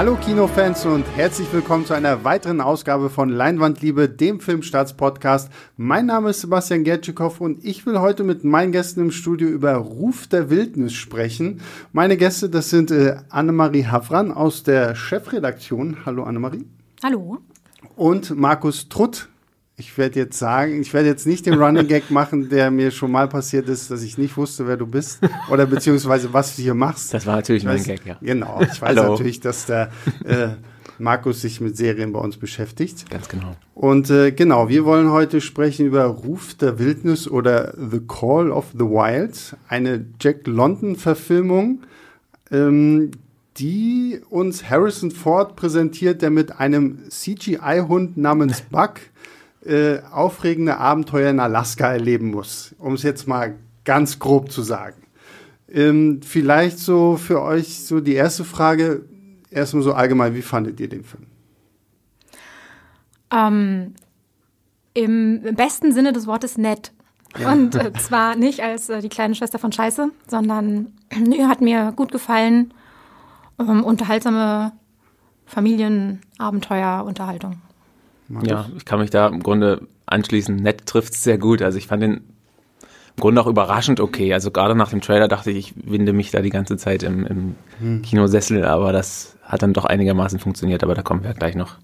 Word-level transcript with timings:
Hallo 0.00 0.16
Kinofans 0.16 0.86
und 0.86 1.04
herzlich 1.14 1.52
willkommen 1.52 1.84
zu 1.84 1.92
einer 1.92 2.24
weiteren 2.24 2.62
Ausgabe 2.62 3.10
von 3.10 3.28
Leinwandliebe, 3.28 4.08
dem 4.08 4.40
Filmstarts-Podcast. 4.40 5.52
Mein 5.76 6.06
Name 6.06 6.30
ist 6.30 6.40
Sebastian 6.40 6.84
Gertschikow 6.84 7.38
und 7.38 7.62
ich 7.66 7.84
will 7.84 8.00
heute 8.00 8.24
mit 8.24 8.42
meinen 8.42 8.72
Gästen 8.72 9.00
im 9.00 9.10
Studio 9.10 9.46
über 9.46 9.74
Ruf 9.74 10.26
der 10.26 10.48
Wildnis 10.48 10.94
sprechen. 10.94 11.60
Meine 11.92 12.16
Gäste, 12.16 12.48
das 12.48 12.70
sind 12.70 12.90
äh, 12.90 13.16
Annemarie 13.28 13.88
Havran 13.88 14.32
aus 14.32 14.62
der 14.62 14.94
Chefredaktion. 14.94 15.98
Hallo 16.06 16.22
Annemarie. 16.22 16.64
Hallo. 17.02 17.36
Und 17.94 18.34
Markus 18.34 18.88
Trutt. 18.88 19.28
Ich 19.80 19.96
werde 19.96 20.20
jetzt 20.20 20.38
sagen, 20.38 20.82
ich 20.82 20.92
werde 20.92 21.08
jetzt 21.08 21.26
nicht 21.26 21.46
den 21.46 21.54
Running 21.54 21.88
Gag 21.88 22.10
machen, 22.10 22.50
der 22.50 22.70
mir 22.70 22.90
schon 22.90 23.10
mal 23.10 23.28
passiert 23.28 23.66
ist, 23.66 23.90
dass 23.90 24.02
ich 24.02 24.18
nicht 24.18 24.36
wusste, 24.36 24.66
wer 24.66 24.76
du 24.76 24.86
bist 24.86 25.20
oder 25.50 25.64
beziehungsweise 25.64 26.34
was 26.34 26.54
du 26.54 26.60
hier 26.60 26.74
machst. 26.74 27.14
Das 27.14 27.24
war 27.24 27.36
natürlich 27.36 27.64
weiß, 27.64 27.86
mein 27.86 27.96
Gag, 27.96 28.04
ja. 28.04 28.18
Genau, 28.20 28.60
ich 28.60 28.80
weiß 28.80 28.94
natürlich, 28.94 29.40
dass 29.40 29.64
der 29.64 29.90
äh, 30.26 30.48
Markus 30.98 31.40
sich 31.40 31.62
mit 31.62 31.78
Serien 31.78 32.12
bei 32.12 32.20
uns 32.20 32.36
beschäftigt. 32.36 33.08
Ganz 33.08 33.30
genau. 33.30 33.56
Und 33.74 34.10
äh, 34.10 34.32
genau, 34.32 34.68
wir 34.68 34.84
wollen 34.84 35.10
heute 35.10 35.40
sprechen 35.40 35.86
über 35.86 36.04
Ruf 36.04 36.52
der 36.52 36.78
Wildnis 36.78 37.26
oder 37.26 37.72
The 37.78 38.00
Call 38.06 38.50
of 38.50 38.66
the 38.74 38.84
Wild, 38.84 39.56
eine 39.66 40.04
Jack 40.20 40.46
London-Verfilmung, 40.46 41.80
ähm, 42.50 43.12
die 43.56 44.20
uns 44.28 44.68
Harrison 44.68 45.10
Ford 45.10 45.56
präsentiert, 45.56 46.20
der 46.20 46.28
mit 46.28 46.60
einem 46.60 46.98
CGI-Hund 47.08 48.18
namens 48.18 48.60
Buck 48.60 49.00
äh, 49.64 50.00
aufregende 50.10 50.78
Abenteuer 50.78 51.30
in 51.30 51.40
Alaska 51.40 51.92
erleben 51.92 52.30
muss, 52.30 52.74
um 52.78 52.94
es 52.94 53.02
jetzt 53.02 53.28
mal 53.28 53.56
ganz 53.84 54.18
grob 54.18 54.50
zu 54.50 54.62
sagen. 54.62 55.02
Ähm, 55.68 56.20
vielleicht 56.22 56.78
so 56.78 57.16
für 57.16 57.42
euch 57.42 57.84
so 57.84 58.00
die 58.00 58.14
erste 58.14 58.44
Frage, 58.44 59.04
erstmal 59.50 59.82
so 59.82 59.92
allgemein, 59.92 60.34
wie 60.34 60.42
fandet 60.42 60.80
ihr 60.80 60.88
den 60.88 61.04
Film? 61.04 61.26
Ähm, 63.30 63.94
Im 64.94 65.42
besten 65.54 65.92
Sinne 65.92 66.12
des 66.12 66.26
Wortes 66.26 66.58
nett. 66.58 66.92
Ja. 67.38 67.52
Und 67.52 67.76
äh, 67.76 67.92
zwar 67.92 68.34
nicht 68.34 68.60
als 68.60 68.88
äh, 68.88 69.00
die 69.00 69.08
kleine 69.08 69.34
Schwester 69.34 69.60
von 69.60 69.70
Scheiße, 69.70 70.10
sondern 70.26 70.92
nö, 71.16 71.46
hat 71.46 71.60
mir 71.60 71.92
gut 71.94 72.10
gefallen. 72.10 72.74
Ähm, 73.58 73.84
unterhaltsame 73.84 74.72
Familienabenteuer-Unterhaltung. 78.30 78.72
Ja, 78.72 78.76
ich 78.76 78.84
kann 78.84 79.00
mich 79.00 79.10
da 79.10 79.26
im 79.28 79.42
Grunde 79.42 79.86
anschließen. 80.06 80.56
Nett 80.56 80.86
trifft 80.86 81.14
es 81.14 81.22
sehr 81.22 81.38
gut. 81.38 81.62
Also 81.62 81.78
ich 81.78 81.86
fand 81.86 82.02
den 82.02 82.12
im 83.16 83.22
Grunde 83.22 83.40
auch 83.40 83.46
überraschend 83.46 84.00
okay. 84.00 84.32
Also 84.32 84.50
gerade 84.50 84.74
nach 84.74 84.90
dem 84.90 85.00
Trailer 85.00 85.28
dachte 85.28 85.50
ich, 85.50 85.58
ich 85.58 85.74
winde 85.90 86.12
mich 86.12 86.30
da 86.30 86.40
die 86.40 86.50
ganze 86.50 86.76
Zeit 86.76 87.02
im, 87.02 87.26
im 87.26 87.54
hm. 87.78 88.02
Kinosessel, 88.02 88.64
aber 88.64 88.92
das 88.92 89.36
hat 89.42 89.62
dann 89.62 89.72
doch 89.72 89.84
einigermaßen 89.84 90.38
funktioniert. 90.38 90.82
Aber 90.82 90.94
da 90.94 91.02
kommen 91.02 91.24
wir 91.24 91.34
gleich 91.34 91.54
noch 91.54 91.76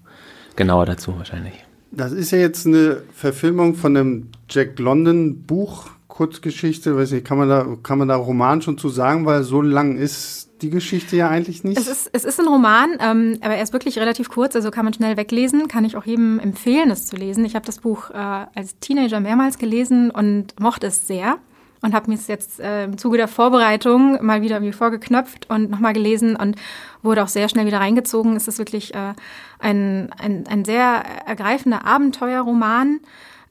genauer 0.55 0.85
dazu 0.85 1.17
wahrscheinlich. 1.17 1.53
Das 1.91 2.11
ist 2.11 2.31
ja 2.31 2.37
jetzt 2.37 2.65
eine 2.65 3.01
Verfilmung 3.13 3.75
von 3.75 3.95
einem 3.95 4.29
Jack 4.49 4.79
London 4.79 5.43
Buch, 5.43 5.89
Kurzgeschichte, 6.07 6.97
weiß 6.97 7.11
nicht, 7.11 7.25
kann 7.25 7.37
man 7.37 7.47
da, 7.47 7.67
kann 7.83 7.99
man 7.99 8.07
da 8.07 8.15
Roman 8.15 8.61
schon 8.61 8.77
zu 8.77 8.89
sagen, 8.89 9.25
weil 9.25 9.43
so 9.43 9.61
lang 9.61 9.97
ist 9.97 10.46
die 10.61 10.69
Geschichte 10.69 11.15
ja 11.15 11.29
eigentlich 11.29 11.63
nicht. 11.63 11.77
Es 11.77 11.87
ist, 11.87 12.09
es 12.13 12.25
ist 12.25 12.39
ein 12.39 12.47
Roman, 12.47 12.97
ähm, 12.99 13.37
aber 13.41 13.55
er 13.55 13.63
ist 13.63 13.73
wirklich 13.73 13.99
relativ 13.99 14.29
kurz, 14.29 14.55
also 14.55 14.71
kann 14.71 14.85
man 14.85 14.93
schnell 14.93 15.17
weglesen. 15.17 15.67
Kann 15.67 15.85
ich 15.85 15.95
auch 15.97 16.05
jedem 16.05 16.39
empfehlen, 16.39 16.91
es 16.91 17.05
zu 17.05 17.15
lesen. 17.15 17.45
Ich 17.45 17.55
habe 17.55 17.65
das 17.65 17.79
Buch 17.79 18.09
äh, 18.09 18.13
als 18.15 18.79
Teenager 18.79 19.19
mehrmals 19.19 19.57
gelesen 19.57 20.11
und 20.11 20.59
mochte 20.59 20.87
es 20.87 21.07
sehr 21.07 21.37
und 21.81 21.93
habe 21.93 22.09
mir 22.09 22.15
es 22.15 22.27
jetzt 22.27 22.59
äh, 22.59 22.85
im 22.85 22.97
Zuge 22.97 23.17
der 23.17 23.27
Vorbereitung 23.27 24.23
mal 24.25 24.41
wieder 24.41 24.59
mir 24.59 24.73
vorgeknöpft 24.73 25.49
und 25.49 25.69
nochmal 25.69 25.93
gelesen 25.93 26.35
und 26.35 26.55
wurde 27.03 27.23
auch 27.23 27.27
sehr 27.27 27.49
schnell 27.49 27.65
wieder 27.65 27.79
reingezogen. 27.79 28.35
Es 28.35 28.47
ist 28.47 28.57
wirklich 28.57 28.93
äh, 28.93 29.13
ein, 29.59 30.11
ein, 30.17 30.45
ein 30.47 30.65
sehr 30.65 31.03
ergreifender 31.25 31.85
Abenteuerroman, 31.85 32.99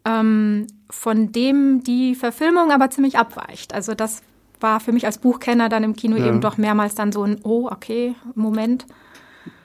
ähm, 0.05 0.66
von 0.91 1.33
dem 1.33 1.83
die 1.84 2.15
Verfilmung 2.15 2.71
aber 2.71 2.91
ziemlich 2.91 3.19
abweicht. 3.19 3.75
Also 3.75 3.95
das 3.95 4.22
war 4.61 4.81
für 4.81 4.93
mich 4.93 5.06
als 5.06 5.19
Buchkenner 5.19 5.69
dann 5.69 5.84
im 5.84 5.97
Kino 5.97 6.17
ja. 6.17 6.27
eben 6.27 6.41
doch 6.41 6.56
mehrmals 6.56 6.94
dann 6.94 7.12
so 7.12 7.22
ein, 7.22 7.39
oh, 7.43 7.69
okay, 7.71 8.15
Moment. 8.34 8.87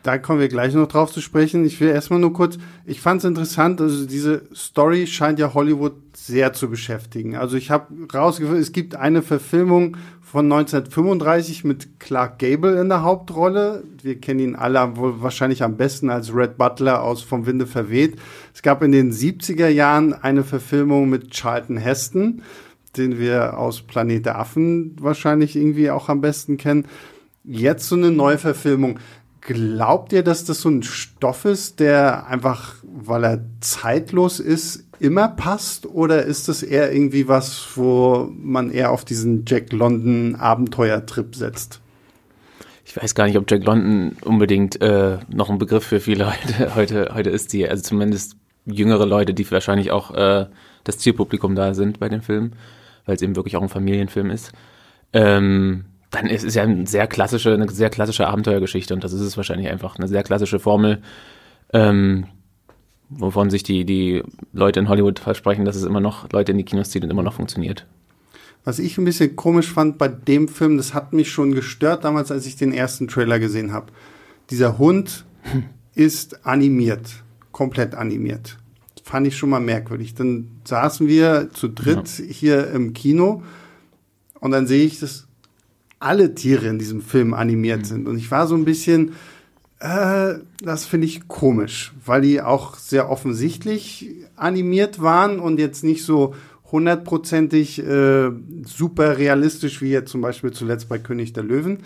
Da 0.04 0.18
kommen 0.18 0.40
wir 0.40 0.48
gleich 0.48 0.74
noch 0.74 0.88
drauf 0.88 1.12
zu 1.12 1.22
sprechen. 1.22 1.64
Ich 1.64 1.80
will 1.80 1.90
erstmal 1.90 2.20
nur 2.20 2.34
kurz, 2.34 2.58
ich 2.86 3.02
fand 3.02 3.20
es 3.20 3.26
interessant, 3.26 3.80
also 3.80 4.08
diese 4.08 4.44
Story 4.54 5.06
scheint 5.06 5.38
ja 5.38 5.54
Hollywood 5.54 5.94
sehr 6.16 6.54
zu 6.54 6.70
beschäftigen. 6.70 7.36
Also 7.36 7.56
ich 7.56 7.70
habe 7.70 7.94
rausgefunden, 8.12 8.62
es 8.62 8.72
gibt 8.72 8.96
eine 8.96 9.22
Verfilmung 9.22 9.98
von 10.22 10.46
1935 10.46 11.64
mit 11.66 12.00
Clark 12.00 12.40
Gable 12.40 12.82
in 12.82 12.90
der 12.90 13.04
Hauptrolle. 13.04 13.84
Wir 14.02 14.20
kennen 14.20 14.40
ihn 14.40 14.56
alle 14.56 14.96
wohl 14.98 15.22
wahrscheinlich 15.22 15.62
am 15.62 15.78
besten 15.78 16.10
als 16.10 16.34
Red 16.34 16.58
Butler 16.58 17.04
aus 17.04 17.22
Vom 17.22 17.46
Winde 17.46 17.68
verweht. 17.68 18.18
Es 18.54 18.64
gab 18.64 18.82
in 18.82 18.92
den 18.92 19.12
70er 19.12 19.68
Jahren 19.68 20.14
eine 20.14 20.44
Verfilmung 20.44 21.10
mit 21.10 21.30
Charlton 21.32 21.78
Heston 21.78 22.42
den 22.98 23.20
wir 23.20 23.58
aus 23.58 23.82
Planet 23.82 24.26
der 24.26 24.40
Affen 24.40 24.96
wahrscheinlich 25.00 25.56
irgendwie 25.56 25.90
auch 25.90 26.10
am 26.10 26.22
besten 26.22 26.58
kennen. 26.58 26.86
Jetzt 27.44 27.88
so 27.88 27.96
eine 27.96 28.12
Neuverfilmung. 28.12 29.00
Glaubt 29.42 30.14
ihr, 30.14 30.24
dass 30.24 30.46
das 30.46 30.62
so 30.62 30.70
ein 30.70 30.84
Stoff 30.84 31.46
ist, 31.46 31.80
der 31.80 32.28
einfach, 32.28 32.76
weil 32.84 33.24
er 33.24 33.46
zeitlos 33.60 34.40
ist, 34.40 34.86
immer 35.00 35.30
passt? 35.30 35.88
Oder 35.88 36.24
ist 36.24 36.48
das 36.48 36.62
eher 36.62 36.94
irgendwie 36.94 37.28
was, 37.28 37.70
wo 37.76 38.30
man 38.38 38.70
eher 38.70 38.92
auf 38.92 39.04
diesen 39.04 39.46
Jack 39.48 39.74
London 39.74 40.36
Abenteuertrip 40.36 41.36
setzt? 41.36 41.82
Ich 42.86 42.96
weiß 42.96 43.16
gar 43.16 43.26
nicht, 43.26 43.38
ob 43.38 43.50
Jack 43.50 43.64
London 43.64 44.18
unbedingt 44.24 44.80
äh, 44.82 45.18
noch 45.34 45.50
ein 45.50 45.58
Begriff 45.58 45.86
für 45.86 46.00
viele 46.00 46.28
heute, 46.32 46.76
heute, 46.76 47.12
heute 47.16 47.30
ist, 47.32 47.54
die, 47.54 47.68
also 47.68 47.82
zumindest 47.82 48.36
jüngere 48.66 49.08
Leute, 49.08 49.34
die 49.34 49.50
wahrscheinlich 49.50 49.92
auch 49.92 50.14
äh, 50.14 50.46
das 50.84 51.00
Zielpublikum 51.00 51.56
da 51.56 51.74
sind 51.74 52.00
bei 52.00 52.10
dem 52.10 52.22
Film 52.22 52.52
weil 53.06 53.16
es 53.16 53.22
eben 53.22 53.36
wirklich 53.36 53.58
auch 53.58 53.62
ein 53.62 53.70
Familienfilm 53.70 54.30
ist. 54.30 54.52
Ähm, 55.14 55.86
dann 56.10 56.28
ist 56.28 56.44
es 56.44 56.56
ja 56.56 56.64
eine 56.64 56.86
sehr 56.88 57.08
klassische, 57.08 57.54
eine 57.54 57.70
sehr 57.70 57.90
klassische 57.90 58.28
Abenteuergeschichte 58.28 58.94
und 58.94 59.04
das 59.04 59.14
ist 59.14 59.22
es 59.22 59.38
wahrscheinlich 59.38 59.70
einfach 59.70 59.98
eine 59.98 60.08
sehr 60.08 60.24
klassische 60.24 60.60
Formel, 60.60 61.02
ähm, 61.74 62.26
wovon 63.10 63.50
sich 63.50 63.64
die, 63.64 63.86
die 63.86 64.22
Leute 64.54 64.80
in 64.80 64.90
Hollywood 64.90 65.20
versprechen, 65.20 65.66
dass 65.66 65.76
es 65.76 65.84
immer 65.84 66.02
noch 66.02 66.32
Leute 66.32 66.52
in 66.52 66.58
die 66.58 66.66
Kinos 66.66 66.90
zieht 66.90 67.04
und 67.04 67.10
immer 67.10 67.24
noch 67.24 67.34
funktioniert. 67.34 67.88
Was 68.64 68.78
ich 68.78 68.98
ein 68.98 69.06
bisschen 69.06 69.36
komisch 69.36 69.72
fand 69.72 69.98
bei 69.98 70.08
dem 70.08 70.48
Film, 70.48 70.78
das 70.78 70.94
hat 70.94 71.14
mich 71.14 71.32
schon 71.32 71.54
gestört 71.54 72.04
damals, 72.04 72.32
als 72.32 72.46
ich 72.46 72.58
den 72.58 72.74
ersten 72.74 73.08
Trailer 73.08 73.40
gesehen 73.40 73.72
habe. 73.72 73.88
Dieser 74.50 74.78
Hund 74.78 75.26
hm. 75.44 75.64
ist 75.96 76.46
animiert, 76.46 77.24
komplett 77.52 77.96
animiert 77.96 78.58
fand 79.12 79.28
ich 79.28 79.36
schon 79.36 79.50
mal 79.50 79.60
merkwürdig. 79.60 80.16
Dann 80.16 80.48
saßen 80.64 81.06
wir 81.06 81.50
zu 81.52 81.68
dritt 81.68 82.18
ja. 82.18 82.26
hier 82.30 82.72
im 82.72 82.94
Kino 82.94 83.44
und 84.40 84.52
dann 84.52 84.68
sehe 84.68 84.86
ich, 84.86 85.02
dass 85.02 85.28
alle 86.00 86.34
Tiere 86.34 86.68
in 86.68 86.80
diesem 86.80 87.02
Film 87.02 87.34
animiert 87.34 87.82
mhm. 87.82 87.86
sind. 87.86 88.08
Und 88.08 88.18
ich 88.18 88.32
war 88.32 88.48
so 88.48 88.56
ein 88.56 88.64
bisschen, 88.64 89.12
äh, 89.80 90.36
das 90.64 90.86
finde 90.86 91.08
ich 91.08 91.28
komisch, 91.28 91.92
weil 92.06 92.22
die 92.22 92.42
auch 92.42 92.76
sehr 92.76 93.10
offensichtlich 93.10 94.10
animiert 94.38 95.02
waren 95.02 95.40
und 95.40 95.60
jetzt 95.60 95.84
nicht 95.84 96.06
so 96.06 96.34
hundertprozentig 96.72 97.86
äh, 97.86 98.32
super 98.66 99.18
realistisch 99.18 99.82
wie 99.82 99.90
jetzt 99.90 100.10
zum 100.10 100.22
Beispiel 100.22 100.52
zuletzt 100.52 100.88
bei 100.88 101.00
König 101.00 101.34
der 101.34 101.44
Löwen. 101.44 101.80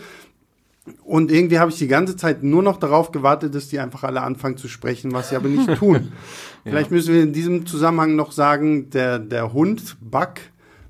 Und 1.04 1.32
irgendwie 1.32 1.58
habe 1.58 1.72
ich 1.72 1.78
die 1.78 1.88
ganze 1.88 2.16
Zeit 2.16 2.44
nur 2.44 2.62
noch 2.62 2.78
darauf 2.78 3.12
gewartet, 3.12 3.56
dass 3.56 3.70
die 3.70 3.80
einfach 3.80 4.04
alle 4.04 4.22
anfangen 4.22 4.58
zu 4.58 4.68
sprechen, 4.68 5.14
was 5.14 5.30
sie 5.30 5.36
aber 5.36 5.50
nicht 5.50 5.74
tun. 5.80 6.12
Vielleicht 6.64 6.92
müssen 6.92 7.14
wir 7.14 7.24
in 7.24 7.34
diesem 7.34 7.66
Zusammenhang 7.66 8.16
noch 8.16 8.32
sagen, 8.32 8.90
der, 8.92 9.20
der 9.20 9.54
Hund, 9.54 9.98
Buck, 10.00 10.36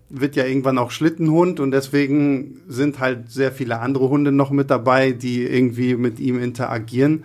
wird 0.10 0.36
ja 0.36 0.46
irgendwann 0.46 0.78
auch 0.78 0.92
Schlittenhund 0.92 1.60
und 1.60 1.72
deswegen 1.72 2.62
sind 2.68 3.00
halt 3.00 3.32
sehr 3.32 3.52
viele 3.52 3.80
andere 3.80 4.10
Hunde 4.10 4.32
noch 4.32 4.52
mit 4.52 4.70
dabei, 4.70 5.12
die 5.12 5.44
irgendwie 5.44 5.96
mit 5.96 6.20
ihm 6.20 6.42
interagieren. 6.42 7.24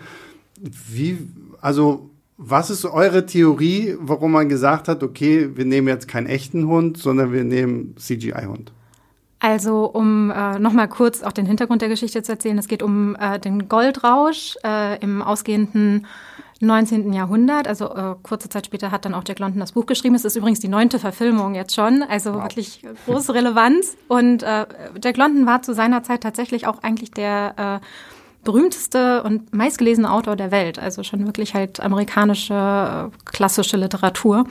Wie, 0.61 1.19
also, 1.61 2.11
was 2.37 2.71
ist 2.71 2.87
eure 2.87 3.27
Theorie, 3.27 3.97
warum 4.01 4.33
man 4.33 4.49
gesagt 4.49 4.89
hat, 4.89 5.03
okay, 5.03 5.51
wir 5.55 5.67
nehmen 5.67 5.89
jetzt 5.89 6.09
keinen 6.09 6.27
echten 6.27 6.67
Hund, 6.67 6.97
sondern 6.97 7.33
wir 7.33 7.45
nehmen 7.45 7.95
CGI-Hund? 7.99 8.73
Also 9.41 9.87
um 9.87 10.31
äh, 10.31 10.59
nochmal 10.59 10.89
kurz 10.89 11.23
auch 11.23 11.33
den 11.33 11.47
Hintergrund 11.47 11.81
der 11.81 11.89
Geschichte 11.89 12.23
zu 12.23 12.33
erzählen, 12.33 12.59
es 12.59 12.69
geht 12.69 12.83
um 12.83 13.17
äh, 13.17 13.39
den 13.39 13.69
Goldrausch 13.69 14.57
äh, 14.63 14.99
im 15.01 15.23
ausgehenden 15.23 16.07
19. 16.61 17.15
Jahrhundert. 17.15 17.67
Also 17.67 17.95
äh, 17.95 18.17
kurze 18.23 18.51
Zeit 18.51 18.67
später 18.67 18.91
hat 18.91 19.07
dann 19.07 19.15
auch 19.15 19.23
Jack 19.27 19.39
London 19.39 19.61
das 19.61 19.73
Buch 19.73 19.87
geschrieben. 19.87 20.15
Es 20.15 20.27
ist 20.27 20.37
übrigens 20.37 20.61
die 20.61 20.69
neunte 20.69 20.99
Verfilmung 20.99 21.55
jetzt 21.55 21.75
schon, 21.75 22.03
also 22.03 22.35
wow. 22.35 22.43
wirklich 22.43 22.85
große 23.07 23.33
Relevanz. 23.33 23.97
Und 24.09 24.43
äh, 24.43 24.67
Jack 25.03 25.17
London 25.17 25.47
war 25.47 25.63
zu 25.63 25.73
seiner 25.73 26.03
Zeit 26.03 26.23
tatsächlich 26.23 26.67
auch 26.67 26.83
eigentlich 26.83 27.11
der 27.11 27.81
äh, 27.81 27.87
berühmteste 28.45 29.23
und 29.23 29.55
meistgelesene 29.55 30.11
Autor 30.11 30.37
der 30.37 30.51
Welt. 30.51 30.79
Also 30.79 31.03
schon 31.03 31.25
wirklich 31.25 31.55
halt 31.55 31.81
amerikanische 31.81 33.11
äh, 33.11 33.17
klassische 33.25 33.79
Literatur. 33.79 34.45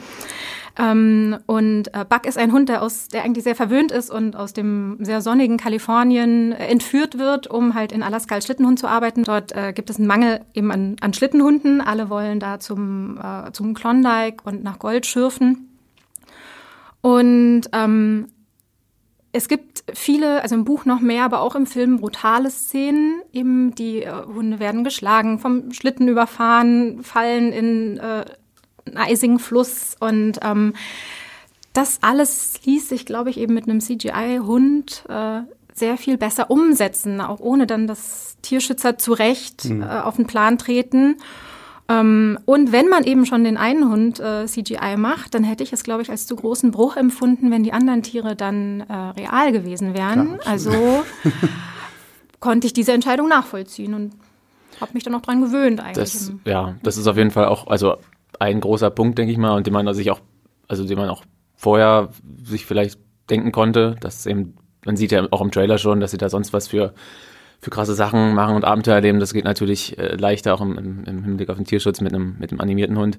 Ähm, 0.80 1.36
und 1.44 1.94
äh, 1.94 2.06
Buck 2.08 2.24
ist 2.24 2.38
ein 2.38 2.52
Hund, 2.52 2.70
der, 2.70 2.82
aus, 2.82 3.08
der 3.08 3.22
eigentlich 3.24 3.44
sehr 3.44 3.54
verwöhnt 3.54 3.92
ist 3.92 4.10
und 4.10 4.34
aus 4.34 4.54
dem 4.54 4.96
sehr 5.00 5.20
sonnigen 5.20 5.58
Kalifornien 5.58 6.52
äh, 6.52 6.68
entführt 6.68 7.18
wird, 7.18 7.48
um 7.48 7.74
halt 7.74 7.92
in 7.92 8.02
Alaska 8.02 8.36
als 8.36 8.46
Schlittenhund 8.46 8.78
zu 8.78 8.86
arbeiten. 8.86 9.24
Dort 9.24 9.52
äh, 9.52 9.74
gibt 9.74 9.90
es 9.90 9.98
einen 9.98 10.06
Mangel 10.06 10.40
eben 10.54 10.72
an, 10.72 10.96
an 11.02 11.12
Schlittenhunden. 11.12 11.82
Alle 11.82 12.08
wollen 12.08 12.40
da 12.40 12.60
zum, 12.60 13.18
äh, 13.22 13.52
zum 13.52 13.74
Klondike 13.74 14.42
und 14.44 14.64
nach 14.64 14.78
Gold 14.78 15.04
schürfen. 15.04 15.68
Und 17.02 17.62
ähm, 17.72 18.28
es 19.32 19.48
gibt 19.48 19.84
viele, 19.92 20.42
also 20.42 20.54
im 20.54 20.64
Buch 20.64 20.86
noch 20.86 21.00
mehr, 21.00 21.24
aber 21.24 21.42
auch 21.42 21.56
im 21.56 21.66
Film 21.66 22.00
brutale 22.00 22.50
Szenen. 22.50 23.20
Eben 23.32 23.74
die 23.74 24.04
äh, 24.04 24.12
Hunde 24.24 24.60
werden 24.60 24.82
geschlagen, 24.82 25.40
vom 25.40 25.72
Schlitten 25.72 26.08
überfahren, 26.08 27.02
fallen 27.02 27.52
in 27.52 27.98
äh, 27.98 28.24
einen 28.90 28.98
eisigen 28.98 29.38
Fluss 29.38 29.96
und 29.98 30.38
ähm, 30.42 30.74
das 31.72 31.98
alles 32.02 32.60
ließ 32.64 32.88
sich, 32.88 33.06
glaube 33.06 33.30
ich, 33.30 33.38
eben 33.38 33.54
mit 33.54 33.68
einem 33.68 33.80
CGI-Hund 33.80 35.04
äh, 35.08 35.40
sehr 35.74 35.96
viel 35.96 36.18
besser 36.18 36.50
umsetzen, 36.50 37.20
auch 37.20 37.40
ohne 37.40 37.66
dann 37.66 37.86
das 37.86 38.36
Tierschützer 38.42 38.98
zurecht 38.98 39.66
mhm. 39.66 39.82
äh, 39.82 39.86
auf 39.86 40.16
den 40.16 40.26
Plan 40.26 40.58
treten. 40.58 41.16
Ähm, 41.88 42.38
und 42.44 42.72
wenn 42.72 42.88
man 42.88 43.04
eben 43.04 43.26
schon 43.26 43.44
den 43.44 43.56
einen 43.56 43.88
Hund 43.88 44.20
äh, 44.20 44.46
CGI 44.46 44.96
macht, 44.96 45.34
dann 45.34 45.44
hätte 45.44 45.64
ich 45.64 45.72
es, 45.72 45.82
glaube 45.82 46.02
ich, 46.02 46.10
als 46.10 46.26
zu 46.26 46.36
großen 46.36 46.70
Bruch 46.70 46.96
empfunden, 46.96 47.50
wenn 47.50 47.62
die 47.62 47.72
anderen 47.72 48.02
Tiere 48.02 48.36
dann 48.36 48.80
äh, 48.80 48.94
real 48.94 49.52
gewesen 49.52 49.94
wären. 49.94 50.38
Klar, 50.38 50.52
also 50.52 51.04
konnte 52.40 52.66
ich 52.66 52.72
diese 52.72 52.92
Entscheidung 52.92 53.28
nachvollziehen 53.28 53.94
und 53.94 54.12
habe 54.80 54.92
mich 54.94 55.02
dann 55.02 55.14
auch 55.14 55.22
dran 55.22 55.40
gewöhnt 55.40 55.80
eigentlich. 55.80 55.96
Das, 55.96 56.32
ja, 56.44 56.74
das 56.82 56.96
ist 56.96 57.06
auf 57.06 57.16
jeden 57.16 57.30
Fall 57.30 57.46
auch 57.46 57.66
also 57.66 57.96
ein 58.40 58.60
großer 58.60 58.90
Punkt, 58.90 59.18
denke 59.18 59.32
ich 59.32 59.38
mal, 59.38 59.56
und 59.56 59.66
den 59.66 59.74
man 59.74 59.92
sich 59.94 60.10
auch, 60.10 60.20
also 60.66 60.84
den 60.84 60.98
man 60.98 61.08
auch 61.08 61.22
vorher 61.54 62.10
sich 62.42 62.66
vielleicht 62.66 62.98
denken 63.28 63.52
konnte, 63.52 63.96
dass 64.00 64.26
eben, 64.26 64.56
man 64.84 64.96
sieht 64.96 65.12
ja 65.12 65.28
auch 65.30 65.40
im 65.40 65.52
Trailer 65.52 65.78
schon, 65.78 66.00
dass 66.00 66.10
sie 66.10 66.18
da 66.18 66.28
sonst 66.28 66.52
was 66.52 66.68
für 66.68 66.94
für 67.60 67.70
krasse 67.70 67.94
Sachen 67.94 68.34
machen 68.34 68.56
und 68.56 68.64
Abenteuer 68.64 68.94
erleben. 68.94 69.20
Das 69.20 69.34
geht 69.34 69.44
natürlich 69.44 69.98
äh, 69.98 70.16
leichter 70.16 70.54
auch 70.54 70.62
im, 70.62 71.04
im, 71.04 71.24
Hinblick 71.24 71.50
auf 71.50 71.56
den 71.56 71.66
Tierschutz 71.66 72.00
mit 72.00 72.14
einem, 72.14 72.36
mit 72.38 72.50
einem 72.50 72.60
animierten 72.60 72.96
Hund. 72.96 73.18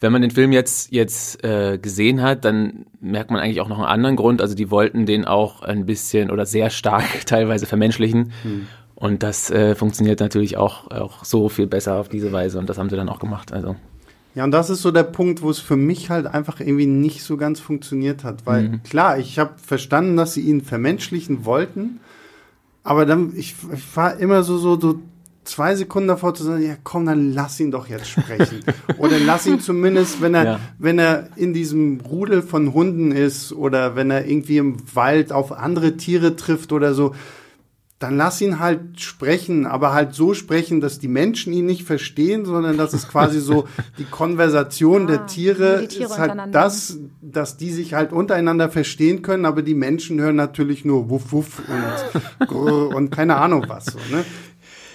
Wenn 0.00 0.12
man 0.12 0.22
den 0.22 0.30
Film 0.30 0.50
jetzt, 0.50 0.92
jetzt 0.92 1.44
äh, 1.44 1.78
gesehen 1.78 2.22
hat, 2.22 2.46
dann 2.46 2.86
merkt 3.00 3.30
man 3.30 3.40
eigentlich 3.40 3.60
auch 3.60 3.68
noch 3.68 3.76
einen 3.76 3.86
anderen 3.86 4.16
Grund. 4.16 4.40
Also 4.40 4.54
die 4.54 4.70
wollten 4.70 5.04
den 5.04 5.26
auch 5.26 5.60
ein 5.60 5.84
bisschen 5.84 6.30
oder 6.30 6.46
sehr 6.46 6.70
stark 6.70 7.04
teilweise 7.26 7.66
vermenschlichen. 7.66 8.32
Hm. 8.42 8.66
Und 8.94 9.22
das 9.22 9.50
äh, 9.50 9.74
funktioniert 9.74 10.20
natürlich 10.20 10.56
auch, 10.56 10.90
auch 10.90 11.24
so 11.24 11.50
viel 11.50 11.66
besser 11.66 11.96
auf 11.96 12.08
diese 12.08 12.32
Weise. 12.32 12.58
Und 12.58 12.70
das 12.70 12.78
haben 12.78 12.88
sie 12.88 12.96
dann 12.96 13.10
auch 13.10 13.18
gemacht. 13.18 13.52
Also. 13.52 13.76
Ja, 14.34 14.44
und 14.44 14.50
das 14.50 14.70
ist 14.70 14.82
so 14.82 14.90
der 14.90 15.02
Punkt, 15.02 15.42
wo 15.42 15.50
es 15.50 15.58
für 15.58 15.76
mich 15.76 16.08
halt 16.08 16.26
einfach 16.26 16.60
irgendwie 16.60 16.86
nicht 16.86 17.22
so 17.22 17.36
ganz 17.36 17.60
funktioniert 17.60 18.24
hat. 18.24 18.46
Weil 18.46 18.68
mhm. 18.68 18.82
klar, 18.82 19.18
ich 19.18 19.38
habe 19.38 19.52
verstanden, 19.62 20.16
dass 20.16 20.34
sie 20.34 20.40
ihn 20.40 20.62
vermenschlichen 20.62 21.44
wollten. 21.44 22.00
Aber 22.82 23.04
dann, 23.06 23.32
ich, 23.36 23.54
ich 23.72 23.96
war 23.96 24.16
immer 24.16 24.42
so, 24.42 24.56
so, 24.56 24.80
so 24.80 25.00
zwei 25.44 25.74
Sekunden 25.74 26.08
davor 26.08 26.34
zu 26.34 26.44
sagen, 26.44 26.62
ja 26.62 26.76
komm, 26.82 27.06
dann 27.06 27.32
lass 27.32 27.60
ihn 27.60 27.70
doch 27.70 27.88
jetzt 27.88 28.08
sprechen. 28.08 28.60
oder 28.98 29.18
lass 29.18 29.46
ihn 29.46 29.60
zumindest, 29.60 30.20
wenn 30.22 30.34
er, 30.34 30.44
ja. 30.44 30.60
wenn 30.78 30.98
er 30.98 31.28
in 31.36 31.52
diesem 31.52 32.00
Rudel 32.00 32.42
von 32.42 32.72
Hunden 32.72 33.12
ist 33.12 33.52
oder 33.52 33.96
wenn 33.96 34.10
er 34.10 34.26
irgendwie 34.26 34.58
im 34.58 34.76
Wald 34.94 35.32
auf 35.32 35.52
andere 35.52 35.96
Tiere 35.96 36.36
trifft 36.36 36.72
oder 36.72 36.94
so, 36.94 37.14
dann 38.02 38.16
lass 38.16 38.40
ihn 38.40 38.58
halt 38.58 39.00
sprechen, 39.00 39.64
aber 39.64 39.92
halt 39.92 40.12
so 40.12 40.34
sprechen, 40.34 40.80
dass 40.80 40.98
die 40.98 41.08
Menschen 41.08 41.52
ihn 41.52 41.66
nicht 41.66 41.84
verstehen, 41.84 42.44
sondern 42.44 42.76
dass 42.76 42.94
es 42.94 43.06
quasi 43.08 43.40
so 43.40 43.68
die 43.98 44.04
Konversation 44.04 45.04
ah, 45.04 45.06
der 45.06 45.26
Tiere, 45.26 45.86
Tiere 45.86 46.04
ist 46.04 46.18
halt 46.18 46.34
das, 46.50 46.98
dass 47.20 47.56
die 47.56 47.70
sich 47.70 47.94
halt 47.94 48.12
untereinander 48.12 48.70
verstehen 48.70 49.22
können, 49.22 49.46
aber 49.46 49.62
die 49.62 49.74
Menschen 49.74 50.20
hören 50.20 50.34
natürlich 50.34 50.84
nur 50.84 51.10
wuff 51.10 51.32
wuff 51.32 51.62
und, 52.40 52.48
und 52.94 53.10
keine 53.10 53.36
Ahnung 53.36 53.66
was. 53.68 53.86
So, 53.86 53.98
ne? 54.10 54.24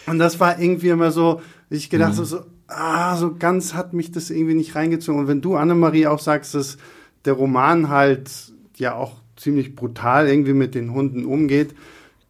Und 0.08 0.20
das 0.20 0.42
war 0.42 0.60
irgendwie 0.60 0.90
immer 0.90 1.12
so, 1.12 1.42
ich 1.70 1.90
gedacht 1.90 2.18
mhm. 2.18 2.26
so, 2.26 2.42
ah, 2.68 3.16
so 3.16 3.36
ganz 3.36 3.74
hat 3.74 3.94
mich 3.94 4.12
das 4.12 4.30
irgendwie 4.30 4.56
nicht 4.56 4.76
reingezogen. 4.76 5.22
Und 5.22 5.28
wenn 5.28 5.42
du, 5.42 5.56
Annemarie, 5.56 6.08
auch 6.08 6.20
sagst, 6.20 6.56
dass 6.56 6.78
der 7.24 7.34
Roman 7.34 7.88
halt 7.88 8.30
ja 8.76 8.96
auch 8.96 9.14
ziemlich 9.38 9.76
brutal 9.76 10.28
irgendwie 10.28 10.54
mit 10.54 10.76
den 10.76 10.94
Hunden 10.94 11.26
umgeht, 11.26 11.74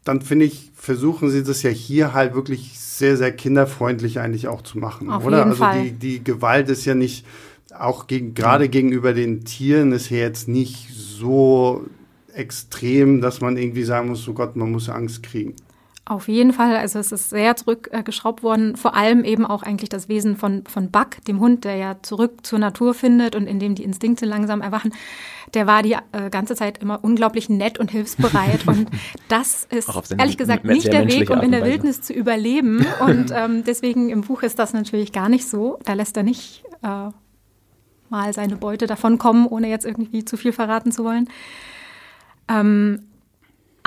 dann 0.07 0.21
finde 0.21 0.45
ich, 0.45 0.71
versuchen 0.75 1.29
sie 1.29 1.43
das 1.43 1.63
ja 1.63 1.69
hier 1.69 2.13
halt 2.13 2.33
wirklich 2.33 2.79
sehr, 2.79 3.17
sehr 3.17 3.31
kinderfreundlich 3.31 4.19
eigentlich 4.19 4.47
auch 4.47 4.61
zu 4.61 4.77
machen, 4.77 5.09
Auf 5.09 5.25
oder? 5.25 5.39
Jeden 5.39 5.49
also 5.51 5.63
Fall. 5.63 5.83
Die, 5.83 5.91
die 5.91 6.23
Gewalt 6.23 6.69
ist 6.69 6.85
ja 6.85 6.95
nicht, 6.95 7.25
auch 7.77 8.07
gegen, 8.07 8.33
gerade 8.33 8.65
mhm. 8.65 8.71
gegenüber 8.71 9.13
den 9.13 9.45
Tieren 9.45 9.91
ist 9.91 10.09
ja 10.09 10.17
jetzt 10.17 10.47
nicht 10.47 10.89
so 10.93 11.85
extrem, 12.33 13.21
dass 13.21 13.41
man 13.41 13.57
irgendwie 13.57 13.83
sagen 13.83 14.09
muss, 14.09 14.27
oh 14.27 14.33
Gott, 14.33 14.55
man 14.55 14.71
muss 14.71 14.89
Angst 14.89 15.23
kriegen. 15.23 15.55
Auf 16.09 16.29
jeden 16.29 16.53
Fall, 16.53 16.77
also 16.77 16.99
es 16.99 17.11
ist 17.11 17.31
sehr 17.31 17.57
zurückgeschraubt 17.57 18.41
worden, 18.41 18.77
vor 18.77 18.95
allem 18.95 19.25
eben 19.25 19.45
auch 19.45 19.61
eigentlich 19.61 19.89
das 19.89 20.07
Wesen 20.07 20.37
von, 20.37 20.63
von 20.65 20.89
Buck, 20.89 21.21
dem 21.27 21.41
Hund, 21.41 21.65
der 21.65 21.75
ja 21.75 21.97
zurück 22.01 22.45
zur 22.45 22.59
Natur 22.59 22.93
findet 22.93 23.35
und 23.35 23.45
in 23.45 23.59
dem 23.59 23.75
die 23.75 23.83
Instinkte 23.83 24.25
langsam 24.25 24.61
erwachen. 24.61 24.93
Der 25.53 25.67
war 25.67 25.83
die 25.83 25.97
äh, 26.13 26.29
ganze 26.31 26.55
Zeit 26.55 26.77
immer 26.77 27.03
unglaublich 27.03 27.49
nett 27.49 27.77
und 27.77 27.91
hilfsbereit 27.91 28.65
und 28.69 28.89
das 29.27 29.67
ist 29.69 29.89
ehrlich 30.17 30.37
gesagt 30.37 30.63
nicht 30.63 30.93
der 30.93 31.09
Weg, 31.09 31.29
um 31.29 31.41
in 31.41 31.51
der 31.51 31.65
Wildnis 31.65 32.01
zu 32.01 32.13
überleben 32.13 32.85
und 33.01 33.31
ähm, 33.35 33.65
deswegen 33.65 34.09
im 34.09 34.21
Buch 34.21 34.43
ist 34.43 34.59
das 34.59 34.71
natürlich 34.71 35.11
gar 35.11 35.27
nicht 35.27 35.45
so. 35.45 35.77
Da 35.83 35.91
lässt 35.91 36.15
er 36.15 36.23
nicht 36.23 36.63
äh, 36.83 37.09
mal 38.07 38.31
seine 38.31 38.55
Beute 38.55 38.87
davonkommen, 38.87 39.45
ohne 39.45 39.67
jetzt 39.67 39.85
irgendwie 39.85 40.23
zu 40.23 40.37
viel 40.37 40.53
verraten 40.53 40.93
zu 40.93 41.03
wollen. 41.03 41.27
Ähm, 42.47 43.06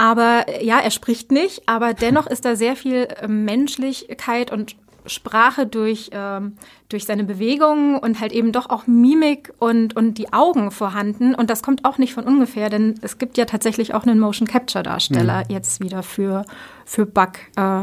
aber 0.00 0.46
ja, 0.62 0.80
er 0.80 0.90
spricht 0.90 1.30
nicht, 1.30 1.68
aber 1.68 1.92
dennoch 1.92 2.26
ist 2.26 2.46
da 2.46 2.56
sehr 2.56 2.74
viel 2.74 3.06
äh, 3.20 3.28
Menschlichkeit 3.28 4.50
und 4.50 4.74
Sprache 5.04 5.66
durch, 5.66 6.08
ähm, 6.14 6.54
durch 6.88 7.04
seine 7.04 7.24
Bewegungen 7.24 7.98
und 7.98 8.18
halt 8.18 8.32
eben 8.32 8.50
doch 8.50 8.70
auch 8.70 8.86
Mimik 8.86 9.52
und, 9.58 9.94
und 9.96 10.14
die 10.14 10.32
Augen 10.32 10.70
vorhanden. 10.70 11.34
Und 11.34 11.50
das 11.50 11.62
kommt 11.62 11.84
auch 11.84 11.98
nicht 11.98 12.14
von 12.14 12.24
ungefähr, 12.24 12.70
denn 12.70 12.94
es 13.02 13.18
gibt 13.18 13.36
ja 13.36 13.44
tatsächlich 13.44 13.92
auch 13.92 14.04
einen 14.04 14.18
Motion 14.18 14.48
Capture 14.48 14.82
Darsteller 14.82 15.40
mhm. 15.40 15.54
jetzt 15.54 15.82
wieder 15.82 16.02
für, 16.02 16.46
für 16.86 17.04
Buck. 17.04 17.32
Äh, 17.56 17.82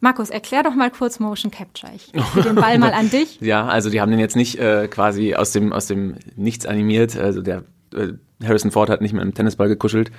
Markus, 0.00 0.30
erklär 0.30 0.62
doch 0.62 0.76
mal 0.76 0.92
kurz 0.92 1.18
Motion 1.18 1.50
Capture. 1.50 1.92
Ich 1.92 2.12
gebe 2.12 2.42
den 2.42 2.54
Ball 2.54 2.78
mal 2.78 2.92
an 2.92 3.10
dich. 3.10 3.40
Ja, 3.40 3.66
also 3.66 3.90
die 3.90 4.00
haben 4.00 4.12
den 4.12 4.20
jetzt 4.20 4.36
nicht 4.36 4.60
äh, 4.60 4.86
quasi 4.86 5.34
aus 5.34 5.50
dem, 5.50 5.72
aus 5.72 5.88
dem 5.88 6.14
Nichts 6.36 6.66
animiert. 6.66 7.16
Also 7.16 7.42
der 7.42 7.64
äh, 7.92 8.12
Harrison 8.44 8.70
Ford 8.70 8.90
hat 8.90 9.00
nicht 9.00 9.12
mit 9.12 9.22
einem 9.22 9.34
Tennisball 9.34 9.68
gekuschelt, 9.68 10.10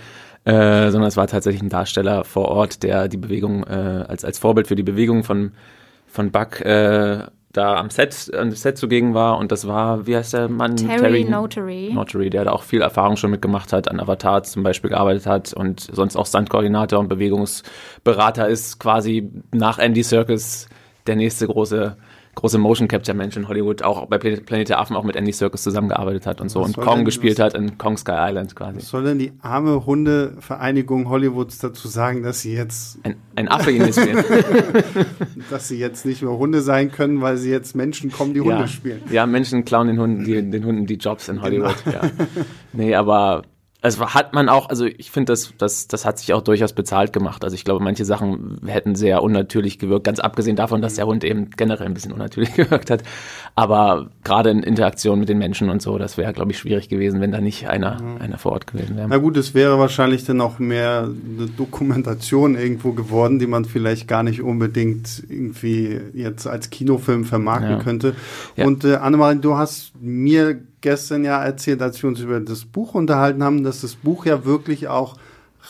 äh, 0.46 0.92
sondern 0.92 1.08
es 1.08 1.18
war 1.18 1.28
tatsächlich 1.28 1.62
ein 1.62 1.70
Darsteller 1.70 2.24
vor 2.24 2.50
Ort, 2.50 2.84
der 2.84 3.08
die 3.08 3.18
Bewegung 3.18 3.64
äh, 3.64 4.06
als, 4.08 4.26
als 4.26 4.40
Vorbild 4.40 4.68
für 4.68 4.76
die 4.76 4.84
Bewegung 4.84 5.24
von, 5.24 5.52
von 6.08 6.32
Buck 6.32 6.62
äh, 6.62 7.24
da 7.54 7.76
am 7.76 7.92
Set, 7.92 8.32
am 8.36 8.52
Set 8.52 8.78
zugegen 8.78 9.14
war 9.14 9.38
und 9.38 9.52
das 9.52 9.68
war, 9.68 10.08
wie 10.08 10.16
heißt 10.16 10.34
der 10.34 10.50
Mann? 10.50 10.76
Terry, 10.76 11.00
Terry 11.00 11.24
Notary. 11.24 11.92
Notary, 11.94 12.30
der 12.32 12.46
da 12.46 12.52
auch 12.52 12.64
viel 12.64 12.82
Erfahrung 12.82 13.16
schon 13.16 13.30
mitgemacht 13.30 13.72
hat, 13.72 13.90
an 13.90 14.00
Avatar 14.00 14.44
zum 14.44 14.64
Beispiel 14.64 14.90
gearbeitet 14.90 15.28
hat 15.28 15.54
und 15.54 15.80
sonst 15.80 16.16
auch 16.16 16.26
Standkoordinator 16.26 17.00
und 17.00 17.10
Bewegungsberater 17.10 18.48
ist, 18.48 18.80
quasi 18.80 19.30
nach 19.52 19.78
Andy 19.78 20.04
Circus 20.04 20.68
der 21.06 21.16
nächste 21.16 21.46
große 21.46 21.96
große 22.36 22.58
Motion 22.58 22.88
Capture 22.88 23.16
Mensch 23.16 23.38
in 23.38 23.48
Hollywood, 23.48 23.84
auch 23.84 24.08
bei 24.08 24.18
Planet 24.18 24.70
der 24.70 24.80
Affen 24.80 24.96
auch 24.96 25.04
mit 25.04 25.16
Andy 25.16 25.32
Circus 25.32 25.64
zusammengearbeitet 25.64 26.26
hat 26.26 26.42
und 26.42 26.50
so 26.50 26.62
und 26.62 26.76
Kong 26.76 27.06
gespielt 27.06 27.40
was, 27.40 27.46
hat 27.46 27.54
in 27.56 27.78
Kong 27.78 27.98
Sky 27.98 28.14
Island 28.16 28.56
quasi. 28.56 28.78
Was 28.78 28.90
soll 28.90 29.04
denn 29.04 29.20
die 29.20 29.34
arme 29.42 29.86
Hundevereinigung 29.86 31.10
Hollywoods 31.10 31.60
dazu 31.60 31.88
sagen, 31.88 32.24
dass 32.24 32.42
sie 32.42 32.54
jetzt 32.54 33.00
ein, 33.04 33.16
ein 33.36 33.48
Affe 33.48 33.72
ihnen 33.72 33.94
spielen? 33.94 34.24
dass 35.50 35.68
sie 35.68 35.78
jetzt 35.78 36.06
nicht 36.06 36.22
mehr 36.22 36.38
Hunde 36.38 36.62
sein 36.62 36.92
können, 36.92 37.22
weil 37.22 37.38
sie 37.38 37.52
jetzt 37.52 37.76
Menschen 37.76 38.12
kommen, 38.12 38.34
die 38.34 38.42
Hunde 38.42 38.62
ja. 38.62 38.68
spielen. 38.68 39.02
Ja, 39.12 39.26
Menschen 39.26 39.64
klauen 39.66 39.88
den 39.88 40.00
Hunden, 40.00 40.24
die, 40.24 40.50
den 40.50 40.66
Hunden 40.66 40.86
die 40.86 40.96
Jobs 40.96 41.30
in 41.30 41.42
Hollywood. 41.42 41.76
Genau. 41.86 41.98
Ja. 41.98 42.12
Nee, 42.76 42.96
aber 42.96 43.44
also 43.84 44.14
hat 44.14 44.34
man 44.34 44.48
auch, 44.48 44.70
also 44.70 44.86
ich 44.86 45.12
finde, 45.12 45.34
das, 45.34 45.54
das, 45.58 45.90
das 45.90 46.06
hat 46.06 46.18
sich 46.18 46.34
auch 46.34 46.42
durchaus 46.42 46.72
bezahlt 46.72 47.12
gemacht. 47.12 47.44
Also 47.44 47.54
ich 47.56 47.66
glaube, 47.66 47.84
manche 47.84 48.06
Sachen 48.06 48.62
hätten 48.66 48.96
sehr 48.96 49.22
unnatürlich 49.22 49.78
gewirkt, 49.78 50.06
ganz 50.06 50.22
abgesehen 50.22 50.56
davon, 50.56 50.82
dass 50.82 50.96
der 50.96 51.06
Hund 51.06 51.26
eben 51.26 51.50
generell 51.50 51.88
ein 51.88 51.94
bisschen 51.94 52.14
unnatürlich 52.14 52.54
gewirkt 52.56 52.90
hat. 52.90 53.04
Aber 53.56 54.10
gerade 54.24 54.52
in 54.52 54.64
Interaktion 54.64 55.20
mit 55.20 55.28
den 55.28 55.38
Menschen 55.38 55.70
und 55.70 55.82
so, 55.82 55.98
das 55.98 56.18
wäre, 56.18 56.32
glaube 56.32 56.52
ich, 56.52 56.60
schwierig 56.60 56.88
gewesen, 56.88 57.20
wenn 57.20 57.34
da 57.34 57.42
nicht 57.42 57.68
einer, 57.68 58.02
mhm. 58.02 58.22
einer 58.22 58.38
vor 58.38 58.54
Ort 58.54 58.68
gewesen 58.68 58.96
wäre. 58.96 59.10
Na 59.10 59.18
gut, 59.18 59.36
es 59.36 59.54
wäre 59.54 59.78
wahrscheinlich 59.78 60.24
dann 60.24 60.40
auch 60.40 60.60
mehr 60.60 61.10
eine 61.10 61.48
Dokumentation 61.50 62.56
irgendwo 62.56 62.94
geworden, 62.94 63.38
die 63.38 63.48
man 63.48 63.66
vielleicht 63.66 64.08
gar 64.08 64.24
nicht 64.24 64.42
unbedingt 64.42 65.24
irgendwie 65.28 66.00
jetzt 66.14 66.48
als 66.48 66.70
Kinofilm 66.70 67.26
vermarkten 67.26 67.72
ja. 67.72 67.80
könnte. 67.80 68.16
Ja. 68.56 68.66
Und 68.66 68.86
äh, 68.86 68.96
Annemarie, 68.96 69.40
du 69.40 69.58
hast 69.58 69.92
mir 70.00 70.62
gestern 70.84 71.24
ja 71.24 71.44
erzählt, 71.44 71.82
als 71.82 72.04
wir 72.04 72.08
uns 72.08 72.20
über 72.20 72.40
das 72.40 72.66
Buch 72.66 72.94
unterhalten 72.94 73.44
haben, 73.44 73.64
dass 73.64 73.82
das 73.82 73.96
Buch 73.96 74.28
ja 74.28 74.46
wirklich 74.46 74.88
auch 74.88 75.16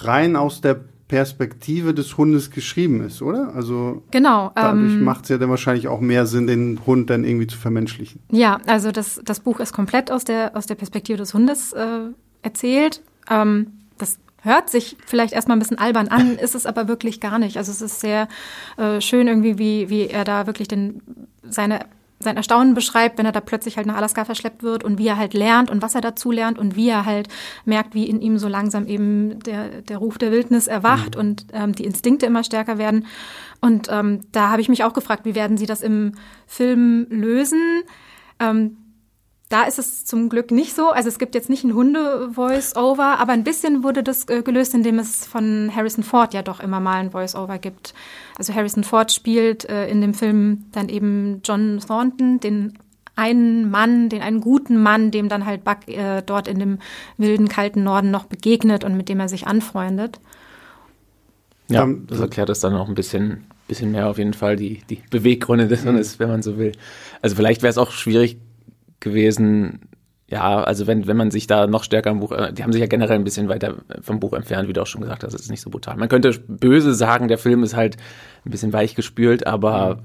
rein 0.02 0.36
aus 0.36 0.60
der 0.60 0.82
Perspektive 1.08 1.94
des 1.94 2.18
Hundes 2.18 2.50
geschrieben 2.50 3.06
ist, 3.06 3.22
oder? 3.22 3.54
Also 3.56 4.02
genau. 4.12 4.52
Dadurch 4.56 4.94
Ähm, 4.94 5.04
macht 5.04 5.24
es 5.24 5.30
ja 5.30 5.38
dann 5.38 5.50
wahrscheinlich 5.50 5.88
auch 5.88 6.00
mehr 6.02 6.26
Sinn, 6.26 6.48
den 6.48 6.80
Hund 6.86 7.10
dann 7.10 7.24
irgendwie 7.24 7.48
zu 7.48 7.58
vermenschlichen. 7.58 8.20
ja, 8.32 8.60
also 8.66 8.92
das, 8.92 9.22
das 9.24 9.40
Buch 9.40 9.60
ist 9.60 9.74
komplett 9.74 10.12
aus 10.12 10.24
der, 10.26 10.58
aus 10.58 10.66
der 10.66 10.76
Perspektive 10.76 11.20
des 11.20 11.34
Hundes 11.34 11.72
äh, 11.74 12.08
erzählt. 12.42 13.02
Ähm, 13.30 13.68
das 14.00 14.18
hört 14.42 14.70
sich 14.72 14.98
vielleicht 15.06 15.34
erstmal 15.34 15.58
ein 15.58 15.60
bisschen 15.60 15.78
albern 15.78 16.08
an, 16.08 16.36
ist 16.42 16.56
es 16.56 16.66
aber 16.66 16.88
wirklich 16.88 17.20
gar 17.20 17.38
nicht. 17.38 17.58
Also 17.58 17.72
es 17.72 17.82
ist 17.82 18.00
sehr 18.00 18.28
äh, 18.78 19.00
schön 19.00 19.28
irgendwie, 19.28 19.60
wie, 19.60 19.90
wie 19.90 20.08
er 20.08 20.24
da 20.24 20.48
wirklich 20.48 20.68
den, 20.68 21.02
seine 21.48 21.82
sein 22.24 22.38
Erstaunen 22.38 22.74
beschreibt, 22.74 23.18
wenn 23.18 23.26
er 23.26 23.32
da 23.32 23.42
plötzlich 23.42 23.78
halt 23.78 23.88
nach 23.88 23.98
Alaska 23.98 24.26
verschleppt 24.26 24.64
wird 24.64 24.84
und 24.84 24.98
wie 24.98 25.08
er 25.08 25.18
halt 25.18 25.34
lernt 25.34 25.70
und 25.70 25.82
was 25.82 25.96
er 25.96 26.02
dazu 26.02 26.32
lernt 26.32 26.58
und 26.58 26.76
wie 26.76 26.90
er 26.90 27.06
halt 27.06 27.28
merkt, 27.66 27.94
wie 27.94 28.10
in 28.10 28.22
ihm 28.22 28.38
so 28.38 28.48
langsam 28.48 28.88
eben 28.88 29.40
der, 29.44 29.82
der 29.82 29.98
Ruf 29.98 30.18
der 30.18 30.32
Wildnis 30.32 30.68
erwacht 30.68 31.16
und 31.16 31.46
ähm, 31.54 31.74
die 31.74 31.86
Instinkte 31.86 32.26
immer 32.26 32.44
stärker 32.44 32.78
werden. 32.78 33.06
Und 33.62 33.88
ähm, 33.90 34.22
da 34.32 34.50
habe 34.50 34.62
ich 34.62 34.70
mich 34.70 34.84
auch 34.84 34.94
gefragt, 34.94 35.26
wie 35.26 35.36
werden 35.36 35.58
sie 35.58 35.66
das 35.66 35.82
im 35.82 36.14
Film 36.48 37.08
lösen? 37.10 37.84
Ähm, 38.40 38.78
da 39.54 39.66
ist 39.66 39.78
es 39.78 40.04
zum 40.04 40.30
Glück 40.30 40.50
nicht 40.50 40.76
so. 40.76 40.90
Also 40.90 41.10
es 41.10 41.20
gibt 41.20 41.36
jetzt 41.36 41.48
nicht 41.48 41.64
ein 41.64 41.76
Hunde-Voice-Over, 41.76 43.20
aber 43.20 43.34
ein 43.34 43.44
bisschen 43.44 43.84
wurde 43.84 44.02
das 44.02 44.28
äh, 44.28 44.42
gelöst, 44.42 44.74
indem 44.74 44.98
es 44.98 45.28
von 45.28 45.72
Harrison 45.76 46.04
Ford 46.04 46.34
ja 46.34 46.42
doch 46.42 46.60
immer 46.60 46.80
mal 46.80 46.96
ein 46.96 47.12
Voice-Over 47.12 47.60
gibt. 47.60 47.94
Also 48.36 48.56
Harrison 48.56 48.84
Ford 48.84 49.12
spielt 49.12 49.70
äh, 49.70 49.88
in 49.88 50.02
dem 50.02 50.16
Film 50.16 50.66
dann 50.72 50.90
eben 50.90 51.42
John 51.46 51.80
Thornton, 51.86 52.40
den 52.40 52.80
einen 53.16 53.70
Mann, 53.70 54.10
den 54.10 54.24
einen 54.24 54.42
guten 54.42 54.82
Mann, 54.82 55.12
dem 55.12 55.30
dann 55.30 55.46
halt 55.46 55.64
Buck 55.64 55.88
äh, 55.88 56.24
dort 56.26 56.48
in 56.48 56.58
dem 56.58 56.80
wilden, 57.18 57.48
kalten 57.48 57.84
Norden 57.84 58.10
noch 58.10 58.26
begegnet 58.26 58.84
und 58.84 58.98
mit 58.98 59.08
dem 59.08 59.20
er 59.20 59.30
sich 59.30 59.46
anfreundet. 59.46 60.20
Ja, 61.70 61.84
Ähm, 61.84 62.08
das 62.08 62.20
erklärt 62.20 62.50
es 62.50 62.60
dann 62.60 62.74
auch 62.74 62.88
ein 62.88 62.96
bisschen, 62.96 63.46
bisschen 63.68 63.92
mehr 63.92 64.10
auf 64.10 64.18
jeden 64.18 64.34
Fall, 64.34 64.56
die, 64.56 64.82
die 64.90 65.04
Beweggründe 65.12 65.68
des 65.68 65.86
Hundes, 65.86 66.18
wenn 66.18 66.30
man 66.30 66.42
so 66.42 66.58
will. 66.58 66.72
Also 67.22 67.36
vielleicht 67.36 67.62
wäre 67.62 67.70
es 67.70 67.78
auch 67.78 67.92
schwierig 67.92 68.40
gewesen, 69.04 69.82
ja, 70.28 70.64
also 70.64 70.88
wenn, 70.88 71.06
wenn 71.06 71.18
man 71.18 71.30
sich 71.30 71.46
da 71.46 71.68
noch 71.68 71.84
stärker 71.84 72.10
am 72.10 72.20
Buch, 72.20 72.32
äh, 72.32 72.52
die 72.54 72.64
haben 72.64 72.72
sich 72.72 72.82
ja 72.82 72.88
generell 72.88 73.18
ein 73.18 73.24
bisschen 73.24 73.50
weiter 73.50 73.76
vom 74.02 74.20
Buch 74.20 74.34
entfernt, 74.34 74.68
wie 74.68 74.74
du 74.74 74.82
auch 74.82 74.88
schon 74.88 75.02
gesagt 75.02 75.24
hast, 75.24 75.34
das 75.34 75.42
ist 75.42 75.52
nicht 75.52 75.62
so 75.62 75.70
brutal. 75.70 75.96
Man 75.98 76.10
könnte 76.10 76.32
böse 76.48 76.96
sagen, 76.96 77.28
der 77.28 77.38
Film 77.38 77.62
ist 77.62 77.76
halt 77.76 77.98
ein 78.44 78.50
bisschen 78.50 78.74
weich 78.74 78.96
gespült, 78.96 79.46
aber 79.46 80.00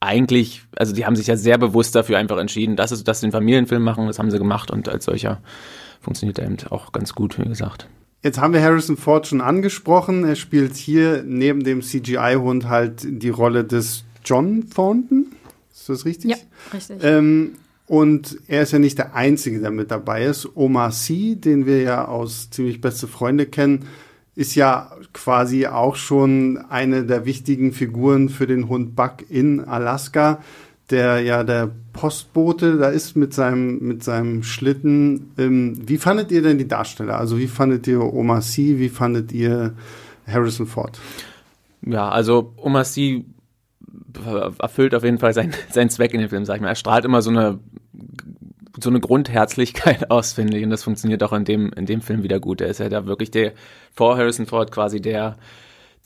eigentlich, 0.00 0.62
also 0.76 0.94
die 0.94 1.04
haben 1.04 1.16
sich 1.16 1.26
ja 1.26 1.36
sehr 1.36 1.58
bewusst 1.58 1.94
dafür 1.94 2.18
einfach 2.18 2.38
entschieden, 2.38 2.76
dass, 2.76 2.92
es, 2.92 3.04
dass 3.04 3.20
sie 3.20 3.26
einen 3.26 3.32
Familienfilm 3.32 3.82
machen, 3.82 4.06
das 4.06 4.18
haben 4.18 4.30
sie 4.30 4.38
gemacht 4.38 4.70
und 4.70 4.88
als 4.88 5.04
solcher 5.04 5.42
funktioniert 6.00 6.38
er 6.38 6.46
eben 6.46 6.56
auch 6.70 6.92
ganz 6.92 7.14
gut, 7.14 7.38
wie 7.38 7.48
gesagt. 7.48 7.88
Jetzt 8.22 8.40
haben 8.40 8.54
wir 8.54 8.62
Harrison 8.62 8.96
Ford 8.96 9.26
schon 9.26 9.40
angesprochen. 9.40 10.24
Er 10.24 10.34
spielt 10.34 10.74
hier 10.76 11.22
neben 11.24 11.62
dem 11.62 11.82
CGI-Hund 11.82 12.68
halt 12.68 13.02
die 13.04 13.28
Rolle 13.28 13.64
des 13.64 14.04
John 14.24 14.68
Thornton. 14.74 15.26
Ist 15.72 15.88
das 15.88 16.04
richtig? 16.04 16.30
Ja, 16.30 16.36
richtig. 16.72 16.98
Ähm, 17.02 17.52
und 17.86 18.36
er 18.48 18.62
ist 18.62 18.72
ja 18.72 18.78
nicht 18.78 18.98
der 18.98 19.14
Einzige, 19.14 19.60
der 19.60 19.70
mit 19.70 19.90
dabei 19.90 20.24
ist. 20.24 20.56
Omar 20.56 20.90
Sy, 20.90 21.36
den 21.36 21.66
wir 21.66 21.82
ja 21.82 22.06
aus 22.06 22.50
ziemlich 22.50 22.80
beste 22.80 23.06
Freunde 23.06 23.46
kennen, 23.46 23.86
ist 24.34 24.54
ja 24.54 24.90
quasi 25.12 25.66
auch 25.66 25.96
schon 25.96 26.58
eine 26.68 27.04
der 27.04 27.24
wichtigen 27.24 27.72
Figuren 27.72 28.28
für 28.28 28.46
den 28.46 28.68
Hund 28.68 28.96
Buck 28.96 29.30
in 29.30 29.60
Alaska, 29.60 30.42
der 30.90 31.20
ja 31.20 31.42
der 31.42 31.70
Postbote 31.92 32.76
da 32.76 32.88
ist 32.88 33.16
mit 33.16 33.32
seinem, 33.32 33.78
mit 33.78 34.04
seinem 34.04 34.42
Schlitten. 34.42 35.32
Ähm, 35.38 35.80
wie 35.86 35.96
fandet 35.96 36.30
ihr 36.32 36.42
denn 36.42 36.58
die 36.58 36.68
Darsteller? 36.68 37.18
Also 37.18 37.38
wie 37.38 37.46
fandet 37.46 37.86
ihr 37.86 38.02
Omar 38.02 38.42
Sy? 38.42 38.78
Wie 38.78 38.88
fandet 38.88 39.32
ihr 39.32 39.74
Harrison 40.26 40.66
Ford? 40.66 40.98
Ja, 41.82 42.08
also 42.08 42.52
Omar 42.56 42.84
Sy 42.84 43.24
erfüllt 44.58 44.94
auf 44.94 45.04
jeden 45.04 45.18
Fall 45.18 45.34
seinen, 45.34 45.54
seinen 45.70 45.90
Zweck 45.90 46.14
in 46.14 46.20
dem 46.20 46.28
Film, 46.28 46.44
sag 46.44 46.56
ich 46.56 46.62
mal. 46.62 46.68
Er 46.68 46.74
strahlt 46.74 47.04
immer 47.04 47.22
so 47.22 47.30
eine 47.30 47.58
so 48.80 48.90
eine 48.90 49.00
Grundherzlichkeit 49.00 50.10
aus, 50.10 50.32
finde 50.32 50.58
ich. 50.58 50.64
Und 50.64 50.70
das 50.70 50.84
funktioniert 50.84 51.22
auch 51.22 51.32
in 51.32 51.44
dem, 51.44 51.72
in 51.72 51.86
dem 51.86 52.00
Film 52.00 52.22
wieder 52.22 52.40
gut. 52.40 52.60
Er 52.60 52.68
ist 52.68 52.80
ja 52.80 52.88
da 52.88 53.06
wirklich 53.06 53.30
der, 53.30 53.52
vor 53.92 54.16
Harrison 54.16 54.46
Ford 54.46 54.70
quasi 54.70 55.00
der, 55.00 55.36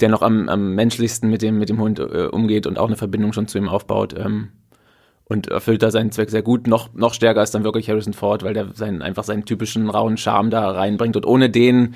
der 0.00 0.08
noch 0.08 0.22
am, 0.22 0.48
am 0.48 0.74
menschlichsten 0.74 1.28
mit 1.28 1.42
dem, 1.42 1.58
mit 1.58 1.68
dem 1.68 1.80
Hund 1.80 1.98
äh, 1.98 2.28
umgeht 2.30 2.66
und 2.66 2.78
auch 2.78 2.86
eine 2.86 2.96
Verbindung 2.96 3.32
schon 3.32 3.48
zu 3.48 3.58
ihm 3.58 3.68
aufbaut. 3.68 4.14
Ähm, 4.16 4.48
und 5.24 5.46
erfüllt 5.46 5.82
da 5.82 5.92
seinen 5.92 6.10
Zweck 6.10 6.28
sehr 6.28 6.42
gut. 6.42 6.66
Noch, 6.66 6.92
noch 6.92 7.14
stärker 7.14 7.40
ist 7.40 7.54
dann 7.54 7.62
wirklich 7.62 7.88
Harrison 7.88 8.14
Ford, 8.14 8.42
weil 8.42 8.52
der 8.52 8.74
seinen, 8.74 9.00
einfach 9.00 9.22
seinen 9.22 9.44
typischen 9.44 9.88
rauen 9.88 10.16
Charme 10.16 10.50
da 10.50 10.68
reinbringt. 10.72 11.14
Und 11.14 11.24
ohne 11.24 11.48
den 11.48 11.94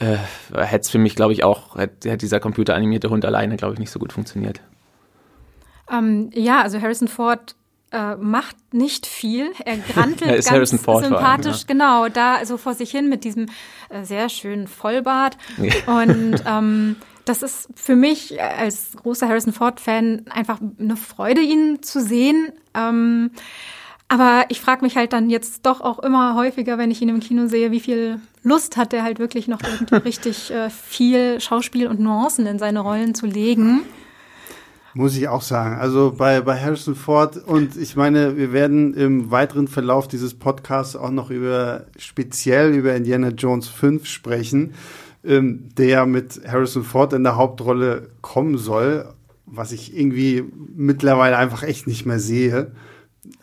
äh, 0.00 0.16
hätte 0.54 0.82
es 0.82 0.90
für 0.90 0.98
mich, 0.98 1.16
glaube 1.16 1.32
ich, 1.32 1.44
auch, 1.44 1.76
hätte 1.76 2.10
hätte 2.10 2.18
dieser 2.18 2.38
computeranimierte 2.38 3.08
Hund 3.08 3.24
alleine, 3.24 3.56
glaube 3.56 3.72
ich, 3.72 3.80
nicht 3.80 3.90
so 3.90 3.98
gut 3.98 4.12
funktioniert. 4.12 4.60
Ähm, 5.90 6.28
ja, 6.34 6.60
also 6.62 6.80
Harrison 6.80 7.08
Ford 7.08 7.54
äh, 7.96 8.16
macht 8.16 8.56
nicht 8.72 9.06
viel. 9.06 9.52
Er 9.64 9.78
grantelt 9.78 10.30
Er 10.30 10.36
ist 10.36 10.50
ganz 10.50 10.70
sympathisch, 10.70 11.66
genau, 11.66 12.08
da 12.08 12.44
so 12.44 12.58
vor 12.58 12.74
sich 12.74 12.90
hin 12.90 13.08
mit 13.08 13.24
diesem 13.24 13.46
äh, 13.88 14.04
sehr 14.04 14.28
schönen 14.28 14.66
Vollbart. 14.66 15.38
Ja. 15.56 15.72
Und 16.00 16.42
ähm, 16.46 16.96
das 17.24 17.42
ist 17.42 17.68
für 17.74 17.96
mich 17.96 18.40
als 18.40 18.92
großer 19.02 19.28
Harrison 19.28 19.52
Ford-Fan 19.52 20.26
einfach 20.28 20.60
eine 20.78 20.96
Freude, 20.96 21.40
ihn 21.40 21.82
zu 21.82 22.02
sehen. 22.02 22.52
Ähm, 22.74 23.30
aber 24.08 24.44
ich 24.50 24.60
frage 24.60 24.84
mich 24.84 24.96
halt 24.96 25.12
dann 25.12 25.30
jetzt 25.30 25.66
doch 25.66 25.80
auch 25.80 25.98
immer 25.98 26.36
häufiger, 26.36 26.78
wenn 26.78 26.90
ich 26.90 27.02
ihn 27.02 27.08
im 27.08 27.20
Kino 27.20 27.48
sehe, 27.48 27.72
wie 27.72 27.80
viel 27.80 28.20
Lust 28.42 28.76
hat 28.76 28.92
er 28.92 29.02
halt 29.02 29.18
wirklich 29.18 29.48
noch 29.48 29.60
irgendwie 29.62 29.94
richtig 30.04 30.50
äh, 30.50 30.70
viel 30.70 31.40
Schauspiel 31.40 31.88
und 31.88 31.98
Nuancen 31.98 32.46
in 32.46 32.58
seine 32.58 32.80
Rollen 32.80 33.14
zu 33.14 33.26
legen. 33.26 33.82
Muss 34.96 35.14
ich 35.14 35.28
auch 35.28 35.42
sagen. 35.42 35.76
Also 35.78 36.14
bei, 36.16 36.40
bei 36.40 36.58
Harrison 36.58 36.94
Ford 36.94 37.36
und 37.36 37.76
ich 37.76 37.96
meine, 37.96 38.38
wir 38.38 38.54
werden 38.54 38.94
im 38.94 39.30
weiteren 39.30 39.68
Verlauf 39.68 40.08
dieses 40.08 40.32
Podcasts 40.32 40.96
auch 40.96 41.10
noch 41.10 41.28
über 41.28 41.84
speziell 41.98 42.72
über 42.74 42.96
Indiana 42.96 43.28
Jones 43.28 43.68
5 43.68 44.06
sprechen, 44.06 44.72
ähm, 45.22 45.68
der 45.76 46.06
mit 46.06 46.40
Harrison 46.50 46.82
Ford 46.82 47.12
in 47.12 47.24
der 47.24 47.36
Hauptrolle 47.36 48.08
kommen 48.22 48.56
soll, 48.56 49.04
was 49.44 49.72
ich 49.72 49.94
irgendwie 49.94 50.44
mittlerweile 50.74 51.36
einfach 51.36 51.62
echt 51.62 51.86
nicht 51.86 52.06
mehr 52.06 52.18
sehe. 52.18 52.72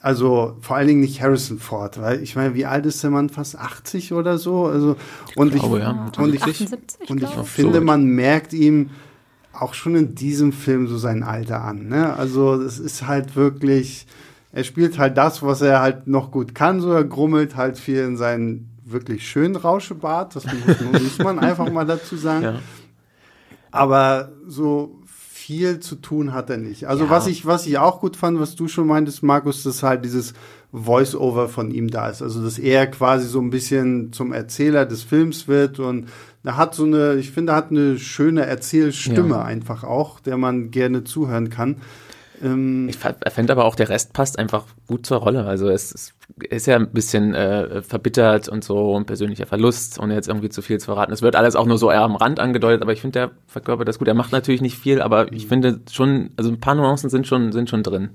Also 0.01 0.57
vor 0.60 0.77
allen 0.77 0.88
Dingen 0.88 1.01
nicht 1.01 1.22
Harrison 1.22 1.60
Ford, 1.60 2.01
weil 2.01 2.24
ich 2.24 2.36
meine, 2.36 2.55
wie 2.55 2.65
alt 2.65 2.88
ist 2.88 3.03
der 3.03 3.12
Mann? 3.12 3.29
Fast 3.29 3.60
80 3.60 4.13
oder 4.13 4.39
so? 4.39 4.65
Also 4.65 4.95
und 5.36 5.53
glaube, 5.53 5.77
ich, 5.77 5.83
ja. 5.83 6.12
und 6.17 6.33
ich, 6.33 6.41
78, 6.41 7.12
und 7.12 7.22
ich 7.22 7.29
ich. 7.29 7.48
finde, 7.48 7.77
So. 7.77 7.86
man 7.86 8.05
merkt 8.05 8.53
ihm 8.53 8.89
auch 9.63 9.74
schon 9.74 9.96
in 9.96 10.13
diesem 10.15 10.51
Film 10.53 10.88
so 10.88 10.98
sein 10.98 11.24
Alter 11.24 11.63
an. 11.63 11.88
Ne? 11.88 12.13
Also 12.15 12.53
es 12.62 12.77
ist 12.79 13.08
halt 13.08 13.36
wirklich, 13.36 14.05
er 14.51 14.63
spielt 14.63 15.00
halt 15.00 15.17
das, 15.17 15.41
was 15.41 15.62
er 15.62 15.82
halt 15.82 16.08
noch 16.08 16.29
gut 16.32 16.53
kann. 16.53 16.79
So 16.82 16.91
er 16.91 17.03
grummelt 17.03 17.55
halt 17.55 17.77
viel 17.79 18.00
in 18.03 18.17
seinen 18.17 18.70
wirklich 18.86 19.27
schönen 19.27 19.55
Rauschebart. 19.55 20.36
Das 20.36 20.46
muss, 20.46 20.82
muss 21.01 21.17
man 21.20 21.39
einfach 21.39 21.72
mal 21.72 21.86
dazu 21.86 22.15
sagen. 22.17 22.43
Ja. 22.43 22.60
Aber 23.72 24.32
so 24.48 25.00
viel 25.05 25.79
zu 25.79 25.96
tun 25.96 26.34
hat 26.34 26.50
er 26.50 26.58
nicht. 26.58 26.86
Also 26.88 27.05
Ja. 27.05 27.10
was 27.10 27.27
ich, 27.27 27.46
was 27.46 27.65
ich 27.65 27.77
auch 27.77 28.00
gut 28.00 28.15
fand, 28.15 28.39
was 28.39 28.55
du 28.55 28.67
schon 28.67 28.88
meintest, 28.88 29.24
Markus, 29.24 29.63
dass 29.63 29.84
halt 29.84 30.05
dieses 30.05 30.34
Voice-Over 30.72 31.50
von 31.50 31.72
ihm 31.72 31.89
da 31.89 32.10
ist. 32.10 32.22
Also 32.22 32.41
dass 32.43 32.58
er 32.60 32.88
quasi 32.88 33.27
so 33.27 33.39
ein 33.41 33.50
bisschen 33.50 34.13
zum 34.13 34.32
Erzähler 34.32 34.86
des 34.86 35.03
Films 35.03 35.48
wird 35.48 35.79
und 35.79 36.08
er 36.43 36.57
hat 36.57 36.75
so 36.75 36.83
eine, 36.83 37.15
ich 37.15 37.31
finde, 37.31 37.53
er 37.53 37.55
hat 37.57 37.71
eine 37.71 37.97
schöne 37.97 38.45
Erzählstimme 38.45 39.35
Ja. 39.35 39.43
einfach 39.43 39.83
auch, 39.83 40.19
der 40.19 40.38
man 40.38 40.71
gerne 40.71 41.03
zuhören 41.03 41.50
kann. 41.50 41.77
Ähm, 42.43 42.89
Ich 42.89 42.97
fände 42.97 43.53
aber 43.53 43.65
auch, 43.65 43.75
der 43.75 43.89
Rest 43.89 44.13
passt 44.13 44.38
einfach 44.38 44.65
gut 44.88 45.05
zur 45.05 45.17
Rolle. 45.19 45.45
Also 45.45 45.69
es 45.69 45.91
ist, 45.91 46.13
ist 46.50 46.67
ja 46.67 46.75
ein 46.75 46.91
bisschen 46.91 47.33
äh, 47.33 47.81
verbittert 47.81 48.50
und 48.50 48.63
so 48.63 48.97
ein 48.97 49.05
persönlicher 49.05 49.45
Verlust, 49.45 50.00
ohne 50.00 50.15
jetzt 50.15 50.27
irgendwie 50.27 50.50
zu 50.50 50.62
viel 50.62 50.79
zu 50.79 50.85
verraten. 50.88 51.13
Es 51.13 51.21
wird 51.21 51.35
alles 51.35 51.55
auch 51.55 51.65
nur 51.65 51.77
so 51.77 51.89
eher 51.89 52.01
am 52.01 52.15
Rand 52.15 52.39
angedeutet, 52.39 52.81
aber 52.81 52.91
ich 52.91 53.01
finde, 53.01 53.19
der 53.19 53.31
verkörpert 53.47 53.88
das 53.88 54.00
gut. 54.00 54.07
Er 54.07 54.13
macht 54.13 54.31
natürlich 54.31 54.62
nicht 54.62 54.77
viel, 54.77 55.01
aber 55.01 55.31
ich 55.31 55.47
finde 55.47 55.79
schon, 55.89 56.31
also 56.35 56.50
ein 56.50 56.59
paar 56.59 56.75
Nuancen 56.75 57.09
sind 57.09 57.27
schon, 57.27 57.51
sind 57.53 57.69
schon 57.69 57.83
drin. 57.83 58.09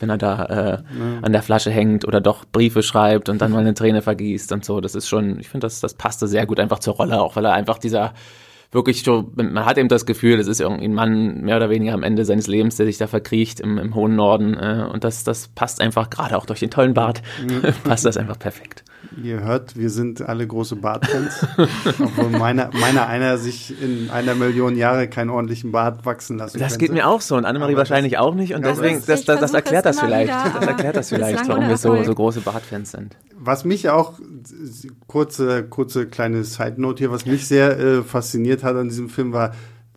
Wenn 0.00 0.10
er 0.10 0.18
da 0.18 0.44
äh, 0.44 0.78
an 1.22 1.32
der 1.32 1.42
Flasche 1.42 1.70
hängt 1.70 2.06
oder 2.06 2.20
doch 2.20 2.44
Briefe 2.44 2.82
schreibt 2.82 3.28
und 3.28 3.40
dann 3.40 3.52
mal 3.52 3.60
eine 3.60 3.74
Träne 3.74 4.02
vergießt 4.02 4.52
und 4.52 4.64
so. 4.64 4.80
Das 4.80 4.94
ist 4.94 5.08
schon, 5.08 5.38
ich 5.38 5.48
finde, 5.48 5.66
das, 5.66 5.80
das 5.80 5.94
passte 5.94 6.26
sehr 6.26 6.46
gut 6.46 6.60
einfach 6.60 6.80
zur 6.80 6.94
Rolle, 6.94 7.20
auch 7.20 7.36
weil 7.36 7.44
er 7.44 7.52
einfach 7.52 7.78
dieser 7.78 8.12
wirklich 8.74 9.04
so, 9.04 9.30
man 9.36 9.64
hat 9.64 9.78
eben 9.78 9.88
das 9.88 10.04
Gefühl, 10.04 10.36
das 10.36 10.48
ist 10.48 10.60
irgendwie 10.60 10.86
ein 10.86 10.94
Mann 10.94 11.42
mehr 11.42 11.56
oder 11.56 11.70
weniger 11.70 11.94
am 11.94 12.02
Ende 12.02 12.24
seines 12.24 12.48
Lebens, 12.48 12.76
der 12.76 12.86
sich 12.86 12.98
da 12.98 13.06
verkriecht 13.06 13.60
im, 13.60 13.78
im 13.78 13.94
hohen 13.94 14.16
Norden. 14.16 14.54
Äh, 14.54 14.88
und 14.92 15.04
das, 15.04 15.22
das 15.22 15.48
passt 15.48 15.80
einfach, 15.80 16.10
gerade 16.10 16.36
auch 16.36 16.44
durch 16.44 16.60
den 16.60 16.70
tollen 16.70 16.92
Bart, 16.92 17.22
passt 17.84 18.04
das 18.04 18.16
einfach 18.16 18.38
perfekt. 18.38 18.84
Ihr 19.22 19.40
hört, 19.40 19.76
wir 19.76 19.90
sind 19.90 20.22
alle 20.22 20.46
große 20.46 20.76
Bartfans. 20.76 21.46
obwohl 21.98 22.30
meiner, 22.30 22.70
meiner 22.72 23.06
einer 23.06 23.38
sich 23.38 23.74
in 23.82 24.10
einer 24.10 24.34
Million 24.34 24.76
Jahre 24.76 25.08
keinen 25.08 25.30
ordentlichen 25.30 25.72
Bart 25.72 26.04
wachsen 26.04 26.38
lassen 26.38 26.58
Das 26.58 26.72
könnte. 26.72 26.86
geht 26.86 26.92
mir 26.94 27.08
auch 27.08 27.20
so 27.20 27.36
und 27.36 27.44
Annemarie 27.44 27.72
Aber 27.72 27.78
wahrscheinlich 27.78 28.18
auch 28.18 28.34
nicht. 28.34 28.54
Und 28.54 28.62
Ja, 28.64 28.72
deswegen, 28.72 28.96
das- 28.96 29.06
das, 29.06 29.24
das, 29.24 29.40
das 29.40 29.50
versuche 29.50 29.56
erklärt 29.58 29.86
das 29.86 30.00
vielleicht. 30.00 30.28
wieder, 30.32 30.52
das 30.60 30.66
erklärt 30.68 30.96
das 30.96 31.08
vielleicht, 31.10 31.48
warum 31.48 31.68
wir 31.68 31.76
so, 31.76 32.02
so 32.02 32.14
große 32.14 32.40
Bartfans 32.40 32.90
sind. 32.92 33.16
Was 33.38 33.64
mich 33.64 33.88
auch, 33.90 34.14
kurze, 35.06 35.64
kurze 35.64 36.06
kleine 36.06 36.44
Side 36.44 36.74
Note 36.80 36.98
hier, 36.98 37.10
was 37.10 37.26
mich 37.26 37.46
sehr 37.46 37.78
äh, 37.78 38.02
fasziniert 38.02 38.62
hat 38.64 38.76
an 38.76 38.88
diesem 38.88 39.08
Film 39.08 39.32
war 39.32 39.52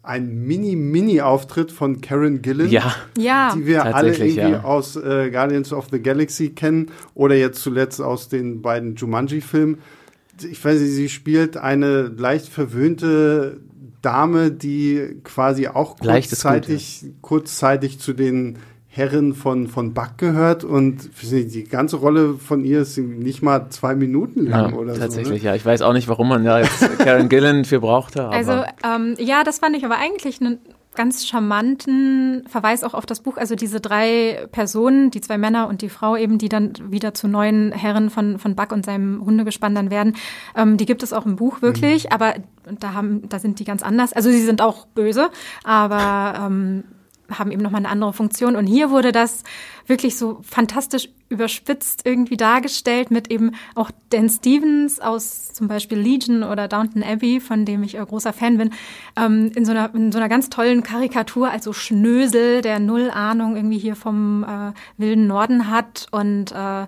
ein 0.08 0.46
Mini-Mini-Auftritt 0.46 1.72
von 1.72 2.02
Karen 2.02 2.42
Gillan. 2.42 2.70
Ja, 2.70 2.96
Ja, 3.18 3.54
Die 3.54 3.66
wir 3.66 3.84
alle 3.84 4.14
irgendwie 4.16 4.40
ja. 4.40 4.64
aus 4.64 4.96
äh, 4.96 5.30
Guardians 5.30 5.74
of 5.74 5.88
the 5.92 6.02
Galaxy 6.02 6.50
kennen 6.50 6.92
oder 7.14 7.36
jetzt 7.36 7.62
zuletzt 7.62 8.02
aus 8.02 8.30
den 8.30 8.62
beiden 8.62 8.96
Jumanji-Filmen. 8.96 9.80
Ich 10.50 10.64
weiß 10.64 10.80
nicht, 10.80 10.92
sie 10.92 11.10
spielt 11.10 11.58
eine 11.58 12.04
leicht 12.04 12.48
verwöhnte 12.48 13.60
Dame, 14.02 14.52
die 14.52 15.20
quasi 15.24 15.68
auch 15.68 15.98
kurzzeitig, 15.98 17.06
kurzzeitig 17.22 18.00
zu 18.00 18.14
den 18.14 18.60
Herren 18.98 19.36
von, 19.36 19.68
von 19.68 19.94
Buck 19.94 20.18
gehört 20.18 20.64
und 20.64 21.10
die 21.32 21.64
ganze 21.66 21.98
Rolle 21.98 22.34
von 22.34 22.66
ihr 22.66 22.82
ist 22.82 22.98
nicht 22.98 23.44
mal 23.44 23.70
zwei 23.70 23.96
Minuten 23.96 24.48
lang 24.48 24.72
ja 24.72 24.76
oder 24.76 24.96
tatsächlich, 24.96 25.42
so. 25.42 25.46
Ne? 25.46 25.52
ja. 25.52 25.56
Ich 25.56 25.64
weiß 25.64 25.84
auch 25.84 25.94
nicht, 25.94 26.08
warum 26.08 26.28
man 26.30 26.44
da 26.44 26.62
jetzt 26.62 26.80
Karen 26.98 27.30
Gillan 27.30 27.64
für 27.64 27.80
brauchte. 27.80 28.24
Aber 28.24 28.34
Also 28.34 28.64
ähm, 28.84 29.16
ja, 29.20 29.44
das 29.44 29.60
fand 29.60 29.78
ich 29.78 29.86
aber 29.86 30.00
eigentlich 30.00 30.42
einen 30.42 30.58
ganz 30.96 31.28
charmanten 31.28 32.44
Verweis 32.48 32.84
auch 32.84 32.96
auf 32.96 33.06
das 33.06 33.20
Buch. 33.20 33.38
Also 33.38 33.54
diese 33.54 33.80
drei 33.80 34.48
Personen, 34.52 35.12
die 35.12 35.22
zwei 35.22 35.38
Männer 35.38 35.68
und 35.68 35.84
die 35.84 35.90
Frau 35.90 36.18
eben, 36.18 36.40
die 36.40 36.50
dann 36.50 36.74
wieder 36.90 37.14
zu 37.14 37.28
neuen 37.28 37.72
Herren 37.72 38.10
von, 38.10 38.40
von 38.40 38.56
Buck 38.56 38.72
und 38.72 38.84
seinem 38.84 39.24
Hundegespann 39.24 39.76
dann 39.76 39.92
werden, 39.92 40.16
ähm, 40.56 40.76
die 40.76 40.88
gibt 40.88 41.04
es 41.04 41.14
auch 41.14 41.28
im 41.28 41.36
Buch 41.36 41.62
wirklich, 41.62 42.12
aber 42.12 42.34
da 42.80 42.94
haben, 42.94 43.30
da 43.30 43.38
sind 43.38 43.60
die 43.60 43.64
ganz 43.64 43.84
anders. 43.84 44.12
Also 44.12 44.32
sie 44.32 44.42
sind 44.42 44.60
auch 44.60 44.88
böse, 44.88 45.30
aber 45.64 46.48
ähm, 46.48 46.84
haben 47.32 47.52
eben 47.52 47.62
nochmal 47.62 47.80
eine 47.80 47.90
andere 47.90 48.14
Funktion. 48.14 48.56
Und 48.56 48.68
hier 48.68 48.90
wurde 48.90 49.12
das 49.12 49.44
wirklich 49.86 50.18
so 50.18 50.40
fantastisch 50.44 51.10
überspitzt 51.30 52.02
irgendwie 52.06 52.38
dargestellt 52.38 53.12
mit 53.12 53.30
eben 53.30 53.52
auch 53.76 53.92
Dan 54.10 54.30
Stevens 54.30 55.00
aus 55.00 55.54
zum 55.54 55.68
Beispiel 55.68 55.98
Legion 55.98 56.44
oder 56.44 56.68
Downton 56.68 57.04
Abbey, 57.04 57.40
von 57.40 57.66
dem 57.66 57.84
ich 57.84 57.98
äh, 57.98 58.06
großer 58.06 58.34
Fan 58.34 58.58
bin, 58.58 58.72
ähm, 59.18 59.52
in, 59.56 59.66
so 59.66 59.72
einer, 59.72 59.94
in 59.94 60.12
so 60.12 60.20
einer 60.20 60.30
ganz 60.30 60.50
tollen 60.50 60.84
Karikatur, 60.84 61.50
also 61.50 61.74
Schnösel, 61.74 62.62
der 62.62 62.80
null 62.80 63.10
Ahnung 63.12 63.56
irgendwie 63.56 63.80
hier 63.80 63.96
vom 63.96 64.44
äh, 64.44 64.72
wilden 64.98 65.28
Norden 65.28 65.70
hat 65.70 66.08
und 66.12 66.52
äh, 66.52 66.88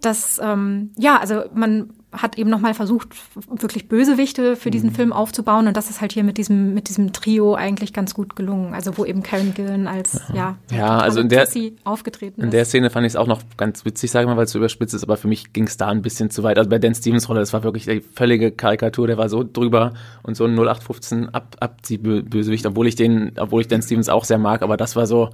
das, 0.00 0.38
ähm, 0.42 0.90
ja, 0.98 1.18
also 1.18 1.44
man 1.54 1.90
hat 2.14 2.38
eben 2.38 2.48
nochmal 2.50 2.74
versucht, 2.74 3.08
wirklich 3.48 3.88
Bösewichte 3.88 4.56
für 4.56 4.70
diesen 4.70 4.90
Film 4.90 5.12
aufzubauen 5.12 5.66
und 5.66 5.76
das 5.76 5.90
ist 5.90 6.00
halt 6.00 6.12
hier 6.12 6.24
mit 6.24 6.38
diesem, 6.38 6.74
mit 6.74 6.88
diesem 6.88 7.12
Trio 7.12 7.54
eigentlich 7.54 7.92
ganz 7.92 8.14
gut 8.14 8.36
gelungen. 8.36 8.74
Also 8.74 8.96
wo 8.98 9.04
eben 9.04 9.22
Karen 9.22 9.52
Gillan 9.54 9.86
als, 9.86 10.20
ja, 10.32 10.56
Ja, 10.70 10.98
also 10.98 11.20
in 11.20 11.28
der- 11.28 11.46
aufgetreten 11.84 12.40
In 12.40 12.48
ist. 12.48 12.52
der 12.54 12.64
Szene 12.64 12.90
fand 12.90 13.06
ich 13.06 13.12
es 13.12 13.16
auch 13.16 13.26
noch 13.26 13.42
ganz 13.56 13.84
witzig, 13.84 14.10
sage 14.10 14.24
ich 14.24 14.28
mal, 14.28 14.36
weil 14.36 14.44
es 14.44 14.52
so 14.52 14.58
überspitzt 14.58 14.94
ist, 14.94 15.02
aber 15.04 15.16
für 15.16 15.28
mich 15.28 15.52
ging 15.52 15.66
es 15.66 15.76
da 15.76 15.88
ein 15.88 16.02
bisschen 16.02 16.30
zu 16.30 16.42
weit. 16.42 16.58
Also 16.58 16.70
bei 16.70 16.78
Dan 16.78 16.94
Stevens 16.94 17.28
Rolle, 17.28 17.40
das 17.40 17.52
war 17.52 17.62
wirklich 17.64 17.84
die 17.86 18.00
völlige 18.00 18.50
Karikatur, 18.50 19.06
der 19.06 19.18
war 19.18 19.28
so 19.28 19.44
drüber 19.44 19.92
und 20.22 20.36
so 20.36 20.44
ein 20.44 20.54
0815 20.54 21.28
ab, 21.30 21.56
Abziehbösewicht, 21.60 22.66
obwohl 22.66 22.86
ich 22.86 22.94
den, 22.96 23.32
obwohl 23.38 23.60
ich 23.60 23.68
Dan 23.68 23.82
Stevens 23.82 24.08
auch 24.08 24.24
sehr 24.24 24.38
mag, 24.38 24.62
aber 24.62 24.76
das 24.76 24.96
war 24.96 25.06
so, 25.06 25.30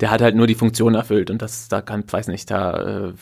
der 0.00 0.10
hat 0.10 0.20
halt 0.22 0.34
nur 0.34 0.46
die 0.46 0.54
Funktion 0.54 0.94
erfüllt 0.94 1.30
und 1.30 1.40
das, 1.42 1.68
da 1.68 1.80
kann, 1.80 2.04
weiß 2.10 2.28
nicht, 2.28 2.50
da 2.50 3.08
äh, 3.08 3.12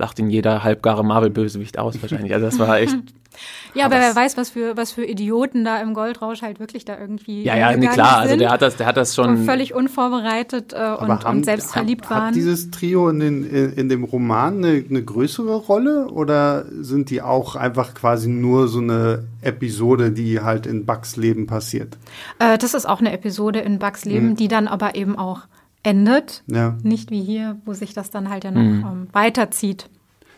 lacht 0.00 0.18
ihn 0.18 0.30
jeder 0.30 0.64
halbgare 0.64 1.04
Marvel-Bösewicht 1.04 1.78
aus 1.78 2.00
wahrscheinlich. 2.02 2.34
Also 2.34 2.46
das 2.46 2.58
war 2.58 2.80
echt, 2.80 2.96
ja, 3.74 3.84
aber 3.86 3.96
aber 3.96 4.04
wer 4.04 4.16
weiß, 4.16 4.36
was 4.36 4.50
für, 4.50 4.76
was 4.76 4.90
für 4.92 5.04
Idioten 5.04 5.64
da 5.64 5.80
im 5.80 5.94
Goldrausch 5.94 6.42
halt 6.42 6.58
wirklich 6.58 6.84
da 6.84 6.98
irgendwie. 6.98 7.44
ja, 7.44 7.56
ja, 7.56 7.76
nee, 7.76 7.86
klar, 7.86 8.18
also 8.18 8.30
sind 8.30 8.40
der 8.40 8.50
hat 8.50 8.62
das, 8.62 8.76
der 8.76 8.86
hat 8.86 8.96
das 8.96 9.16
und 9.18 9.24
schon, 9.24 9.44
völlig 9.44 9.74
unvorbereitet 9.74 10.72
äh, 10.72 10.94
und, 10.98 11.24
und 11.24 11.44
selbst 11.44 11.72
verliebt 11.72 12.04
hat, 12.04 12.10
waren. 12.10 12.26
Hat 12.28 12.34
dieses 12.34 12.70
Trio 12.70 13.08
in, 13.08 13.20
den, 13.20 13.44
in, 13.44 13.88
dem 13.88 14.04
Roman 14.04 14.64
eine, 14.64 14.84
eine 14.88 15.04
größere 15.04 15.54
Rolle 15.54 16.08
oder 16.08 16.64
sind 16.80 17.10
die 17.10 17.22
auch 17.22 17.54
einfach 17.54 17.94
quasi 17.94 18.28
nur 18.28 18.68
so 18.68 18.80
eine 18.80 19.24
Episode, 19.42 20.10
die 20.10 20.40
halt 20.40 20.66
in 20.66 20.86
Bucks 20.86 21.16
Leben 21.16 21.46
passiert? 21.46 21.98
Äh, 22.38 22.58
das 22.58 22.74
ist 22.74 22.86
auch 22.86 23.00
eine 23.00 23.12
Episode 23.12 23.60
in 23.60 23.78
Bugs 23.78 24.04
Leben, 24.04 24.30
Mhm. 24.30 24.36
die 24.36 24.48
dann 24.48 24.66
aber 24.66 24.94
eben 24.94 25.16
auch 25.16 25.42
endet. 25.82 26.42
Ja. 26.46 26.76
Nicht 26.82 27.10
wie 27.10 27.22
hier, 27.22 27.56
wo 27.64 27.72
sich 27.74 27.94
das 27.94 28.10
dann 28.10 28.28
halt 28.30 28.44
ja 28.44 28.50
noch 28.50 28.60
Mhm. 28.62 28.84
ähm, 28.84 29.06
weiterzieht. 29.12 29.88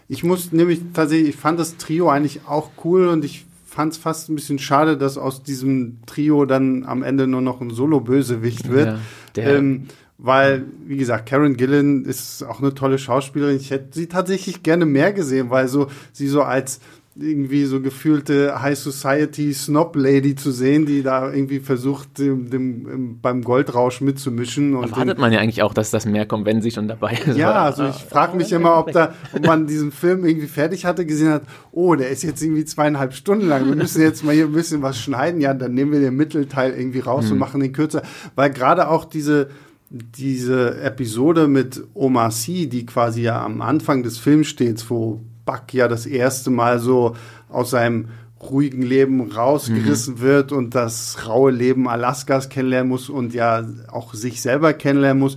Ich 0.08 0.24
muss 0.24 0.52
nämlich 0.52 0.80
tatsächlich, 0.92 1.30
ich 1.30 1.36
fand 1.36 1.58
das 1.58 1.76
Trio 1.78 2.10
eigentlich 2.10 2.40
auch 2.46 2.70
cool 2.84 3.08
und 3.08 3.24
ich 3.24 3.46
fand 3.64 3.92
es 3.92 3.98
fast 3.98 4.28
ein 4.28 4.34
bisschen 4.34 4.58
schade, 4.58 4.96
dass 4.98 5.16
aus 5.16 5.42
diesem 5.42 5.98
Trio 6.06 6.44
dann 6.44 6.84
am 6.84 7.02
Ende 7.02 7.26
nur 7.26 7.40
noch 7.40 7.60
ein 7.60 7.70
Solo-Bösewicht 7.70 8.68
wird. 8.68 8.98
Ja, 9.36 9.42
ähm, 9.42 9.86
weil, 10.18 10.64
wie 10.86 10.98
gesagt, 10.98 11.26
Karen 11.28 11.56
Gillan 11.56 12.04
ist 12.04 12.42
auch 12.44 12.60
eine 12.60 12.74
tolle 12.74 12.98
Schauspielerin. 12.98 13.56
Ich 13.56 13.70
hätte 13.70 13.88
sie 13.92 14.06
tatsächlich 14.06 14.62
gerne 14.62 14.84
mehr 14.86 15.12
gesehen, 15.12 15.50
weil 15.50 15.66
so 15.68 15.88
sie 16.12 16.28
so 16.28 16.42
als 16.42 16.80
irgendwie 17.14 17.66
so 17.66 17.80
gefühlte 17.82 18.62
High 18.62 18.78
Society 18.78 19.52
Snob 19.52 19.94
Lady 19.96 20.34
zu 20.34 20.50
sehen, 20.50 20.86
die 20.86 21.02
da 21.02 21.30
irgendwie 21.30 21.60
versucht, 21.60 22.18
dem, 22.18 22.48
dem, 22.48 22.88
im- 22.88 23.20
beim 23.20 23.42
Goldrausch 23.42 24.00
mitzumischen. 24.00 24.74
Und 24.74 24.90
erwartet 24.92 25.18
man 25.18 25.30
ja 25.30 25.40
eigentlich 25.40 25.62
auch, 25.62 25.74
dass 25.74 25.90
das 25.90 26.06
mehr 26.06 26.24
kommt, 26.24 26.46
wenn 26.46 26.62
sie 26.62 26.70
schon 26.70 26.88
dabei 26.88 27.18
ist. 27.26 27.36
ja, 27.36 27.52
also 27.64 27.86
ich 27.86 27.96
frage 27.96 28.36
mich 28.36 28.50
immer, 28.52 28.78
ob 28.78 28.92
da, 28.92 29.14
ob 29.34 29.46
man 29.46 29.66
diesen 29.66 29.92
Film 29.92 30.24
irgendwie 30.24 30.46
fertig 30.46 30.86
hatte, 30.86 31.04
gesehen 31.04 31.28
hat, 31.28 31.42
oh, 31.70 31.94
der 31.94 32.08
ist 32.08 32.22
jetzt 32.22 32.42
irgendwie 32.42 32.64
zweieinhalb 32.64 33.12
Stunden 33.12 33.46
lang. 33.46 33.66
Wir 33.66 33.76
müssen 33.76 34.00
jetzt 34.00 34.24
mal 34.24 34.34
hier 34.34 34.46
ein 34.46 34.52
bisschen 34.52 34.80
was 34.80 34.98
schneiden. 34.98 35.40
Ja, 35.42 35.52
dann 35.52 35.74
nehmen 35.74 35.92
wir 35.92 36.00
den 36.00 36.16
Mittelteil 36.16 36.72
irgendwie 36.72 37.00
raus 37.00 37.30
und 37.30 37.36
machen 37.38 37.60
den 37.60 37.72
kürzer. 37.74 38.02
Weil 38.36 38.50
gerade 38.50 38.88
auch 38.88 39.04
diese, 39.04 39.50
diese 39.90 40.80
Episode 40.80 41.46
mit 41.48 41.82
Omar 41.94 42.30
Sy, 42.30 42.68
die 42.68 42.86
quasi 42.86 43.22
ja 43.22 43.44
am 43.44 43.60
Anfang 43.60 44.02
des 44.02 44.16
Films 44.18 44.46
steht, 44.48 44.88
wo 44.88 45.20
Buck 45.44 45.72
ja 45.72 45.88
das 45.88 46.06
erste 46.06 46.50
Mal 46.50 46.78
so 46.78 47.16
aus 47.48 47.70
seinem 47.70 48.08
ruhigen 48.42 48.82
Leben 48.82 49.30
rausgerissen 49.30 50.20
wird 50.20 50.52
und 50.52 50.74
das 50.74 51.28
raue 51.28 51.52
Leben 51.52 51.88
Alaskas 51.88 52.48
kennenlernen 52.48 52.88
muss 52.88 53.08
und 53.08 53.34
ja 53.34 53.64
auch 53.88 54.14
sich 54.14 54.42
selber 54.42 54.72
kennenlernen 54.72 55.20
muss, 55.20 55.36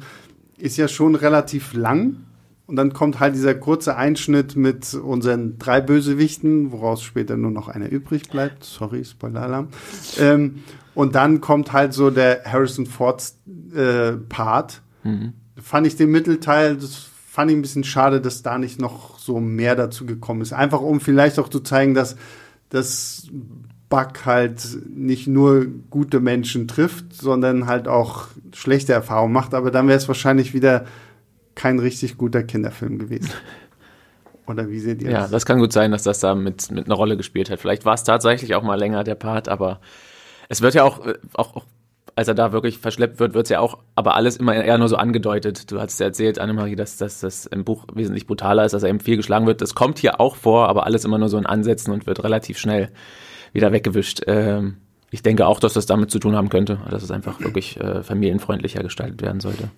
ist 0.57 0.77
ja 0.77 0.87
schon 0.87 1.15
relativ 1.15 1.73
lang. 1.73 2.17
Und 2.67 2.77
dann 2.77 2.93
kommt 2.93 3.19
halt 3.19 3.35
dieser 3.35 3.53
kurze 3.53 3.95
Einschnitt 3.95 4.55
mit 4.55 4.95
unseren 4.95 5.59
drei 5.59 5.81
Bösewichten, 5.81 6.71
woraus 6.71 7.03
später 7.03 7.37
nur 7.37 7.51
noch 7.51 7.67
einer 7.67 7.89
übrig 7.91 8.27
bleibt. 8.29 8.63
Sorry, 8.63 9.05
Spoiler-Alarm. 9.05 9.67
Ähm, 10.17 10.63
und 10.95 11.13
dann 11.13 11.41
kommt 11.41 11.73
halt 11.73 11.93
so 11.93 12.09
der 12.09 12.43
Harrison 12.45 12.87
Fords 12.87 13.37
äh, 13.75 14.13
Part. 14.13 14.81
Fand 15.61 15.85
ich 15.85 15.95
den 15.95 16.09
Mittelteil, 16.09 16.75
das 16.75 17.09
fand 17.35 17.51
ich 17.51 17.57
ein 17.57 17.61
bisschen 17.61 17.83
schade, 17.83 18.21
dass 18.21 18.43
da 18.43 18.57
nicht 18.57 18.79
noch 18.79 19.19
so 19.19 19.41
mehr 19.41 19.75
dazu 19.75 20.05
gekommen 20.05 20.39
ist. 20.39 20.53
Einfach 20.53 20.79
um 20.79 21.01
vielleicht 21.01 21.37
auch 21.37 21.49
zu 21.49 21.59
zeigen, 21.59 21.93
dass, 21.93 22.15
dass 22.69 23.27
Buck 23.89 24.25
halt 24.25 24.65
nicht 24.87 25.27
nur 25.27 25.65
gute 25.89 26.21
Menschen 26.21 26.69
trifft, 26.69 27.11
sondern 27.13 27.67
halt 27.67 27.89
auch 27.89 28.27
schlechte 28.53 28.93
Erfahrungen 28.93 29.33
macht. 29.33 29.53
Aber 29.53 29.69
dann 29.69 29.89
wäre 29.89 29.97
es 29.97 30.07
wahrscheinlich 30.07 30.53
wieder 30.53 30.85
kein 31.55 31.79
richtig 31.79 32.17
guter 32.17 32.41
Kinderfilm 32.41 32.99
gewesen. 32.99 33.31
Oder 34.47 34.69
wie 34.69 34.79
seht 34.79 35.01
ihr 35.01 35.11
Ja, 35.11 35.21
das? 35.23 35.31
das 35.31 35.45
kann 35.45 35.59
gut 35.59 35.73
sein, 35.73 35.91
dass 35.91 36.03
das 36.03 36.21
da 36.21 36.35
mit, 36.35 36.71
mit 36.71 36.85
einer 36.85 36.95
Rolle 36.95 37.17
gespielt 37.17 37.49
hat. 37.49 37.59
Vielleicht 37.59 37.83
war 37.83 37.95
es 37.95 38.05
tatsächlich 38.05 38.55
auch 38.55 38.63
mal 38.63 38.79
länger, 38.79 39.03
der 39.03 39.15
Part, 39.15 39.49
aber 39.49 39.81
es 40.47 40.61
wird 40.61 40.73
ja 40.73 40.85
auch, 40.85 41.05
äh, 41.05 41.15
auch, 41.33 41.57
auch 41.57 41.65
als 42.15 42.27
er 42.29 42.33
da 42.33 42.53
wirklich 42.53 42.77
verschleppt 42.77 43.19
wird, 43.19 43.33
wird 43.33 43.45
es 43.45 43.49
ja 43.49 43.59
auch, 43.59 43.79
aber 43.95 44.15
alles 44.15 44.37
immer 44.37 44.55
eher 44.55 44.77
nur 44.77 44.87
so 44.87 44.95
angedeutet. 44.95 45.69
Du 45.69 45.81
hast 45.81 45.99
ja 45.99 46.05
erzählt, 46.05 46.39
Annemarie, 46.39 46.75
dass, 46.75 46.95
dass 46.95 47.19
das 47.19 47.45
im 47.45 47.65
Buch 47.65 47.85
wesentlich 47.93 48.25
brutaler 48.25 48.65
ist, 48.65 48.71
dass 48.71 48.83
er 48.83 48.89
eben 48.89 49.01
viel 49.01 49.17
geschlagen 49.17 49.47
wird. 49.47 49.61
Das 49.61 49.75
kommt 49.75 49.99
hier 49.99 50.21
auch 50.21 50.37
vor, 50.37 50.69
aber 50.69 50.85
alles 50.85 51.03
immer 51.03 51.17
nur 51.17 51.27
so 51.27 51.37
in 51.37 51.45
Ansätzen 51.45 51.93
und 51.93 52.07
wird 52.07 52.23
relativ 52.23 52.57
schnell 52.57 52.89
wieder 53.51 53.73
weggewischt. 53.73 54.21
Ähm, 54.27 54.77
ich 55.11 55.23
denke 55.23 55.45
auch, 55.45 55.59
dass 55.59 55.73
das 55.73 55.85
damit 55.85 56.09
zu 56.09 56.19
tun 56.19 56.35
haben 56.35 56.49
könnte, 56.49 56.79
dass 56.89 57.03
es 57.03 57.11
einfach 57.11 57.41
wirklich 57.41 57.79
äh, 57.79 58.01
familienfreundlicher 58.01 58.81
gestaltet 58.81 59.21
werden 59.21 59.41
sollte. 59.41 59.69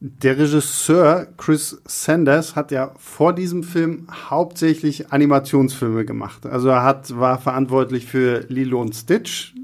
Der 0.00 0.36
Regisseur 0.36 1.28
Chris 1.36 1.80
Sanders 1.86 2.56
hat 2.56 2.72
ja 2.72 2.92
vor 2.98 3.32
diesem 3.32 3.62
Film 3.62 4.08
hauptsächlich 4.28 5.12
Animationsfilme 5.12 6.04
gemacht. 6.04 6.46
Also 6.46 6.68
er 6.68 6.82
hat, 6.82 7.16
war 7.16 7.38
verantwortlich 7.38 8.06
für 8.06 8.44
Lilo 8.48 8.80
und 8.80 8.94
Stitch, 8.94 9.54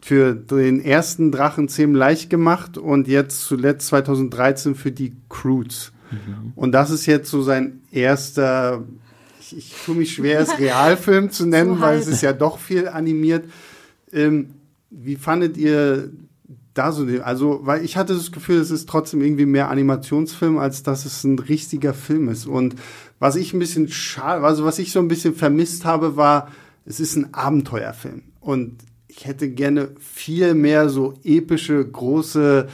für 0.00 0.34
den 0.34 0.80
ersten 0.80 1.32
Drachenzähmen 1.32 1.94
leicht 1.94 2.30
gemacht 2.30 2.78
und 2.78 3.08
jetzt 3.08 3.42
zuletzt 3.42 3.88
2013 3.88 4.74
für 4.74 4.92
die 4.92 5.16
Croods. 5.28 5.92
Und 6.54 6.72
das 6.72 6.90
ist 6.90 7.06
jetzt 7.06 7.30
so 7.30 7.42
sein 7.42 7.82
erster, 7.90 8.84
ich, 9.40 9.56
ich 9.56 9.74
tue 9.84 9.94
mich 9.94 10.14
schwer, 10.14 10.40
es 10.40 10.58
Realfilm 10.58 11.30
zu 11.30 11.46
nennen, 11.46 11.76
So 11.76 11.80
weil 11.80 11.98
es 11.98 12.06
ist 12.06 12.22
ja 12.22 12.32
doch 12.32 12.58
viel 12.58 12.88
animiert. 12.88 13.44
Ähm, 14.12 14.54
wie 14.90 15.16
fandet 15.16 15.56
ihr 15.56 16.10
da 16.74 16.92
so, 16.92 17.04
also, 17.22 17.60
weil 17.64 17.84
ich 17.84 17.96
hatte 17.96 18.14
das 18.14 18.30
Gefühl, 18.30 18.58
es 18.58 18.70
ist 18.70 18.88
trotzdem 18.88 19.20
irgendwie 19.20 19.46
mehr 19.46 19.68
Animationsfilm, 19.68 20.58
als 20.58 20.84
dass 20.84 21.04
es 21.04 21.24
ein 21.24 21.38
richtiger 21.38 21.92
Film 21.92 22.28
ist. 22.28 22.46
Und 22.46 22.76
was 23.18 23.36
ich 23.36 23.52
ein 23.52 23.58
bisschen 23.58 23.88
schade, 23.88 24.44
also 24.44 24.64
was 24.64 24.78
ich 24.78 24.92
so 24.92 25.00
ein 25.00 25.08
bisschen 25.08 25.34
vermisst 25.34 25.84
habe, 25.84 26.16
war, 26.16 26.52
es 26.86 27.00
ist 27.00 27.16
ein 27.16 27.34
Abenteuerfilm. 27.34 28.22
Und 28.40 28.78
ich 29.18 29.26
hätte 29.26 29.48
gerne 29.50 29.90
viel 29.98 30.54
mehr 30.54 30.88
so 30.88 31.14
epische, 31.24 31.84
große 31.84 32.68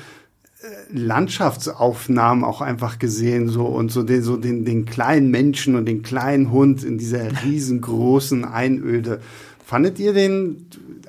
äh, 0.62 0.66
Landschaftsaufnahmen 0.92 2.44
auch 2.44 2.60
einfach 2.60 2.98
gesehen, 2.98 3.48
so 3.48 3.64
und 3.64 3.90
so 3.90 4.02
den, 4.02 4.22
so 4.22 4.36
den, 4.36 4.66
den 4.66 4.84
kleinen 4.84 5.30
Menschen 5.30 5.74
und 5.74 5.86
den 5.86 6.02
kleinen 6.02 6.52
Hund 6.52 6.84
in 6.84 6.98
dieser 6.98 7.42
riesengroßen 7.44 8.44
Einöde. 8.44 9.20
Fandet 9.64 9.98
ihr 9.98 10.12
den 10.12 10.66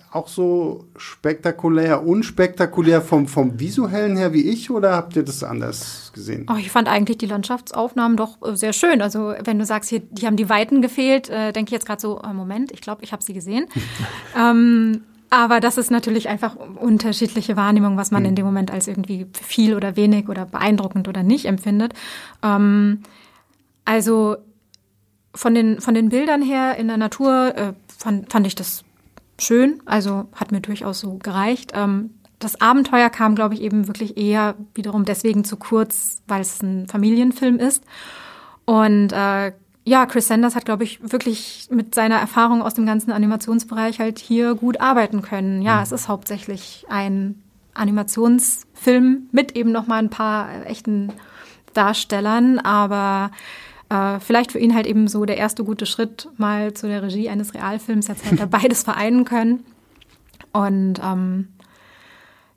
auch 0.09 0.29
so 0.29 0.85
spektakulär, 0.95 2.07
unspektakulär 2.07 3.01
vom, 3.01 3.27
vom 3.27 3.59
visuellen 3.59 4.15
her 4.15 4.31
wie 4.31 4.49
ich 4.49 4.71
oder 4.71 4.93
habt 4.93 5.17
ihr 5.17 5.23
das 5.23 5.43
anders 5.43 6.11
gesehen? 6.13 6.45
Oh, 6.49 6.55
ich 6.57 6.71
fand 6.71 6.87
eigentlich 6.87 7.17
die 7.17 7.25
Landschaftsaufnahmen 7.25 8.15
doch 8.15 8.41
äh, 8.41 8.55
sehr 8.55 8.71
schön. 8.71 9.01
Also 9.01 9.33
wenn 9.43 9.59
du 9.59 9.65
sagst, 9.65 9.89
hier, 9.89 9.99
die 9.99 10.25
haben 10.25 10.37
die 10.37 10.47
Weiten 10.47 10.81
gefehlt, 10.81 11.29
äh, 11.29 11.51
denke 11.51 11.67
ich 11.67 11.73
jetzt 11.73 11.85
gerade 11.85 11.99
so, 11.99 12.21
äh, 12.21 12.31
Moment, 12.31 12.71
ich 12.71 12.79
glaube, 12.79 13.03
ich 13.03 13.11
habe 13.11 13.21
sie 13.21 13.33
gesehen. 13.33 13.65
ähm, 14.39 15.01
aber 15.29 15.59
das 15.59 15.77
ist 15.77 15.91
natürlich 15.91 16.29
einfach 16.29 16.55
unterschiedliche 16.55 17.55
Wahrnehmung, 17.57 17.97
was 17.97 18.11
man 18.11 18.23
mhm. 18.23 18.29
in 18.29 18.35
dem 18.35 18.45
Moment 18.45 18.71
als 18.71 18.87
irgendwie 18.87 19.27
viel 19.33 19.75
oder 19.75 19.95
wenig 19.95 20.29
oder 20.29 20.45
beeindruckend 20.45 21.07
oder 21.07 21.23
nicht 21.23 21.45
empfindet. 21.45 21.93
Ähm, 22.43 23.01
also 23.85 24.37
von 25.33 25.53
den, 25.53 25.81
von 25.81 25.93
den 25.93 26.09
Bildern 26.09 26.41
her 26.41 26.77
in 26.77 26.87
der 26.87 26.97
Natur 26.97 27.53
äh, 27.55 27.73
fand, 27.97 28.31
fand 28.31 28.47
ich 28.47 28.55
das 28.55 28.83
schön, 29.37 29.81
also 29.85 30.27
hat 30.33 30.51
mir 30.51 30.61
durchaus 30.61 30.99
so 30.99 31.17
gereicht. 31.17 31.71
Ähm, 31.75 32.11
das 32.39 32.61
Abenteuer 32.61 33.09
kam, 33.09 33.35
glaube 33.35 33.53
ich, 33.53 33.61
eben 33.61 33.87
wirklich 33.87 34.17
eher 34.17 34.55
wiederum 34.73 35.05
deswegen 35.05 35.43
zu 35.43 35.57
kurz, 35.57 36.21
weil 36.27 36.41
es 36.41 36.61
ein 36.61 36.87
Familienfilm 36.87 37.57
ist. 37.57 37.83
Und 38.65 39.11
äh, 39.11 39.53
ja, 39.87 40.07
Chris 40.07 40.27
Sanders 40.27 40.55
hat, 40.55 40.65
glaube 40.65 40.83
ich, 40.83 40.99
wirklich 41.11 41.67
mit 41.69 41.93
seiner 41.93 42.15
Erfahrung 42.15 42.63
aus 42.63 42.73
dem 42.73 42.87
ganzen 42.87 43.11
Animationsbereich 43.11 43.99
halt 43.99 44.17
hier 44.17 44.55
gut 44.55 44.81
arbeiten 44.81 45.21
können. 45.21 45.61
Ja, 45.61 45.77
mhm. 45.77 45.83
es 45.83 45.91
ist 45.91 46.07
hauptsächlich 46.07 46.85
ein 46.89 47.41
Animationsfilm 47.75 49.29
mit 49.31 49.55
eben 49.55 49.71
noch 49.71 49.85
mal 49.85 49.99
ein 49.99 50.09
paar 50.09 50.65
echten 50.65 51.13
Darstellern, 51.73 52.57
aber 52.57 53.29
äh, 53.89 54.19
vielleicht 54.19 54.51
für 54.53 54.59
ihn 54.59 54.73
halt 54.73 54.87
eben 54.87 55.07
so 55.07 55.23
der 55.25 55.37
erste 55.37 55.63
gute 55.63 55.85
Schritt 55.85 56.29
mal 56.37 56.73
zu 56.73 56.87
der 56.87 57.03
Regie 57.03 57.29
eines 57.29 57.53
Realfilms. 57.53 58.07
Jetzt 58.07 58.25
hätte 58.31 58.41
er 58.41 58.47
beides 58.47 58.81
vereinen 58.83 59.23
können. 59.23 59.65
Und 60.51 60.99
ähm, 61.03 61.49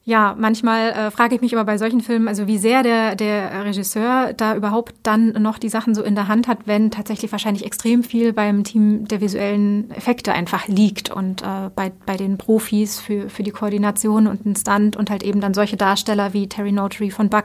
ja, 0.09 0.35
manchmal 0.39 0.93
äh, 0.93 1.11
frage 1.11 1.35
ich 1.35 1.43
mich 1.43 1.55
aber 1.55 1.67
bei 1.67 1.77
solchen 1.77 2.01
Filmen, 2.01 2.29
also 2.29 2.47
wie 2.47 2.57
sehr 2.57 2.83
der, 2.83 3.15
der 3.15 3.67
Regisseur 3.67 4.33
da 4.33 4.57
überhaupt 4.57 4.95
dann 5.03 5.33
noch 5.33 5.59
die 5.59 5.69
Sachen 5.69 5.95
so 5.95 6.03
in 6.03 6.15
der 6.15 6.29
Hand 6.29 6.49
hat, 6.49 6.61
wenn 6.65 6.91
tatsächlich 6.91 7.31
wahrscheinlich 7.31 7.67
extrem 7.67 8.03
viel 8.03 8.33
beim 8.33 8.65
Team 8.65 9.07
der 9.07 9.21
visuellen 9.21 9.91
Effekte 9.91 10.33
einfach 10.33 10.67
liegt 10.67 11.11
und 11.11 11.43
äh, 11.43 11.69
bei, 11.77 11.93
bei 12.07 12.17
den 12.17 12.39
Profis 12.39 12.99
für, 12.99 13.29
für 13.29 13.43
die 13.43 13.51
Koordination 13.51 14.29
und 14.29 14.47
den 14.47 14.57
Stunt 14.57 14.97
und 14.97 15.11
halt 15.11 15.23
eben 15.23 15.43
dann 15.43 15.53
solche 15.53 15.77
Darsteller 15.77 16.33
wie 16.33 16.49
Terry 16.49 16.73
Notary 16.73 17.11
von 17.11 17.29
Buck. 17.29 17.45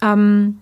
Ähm, 0.00 0.58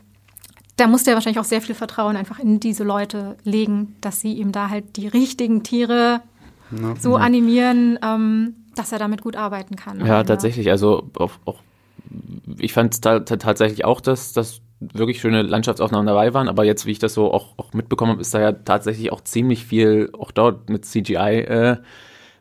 da 0.77 0.87
muss 0.87 1.05
der 1.05 1.13
wahrscheinlich 1.13 1.39
auch 1.39 1.45
sehr 1.45 1.61
viel 1.61 1.75
Vertrauen 1.75 2.17
einfach 2.17 2.39
in 2.39 2.61
diese 2.61 2.83
Leute 2.83 3.37
legen, 3.45 3.95
dass 4.01 4.23
sie 4.23 4.33
ihm 4.33 4.53
da 4.53 4.71
halt 4.71 4.97
die 4.97 5.09
richtigen 5.09 5.65
Tiere 5.65 6.23
ja, 6.71 6.97
so 6.99 7.19
ja. 7.19 7.25
animieren, 7.25 7.99
ähm, 8.03 8.55
dass 8.81 8.93
er 8.93 8.99
damit 8.99 9.21
gut 9.21 9.37
arbeiten 9.37 9.77
kann. 9.77 10.05
Ja, 10.05 10.25
tatsächlich. 10.25 10.71
Also 10.71 11.11
auch, 11.19 11.33
auch 11.45 11.61
ich 12.59 12.73
fand 12.73 13.03
tatsächlich 13.03 13.85
auch, 13.85 14.01
dass, 14.01 14.33
dass 14.33 14.63
wirklich 14.81 15.21
schöne 15.21 15.43
Landschaftsaufnahmen 15.43 16.07
dabei 16.07 16.33
waren, 16.33 16.49
aber 16.49 16.65
jetzt, 16.65 16.87
wie 16.87 16.93
ich 16.93 16.99
das 16.99 17.13
so 17.13 17.31
auch, 17.31 17.59
auch 17.59 17.75
mitbekommen 17.75 18.13
habe, 18.13 18.23
ist 18.23 18.33
da 18.33 18.41
ja 18.41 18.53
tatsächlich 18.53 19.13
auch 19.13 19.21
ziemlich 19.21 19.67
viel 19.67 20.11
auch 20.19 20.31
dort 20.31 20.71
mit 20.71 20.87
CGI 20.87 21.43
äh, 21.43 21.77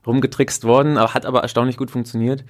rumgetrickst 0.08 0.63
worden, 0.63 0.97
aber 0.97 1.13
hat 1.13 1.25
aber 1.25 1.41
erstaunlich 1.41 1.75
gut 1.75 1.91
funktioniert. 1.91 2.45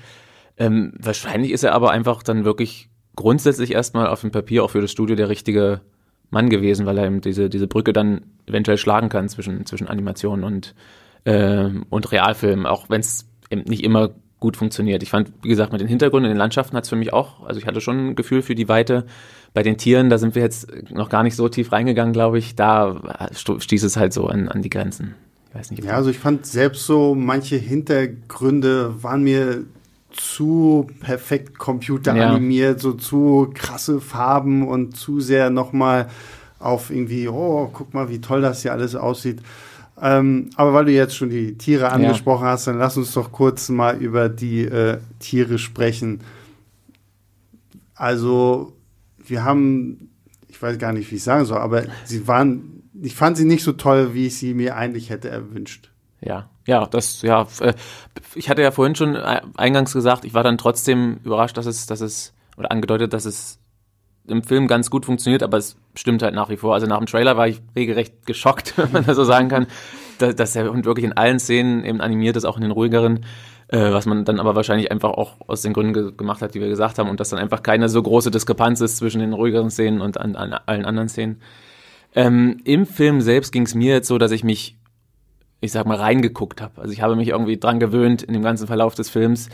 Ähm, 0.57 0.93
wahrscheinlich 0.99 1.51
ist 1.51 1.63
er 1.63 1.73
aber 1.73 1.89
einfach 1.89 2.21
dann 2.21 2.45
wirklich 2.45 2.89
grundsätzlich 3.15 3.73
erstmal 3.73 4.07
auf 4.07 4.21
dem 4.21 4.31
Papier 4.31 4.63
auch 4.63 4.69
für 4.69 4.81
das 4.81 4.91
Studio 4.91 5.15
der 5.15 5.29
richtige 5.29 5.81
Mann 6.29 6.49
gewesen, 6.49 6.85
weil 6.85 6.99
er 6.99 7.07
eben 7.07 7.21
diese, 7.21 7.49
diese 7.49 7.67
Brücke 7.67 7.91
dann 7.91 8.21
eventuell 8.45 8.77
schlagen 8.77 9.09
kann 9.09 9.27
zwischen, 9.27 9.65
zwischen 9.65 9.87
Animation 9.87 10.43
und, 10.43 10.75
äh, 11.23 11.69
und 11.89 12.11
Realfilm, 12.11 12.67
auch 12.67 12.89
wenn 12.89 13.01
es 13.01 13.28
nicht 13.49 13.83
immer 13.83 14.11
gut 14.39 14.55
funktioniert. 14.55 15.03
Ich 15.03 15.09
fand, 15.09 15.31
wie 15.41 15.49
gesagt, 15.49 15.71
mit 15.71 15.81
den 15.81 15.87
Hintergründen 15.87 16.31
in 16.31 16.35
den 16.35 16.39
Landschaften 16.39 16.75
hat 16.77 16.85
es 16.85 16.89
für 16.89 16.95
mich 16.95 17.11
auch, 17.11 17.45
also 17.45 17.59
ich 17.59 17.65
hatte 17.65 17.81
schon 17.81 18.09
ein 18.09 18.15
Gefühl 18.15 18.41
für 18.41 18.55
die 18.55 18.69
Weite. 18.69 19.05
Bei 19.53 19.63
den 19.63 19.77
Tieren, 19.77 20.09
da 20.09 20.17
sind 20.17 20.35
wir 20.35 20.41
jetzt 20.41 20.71
noch 20.91 21.09
gar 21.09 21.23
nicht 21.23 21.35
so 21.35 21.49
tief 21.49 21.71
reingegangen, 21.71 22.13
glaube 22.13 22.37
ich. 22.37 22.55
Da 22.55 23.27
stieß 23.33 23.83
es 23.83 23.97
halt 23.97 24.13
so 24.13 24.27
an, 24.27 24.47
an 24.47 24.61
die 24.61 24.69
Grenzen. 24.69 25.15
Ich 25.49 25.55
weiß 25.55 25.71
nicht. 25.71 25.83
Ja, 25.83 25.93
also 25.93 26.09
ich 26.09 26.19
fand 26.19 26.45
selbst 26.45 26.85
so 26.85 27.15
manche 27.15 27.55
Hintergründe 27.55 29.03
waren 29.03 29.23
mir 29.23 29.63
zu 30.11 30.87
perfekt 30.99 31.57
computeranimiert, 31.57 32.77
ja. 32.77 32.79
so 32.79 32.93
zu 32.93 33.51
krasse 33.53 33.99
Farben 34.01 34.67
und 34.67 34.95
zu 34.95 35.19
sehr 35.19 35.49
nochmal 35.49 36.07
auf 36.59 36.89
irgendwie, 36.91 37.27
oh, 37.27 37.69
guck 37.71 37.93
mal, 37.93 38.09
wie 38.09 38.21
toll 38.21 38.41
das 38.41 38.61
hier 38.61 38.73
alles 38.73 38.95
aussieht. 38.95 39.41
Ähm, 40.01 40.49
aber 40.55 40.73
weil 40.73 40.85
du 40.85 40.91
jetzt 40.91 41.15
schon 41.15 41.29
die 41.29 41.57
Tiere 41.57 41.91
angesprochen 41.91 42.45
ja. 42.45 42.51
hast, 42.51 42.67
dann 42.67 42.77
lass 42.77 42.97
uns 42.97 43.13
doch 43.13 43.31
kurz 43.31 43.69
mal 43.69 43.97
über 43.97 44.29
die 44.29 44.61
äh, 44.61 44.99
Tiere 45.19 45.57
sprechen. 45.57 46.21
Also, 47.95 48.73
wir 49.17 49.43
haben, 49.43 50.09
ich 50.47 50.61
weiß 50.61 50.77
gar 50.77 50.93
nicht, 50.93 51.11
wie 51.11 51.15
ich 51.15 51.23
sagen 51.23 51.45
soll, 51.45 51.57
aber 51.57 51.83
sie 52.05 52.27
waren, 52.27 52.83
ich 53.01 53.15
fand 53.15 53.35
sie 53.35 53.45
nicht 53.45 53.63
so 53.63 53.73
toll, 53.73 54.13
wie 54.13 54.27
ich 54.27 54.37
sie 54.37 54.53
mir 54.53 54.77
eigentlich 54.77 55.09
hätte 55.09 55.29
erwünscht. 55.29 55.91
Ja, 56.21 56.49
ja, 56.65 56.85
das, 56.85 57.21
ja, 57.21 57.47
äh, 57.59 57.73
ich 58.35 58.49
hatte 58.49 58.61
ja 58.61 58.71
vorhin 58.71 58.95
schon 58.95 59.15
äh, 59.15 59.41
eingangs 59.57 59.93
gesagt, 59.93 60.23
ich 60.23 60.33
war 60.33 60.43
dann 60.43 60.57
trotzdem 60.57 61.19
überrascht, 61.23 61.57
dass 61.57 61.65
es, 61.65 61.87
dass 61.87 62.01
es, 62.01 62.33
oder 62.57 62.71
angedeutet, 62.71 63.13
dass 63.13 63.25
es 63.25 63.58
im 64.29 64.43
Film 64.43 64.67
ganz 64.67 64.89
gut 64.89 65.05
funktioniert, 65.05 65.43
aber 65.43 65.57
es 65.57 65.77
stimmt 65.95 66.21
halt 66.21 66.33
nach 66.33 66.49
wie 66.49 66.57
vor. 66.57 66.73
Also 66.73 66.87
nach 66.87 66.97
dem 66.97 67.07
Trailer 67.07 67.37
war 67.37 67.47
ich 67.47 67.61
regelrecht 67.75 68.25
geschockt, 68.25 68.73
wenn 68.77 68.91
man 68.91 69.05
das 69.05 69.15
so 69.15 69.23
sagen 69.23 69.49
kann, 69.49 69.67
dass, 70.17 70.35
dass 70.35 70.53
der 70.53 70.69
Hund 70.71 70.85
wirklich 70.85 71.05
in 71.05 71.13
allen 71.13 71.39
Szenen 71.39 71.83
eben 71.83 72.01
animiert 72.01 72.35
ist, 72.35 72.45
auch 72.45 72.57
in 72.57 72.63
den 72.63 72.71
ruhigeren, 72.71 73.25
äh, 73.67 73.91
was 73.91 74.05
man 74.05 74.25
dann 74.25 74.39
aber 74.39 74.55
wahrscheinlich 74.55 74.91
einfach 74.91 75.11
auch 75.11 75.35
aus 75.47 75.61
den 75.61 75.73
Gründen 75.73 75.93
ge 75.93 76.11
gemacht 76.15 76.41
hat, 76.41 76.53
die 76.55 76.61
wir 76.61 76.69
gesagt 76.69 76.99
haben, 76.99 77.09
und 77.09 77.19
dass 77.19 77.29
dann 77.29 77.39
einfach 77.39 77.63
keine 77.63 77.89
so 77.89 78.01
große 78.01 78.31
Diskrepanz 78.31 78.81
ist 78.81 78.97
zwischen 78.97 79.19
den 79.19 79.33
ruhigeren 79.33 79.69
Szenen 79.69 80.01
und 80.01 80.19
an, 80.19 80.35
an 80.35 80.53
allen 80.53 80.85
anderen 80.85 81.09
Szenen. 81.09 81.41
Ähm, 82.15 82.57
Im 82.63 82.85
Film 82.85 83.21
selbst 83.21 83.51
ging 83.51 83.63
es 83.63 83.75
mir 83.75 83.93
jetzt 83.93 84.07
so, 84.07 84.17
dass 84.17 84.31
ich 84.31 84.43
mich 84.43 84.79
ich 85.61 85.71
sag 85.71 85.85
mal, 85.85 85.97
reingeguckt 85.97 86.61
habe. 86.61 86.81
Also 86.81 86.93
ich 86.93 87.01
habe 87.01 87.15
mich 87.15 87.29
irgendwie 87.29 87.57
dran 87.57 87.79
gewöhnt 87.79 88.21
in 88.21 88.33
dem 88.33 88.43
ganzen 88.43 88.67
Verlauf 88.67 88.95
des 88.95 89.09
Films, 89.09 89.49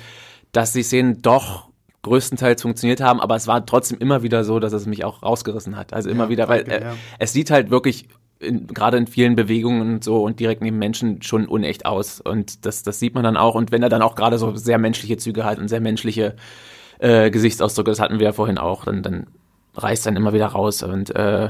dass 0.52 0.72
die 0.72 0.84
Szenen 0.84 1.22
doch 1.22 1.70
größtenteils 2.06 2.62
funktioniert 2.62 3.02
haben, 3.02 3.20
aber 3.20 3.36
es 3.36 3.48
war 3.48 3.66
trotzdem 3.66 4.00
immer 4.00 4.24
wieder 4.24 4.44
so, 4.44 4.60
dass 4.60 4.74
es 4.74 4.86
mich 4.86 5.04
auch 5.04 5.24
rausgerissen 5.24 5.76
hat. 5.76 5.94
Also 5.94 6.10
immer 6.10 6.26
ja, 6.26 6.30
wieder, 6.30 6.48
weil 6.48 6.62
äh, 6.70 6.82
ja. 6.82 6.94
es 7.20 7.34
sieht 7.34 7.52
halt 7.52 7.70
wirklich 7.70 8.08
gerade 8.40 8.98
in 8.98 9.08
vielen 9.08 9.36
Bewegungen 9.36 9.82
und 9.82 10.04
so 10.04 10.24
und 10.24 10.40
direkt 10.40 10.62
neben 10.62 10.78
Menschen 10.78 11.22
schon 11.22 11.48
unecht 11.48 11.86
aus. 11.86 12.22
Und 12.22 12.66
das, 12.66 12.84
das 12.84 13.00
sieht 13.00 13.16
man 13.16 13.24
dann 13.24 13.38
auch. 13.38 13.56
Und 13.56 13.72
wenn 13.72 13.84
er 13.84 13.90
dann 13.90 14.02
auch 14.02 14.16
gerade 14.16 14.38
so 14.38 14.56
sehr 14.56 14.78
menschliche 14.78 15.18
Züge 15.18 15.44
hat 15.44 15.58
und 15.58 15.68
sehr 15.68 15.82
menschliche 15.82 16.36
äh, 17.00 17.32
Gesichtsausdrücke, 17.32 17.92
das 17.92 18.00
hatten 18.00 18.20
wir 18.20 18.26
ja 18.26 18.34
vorhin 18.34 18.58
auch, 18.58 18.86
dann, 18.86 19.04
dann 19.04 19.28
reißt 19.76 20.06
dann 20.06 20.16
immer 20.16 20.34
wieder 20.34 20.48
raus. 20.48 20.84
Und 20.84 21.16
äh, 21.16 21.50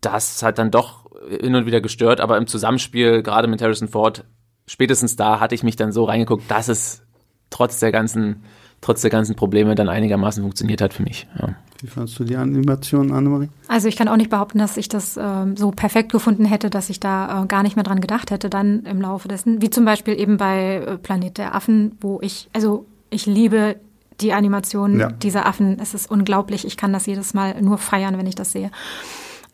das 0.00 0.42
hat 0.42 0.58
dann 0.58 0.70
doch 0.70 1.06
hin 1.28 1.54
und 1.54 1.66
wieder 1.66 1.80
gestört, 1.80 2.20
aber 2.20 2.36
im 2.36 2.46
Zusammenspiel, 2.46 3.22
gerade 3.22 3.48
mit 3.48 3.60
Harrison 3.62 3.88
Ford, 3.88 4.24
spätestens 4.66 5.16
da 5.16 5.40
hatte 5.40 5.54
ich 5.54 5.62
mich 5.62 5.76
dann 5.76 5.90
so 5.92 6.04
reingeguckt, 6.04 6.50
dass 6.50 6.68
es 6.68 7.02
trotz 7.50 7.80
der 7.80 7.92
ganzen, 7.92 8.44
trotz 8.80 9.02
der 9.02 9.10
ganzen 9.10 9.34
Probleme 9.36 9.74
dann 9.74 9.88
einigermaßen 9.88 10.42
funktioniert 10.42 10.80
hat 10.80 10.94
für 10.94 11.02
mich. 11.02 11.26
Ja. 11.40 11.54
Wie 11.80 11.88
fandest 11.88 12.18
du 12.18 12.24
die 12.24 12.36
Animation, 12.36 13.12
Annemarie? 13.12 13.48
Also 13.68 13.88
ich 13.88 13.96
kann 13.96 14.08
auch 14.08 14.16
nicht 14.16 14.30
behaupten, 14.30 14.58
dass 14.58 14.76
ich 14.76 14.88
das 14.88 15.18
ähm, 15.20 15.56
so 15.56 15.70
perfekt 15.70 16.10
gefunden 16.10 16.44
hätte, 16.44 16.70
dass 16.70 16.88
ich 16.88 17.00
da 17.00 17.42
äh, 17.42 17.46
gar 17.46 17.62
nicht 17.62 17.76
mehr 17.76 17.82
dran 17.82 18.00
gedacht 18.00 18.30
hätte 18.30 18.48
dann 18.48 18.84
im 18.84 19.00
Laufe 19.00 19.28
dessen. 19.28 19.60
Wie 19.60 19.70
zum 19.70 19.84
Beispiel 19.84 20.18
eben 20.18 20.36
bei 20.38 20.76
äh, 20.76 20.96
Planet 20.96 21.36
der 21.38 21.54
Affen, 21.54 21.92
wo 22.00 22.18
ich, 22.22 22.48
also 22.52 22.86
ich 23.10 23.26
liebe 23.26 23.76
die 24.20 24.32
Animation 24.32 24.98
ja. 24.98 25.12
dieser 25.12 25.46
Affen. 25.46 25.78
Es 25.80 25.92
ist 25.92 26.10
unglaublich. 26.10 26.66
Ich 26.66 26.76
kann 26.76 26.92
das 26.92 27.06
jedes 27.06 27.34
Mal 27.34 27.60
nur 27.60 27.78
feiern, 27.78 28.16
wenn 28.16 28.26
ich 28.26 28.34
das 28.34 28.52
sehe. 28.52 28.70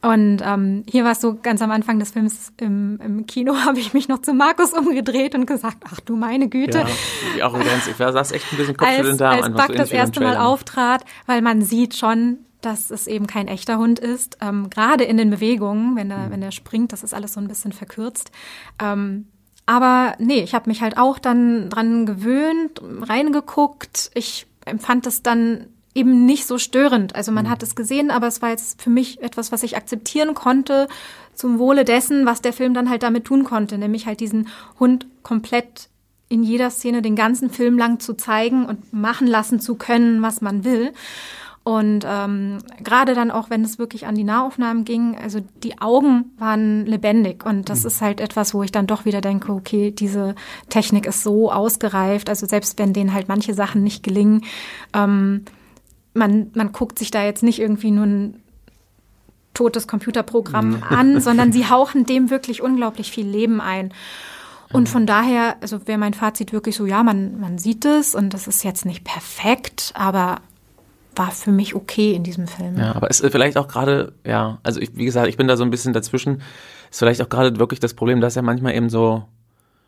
Und 0.03 0.43
ähm, 0.45 0.83
hier 0.89 1.05
war 1.05 1.13
es 1.13 1.21
so 1.21 1.39
ganz 1.41 1.63
am 1.63 1.71
Anfang 1.71 2.01
des 2.01 2.11
Films 2.11 2.53
im, 2.59 2.99
im 3.01 3.27
Kino, 3.27 3.55
habe 3.65 3.79
ich 3.79 3.95
mich 3.95 4.09
noch 4.09 4.21
zu 4.21 4.35
Markus 4.35 4.73
umgedreht 4.73 5.37
und 5.37 5.47
gesagt, 5.47 5.79
ach 5.89 6.01
du 6.01 6.17
meine 6.17 6.49
Güte. 6.49 6.79
Ja, 6.79 6.87
ich 7.37 7.43
auch 7.45 7.53
ganz, 7.53 7.87
ich 7.87 7.97
saß 7.97 8.33
echt 8.33 8.53
ein 8.53 8.57
bisschen 8.57 8.77
Kopfschütteln 8.77 9.17
da. 9.17 9.31
Als 9.31 9.51
Buck 9.51 9.69
so 9.69 9.75
das 9.75 9.93
erste 9.93 10.21
Mal 10.21 10.37
auftrat, 10.37 11.05
weil 11.27 11.41
man 11.41 11.63
sieht 11.63 11.95
schon, 11.95 12.39
dass 12.63 12.91
es 12.91 13.07
eben 13.07 13.29
kein 13.29 13.47
echter 13.47 13.79
Hund 13.79 14.01
ist. 14.01 14.39
Ähm, 14.41 14.71
Gerade 14.71 15.05
in 15.05 15.19
den 15.19 15.31
Bewegungen, 15.31 15.95
wenn 15.97 16.11
er, 16.11 16.27
mhm. 16.27 16.31
wenn 16.33 16.43
er 16.43 16.53
springt, 16.53 16.93
das 16.93 17.05
ist 17.05 17.15
alles 17.15 17.35
so 17.35 17.41
ein 17.41 17.49
bisschen 17.49 17.73
verkürzt. 17.73 18.33
Ähm, 18.83 19.27
aber 19.67 20.15
nee, 20.19 20.43
ich 20.43 20.55
habe 20.55 20.69
mich 20.69 20.83
halt 20.83 20.99
auch 20.99 21.21
dann 21.21 21.71
dran 21.71 22.07
gewöhnt, 22.07 22.81
reingeguckt. 23.03 24.11
Ich 24.15 24.47
empfand 24.65 25.07
das 25.07 25.23
dann 25.23 25.69
eben 25.95 26.25
nicht 26.25 26.47
so 26.47 26.59
störend. 26.59 27.15
Also 27.15 27.33
man 27.33 27.47
mhm. 27.47 27.51
hat 27.51 27.63
es 27.63 27.75
gesehen, 27.75 28.11
aber 28.11 28.27
es 28.27 28.43
war 28.43 28.51
jetzt 28.51 28.81
für 28.81 28.91
mich 28.91 29.23
etwas, 29.23 29.53
was 29.53 29.63
ich 29.63 29.77
akzeptieren 29.77 30.35
konnte 30.35 30.89
zum 31.35 31.59
Wohle 31.59 31.85
dessen, 31.85 32.27
was 32.27 32.43
der 32.43 32.53
Film 32.53 32.75
dann 32.75 32.91
halt 32.91 33.03
damit 33.03 33.25
tun 33.25 33.45
konnte, 33.45 33.79
nämlich 33.79 34.07
halt 34.07 34.21
diesen 34.21 34.49
Hund 34.79 35.07
komplett 35.23 35.89
in 36.29 36.43
jeder 36.43 36.71
Szene 36.71 37.03
den 37.03 37.17
ganzen 37.17 37.51
Film 37.51 37.77
lang 37.77 38.01
zu 38.01 38.15
zeigen 38.15 38.65
und 38.65 38.93
machen 38.93 39.27
lassen 39.27 39.61
zu 39.61 39.75
können, 39.75 40.23
was 40.23 40.41
man 40.41 40.65
will. 40.65 40.93
Und 41.65 42.05
ähm, 42.09 42.59
gerade 42.83 43.15
dann 43.15 43.31
auch, 43.31 43.49
wenn 43.49 43.63
es 43.63 43.79
wirklich 43.79 44.07
an 44.07 44.17
die 44.17 44.25
Nahaufnahmen 44.25 44.85
ging, 44.85 45.17
also 45.17 45.41
die 45.63 45.81
Augen 45.81 46.33
waren 46.39 46.87
lebendig. 46.87 47.47
Und 47.47 47.69
das 47.69 47.83
mhm. 47.83 47.87
ist 47.87 48.01
halt 48.01 48.21
etwas, 48.21 48.53
wo 48.53 48.63
ich 48.63 48.73
dann 48.73 48.89
doch 48.89 49.05
wieder 49.05 49.21
denke, 49.21 49.53
okay, 49.53 49.93
diese 49.93 50.35
Technik 50.71 51.07
ist 51.07 51.23
so 51.23 51.53
ausgereift. 51.53 52.29
Also 52.29 52.47
selbst 52.47 52.79
wenn 52.79 52.93
denen 52.93 53.13
halt 53.13 53.29
manche 53.29 53.55
Sachen 53.55 53.85
nicht 53.85 54.03
gelingen, 54.03 54.43
ähm, 54.93 55.45
man, 56.15 56.51
man 56.55 56.73
guckt 56.73 56.99
sich 56.99 57.11
da 57.11 57.25
jetzt 57.25 57.43
nicht 57.43 57.59
irgendwie 57.59 57.91
nur 57.91 58.07
ein 58.07 58.43
totes 59.55 59.87
Computerprogramm 59.87 60.71
mhm. 60.71 60.83
an, 60.83 61.21
sondern 61.23 61.53
sie 61.53 61.69
hauchen 61.69 62.07
dem 62.07 62.31
wirklich 62.31 62.63
unglaublich 62.63 63.11
viel 63.11 63.27
Leben 63.27 63.61
ein. 63.61 63.93
Und 64.73 64.89
von 64.89 65.07
daher, 65.07 65.57
also 65.61 65.87
wäre 65.87 65.99
mein 65.99 66.15
Fazit 66.15 66.55
wirklich 66.55 66.77
so, 66.77 66.87
ja, 66.87 67.03
man, 67.03 67.39
man 67.39 67.59
sieht 67.59 67.85
es 67.85 68.15
und 68.15 68.33
das 68.33 68.47
ist 68.47 68.65
jetzt 68.65 68.87
nicht 68.87 69.05
perfekt, 69.05 69.93
aber 69.95 70.41
war 71.15 71.31
für 71.31 71.53
mich 71.53 71.75
okay 71.75 72.15
in 72.15 72.23
diesem 72.23 72.47
Film. 72.47 72.79
Ja, 72.79 72.95
aber 72.95 73.11
ist 73.11 73.25
vielleicht 73.27 73.59
auch 73.59 73.69
gerade, 73.69 74.15
ja, 74.27 74.59
also 74.63 74.81
ich, 74.81 74.97
wie 74.97 75.05
gesagt, 75.05 75.29
ich 75.29 75.37
bin 75.37 75.47
da 75.47 75.59
so 75.59 75.65
ein 75.65 75.71
bisschen 75.71 75.93
dazwischen. 75.93 76.41
Ist 76.91 77.01
vielleicht 77.01 77.21
auch 77.21 77.29
gerade 77.29 77.59
wirklich 77.59 77.81
das 77.81 77.93
Problem, 77.93 78.23
dass 78.23 78.37
er 78.37 78.43
manchmal 78.43 78.75
eben 78.75 78.89
so 78.89 79.25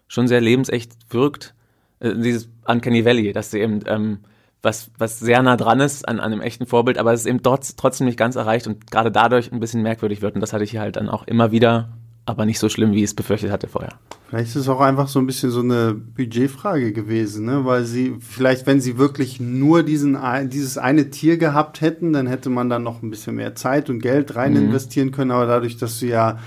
schon 0.07 0.29
sehr 0.29 0.43
lebensecht 0.43 0.93
wirkt. 1.09 1.55
Äh, 2.01 2.15
dieses 2.17 2.51
Uncanny 2.67 3.07
Valley, 3.07 3.33
dass 3.33 3.51
sie 3.51 3.61
eben 3.61 3.81
ähm, 3.87 4.19
was, 4.65 4.91
was 4.99 5.19
sehr 5.19 5.43
nah 5.43 5.57
dran 5.57 5.81
ist 5.81 6.09
an, 6.09 6.21
an 6.21 6.33
einem 6.33 6.41
echten 6.41 6.67
Vorbild, 6.67 6.99
aber 6.99 7.13
es 7.13 7.21
ist 7.21 7.27
eben 7.27 7.43
dort 7.43 7.77
trotzdem 7.77 8.07
nicht 8.07 8.19
ganz 8.19 8.37
erreicht 8.37 8.67
und 8.67 8.91
gerade 8.91 9.13
dadurch 9.13 9.53
ein 9.53 9.61
bisschen 9.61 9.83
merkwürdig 9.83 10.23
wird. 10.23 10.35
Und 10.35 10.41
das 10.41 10.53
hatte 10.53 10.65
ich 10.65 10.71
hier 10.71 10.81
halt 10.81 10.97
dann 10.97 11.09
auch 11.09 11.27
immer 11.27 11.53
wieder 11.53 11.91
aber 12.27 12.47
nicht 12.47 12.59
so 12.59 12.69
schlimm, 12.69 12.93
wie 12.93 12.99
ich 12.99 13.05
es 13.05 13.15
befürchtet 13.15 13.51
hatte 13.51 13.69
vorher. 13.69 13.95
Vielleicht 14.29 14.49
ist 14.49 14.57
es 14.57 14.69
auch 14.69 14.81
einfach 14.81 15.09
so 15.09 15.19
ein 15.19 15.27
bisschen 15.27 15.51
so 15.51 15.61
eine 15.61 15.95
Budgetfrage 15.95 16.93
gewesen, 16.93 17.45
ne? 17.45 17.65
weil 17.65 17.85
sie, 17.85 18.17
vielleicht 18.19 18.67
wenn 18.67 18.81
sie 18.81 18.97
wirklich 18.97 19.41
nur 19.41 19.83
diesen, 19.83 20.17
dieses 20.49 20.79
eine 20.79 21.11
Tier 21.11 21.37
gehabt 21.37 21.81
hätten, 21.83 22.13
dann 22.13 22.27
hätte 22.27 22.49
man 22.49 22.71
dann 22.71 22.83
noch 22.83 23.03
ein 23.03 23.11
bisschen 23.11 23.37
mehr 23.37 23.55
Zeit 23.55 23.91
und 23.91 24.01
Geld 24.01 24.37
rein 24.37 24.53
mhm. 24.53 24.67
investieren 24.67 25.11
können, 25.11 25.31
aber 25.31 25.47
dadurch, 25.47 25.77
dass 25.77 26.01
du 26.01 26.07
ja 26.07 26.39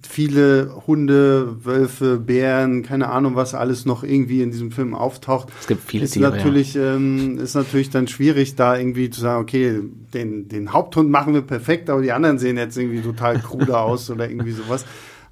viele 0.00 0.82
Hunde, 0.86 1.64
Wölfe, 1.64 2.18
Bären, 2.18 2.82
keine 2.82 3.08
Ahnung, 3.10 3.36
was 3.36 3.54
alles 3.54 3.84
noch 3.84 4.02
irgendwie 4.02 4.42
in 4.42 4.50
diesem 4.50 4.72
Film 4.72 4.94
auftaucht. 4.94 5.48
Es 5.60 5.66
gibt 5.66 5.82
viele 5.88 6.04
ist 6.04 6.12
Tiere, 6.12 6.30
natürlich, 6.30 6.74
ja. 6.74 6.94
ähm, 6.94 7.38
ist 7.38 7.54
natürlich 7.54 7.90
dann 7.90 8.08
schwierig, 8.08 8.54
da 8.56 8.76
irgendwie 8.76 9.10
zu 9.10 9.20
sagen, 9.20 9.42
okay, 9.42 9.80
den, 10.14 10.48
den 10.48 10.72
Haupthund 10.72 11.10
machen 11.10 11.34
wir 11.34 11.42
perfekt, 11.42 11.90
aber 11.90 12.02
die 12.02 12.12
anderen 12.12 12.38
sehen 12.38 12.56
jetzt 12.56 12.76
irgendwie 12.76 13.02
total 13.02 13.38
krude 13.38 13.78
aus 13.78 14.10
oder 14.10 14.28
irgendwie 14.28 14.52
sowas. 14.52 14.84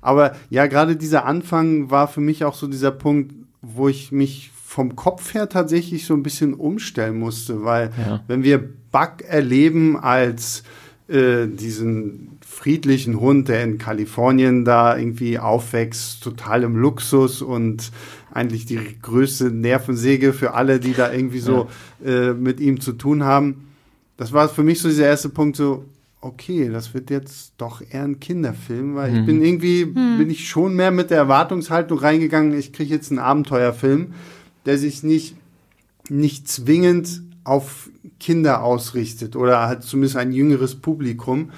Aber 0.02 0.34
ja, 0.50 0.66
gerade 0.66 0.96
dieser 0.96 1.26
Anfang 1.26 1.90
war 1.90 2.08
für 2.08 2.20
mich 2.20 2.44
auch 2.44 2.54
so 2.54 2.66
dieser 2.66 2.90
Punkt, 2.90 3.34
wo 3.62 3.88
ich 3.88 4.12
mich 4.12 4.50
vom 4.64 4.94
Kopf 4.96 5.34
her 5.34 5.48
tatsächlich 5.48 6.06
so 6.06 6.14
ein 6.14 6.22
bisschen 6.22 6.54
umstellen 6.54 7.18
musste, 7.18 7.64
weil 7.64 7.90
ja. 7.98 8.22
wenn 8.28 8.44
wir 8.44 8.62
Buck 8.92 9.22
erleben 9.26 9.98
als 9.98 10.62
äh, 11.08 11.48
diesen 11.48 12.38
friedlichen 12.60 13.18
Hund, 13.18 13.48
der 13.48 13.64
in 13.64 13.78
Kalifornien 13.78 14.66
da 14.66 14.94
irgendwie 14.94 15.38
aufwächst, 15.38 16.22
total 16.22 16.62
im 16.62 16.76
Luxus 16.76 17.40
und 17.40 17.90
eigentlich 18.34 18.66
die 18.66 18.78
größte 19.00 19.50
Nervensäge 19.50 20.34
für 20.34 20.52
alle, 20.52 20.78
die 20.78 20.92
da 20.92 21.10
irgendwie 21.10 21.38
so 21.38 21.68
ja. 22.04 22.28
äh, 22.28 22.34
mit 22.34 22.60
ihm 22.60 22.78
zu 22.78 22.92
tun 22.92 23.24
haben. 23.24 23.68
Das 24.18 24.34
war 24.34 24.46
für 24.50 24.62
mich 24.62 24.78
so 24.78 24.90
dieser 24.90 25.06
erste 25.06 25.30
Punkt, 25.30 25.56
so, 25.56 25.86
okay, 26.20 26.68
das 26.68 26.92
wird 26.92 27.08
jetzt 27.08 27.54
doch 27.56 27.80
eher 27.80 28.04
ein 28.04 28.20
Kinderfilm, 28.20 28.94
weil 28.94 29.10
mhm. 29.10 29.18
ich 29.20 29.24
bin 29.24 29.42
irgendwie, 29.42 29.86
mhm. 29.86 30.18
bin 30.18 30.28
ich 30.28 30.46
schon 30.46 30.74
mehr 30.74 30.90
mit 30.90 31.08
der 31.08 31.16
Erwartungshaltung 31.16 31.98
reingegangen, 31.98 32.58
ich 32.58 32.74
kriege 32.74 32.92
jetzt 32.92 33.10
einen 33.10 33.20
Abenteuerfilm, 33.20 34.12
der 34.66 34.76
sich 34.76 35.02
nicht, 35.02 35.34
nicht 36.10 36.46
zwingend 36.46 37.22
auf 37.42 37.88
Kinder 38.18 38.62
ausrichtet 38.62 39.34
oder 39.34 39.66
halt 39.66 39.82
zumindest 39.82 40.18
ein 40.18 40.32
jüngeres 40.32 40.74
Publikum. 40.74 41.52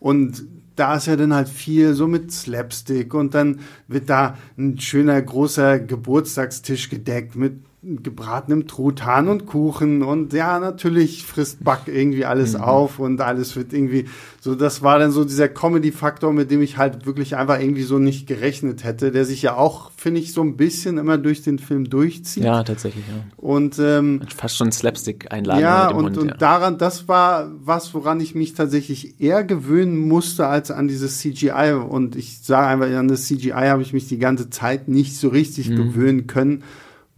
Und 0.00 0.46
da 0.76 0.96
ist 0.96 1.06
ja 1.06 1.16
dann 1.16 1.34
halt 1.34 1.48
viel 1.48 1.94
so 1.94 2.06
mit 2.06 2.30
Slapstick 2.30 3.12
und 3.14 3.34
dann 3.34 3.60
wird 3.88 4.08
da 4.08 4.36
ein 4.56 4.78
schöner 4.78 5.20
großer 5.20 5.80
Geburtstagstisch 5.80 6.88
gedeckt 6.88 7.34
mit 7.34 7.54
gebratenem 7.80 8.66
Truthahn 8.66 9.28
und 9.28 9.46
Kuchen 9.46 10.02
und 10.02 10.32
ja, 10.32 10.58
natürlich 10.58 11.24
frisst 11.24 11.62
Buck 11.62 11.82
irgendwie 11.86 12.24
alles 12.24 12.54
mhm. 12.54 12.62
auf 12.62 12.98
und 12.98 13.20
alles 13.20 13.54
wird 13.54 13.72
irgendwie 13.72 14.06
so, 14.40 14.56
das 14.56 14.82
war 14.82 14.98
dann 14.98 15.12
so 15.12 15.24
dieser 15.24 15.48
Comedy-Faktor, 15.48 16.32
mit 16.32 16.50
dem 16.50 16.60
ich 16.60 16.76
halt 16.76 17.06
wirklich 17.06 17.36
einfach 17.36 17.60
irgendwie 17.60 17.84
so 17.84 17.98
nicht 17.98 18.26
gerechnet 18.26 18.82
hätte, 18.82 19.12
der 19.12 19.24
sich 19.24 19.42
ja 19.42 19.56
auch, 19.56 19.92
finde 19.96 20.20
ich, 20.20 20.32
so 20.32 20.42
ein 20.42 20.56
bisschen 20.56 20.98
immer 20.98 21.18
durch 21.18 21.42
den 21.42 21.60
Film 21.60 21.88
durchzieht. 21.88 22.42
Ja, 22.42 22.64
tatsächlich, 22.64 23.04
ja. 23.06 23.22
Und 23.36 23.78
ähm, 23.78 24.22
fast 24.36 24.56
schon 24.56 24.72
Slapstick 24.72 25.30
einladen. 25.30 25.60
Ja, 25.60 25.88
und, 25.90 26.06
Hund, 26.06 26.18
und 26.18 26.28
ja. 26.30 26.36
daran, 26.36 26.78
das 26.78 27.06
war 27.06 27.48
was, 27.62 27.94
woran 27.94 28.20
ich 28.20 28.34
mich 28.34 28.54
tatsächlich 28.54 29.20
eher 29.20 29.44
gewöhnen 29.44 29.96
musste 30.08 30.48
als 30.48 30.72
an 30.72 30.88
dieses 30.88 31.18
CGI. 31.18 31.74
Und 31.88 32.16
ich 32.16 32.40
sage 32.42 32.66
einfach, 32.66 32.98
an 32.98 33.06
das 33.06 33.26
CGI 33.26 33.68
habe 33.68 33.82
ich 33.82 33.92
mich 33.92 34.08
die 34.08 34.18
ganze 34.18 34.50
Zeit 34.50 34.88
nicht 34.88 35.16
so 35.16 35.28
richtig 35.28 35.70
mhm. 35.70 35.76
gewöhnen 35.76 36.26
können 36.26 36.64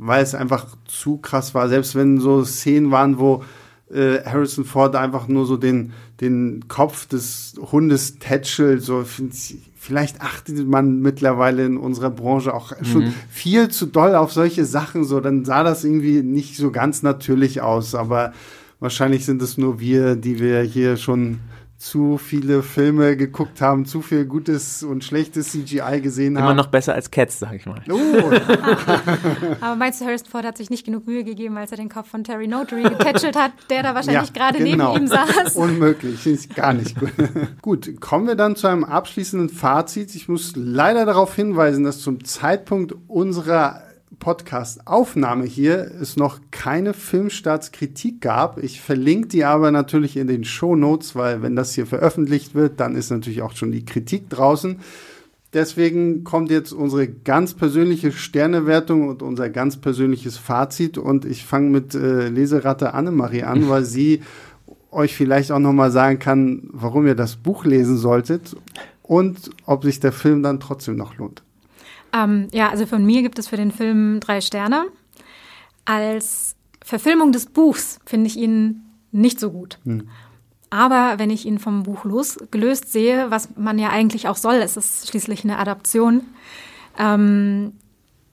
weil 0.01 0.23
es 0.23 0.35
einfach 0.35 0.67
zu 0.87 1.19
krass 1.19 1.55
war. 1.55 1.69
Selbst 1.69 1.95
wenn 1.95 2.21
so 2.21 2.43
Szenen 2.45 2.91
waren, 2.91 3.19
wo 3.19 3.45
äh, 3.91 4.25
Harrison 4.25 4.65
Ford 4.65 4.97
einfach 4.97 5.29
nur 5.29 5.45
so 5.45 5.57
den, 5.57 5.93
den 6.21 6.65
Kopf 6.69 7.07
des 7.07 7.55
Hundes 7.71 8.19
tätschelt, 8.19 8.83
so 8.83 9.05
vielleicht 9.77 10.23
achtet 10.23 10.67
man 10.67 11.01
mittlerweile 11.01 11.67
in 11.67 11.77
unserer 11.77 12.11
Branche 12.11 12.55
auch 12.55 12.73
schon 12.83 13.07
mhm. 13.07 13.15
viel 13.29 13.69
zu 13.69 13.87
doll 13.87 14.15
auf 14.15 14.33
solche 14.33 14.65
Sachen, 14.65 15.05
so 15.05 15.21
dann 15.21 15.45
sah 15.45 15.65
das 15.65 15.85
irgendwie 15.85 16.23
nicht 16.23 16.57
so 16.57 16.71
ganz 16.71 17.03
natürlich 17.03 17.61
aus, 17.61 17.95
aber 17.95 18.33
wahrscheinlich 18.79 19.27
sind 19.27 19.43
es 19.43 19.59
nur 19.59 19.81
wir, 19.81 20.17
die 20.17 20.39
wir 20.39 20.63
hier 20.63 20.97
schon 20.97 21.41
zu 21.81 22.19
viele 22.19 22.63
Filme 22.63 23.17
geguckt 23.17 23.63
haben, 23.63 23.87
zu 23.87 24.03
viel 24.03 24.27
gutes 24.27 24.83
und 24.83 25.03
schlechtes 25.03 25.53
CGI 25.53 26.03
gesehen 26.03 26.33
Immer 26.37 26.43
haben. 26.43 26.47
Immer 26.49 26.63
noch 26.63 26.67
besser 26.67 26.95
als 26.95 27.11
Cats, 27.11 27.39
sag 27.39 27.55
ich 27.55 27.65
mal. 27.65 27.83
Oh. 27.91 27.97
Aber 29.63 29.77
meinst 29.77 29.99
du, 29.99 30.05
Harrison 30.05 30.29
Ford 30.29 30.45
hat 30.45 30.59
sich 30.59 30.69
nicht 30.69 30.85
genug 30.85 31.07
Mühe 31.07 31.25
gegeben, 31.25 31.57
als 31.57 31.71
er 31.71 31.79
den 31.79 31.89
Kopf 31.89 32.11
von 32.11 32.23
Terry 32.23 32.49
Notary 32.49 32.83
getätschelt 32.83 33.35
hat, 33.35 33.53
der 33.71 33.83
da 33.83 33.95
wahrscheinlich 33.95 34.29
ja, 34.29 34.35
gerade 34.35 34.59
genau. 34.59 34.93
neben 34.93 35.07
ihm 35.07 35.09
saß? 35.09 35.57
Unmöglich, 35.57 36.27
ist 36.27 36.55
gar 36.55 36.75
nicht 36.75 37.01
gut. 37.01 37.13
gut, 37.63 37.99
kommen 37.99 38.27
wir 38.27 38.35
dann 38.35 38.57
zu 38.57 38.67
einem 38.67 38.85
abschließenden 38.85 39.49
Fazit. 39.49 40.15
Ich 40.15 40.29
muss 40.29 40.53
leider 40.57 41.07
darauf 41.07 41.35
hinweisen, 41.35 41.85
dass 41.85 42.01
zum 42.01 42.23
Zeitpunkt 42.25 42.95
unserer 43.09 43.90
Podcast-Aufnahme 44.19 45.45
hier 45.45 45.91
es 46.01 46.17
noch 46.17 46.41
keine 46.51 46.93
Filmstartskritik 46.93 48.21
gab. 48.21 48.63
Ich 48.63 48.81
verlinke 48.81 49.29
die 49.29 49.45
aber 49.45 49.71
natürlich 49.71 50.17
in 50.17 50.27
den 50.27 50.45
Show 50.45 50.77
Notes, 50.77 51.15
weil 51.15 51.43
wenn 51.43 51.57
das 51.57 51.75
hier 51.75 51.87
veröffentlicht 51.87 52.55
wird, 52.55 52.81
dann 52.81 52.97
ist 52.97 53.11
natürlich 53.11 53.43
auch 53.43 53.55
schon 53.57 53.73
die 53.73 53.85
Kritik 53.85 54.29
draußen. 54.29 54.81
Deswegen 55.53 56.23
kommt 56.23 56.51
jetzt 56.51 56.73
unsere 56.73 57.09
ganz 57.09 57.55
persönliche 57.55 58.13
Sternewertung 58.13 59.09
und 59.09 59.23
unser 59.23 59.51
ganz 59.51 59.77
persönliches 59.79 60.37
Fazit. 60.37 60.97
Und 60.97 61.25
ich 61.25 61.45
fange 61.45 61.71
mit 61.71 61.95
äh, 61.95 62.29
Leseratte 62.29 62.95
Annemarie 62.95 63.43
an, 63.43 63.69
weil 63.69 63.85
sie 63.85 64.23
euch 64.93 65.15
vielleicht 65.15 65.51
auch 65.51 65.59
nochmal 65.59 65.91
sagen 65.91 66.19
kann, 66.19 66.69
warum 66.73 67.07
ihr 67.07 67.15
das 67.15 67.37
Buch 67.37 67.65
lesen 67.65 67.97
solltet 67.97 68.57
und 69.03 69.51
ob 69.67 69.85
sich 69.85 69.99
der 69.99 70.13
Film 70.13 70.43
dann 70.43 70.61
trotzdem 70.61 70.97
noch 70.97 71.17
lohnt. 71.17 71.43
Ähm, 72.13 72.49
ja, 72.53 72.71
also 72.71 72.87
von 72.87 73.05
mir 73.05 73.23
gibt 73.23 73.39
es 73.39 73.49
für 73.49 73.57
den 73.57 73.71
Film 73.71 74.21
drei 74.21 74.41
Sterne. 74.41 74.87
Als 75.85 76.57
Verfilmung 76.85 77.33
des 77.33 77.47
Buchs 77.47 77.99
finde 78.07 78.27
ich 78.27 78.37
ihn 78.37 78.83
nicht 79.13 79.41
so 79.41 79.51
gut. 79.51 79.79
Hm. 79.85 80.09
Aber 80.71 81.19
wenn 81.19 81.31
ich 81.31 81.47
ihn 81.47 81.59
vom 81.59 81.83
Buch 81.83 82.05
losgelöst 82.05 82.93
sehe, 82.93 83.31
was 83.31 83.57
man 83.57 83.79
ja 83.79 83.91
eigentlich 83.91 84.29
auch 84.29 84.37
soll, 84.37 84.57
es 84.57 84.77
ist 84.77 85.09
schließlich 85.09 85.43
eine 85.43 85.59
Adaption, 85.59 86.23
ähm, 86.97 87.73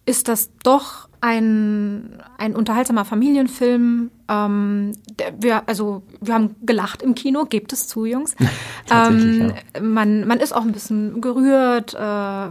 ist 0.06 0.28
das 0.28 0.52
doch 0.64 1.10
ein, 1.20 2.22
ein 2.38 2.56
unterhaltsamer 2.56 3.06
Familienfilm. 3.06 4.12
Ähm, 4.30 4.92
wir, 5.40 5.68
also 5.68 6.04
wir 6.22 6.36
haben 6.36 6.56
gelacht 6.62 7.02
im 7.02 7.16
Kino, 7.16 7.46
gebt 7.46 7.74
es 7.74 7.88
zu, 7.88 8.06
Jungs. 8.06 8.36
ähm, 8.92 9.54
ja. 9.76 9.82
man, 9.82 10.28
man 10.28 10.40
ist 10.40 10.54
auch 10.54 10.62
ein 10.62 10.72
bisschen 10.72 11.22
gerührt, 11.22 11.96
äh, 11.96 12.50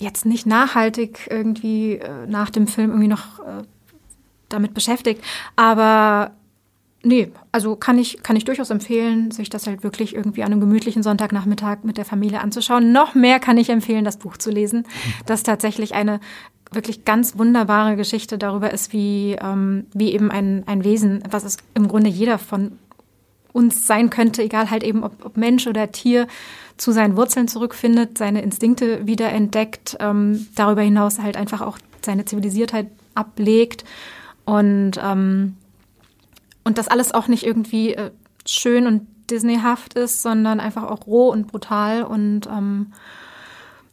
jetzt 0.00 0.26
nicht 0.26 0.46
nachhaltig 0.46 1.28
irgendwie 1.30 1.94
äh, 1.94 2.26
nach 2.26 2.50
dem 2.50 2.66
Film 2.66 2.90
irgendwie 2.90 3.08
noch 3.08 3.38
äh, 3.40 3.62
damit 4.48 4.74
beschäftigt, 4.74 5.22
aber 5.56 6.32
Nee, 7.02 7.32
also 7.50 7.76
kann 7.76 7.96
ich, 7.96 8.22
kann 8.22 8.36
ich 8.36 8.44
durchaus 8.44 8.68
empfehlen, 8.68 9.30
sich 9.30 9.48
das 9.48 9.66
halt 9.66 9.82
wirklich 9.82 10.14
irgendwie 10.14 10.42
an 10.42 10.52
einem 10.52 10.60
gemütlichen 10.60 11.02
Sonntagnachmittag 11.02 11.78
mit 11.82 11.96
der 11.96 12.04
Familie 12.04 12.42
anzuschauen. 12.42 12.92
Noch 12.92 13.14
mehr 13.14 13.40
kann 13.40 13.56
ich 13.56 13.70
empfehlen, 13.70 14.04
das 14.04 14.18
Buch 14.18 14.36
zu 14.36 14.50
lesen, 14.50 14.86
das 15.24 15.42
tatsächlich 15.42 15.94
eine 15.94 16.20
wirklich 16.70 17.06
ganz 17.06 17.38
wunderbare 17.38 17.96
Geschichte 17.96 18.36
darüber 18.36 18.70
ist, 18.70 18.92
wie, 18.92 19.34
ähm, 19.40 19.86
wie 19.94 20.12
eben 20.12 20.30
ein, 20.30 20.64
ein 20.66 20.84
Wesen, 20.84 21.22
was 21.30 21.44
es 21.44 21.56
im 21.74 21.88
Grunde 21.88 22.10
jeder 22.10 22.36
von 22.36 22.72
uns 23.52 23.86
sein 23.86 24.10
könnte, 24.10 24.42
egal 24.42 24.70
halt 24.70 24.84
eben 24.84 25.02
ob, 25.02 25.24
ob 25.24 25.36
Mensch 25.38 25.66
oder 25.66 25.90
Tier, 25.90 26.26
zu 26.80 26.92
seinen 26.92 27.14
Wurzeln 27.16 27.46
zurückfindet, 27.46 28.16
seine 28.16 28.40
Instinkte 28.40 29.06
wiederentdeckt, 29.06 29.98
ähm, 30.00 30.48
darüber 30.54 30.80
hinaus 30.80 31.18
halt 31.18 31.36
einfach 31.36 31.60
auch 31.60 31.78
seine 32.02 32.24
Zivilisiertheit 32.24 32.86
ablegt 33.14 33.84
und 34.46 34.92
ähm, 35.02 35.56
und 36.64 36.78
das 36.78 36.88
alles 36.88 37.12
auch 37.12 37.28
nicht 37.28 37.44
irgendwie 37.44 37.94
äh, 37.94 38.10
schön 38.46 38.86
und 38.86 39.06
Disneyhaft 39.30 39.94
ist, 39.94 40.22
sondern 40.22 40.58
einfach 40.58 40.84
auch 40.84 41.06
roh 41.06 41.28
und 41.30 41.48
brutal 41.48 42.02
und 42.02 42.46
ähm, 42.46 42.92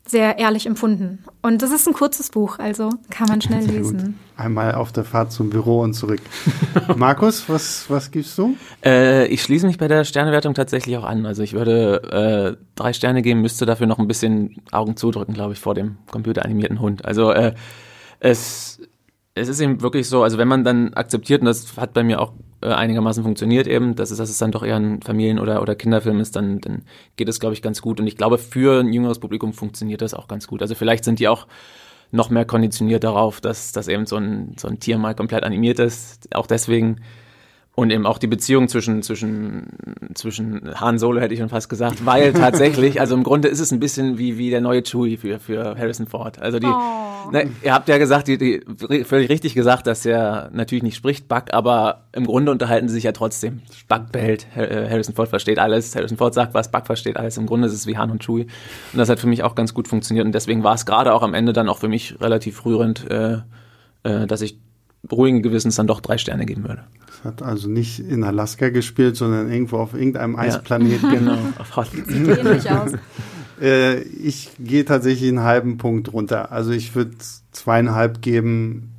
sehr 0.10 0.39
ehrlich 0.39 0.65
empfunden. 0.65 1.24
Und 1.41 1.62
das 1.62 1.72
ist 1.72 1.88
ein 1.88 1.93
kurzes 1.93 2.30
Buch, 2.30 2.60
also 2.60 2.89
kann 3.10 3.28
man 3.28 3.41
schnell 3.41 3.65
lesen. 3.65 4.20
Einmal 4.36 4.76
auf 4.76 4.91
der 4.91 5.04
Fahrt 5.04 5.32
zum 5.32 5.50
Büro 5.50 5.82
und 5.82 5.93
zurück. 5.93 6.22
Markus, 6.96 7.50
was, 7.50 7.89
was 7.89 8.12
gibst 8.12 8.38
du? 8.38 8.56
Äh, 8.84 9.28
ich 9.28 9.41
schließe 9.41 9.65
mich 9.65 9.78
bei 9.78 9.88
der 9.88 10.04
Sternewertung 10.04 10.54
tatsächlich 10.54 10.98
auch 10.98 11.04
an. 11.04 11.26
Also 11.26 11.43
ich 11.43 11.54
würde 11.54 12.58
äh, 12.58 12.63
drei 12.76 12.93
Sterne 12.93 13.22
geben, 13.22 13.41
müsste 13.41 13.65
dafür 13.65 13.88
noch 13.88 14.00
ein 14.00 14.08
bisschen 14.08 14.62
Augen 14.72 14.96
zudrücken, 14.96 15.34
glaube 15.34 15.54
ich, 15.54 15.60
vor 15.60 15.74
dem 15.74 15.98
computeranimierten 16.10 16.80
Hund. 16.80 17.06
Also 17.06 17.32
äh, 17.32 17.54
es, 18.20 18.80
es 19.36 19.48
ist 19.48 19.60
eben 19.60 19.82
wirklich 19.82 20.08
so, 20.08 20.24
also 20.24 20.38
wenn 20.38 20.48
man 20.48 20.63
dann 20.63 20.93
akzeptiert, 20.93 21.41
und 21.41 21.46
das 21.46 21.78
hat 21.78 21.93
bei 21.93 22.04
mir 22.04 22.22
auch 22.22 22.34
äh, 22.62 22.67
einigermaßen 22.67 23.24
funktioniert 23.24 23.67
eben, 23.67 23.96
dass 23.96 24.12
es, 24.12 24.17
dass 24.17 24.30
es 24.30 24.38
dann 24.38 24.52
doch 24.52 24.63
eher 24.63 24.78
ein 24.78 25.02
Familien- 25.02 25.39
oder, 25.39 25.62
oder 25.62 25.76
Kinderfilm 25.76 26.20
ist, 26.20 26.36
dann, 26.36 26.60
dann 26.60 26.84
geht 27.15 27.30
es, 27.30 27.39
glaube 27.39 27.54
ich, 27.54 27.62
ganz 27.62 27.82
gut. 27.82 28.00
Und 28.00 28.08
ich 28.08 28.17
glaube, 28.17 28.38
für 28.38 28.80
ein 28.80 28.91
jüngeres 28.91 29.20
Publikum 29.20 29.54
funktioniert 29.54 30.02
das 30.02 30.13
auch 30.13 30.28
ganz 30.28 30.48
gut. 30.48 30.62
Also 30.62 30.76
vielleicht 30.76 31.04
sind 31.04 31.20
die 31.20 31.28
auch 31.28 31.48
noch 32.12 32.30
mehr 32.30 32.46
konditioniert 32.46 33.04
darauf, 33.04 33.41
dass, 33.41 33.72
dass 33.74 33.88
eben 33.88 34.06
so 34.06 34.15
ein, 34.17 34.56
so 34.58 34.67
ein 34.67 34.80
Tier 34.80 34.98
mal 34.98 35.13
komplett 35.13 35.43
animiert 35.43 35.80
ist. 35.80 36.34
Auch 36.34 36.48
deswegen 36.48 37.02
und 37.80 37.92
eben 37.92 38.08
auch 38.08 38.18
die 38.18 38.26
Beziehung 38.26 38.70
zwischen, 38.70 39.04
zwischen, 39.04 39.68
zwischen 40.16 40.74
Han 40.82 40.98
Solo 40.98 41.22
hätte 41.22 41.36
ich 41.36 41.40
schon 41.40 41.50
fast 41.50 41.70
gesagt, 41.70 42.08
weil 42.08 42.34
tatsächlich, 42.34 43.00
also 43.00 43.13
im 43.13 43.22
Grunde 43.22 43.50
ist 43.50 43.60
es 43.60 43.72
ein 43.72 43.80
bisschen 43.80 44.18
wie, 44.18 44.40
wie 44.40 44.50
der 44.50 44.62
neue 44.62 44.82
Chewie 44.82 45.16
für, 45.16 45.40
für 45.40 45.78
Harrison 45.78 46.08
Ford. 46.08 46.42
Also 46.42 46.58
die, 46.58 46.66
oh. 46.66 47.30
ne, 47.32 47.52
ihr 47.62 47.76
habt 47.76 47.88
ja 47.88 48.00
gesagt, 48.00 48.30
die, 48.30 48.40
die, 48.40 48.63
völlig 49.04 49.30
richtig 49.30 49.54
gesagt, 49.54 49.86
dass 49.86 50.08
er 50.08 50.50
natürlich 50.54 50.82
nicht 50.82 50.96
spricht, 50.96 51.28
Buck, 51.28 51.54
aber 51.54 52.08
im 52.13 52.26
Grunde 52.26 52.52
unterhalten 52.52 52.88
sie 52.88 52.96
sich 52.96 53.04
ja 53.04 53.12
trotzdem. 53.12 53.62
Buck 53.88 54.12
behält, 54.12 54.48
äh, 54.56 54.90
Harrison 54.90 55.13
Ford 55.13 55.30
versteht 55.30 55.60
alles, 55.60 55.96
Harrison 55.96 56.18
Ford 56.18 56.34
sagt 56.34 56.56
was, 56.56 56.72
Buck 56.72 56.88
versteht 56.88 57.16
alles. 57.16 57.38
Im 57.38 57.46
Grunde 57.46 57.68
ist 57.68 57.74
es 57.74 57.86
wie 57.86 57.96
Han 57.96 58.10
und 58.10 58.24
Chewie. 58.26 58.48
Und 58.92 58.98
das 58.98 59.08
hat 59.08 59.20
für 59.20 59.28
mich 59.28 59.44
auch 59.44 59.54
ganz 59.54 59.76
gut 59.76 59.88
funktioniert 59.88 60.26
und 60.26 60.32
deswegen 60.32 60.63
war 60.63 60.74
es 60.74 60.88
gerade 60.88 61.13
auch 61.13 61.22
am 61.22 61.36
Ende 61.36 61.54
dann 61.54 61.70
auch 61.70 61.78
für 61.78 61.90
mich 61.90 62.20
relativ 62.20 62.66
rührend, 62.66 63.08
äh, 63.12 63.38
äh, 64.02 64.26
dass 64.26 64.42
ich 64.42 64.58
ruhigen 65.12 65.44
Gewissens 65.44 65.76
dann 65.76 65.86
doch 65.86 66.02
drei 66.02 66.18
Sterne 66.18 66.48
geben 66.48 66.68
würde. 66.68 66.86
Es 67.18 67.24
hat 67.24 67.42
also 67.42 67.70
nicht 67.70 68.00
in 68.00 68.24
Alaska 68.24 68.70
gespielt, 68.70 69.16
sondern 69.16 69.52
irgendwo 69.52 69.78
auf 69.78 69.94
irgendeinem 69.94 70.36
Eisplaneten. 70.36 71.12
Ja. 71.12 71.18
Genau. 71.18 71.38
Sieht 71.92 72.38
ähnlich 72.38 72.70
aus. 72.72 72.92
Äh, 73.60 74.02
ich 74.02 74.52
gehe 74.60 74.86
tatsächlich 74.86 75.30
einen 75.30 75.42
halben 75.44 75.78
Punkt 75.78 76.14
runter. 76.14 76.52
Also 76.52 76.72
ich 76.72 76.96
würde 76.96 77.16
zweieinhalb 77.52 78.22
geben. 78.22 78.94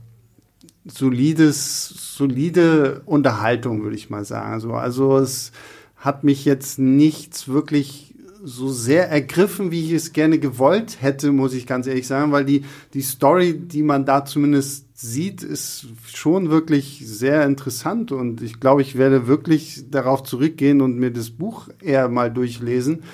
Solides, 0.85 1.89
solide 2.17 3.03
Unterhaltung, 3.05 3.83
würde 3.83 3.97
ich 3.97 4.09
mal 4.09 4.25
sagen. 4.25 4.53
Also, 4.53 4.73
also 4.73 5.19
es 5.19 5.53
hat 5.97 6.25
mich 6.25 6.45
jetzt 6.45 6.79
nichts 6.79 7.49
wirklich 7.49 8.15
so 8.43 8.69
sehr 8.69 9.11
ergriffen, 9.11 9.71
wie 9.71 9.85
ich 9.85 9.93
es 9.93 10.13
gerne 10.13 10.39
gewollt 10.39 11.03
hätte, 11.03 11.33
muss 11.33 11.53
ich 11.53 11.67
ganz 11.67 11.87
ehrlich 11.87 12.07
sagen, 12.07 12.33
weil 12.33 12.45
die, 12.45 12.65
die 12.95 13.03
Story, 13.03 13.53
die 13.59 13.83
man 13.83 14.07
da 14.07 14.25
zumindest 14.25 14.88
sieht, 15.01 15.45
ist 15.45 15.87
schon 16.13 16.51
wirklich 16.51 17.03
sehr 17.05 17.47
interessant 17.47 18.11
und 18.11 18.43
ich 18.43 18.59
glaube, 18.59 18.83
ich 18.83 18.99
werde 18.99 19.29
wirklich 19.29 19.85
darauf 19.93 20.25
zurückgehen 20.25 20.81
und 20.81 20.99
mir 20.99 21.13
das 21.13 21.31
Buch 21.31 21.69
eher 21.81 22.09
mal 22.09 22.33
durchlesen, 22.33 23.05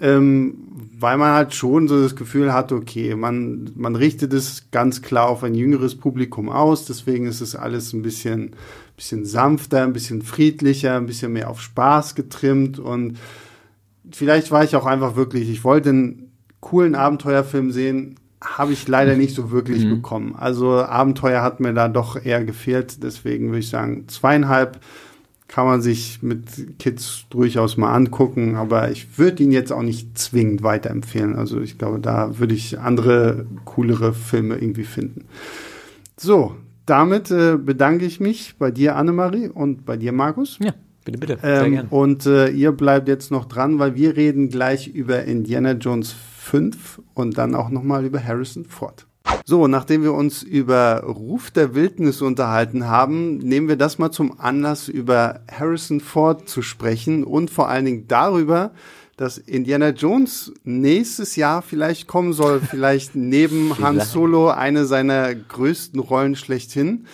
ähm, 0.00 0.56
weil 0.98 1.18
man 1.18 1.32
halt 1.32 1.54
schon 1.54 1.86
so 1.86 2.02
das 2.02 2.16
Gefühl 2.16 2.52
hat, 2.52 2.72
okay, 2.72 3.14
man, 3.14 3.70
man 3.76 3.94
richtet 3.94 4.32
es 4.32 4.72
ganz 4.72 5.02
klar 5.02 5.28
auf 5.28 5.44
ein 5.44 5.54
jüngeres 5.54 5.94
Publikum 5.94 6.48
aus, 6.48 6.84
deswegen 6.86 7.26
ist 7.26 7.40
es 7.40 7.54
alles 7.54 7.92
ein 7.92 8.02
bisschen, 8.02 8.56
bisschen 8.96 9.24
sanfter, 9.24 9.84
ein 9.84 9.92
bisschen 9.92 10.22
friedlicher, 10.22 10.96
ein 10.96 11.06
bisschen 11.06 11.32
mehr 11.32 11.48
auf 11.48 11.60
Spaß 11.60 12.16
getrimmt 12.16 12.80
und 12.80 13.18
vielleicht 14.10 14.50
war 14.50 14.64
ich 14.64 14.74
auch 14.74 14.86
einfach 14.86 15.14
wirklich, 15.14 15.48
ich 15.48 15.62
wollte 15.62 15.90
einen 15.90 16.32
coolen 16.58 16.96
Abenteuerfilm 16.96 17.70
sehen, 17.70 18.16
habe 18.42 18.72
ich 18.72 18.88
leider 18.88 19.16
nicht 19.16 19.34
so 19.34 19.50
wirklich 19.50 19.84
mhm. 19.84 19.96
bekommen. 19.96 20.34
Also 20.36 20.82
Abenteuer 20.82 21.42
hat 21.42 21.60
mir 21.60 21.74
da 21.74 21.88
doch 21.88 22.22
eher 22.22 22.44
gefehlt. 22.44 23.02
Deswegen 23.02 23.48
würde 23.48 23.58
ich 23.58 23.68
sagen, 23.68 24.08
zweieinhalb 24.08 24.80
kann 25.46 25.66
man 25.66 25.82
sich 25.82 26.22
mit 26.22 26.78
Kids 26.78 27.24
durchaus 27.28 27.76
mal 27.76 27.92
angucken, 27.92 28.54
aber 28.54 28.90
ich 28.92 29.18
würde 29.18 29.42
ihn 29.42 29.50
jetzt 29.50 29.72
auch 29.72 29.82
nicht 29.82 30.16
zwingend 30.16 30.62
weiterempfehlen. 30.62 31.34
Also 31.36 31.60
ich 31.60 31.76
glaube, 31.76 31.98
da 31.98 32.38
würde 32.38 32.54
ich 32.54 32.78
andere, 32.78 33.46
coolere 33.64 34.14
Filme 34.14 34.56
irgendwie 34.56 34.84
finden. 34.84 35.24
So, 36.16 36.54
damit 36.86 37.30
äh, 37.32 37.56
bedanke 37.56 38.04
ich 38.04 38.20
mich 38.20 38.54
bei 38.58 38.70
dir, 38.70 38.94
Annemarie, 38.94 39.48
und 39.48 39.84
bei 39.84 39.96
dir, 39.96 40.12
Markus. 40.12 40.58
Ja. 40.62 40.72
Bitte, 41.04 41.18
bitte. 41.18 41.38
Ähm, 41.42 41.86
Und 41.90 42.26
äh, 42.26 42.48
ihr 42.50 42.72
bleibt 42.72 43.08
jetzt 43.08 43.30
noch 43.30 43.46
dran, 43.46 43.78
weil 43.78 43.96
wir 43.96 44.16
reden 44.16 44.50
gleich 44.50 44.86
über 44.88 45.24
Indiana 45.24 45.72
Jones 45.72 46.14
5 46.40 47.02
und 47.14 47.38
dann 47.38 47.54
auch 47.54 47.68
nochmal 47.68 48.04
über 48.04 48.22
Harrison 48.24 48.64
Ford. 48.64 49.06
So, 49.44 49.68
nachdem 49.68 50.02
wir 50.02 50.14
uns 50.14 50.42
über 50.42 51.02
Ruf 51.04 51.50
der 51.50 51.74
Wildnis 51.74 52.22
unterhalten 52.22 52.86
haben, 52.86 53.38
nehmen 53.38 53.68
wir 53.68 53.76
das 53.76 53.98
mal 53.98 54.10
zum 54.10 54.40
Anlass, 54.40 54.88
über 54.88 55.40
Harrison 55.50 56.00
Ford 56.00 56.48
zu 56.48 56.62
sprechen 56.62 57.24
und 57.24 57.50
vor 57.50 57.68
allen 57.68 57.84
Dingen 57.84 58.08
darüber, 58.08 58.72
dass 59.16 59.38
Indiana 59.38 59.90
Jones 59.90 60.52
nächstes 60.64 61.36
Jahr 61.36 61.62
vielleicht 61.62 62.08
kommen 62.08 62.32
soll, 62.32 62.60
vielleicht 62.70 63.14
neben 63.14 63.78
Han 63.78 64.00
Solo 64.00 64.48
eine 64.48 64.86
seiner 64.86 65.34
größten 65.34 66.00
Rollen 66.00 66.36
schlechthin. 66.36 67.06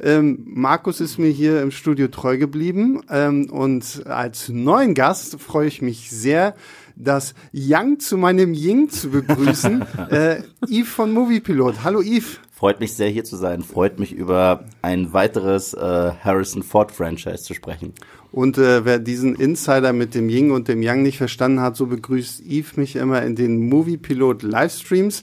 Ähm, 0.00 0.42
Markus 0.46 1.00
ist 1.00 1.18
mir 1.18 1.30
hier 1.30 1.62
im 1.62 1.70
Studio 1.70 2.08
treu 2.08 2.36
geblieben 2.36 3.02
ähm, 3.08 3.48
und 3.50 4.06
als 4.06 4.48
neuen 4.48 4.94
Gast 4.94 5.40
freue 5.40 5.68
ich 5.68 5.82
mich 5.82 6.10
sehr, 6.10 6.54
das 6.96 7.34
Yang 7.52 8.00
zu 8.00 8.16
meinem 8.16 8.54
Ying 8.54 8.88
zu 8.88 9.10
begrüßen. 9.10 9.84
äh, 10.10 10.42
Yves 10.68 10.88
von 10.88 11.12
Moviepilot. 11.12 11.84
Hallo 11.84 12.00
Yves. 12.00 12.40
Freut 12.52 12.80
mich 12.80 12.94
sehr 12.94 13.08
hier 13.08 13.24
zu 13.24 13.36
sein. 13.36 13.62
Freut 13.62 13.98
mich 13.98 14.12
über 14.12 14.64
ein 14.80 15.12
weiteres 15.12 15.74
äh, 15.74 16.12
Harrison 16.22 16.62
Ford 16.62 16.92
Franchise 16.92 17.42
zu 17.42 17.52
sprechen. 17.52 17.92
Und 18.30 18.58
äh, 18.58 18.84
wer 18.84 18.98
diesen 18.98 19.34
Insider 19.36 19.92
mit 19.92 20.14
dem 20.14 20.28
Ying 20.28 20.50
und 20.50 20.66
dem 20.68 20.82
Yang 20.82 21.02
nicht 21.02 21.18
verstanden 21.18 21.60
hat, 21.60 21.76
so 21.76 21.86
begrüßt 21.86 22.40
Yves 22.44 22.76
mich 22.76 22.96
immer 22.96 23.22
in 23.22 23.36
den 23.36 23.68
Moviepilot 23.68 24.42
Livestreams 24.42 25.22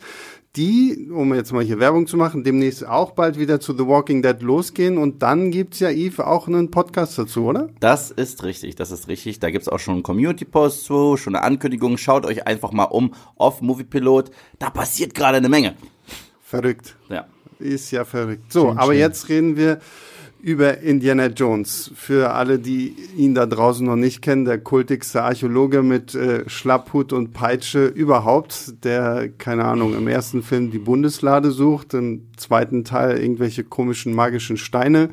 die, 0.55 1.09
um 1.09 1.33
jetzt 1.33 1.53
mal 1.53 1.63
hier 1.63 1.79
Werbung 1.79 2.07
zu 2.07 2.17
machen, 2.17 2.43
demnächst 2.43 2.85
auch 2.85 3.11
bald 3.11 3.39
wieder 3.39 3.59
zu 3.59 3.73
The 3.73 3.87
Walking 3.87 4.21
Dead 4.21 4.41
losgehen. 4.41 4.97
Und 4.97 5.23
dann 5.23 5.51
gibt's 5.51 5.79
ja, 5.79 5.89
Eve, 5.89 6.27
auch 6.27 6.47
einen 6.47 6.71
Podcast 6.71 7.17
dazu, 7.17 7.45
oder? 7.45 7.69
Das 7.79 8.11
ist 8.11 8.43
richtig, 8.43 8.75
das 8.75 8.91
ist 8.91 9.07
richtig. 9.07 9.39
Da 9.39 9.49
gibt's 9.49 9.69
auch 9.69 9.79
schon 9.79 9.95
einen 9.95 10.03
Community-Post 10.03 10.83
zu, 10.83 11.15
schon 11.15 11.35
eine 11.35 11.45
Ankündigung. 11.45 11.97
Schaut 11.97 12.25
euch 12.25 12.45
einfach 12.47 12.73
mal 12.73 12.85
um 12.85 13.13
auf 13.37 13.61
Movie 13.61 13.85
Pilot. 13.85 14.31
Da 14.59 14.69
passiert 14.69 15.13
gerade 15.13 15.37
eine 15.37 15.49
Menge. 15.49 15.75
Verrückt. 16.43 16.97
Ja. 17.09 17.27
Ist 17.59 17.91
ja 17.91 18.03
verrückt. 18.03 18.51
So, 18.51 18.69
schön, 18.69 18.77
aber 18.77 18.91
schön. 18.91 18.99
jetzt 18.99 19.29
reden 19.29 19.55
wir 19.55 19.79
über 20.41 20.79
Indiana 20.79 21.27
Jones. 21.27 21.91
Für 21.95 22.31
alle, 22.31 22.59
die 22.59 22.95
ihn 23.15 23.35
da 23.35 23.45
draußen 23.45 23.85
noch 23.85 23.95
nicht 23.95 24.21
kennen, 24.21 24.45
der 24.45 24.57
kultigste 24.57 25.23
Archäologe 25.23 25.83
mit 25.83 26.15
äh, 26.15 26.49
Schlapphut 26.49 27.13
und 27.13 27.31
Peitsche 27.31 27.85
überhaupt, 27.85 28.83
der, 28.83 29.29
keine 29.29 29.65
Ahnung, 29.65 29.95
im 29.95 30.07
ersten 30.07 30.41
Film 30.41 30.71
die 30.71 30.79
Bundeslade 30.79 31.51
sucht, 31.51 31.93
im 31.93 32.27
zweiten 32.37 32.83
Teil 32.83 33.17
irgendwelche 33.17 33.63
komischen 33.63 34.13
magischen 34.13 34.57
Steine 34.57 35.09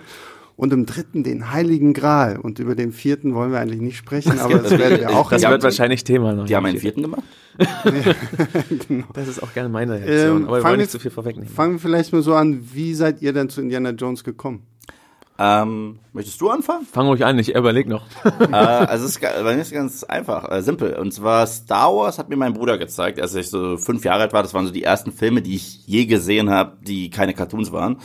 und 0.56 0.72
im 0.72 0.86
dritten 0.86 1.22
den 1.22 1.52
Heiligen 1.52 1.92
Gral. 1.92 2.38
Und 2.38 2.58
über 2.58 2.74
den 2.74 2.92
vierten 2.92 3.34
wollen 3.34 3.52
wir 3.52 3.60
eigentlich 3.60 3.80
nicht 3.80 3.96
sprechen, 3.96 4.38
aber 4.40 4.58
das 4.58 4.76
werden 4.76 5.00
wir 5.00 5.10
auch. 5.10 5.30
Das 5.30 5.42
wird 5.42 5.62
wahrscheinlich 5.62 6.04
Thema 6.04 6.32
noch. 6.32 6.46
Die 6.46 6.56
haben 6.56 6.66
einen 6.66 6.78
vierten 6.78 7.02
gemacht? 7.02 7.22
genau. 8.88 9.06
Das 9.14 9.28
ist 9.28 9.42
auch 9.42 9.52
gerne 9.52 9.68
meine 9.68 9.94
Reaktion, 9.94 10.42
ähm, 10.42 10.48
aber 10.48 10.58
wir 10.58 10.64
wollen 10.64 10.80
nicht 10.80 10.90
zu 10.90 10.98
viel 10.98 11.10
vorwegnehmen. 11.10 11.48
Fangen 11.48 11.74
wir 11.74 11.80
vielleicht 11.80 12.12
mal 12.12 12.22
so 12.22 12.34
an, 12.34 12.60
wie 12.72 12.94
seid 12.94 13.20
ihr 13.20 13.32
denn 13.32 13.48
zu 13.48 13.60
Indiana 13.60 13.90
Jones 13.90 14.24
gekommen? 14.24 14.62
Ähm, 15.40 16.01
möchtest 16.12 16.40
du 16.40 16.51
anfangen? 16.51 16.85
Fang 16.85 17.07
ruhig 17.07 17.24
an, 17.24 17.38
ich 17.38 17.55
überlege 17.55 17.88
noch. 17.88 18.05
äh, 18.24 18.55
also 18.55 19.05
es 19.05 19.12
ist, 19.12 19.20
bei 19.20 19.55
mir 19.55 19.62
ist 19.62 19.72
ganz 19.72 20.03
einfach, 20.03 20.51
äh, 20.51 20.62
simpel. 20.62 20.94
Und 20.94 21.14
zwar 21.14 21.46
Star 21.46 21.94
Wars 21.94 22.18
hat 22.18 22.29
mir 22.29 22.37
mein 22.37 22.55
Bruder 22.55 22.77
gezeigt, 22.77 23.20
als 23.20 23.37
ich 23.37 23.48
so 23.48 23.77
fünf 23.77 24.05
Jahre 24.05 24.22
alt 24.22 24.33
war. 24.33 24.42
Das 24.42 24.53
waren 24.53 24.66
so 24.66 24.72
die 24.72 24.83
ersten 24.83 25.12
Filme, 25.12 25.40
die 25.40 25.55
ich 25.55 25.87
je 25.87 26.07
gesehen 26.07 26.51
habe, 26.51 26.77
die 26.83 27.11
keine 27.11 27.35
Cartoons 27.35 27.70
waren. 27.70 27.98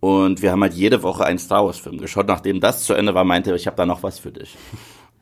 Und 0.00 0.42
wir 0.42 0.52
haben 0.52 0.60
halt 0.60 0.74
jede 0.74 1.02
Woche 1.02 1.24
einen 1.24 1.38
Star 1.38 1.64
Wars 1.64 1.78
Film 1.78 1.96
geschaut. 1.96 2.28
Nachdem 2.28 2.60
das 2.60 2.84
zu 2.84 2.92
Ende 2.92 3.14
war, 3.14 3.24
meinte 3.24 3.50
er, 3.50 3.56
ich 3.56 3.66
habe 3.66 3.78
da 3.78 3.86
noch 3.86 4.02
was 4.02 4.18
für 4.18 4.32
dich. 4.32 4.54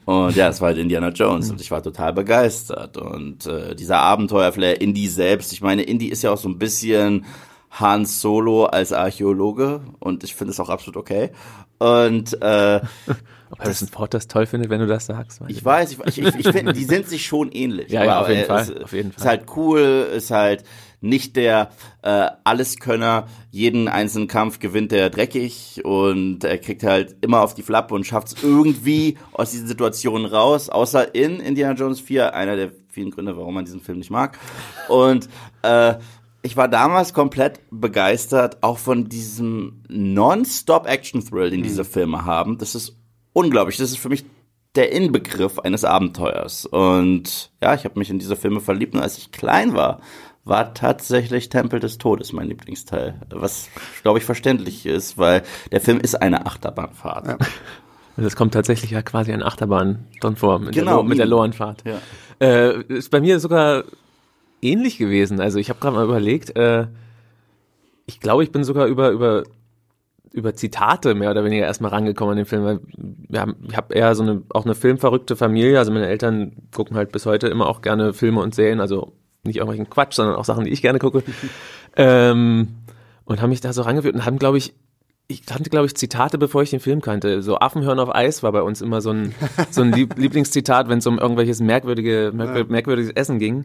Und 0.04 0.34
ja, 0.34 0.48
es 0.48 0.60
war 0.60 0.70
halt 0.70 0.78
Indiana 0.78 1.10
Jones 1.10 1.48
und 1.52 1.60
ich 1.60 1.70
war 1.70 1.80
total 1.80 2.12
begeistert. 2.12 2.96
Und 2.96 3.46
äh, 3.46 3.76
dieser 3.76 4.00
Abenteuerflair, 4.00 4.80
Indy 4.80 5.06
selbst, 5.06 5.52
ich 5.52 5.60
meine, 5.60 5.82
Indy 5.82 6.08
ist 6.08 6.22
ja 6.22 6.32
auch 6.32 6.38
so 6.38 6.48
ein 6.48 6.58
bisschen 6.58 7.24
Han 7.72 8.04
Solo 8.06 8.66
als 8.66 8.92
Archäologe 8.92 9.80
und 9.98 10.24
ich 10.24 10.34
finde 10.34 10.52
es 10.52 10.60
auch 10.60 10.68
absolut 10.68 10.96
okay. 10.96 11.30
Und 11.78 12.40
äh, 12.42 12.80
Ob 13.50 13.58
Harrison 13.60 13.88
Ford 13.88 14.14
das 14.14 14.28
toll 14.28 14.46
findet, 14.46 14.70
wenn 14.70 14.80
du 14.80 14.86
das 14.86 15.06
sagst. 15.06 15.40
weiß 15.40 15.50
ich 15.50 15.62
weiß, 15.64 15.92
ich, 16.06 16.18
ich, 16.18 16.34
ich 16.36 16.48
finde, 16.48 16.72
die 16.72 16.84
sind 16.84 17.06
sich 17.08 17.26
schon 17.26 17.50
ähnlich. 17.52 17.90
Ja, 17.90 18.04
ja, 18.04 18.20
auf 18.20 18.28
jeden 18.28 18.46
Fall, 18.46 18.62
Es, 18.62 18.82
auf 18.82 18.92
jeden 18.92 19.10
Ist 19.10 19.18
Fall. 19.20 19.28
halt 19.28 19.44
cool, 19.56 19.80
ist 20.14 20.30
halt 20.30 20.64
nicht 21.02 21.36
der 21.36 21.70
äh, 22.02 22.28
Alleskönner, 22.44 23.26
jeden 23.50 23.88
einzelnen 23.88 24.28
Kampf 24.28 24.58
gewinnt 24.58 24.92
er 24.92 25.10
dreckig 25.10 25.82
und 25.84 26.44
er 26.44 26.58
kriegt 26.58 26.82
halt 26.84 27.16
immer 27.20 27.40
auf 27.42 27.54
die 27.54 27.62
Flappe 27.62 27.94
und 27.94 28.06
schafft 28.06 28.28
es 28.28 28.42
irgendwie 28.42 29.18
aus 29.32 29.50
diesen 29.50 29.66
Situationen 29.66 30.26
raus, 30.26 30.68
außer 30.70 31.14
in 31.14 31.40
Indiana 31.40 31.74
Jones 31.74 32.00
4, 32.00 32.34
einer 32.34 32.56
der 32.56 32.70
vielen 32.88 33.10
Gründe, 33.10 33.36
warum 33.36 33.54
man 33.54 33.64
diesen 33.64 33.80
Film 33.80 33.98
nicht 33.98 34.10
mag. 34.10 34.38
Und 34.88 35.28
äh, 35.62 35.94
ich 36.42 36.56
war 36.56 36.68
damals 36.68 37.14
komplett 37.14 37.60
begeistert, 37.70 38.62
auch 38.62 38.78
von 38.78 39.08
diesem 39.08 39.82
Non-Stop-Action-Thrill, 39.88 41.50
den 41.50 41.62
diese 41.62 41.84
Filme 41.84 42.24
haben. 42.24 42.58
Das 42.58 42.74
ist 42.74 42.96
unglaublich. 43.32 43.76
Das 43.76 43.90
ist 43.90 43.98
für 43.98 44.08
mich 44.08 44.24
der 44.74 44.92
Inbegriff 44.92 45.58
eines 45.58 45.84
Abenteuers. 45.84 46.66
Und 46.66 47.50
ja, 47.62 47.74
ich 47.74 47.84
habe 47.84 47.98
mich 47.98 48.10
in 48.10 48.18
diese 48.18 48.36
Filme 48.36 48.60
verliebt. 48.60 48.94
Und 48.94 49.00
als 49.02 49.18
ich 49.18 49.30
klein 49.32 49.74
war, 49.74 50.00
war 50.44 50.74
tatsächlich 50.74 51.48
Tempel 51.48 51.78
des 51.78 51.98
Todes 51.98 52.32
mein 52.32 52.48
Lieblingsteil. 52.48 53.20
Was, 53.30 53.68
glaube 54.02 54.18
ich, 54.18 54.24
verständlich 54.24 54.86
ist, 54.86 55.18
weil 55.18 55.42
der 55.70 55.80
Film 55.80 56.00
ist 56.00 56.20
eine 56.20 56.46
Achterbahnfahrt. 56.46 57.26
Ja. 57.28 57.36
Und 58.16 58.24
es 58.24 58.34
kommt 58.34 58.52
tatsächlich 58.54 58.90
ja 58.90 59.02
quasi 59.02 59.32
eine 59.32 59.44
Achterbahn 59.46 60.06
drin 60.20 60.36
vor, 60.36 60.58
mit, 60.58 60.74
Genau, 60.74 60.86
der, 60.86 60.96
Lo- 60.96 61.02
mit 61.04 61.18
der 61.18 61.26
ihm. 61.26 61.30
Lorenfahrt. 61.30 61.84
Ja. 61.86 61.98
Äh, 62.44 62.82
ist 62.88 63.10
bei 63.10 63.20
mir 63.20 63.38
sogar 63.38 63.84
ähnlich 64.62 64.98
gewesen. 64.98 65.40
Also 65.40 65.58
ich 65.58 65.68
habe 65.68 65.80
gerade 65.80 65.96
mal 65.96 66.04
überlegt, 66.04 66.56
äh, 66.56 66.86
ich 68.06 68.20
glaube, 68.20 68.44
ich 68.44 68.52
bin 68.52 68.64
sogar 68.64 68.86
über, 68.86 69.10
über, 69.10 69.42
über 70.32 70.54
Zitate 70.54 71.14
mehr 71.14 71.30
oder 71.30 71.44
weniger 71.44 71.66
erstmal 71.66 71.90
rangekommen 71.90 72.32
an 72.32 72.36
den 72.36 72.46
Film. 72.46 72.64
Weil 72.64 72.80
wir 73.28 73.40
haben, 73.40 73.56
ich 73.68 73.76
habe 73.76 73.94
eher 73.94 74.14
so 74.14 74.22
eine, 74.22 74.42
auch 74.50 74.64
eine 74.64 74.74
filmverrückte 74.74 75.36
Familie. 75.36 75.78
Also 75.78 75.92
meine 75.92 76.08
Eltern 76.08 76.52
gucken 76.74 76.96
halt 76.96 77.12
bis 77.12 77.26
heute 77.26 77.48
immer 77.48 77.68
auch 77.68 77.82
gerne 77.82 78.12
Filme 78.12 78.40
und 78.40 78.54
Serien. 78.54 78.80
Also 78.80 79.12
nicht 79.44 79.56
irgendwelchen 79.56 79.90
Quatsch, 79.90 80.14
sondern 80.14 80.36
auch 80.36 80.44
Sachen, 80.44 80.64
die 80.64 80.70
ich 80.70 80.82
gerne 80.82 80.98
gucke. 80.98 81.22
ähm, 81.96 82.68
und 83.24 83.40
haben 83.40 83.50
mich 83.50 83.60
da 83.60 83.72
so 83.72 83.82
rangeführt 83.82 84.14
und 84.14 84.24
haben, 84.24 84.38
glaube 84.38 84.58
ich, 84.58 84.74
ich 85.28 85.46
kannte, 85.46 85.70
glaube 85.70 85.86
ich, 85.86 85.94
Zitate, 85.94 86.36
bevor 86.36 86.62
ich 86.62 86.70
den 86.70 86.80
Film 86.80 87.00
kannte. 87.00 87.42
So 87.42 87.58
Affenhören 87.58 87.98
auf 87.98 88.14
Eis 88.14 88.42
war 88.42 88.52
bei 88.52 88.62
uns 88.62 88.82
immer 88.82 89.00
so 89.00 89.10
ein, 89.10 89.34
so 89.70 89.82
ein 89.82 89.92
Lieb 89.92 90.14
Lieblingszitat, 90.18 90.88
wenn 90.88 90.98
es 90.98 91.06
um 91.06 91.18
irgendwelches 91.18 91.60
merkwürdige, 91.60 92.32
merkwür 92.34 92.66
merkwürdiges 92.68 93.12
Essen 93.12 93.38
ging. 93.38 93.64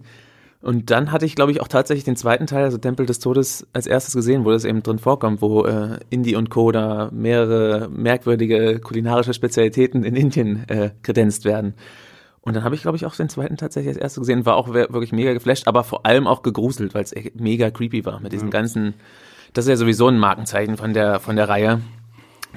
Und 0.62 0.90
dann 0.90 1.12
hatte 1.12 1.26
ich, 1.26 1.36
glaube 1.36 1.52
ich, 1.52 1.62
auch 1.62 1.68
tatsächlich 1.68 2.04
den 2.04 2.16
zweiten 2.16 2.48
Teil, 2.48 2.64
also 2.64 2.78
Tempel 2.78 3.06
des 3.06 3.20
Todes, 3.20 3.68
als 3.74 3.86
erstes 3.86 4.16
gesehen, 4.16 4.44
wo 4.44 4.52
das 4.52 4.66
eben 4.66 4.82
drin 4.82 4.98
vorkommt, 4.98 5.42
wo 5.42 5.66
äh, 5.66 6.00
Indie 6.10 6.36
und 6.36 6.50
Co. 6.50 6.72
da 6.72 7.10
mehrere 7.12 7.90
merkwürdige 7.90 8.80
kulinarische 8.80 9.34
Spezialitäten 9.34 10.04
in 10.04 10.16
Indien 10.16 10.68
äh, 10.68 10.92
kredenzt 11.04 11.46
werden. 11.46 11.76
Und 12.42 12.56
dann 12.56 12.64
habe 12.64 12.76
ich, 12.76 12.82
glaube 12.82 12.98
ich, 12.98 13.06
auch 13.06 13.16
den 13.16 13.30
zweiten 13.30 13.58
tatsächlich 13.58 13.94
als 13.94 14.02
erstes 14.02 14.22
gesehen, 14.22 14.46
war 14.46 14.56
auch 14.56 14.70
wirklich 14.74 15.12
mega 15.12 15.34
geflasht, 15.34 15.68
aber 15.68 15.84
vor 15.84 16.06
allem 16.06 16.28
auch 16.28 16.44
gegruselt, 16.44 16.96
weil 16.96 17.04
es 17.04 17.14
echt 17.14 17.40
mega 17.40 17.70
creepy 17.70 18.06
war 18.06 18.20
mit 18.22 18.32
diesen 18.32 18.50
ganzen, 18.50 18.94
das 19.54 19.66
ist 19.66 19.70
ja 19.70 19.76
sowieso 19.76 20.08
ein 20.08 20.18
Markenzeichen 20.18 20.78
von 20.78 20.94
der, 20.94 21.20
von 21.20 21.36
der 21.36 21.50
Reihe. 21.50 21.82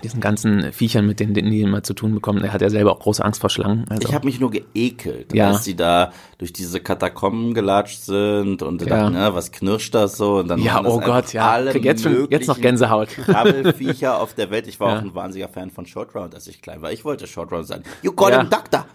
Diesen 0.02 0.20
ganzen 0.20 0.72
Viechern, 0.72 1.06
mit 1.06 1.20
denen 1.20 1.34
die 1.34 1.60
immer 1.60 1.82
zu 1.82 1.94
tun 1.94 2.14
bekommen. 2.14 2.42
Er 2.42 2.52
hat 2.52 2.60
ja 2.62 2.70
selber 2.70 2.92
auch 2.92 3.00
große 3.00 3.24
Angst 3.24 3.40
vor 3.40 3.50
Schlangen. 3.50 3.84
Also. 3.88 4.08
Ich 4.08 4.14
habe 4.14 4.26
mich 4.26 4.40
nur 4.40 4.50
geekelt, 4.50 5.34
Ja. 5.34 5.48
als 5.50 5.64
sie 5.64 5.76
da 5.76 6.12
durch 6.38 6.52
diese 6.52 6.80
Katakomben 6.80 7.54
gelatscht 7.54 8.02
sind 8.02 8.62
und 8.62 8.80
Ja. 8.82 8.88
dachten, 8.88 9.12
ne, 9.14 9.34
was 9.34 9.52
knirscht 9.52 9.94
das 9.94 10.16
so? 10.16 10.38
Und 10.38 10.48
dann 10.48 10.60
Ja, 10.62 10.82
oh 10.84 11.00
Gott, 11.00 11.32
ja. 11.32 11.50
Alle 11.50 11.72
Krieg 11.72 11.84
jetzt 11.84 12.02
schon- 12.02 12.28
jetzt 12.30 12.48
noch 12.48 12.60
Gänsehaut. 12.60 13.08
Krabbelfiecher 13.24 14.18
auf 14.20 14.34
der 14.34 14.50
Welt. 14.50 14.66
Ich 14.66 14.80
war 14.80 14.90
Ja. 14.92 14.98
auch 14.98 15.02
ein 15.02 15.14
wahnsinniger 15.14 15.48
Fan 15.52 15.70
von 15.70 15.86
Short 15.86 16.14
Round, 16.14 16.34
als 16.34 16.46
ich 16.46 16.62
klein 16.62 16.82
war. 16.82 16.92
Ich 16.92 17.04
wollte 17.04 17.26
Short 17.26 17.52
Round 17.52 17.66
sein. 17.66 17.82
You 18.02 18.12
got 18.12 18.30
Ja. 18.30 18.40
him, 18.40 18.50
Doctor! 18.50 18.86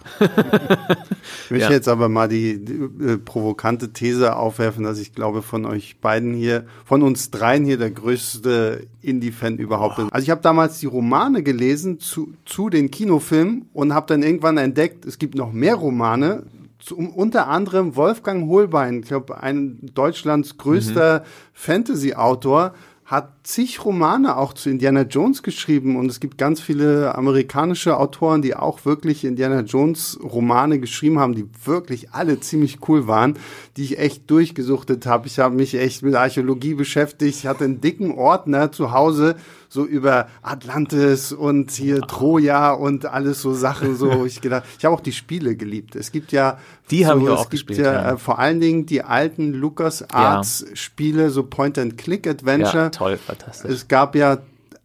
Ich 1.45 1.51
möchte 1.51 1.67
Ja. 1.67 1.71
jetzt 1.71 1.87
aber 1.87 2.09
mal 2.09 2.27
die, 2.27 2.63
die 2.63 2.73
äh, 3.05 3.17
provokante 3.17 3.93
These 3.93 4.35
aufwerfen, 4.35 4.83
dass 4.83 4.99
ich 4.99 5.13
glaube, 5.13 5.41
von 5.41 5.65
euch 5.65 5.97
beiden 5.99 6.33
hier, 6.33 6.65
von 6.85 7.01
uns 7.03 7.31
dreien 7.31 7.65
hier 7.65 7.77
der 7.77 7.91
größte 7.91 8.87
Indie-Fan 9.05 9.57
überhaupt 9.57 9.97
bin. 9.97 10.09
Also 10.11 10.23
ich 10.23 10.29
habe 10.29 10.41
damals 10.41 10.79
die 10.79 10.85
Romane 10.85 11.43
gelesen 11.43 11.99
zu, 11.99 12.33
zu 12.45 12.69
den 12.69 12.91
Kinofilmen 12.91 13.69
und 13.73 13.93
habe 13.93 14.07
dann 14.07 14.23
irgendwann 14.23 14.57
entdeckt, 14.57 15.05
es 15.05 15.19
gibt 15.19 15.35
noch 15.35 15.51
mehr 15.51 15.75
Romane, 15.75 16.43
zu, 16.79 16.97
unter 16.97 17.47
anderem 17.47 17.95
Wolfgang 17.95 18.47
Holbein, 18.49 18.99
ich 18.99 19.07
glaube, 19.07 19.41
ein 19.41 19.79
Deutschlands 19.93 20.57
größter 20.57 21.23
Fantasy-Autor, 21.53 22.73
hat 23.05 23.29
zig 23.43 23.85
Romane 23.85 24.35
auch 24.35 24.53
zu 24.53 24.71
Indiana 24.71 25.03
Jones 25.03 25.43
geschrieben 25.43 25.95
und 25.95 26.09
es 26.09 26.19
gibt 26.19 26.39
ganz 26.39 26.59
viele 26.59 27.13
amerikanische 27.13 27.97
Autoren, 27.97 28.41
die 28.41 28.55
auch 28.55 28.83
wirklich 28.83 29.23
Indiana 29.23 29.61
Jones 29.61 30.17
Romane 30.23 30.79
geschrieben 30.79 31.19
haben, 31.19 31.35
die 31.35 31.47
wirklich 31.65 32.13
alle 32.13 32.39
ziemlich 32.39 32.79
cool 32.87 33.07
waren, 33.07 33.37
die 33.77 33.83
ich 33.83 33.99
echt 33.99 34.29
durchgesuchtet 34.31 35.05
habe. 35.05 35.27
Ich 35.27 35.37
habe 35.37 35.55
mich 35.55 35.75
echt 35.75 36.01
mit 36.01 36.15
Archäologie 36.15 36.73
beschäftigt. 36.73 37.37
Ich 37.37 37.45
hatte 37.45 37.65
einen 37.65 37.79
dicken 37.79 38.11
Ordner 38.11 38.71
zu 38.71 38.91
Hause, 38.91 39.35
so 39.69 39.85
über 39.85 40.27
Atlantis 40.41 41.31
und 41.31 41.71
hier 41.71 42.01
Troja 42.01 42.71
und 42.73 43.05
alles 43.05 43.41
so 43.41 43.53
Sachen. 43.53 43.95
So, 43.95 44.25
ich 44.25 44.41
gedacht, 44.41 44.63
ich 44.77 44.85
habe 44.85 44.95
auch 44.95 45.01
die 45.01 45.11
Spiele 45.11 45.55
geliebt. 45.55 45.95
Es 45.95 46.11
gibt 46.11 46.31
ja, 46.31 46.57
Die 46.91 47.03
so, 47.03 47.09
habe 47.09 47.19
ich 47.21 47.25
es 47.27 47.31
auch 47.31 47.49
gibt 47.49 47.67
gespielt, 47.67 47.79
Ja, 47.79 47.93
ja. 47.93 48.11
äh, 48.13 48.17
vor 48.17 48.39
allen 48.39 48.59
Dingen 48.59 48.85
die 48.85 49.03
alten 49.03 49.53
Lucas 49.53 50.03
Arts 50.11 50.65
Spiele, 50.73 51.29
so 51.29 51.43
Point-and-Click-Adventure. 51.43 52.83
ja, 52.83 52.89
toll, 52.89 53.17
fantastisch. 53.17 53.71
Es 53.71 53.87
gab 53.87 54.15
ja 54.15 54.39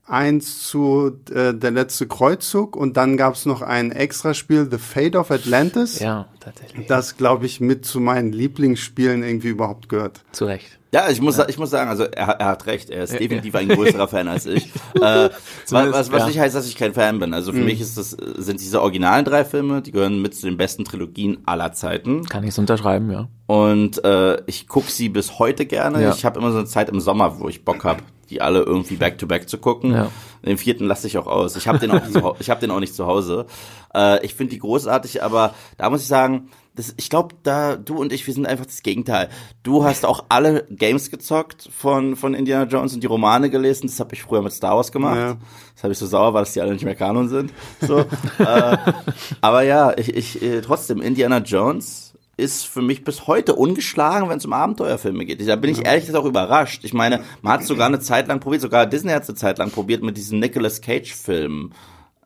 eins 0.07 0.67
zu 0.67 1.19
äh, 1.33 1.55
der 1.55 1.71
letzte 1.71 2.09
Kreuzzug 2.09 2.75
und 2.75 2.97
dann 2.97 3.17
gab 3.17 3.35
es 3.35 3.47
noch 3.47 3.63
ein 3.63 3.93
Extraspiel, 3.93 4.67
The 4.69 4.79
Fate 4.79 5.15
of 5.15 5.31
Atlantis. 5.31 6.01
Ja, 6.01 6.27
tatsächlich. 6.41 6.89
Das, 6.89 7.17
glaube 7.17 7.47
ich, 7.47 7.61
mit 7.61 7.85
zu 7.85 8.01
meinen 8.01 8.33
Lieblingsspielen 8.33 9.23
irgendwie 9.23 9.51
überhaupt 9.51 9.89
gehört. 9.89 10.23
Zu 10.33 10.47
Recht. 10.47 10.80
Ja, 10.93 11.09
ich 11.09 11.21
muss, 11.21 11.39
ich 11.47 11.57
muss 11.57 11.71
sagen, 11.71 11.89
also 11.89 12.03
er, 12.05 12.27
hat- 12.27 12.41
er 12.41 12.47
hat 12.47 12.67
recht. 12.67 12.91
Er 12.91 13.05
ist 13.05 13.13
definitiv 13.13 13.55
ein 13.55 13.69
größerer 13.69 14.09
Fan 14.09 14.27
als 14.29 14.47
ich. 14.47 14.69
Äh, 15.01 15.31
was 15.71 16.11
was, 16.11 16.21
ja. 16.23 16.27
nicht 16.27 16.39
heißt, 16.41 16.55
dass 16.55 16.67
ich 16.67 16.75
kein 16.77 16.93
Fan 16.95 17.21
bin. 17.21 17.33
Also 17.33 17.53
für 17.53 17.61
mich 17.61 17.81
ist 17.81 17.97
das, 17.97 18.11
sind 18.11 18.61
diese 18.61 18.83
originalen 18.83 19.25
drei 19.25 19.45
Filme, 19.45 19.81
die 19.83 19.93
gehören 19.93 20.21
mit 20.21 20.35
zu 20.35 20.47
den 20.47 20.57
besten 20.57 20.85
Trilogien 20.85 21.39
aller 21.47 21.73
Zeiten. 21.73 22.25
Kann 22.27 22.43
ich 22.43 22.51
es 22.51 22.59
unterschreiben, 22.59 23.11
ja. 23.11 23.29
Und 23.47 24.03
äh, 24.05 24.43
ich 24.47 24.67
gucke 24.69 24.91
sie 24.91 25.09
bis 25.09 25.39
heute 25.39 25.65
gerne. 25.65 26.03
Ja. 26.03 26.11
Ich 26.13 26.25
habe 26.25 26.39
immer 26.41 26.51
so 26.51 26.59
eine 26.59 26.67
Zeit 26.67 26.89
im 26.91 27.01
Sommer, 27.01 27.39
wo 27.39 27.49
ich 27.49 27.65
Bock 27.65 27.85
habe, 27.85 28.03
die 28.31 28.43
alle 28.43 28.61
irgendwie 28.61 28.97
back-to-back 28.97 29.49
zu 29.49 29.59
gucken. 29.59 29.93
Ja. 29.93 30.11
Den 30.45 30.59
vierten 30.59 30.87
lasse 30.87 31.07
ich 31.07 31.17
auch 31.17 31.27
aus. 31.29 31.55
Ich 31.57 31.69
habe 31.69 31.79
den, 31.79 31.93
auch 31.93 32.07
zu 32.11 32.23
Hau- 32.23 32.37
ich 32.41 32.51
hab 32.51 32.61
den 32.61 32.71
auch 32.73 32.81
nicht 32.81 32.95
zu 32.95 33.07
Hause. 33.07 33.47
Äh, 33.95 34.25
ich 34.27 34.35
finde 34.35 34.51
die 34.51 34.59
großartig, 34.59 35.23
aber 35.23 35.55
da 35.79 35.89
muss 35.89 36.03
ich 36.03 36.09
sagen, 36.09 36.49
das, 36.75 36.95
ich 36.97 37.11
glaube, 37.11 37.35
da 37.43 37.77
du 37.77 37.97
und 37.97 38.13
ich, 38.13 38.27
wir 38.27 38.35
sind 38.35 38.47
einfach 38.47 38.67
das 38.67 38.83
Gegenteil. 38.83 39.29
Du 39.63 39.85
hast 39.85 40.07
auch 40.07 40.25
alle 40.29 40.67
Games 40.71 41.11
gezockt 41.11 41.69
von, 41.77 42.17
von 42.17 42.35
Indiana 42.35 42.65
Jones 42.65 42.95
und 42.95 43.03
die 43.03 43.07
Romane 43.07 43.51
gelesen. 43.51 43.87
Das 43.87 44.01
habe 44.01 44.15
ich 44.15 44.23
früher 44.23 44.43
mit 44.43 44.53
Star 44.53 44.77
Wars 44.77 44.93
gemacht. 44.93 45.17
Ja. 45.17 45.37
Das 45.75 45.83
habe 45.83 45.93
ich 45.93 45.99
so 45.99 46.07
sauer, 46.07 46.33
weil 46.35 46.45
dass 46.45 46.53
die 46.53 46.61
alle 46.61 46.73
nicht 46.73 46.85
mehr 46.85 46.95
Kanon 46.95 47.29
sind. 47.29 47.53
So. 47.81 48.01
äh, 48.39 48.77
aber 49.41 49.63
ja, 49.63 49.97
ich, 49.97 50.15
ich 50.15 50.43
äh, 50.43 50.61
trotzdem, 50.61 51.03
Indiana 51.03 51.39
Jones 51.39 52.15
ist 52.37 52.67
für 52.67 52.83
mich 52.83 53.05
bis 53.05 53.27
heute 53.27 53.55
ungeschlagen, 53.55 54.29
wenn 54.29 54.39
es 54.39 54.47
um 54.47 54.53
Abenteuerfilme 54.53 55.27
geht. 55.27 55.47
Da 55.47 55.57
bin 55.57 55.71
ich 55.71 55.85
ehrlich 55.85 56.07
gesagt 56.07 56.25
auch 56.25 56.29
überrascht. 56.29 56.85
Ich 56.85 56.95
meine, 56.95 57.23
man 57.43 57.55
hat 57.55 57.65
sogar 57.65 57.87
eine 57.87 58.01
Zeit 58.01 58.29
lang 58.29 58.41
probiert, 58.41 58.63
sogar 58.63 58.87
Disney 58.87 59.13
hat 59.13 59.25
es 59.25 59.29
eine 59.29 59.37
Zeit 59.37 59.59
lang 59.59 59.71
probiert 59.71 60.03
mit 60.03 60.17
diesen 60.17 60.39
Nicolas 60.39 60.81
Cage-Filmen. 60.81 61.73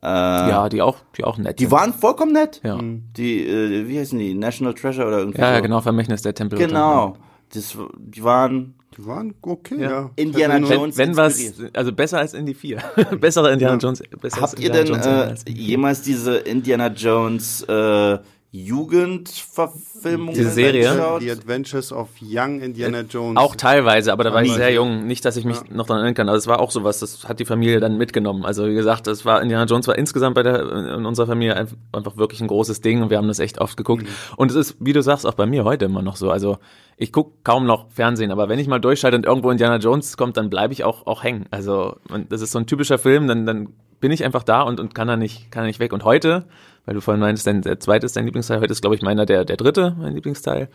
Ja, 0.08 0.68
die 0.68 0.82
auch, 0.82 0.96
die 1.16 1.24
auch 1.24 1.38
nett. 1.38 1.58
Die 1.60 1.70
waren 1.70 1.92
vollkommen 1.92 2.32
nett. 2.32 2.60
Ja. 2.64 2.78
Die, 2.80 3.46
äh, 3.46 3.88
wie 3.88 3.98
heißen 3.98 4.18
die? 4.18 4.34
National 4.34 4.74
Treasure 4.74 5.06
oder 5.06 5.18
irgendwie 5.18 5.40
ja, 5.40 5.48
so. 5.48 5.54
ja, 5.54 5.60
genau, 5.60 5.80
Vermächtnis 5.80 6.22
der 6.22 6.34
Tempel. 6.34 6.58
Genau. 6.58 7.16
Das, 7.52 7.76
die 7.98 8.22
waren 8.24 8.74
Die 8.96 9.06
waren 9.06 9.34
okay, 9.42 9.80
ja. 9.80 10.10
Indiana 10.16 10.54
Hätte 10.54 10.66
nur- 10.66 10.74
Jones. 10.74 10.96
Wenn 10.96 11.16
was, 11.16 11.40
also 11.72 11.92
besser 11.92 12.18
als 12.18 12.34
Indie 12.34 12.54
4. 12.54 12.78
Bessere 13.20 13.52
Indiana 13.52 13.76
Jones. 13.76 14.02
Besser 14.20 14.42
als 14.42 14.52
Habt 14.52 14.60
ihr 14.60 14.66
Indiana 14.66 14.84
denn 14.84 14.92
Jones 14.94 15.06
äh, 15.06 15.30
als 15.30 15.42
Indie 15.44 15.60
4. 15.60 15.68
jemals 15.70 16.02
diese 16.02 16.36
Indiana 16.36 16.88
Jones 16.88 17.62
äh, 17.62 18.18
Jugendverfilmung 18.56 20.32
Diese 20.34 20.50
Serie? 20.50 21.18
The 21.20 21.30
Adventures 21.30 21.92
of 21.92 22.08
Young 22.22 22.60
Indiana 22.60 23.00
Jones. 23.00 23.36
Auch 23.36 23.56
teilweise, 23.56 24.12
aber 24.12 24.22
da 24.24 24.32
war 24.32 24.42
ich 24.42 24.52
sehr 24.52 24.72
jung. 24.72 25.06
Nicht, 25.06 25.24
dass 25.24 25.36
ich 25.36 25.44
mich 25.44 25.56
noch 25.70 25.86
daran 25.86 26.02
erinnern 26.02 26.14
kann. 26.14 26.28
Also 26.28 26.38
es 26.38 26.46
war 26.46 26.60
auch 26.60 26.70
sowas, 26.70 27.00
das 27.00 27.28
hat 27.28 27.40
die 27.40 27.44
Familie 27.44 27.80
dann 27.80 27.96
mitgenommen. 27.98 28.44
Also 28.44 28.66
wie 28.66 28.74
gesagt, 28.74 29.06
das 29.08 29.24
war 29.24 29.42
Indiana 29.42 29.64
Jones 29.64 29.88
war 29.88 29.98
insgesamt 29.98 30.34
bei 30.36 30.42
der 30.44 30.60
in 30.96 31.04
unserer 31.04 31.26
Familie 31.26 31.56
ein- 31.56 31.68
einfach 31.92 32.16
wirklich 32.16 32.40
ein 32.40 32.46
großes 32.46 32.80
Ding 32.80 33.02
und 33.02 33.10
wir 33.10 33.16
haben 33.18 33.28
das 33.28 33.40
echt 33.40 33.60
oft 33.60 33.76
geguckt. 33.76 34.04
Mhm. 34.04 34.08
Und 34.36 34.50
es 34.50 34.56
ist, 34.56 34.76
wie 34.78 34.92
du 34.92 35.02
sagst, 35.02 35.26
auch 35.26 35.34
bei 35.34 35.46
mir 35.46 35.64
heute 35.64 35.86
immer 35.86 36.02
noch 36.02 36.16
so. 36.16 36.30
Also 36.30 36.58
ich 36.96 37.10
gucke 37.12 37.32
kaum 37.42 37.66
noch 37.66 37.90
Fernsehen, 37.90 38.30
aber 38.30 38.48
wenn 38.48 38.60
ich 38.60 38.68
mal 38.68 38.78
durchschalte 38.78 39.16
und 39.16 39.26
irgendwo 39.26 39.50
Indiana 39.50 39.78
Jones 39.78 40.16
kommt, 40.16 40.36
dann 40.36 40.48
bleibe 40.48 40.72
ich 40.72 40.84
auch 40.84 41.06
auch 41.06 41.24
hängen. 41.24 41.46
Also 41.50 41.96
und 42.08 42.30
das 42.30 42.40
ist 42.40 42.52
so 42.52 42.58
ein 42.60 42.66
typischer 42.66 42.98
Film, 42.98 43.26
dann 43.26 43.46
dann 43.46 43.68
bin 44.00 44.12
ich 44.12 44.22
einfach 44.24 44.42
da 44.42 44.62
und, 44.62 44.80
und 44.80 44.94
kann 44.94 45.08
da 45.08 45.16
nicht 45.16 45.50
kann 45.50 45.62
da 45.62 45.66
nicht 45.66 45.80
weg. 45.80 45.92
Und 45.92 46.04
heute, 46.04 46.44
weil 46.84 46.94
du 46.94 47.00
vorhin 47.00 47.20
meinst, 47.20 47.46
dein, 47.46 47.62
der 47.62 47.80
zweite 47.80 48.06
ist 48.06 48.16
dein 48.16 48.24
Lieblingsteil, 48.24 48.60
heute 48.60 48.72
ist 48.72 48.80
glaube 48.80 48.96
ich 48.96 49.02
meiner 49.02 49.26
der 49.26 49.44
der 49.44 49.56
dritte 49.56 49.94
mein 49.98 50.14
Lieblingsteil. 50.14 50.68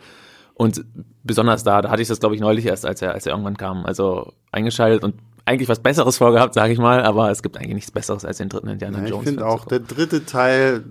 Und 0.54 0.84
besonders 1.24 1.64
da, 1.64 1.80
da 1.80 1.90
hatte 1.90 2.02
ich 2.02 2.08
das, 2.08 2.20
glaube 2.20 2.34
ich, 2.34 2.40
neulich 2.42 2.66
erst, 2.66 2.84
als 2.84 3.00
er, 3.00 3.14
als 3.14 3.24
er 3.24 3.32
irgendwann 3.32 3.56
kam. 3.56 3.86
Also 3.86 4.34
eingeschaltet 4.52 5.02
und 5.04 5.14
eigentlich 5.46 5.70
was 5.70 5.80
Besseres 5.80 6.18
vorgehabt, 6.18 6.52
sage 6.52 6.72
ich 6.72 6.78
mal, 6.78 7.02
aber 7.02 7.30
es 7.30 7.42
gibt 7.42 7.56
eigentlich 7.56 7.74
nichts 7.74 7.90
Besseres 7.90 8.26
als 8.26 8.36
den 8.36 8.50
dritten 8.50 8.68
Indiana 8.68 8.98
Ja, 8.98 9.04
ich 9.04 9.10
Jones. 9.10 9.24
finde 9.24 9.40
Film 9.40 9.50
auch, 9.50 9.64
der 9.64 9.80
dritte 9.80 10.26
Teil 10.26 10.84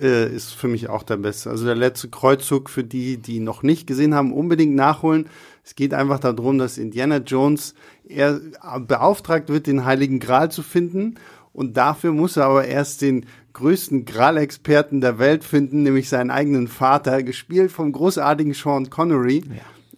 äh, 0.00 0.28
ist 0.28 0.52
für 0.52 0.68
mich 0.68 0.88
auch 0.90 1.02
der 1.02 1.16
beste. 1.16 1.48
Also 1.48 1.64
der 1.64 1.74
letzte 1.74 2.08
Kreuzzug 2.08 2.68
für 2.68 2.84
die, 2.84 3.16
die 3.16 3.40
noch 3.40 3.62
nicht 3.62 3.86
gesehen 3.86 4.14
haben, 4.14 4.32
unbedingt 4.32 4.74
nachholen. 4.74 5.28
Es 5.64 5.74
geht 5.74 5.94
einfach 5.94 6.20
darum, 6.20 6.58
dass 6.58 6.78
Indiana 6.78 7.16
Jones 7.16 7.74
er 8.06 8.38
beauftragt 8.86 9.48
wird, 9.48 9.66
den 9.66 9.84
Heiligen 9.84 10.20
Gral 10.20 10.50
zu 10.50 10.62
finden. 10.62 11.16
Und 11.56 11.78
dafür 11.78 12.12
muss 12.12 12.36
er 12.36 12.44
aber 12.44 12.66
erst 12.66 13.00
den 13.00 13.24
größten 13.54 14.04
Gral-Experten 14.04 15.00
der 15.00 15.18
Welt 15.18 15.42
finden, 15.42 15.84
nämlich 15.84 16.10
seinen 16.10 16.30
eigenen 16.30 16.68
Vater, 16.68 17.22
gespielt 17.22 17.72
vom 17.72 17.92
großartigen 17.92 18.52
Sean 18.52 18.90
Connery. 18.90 19.42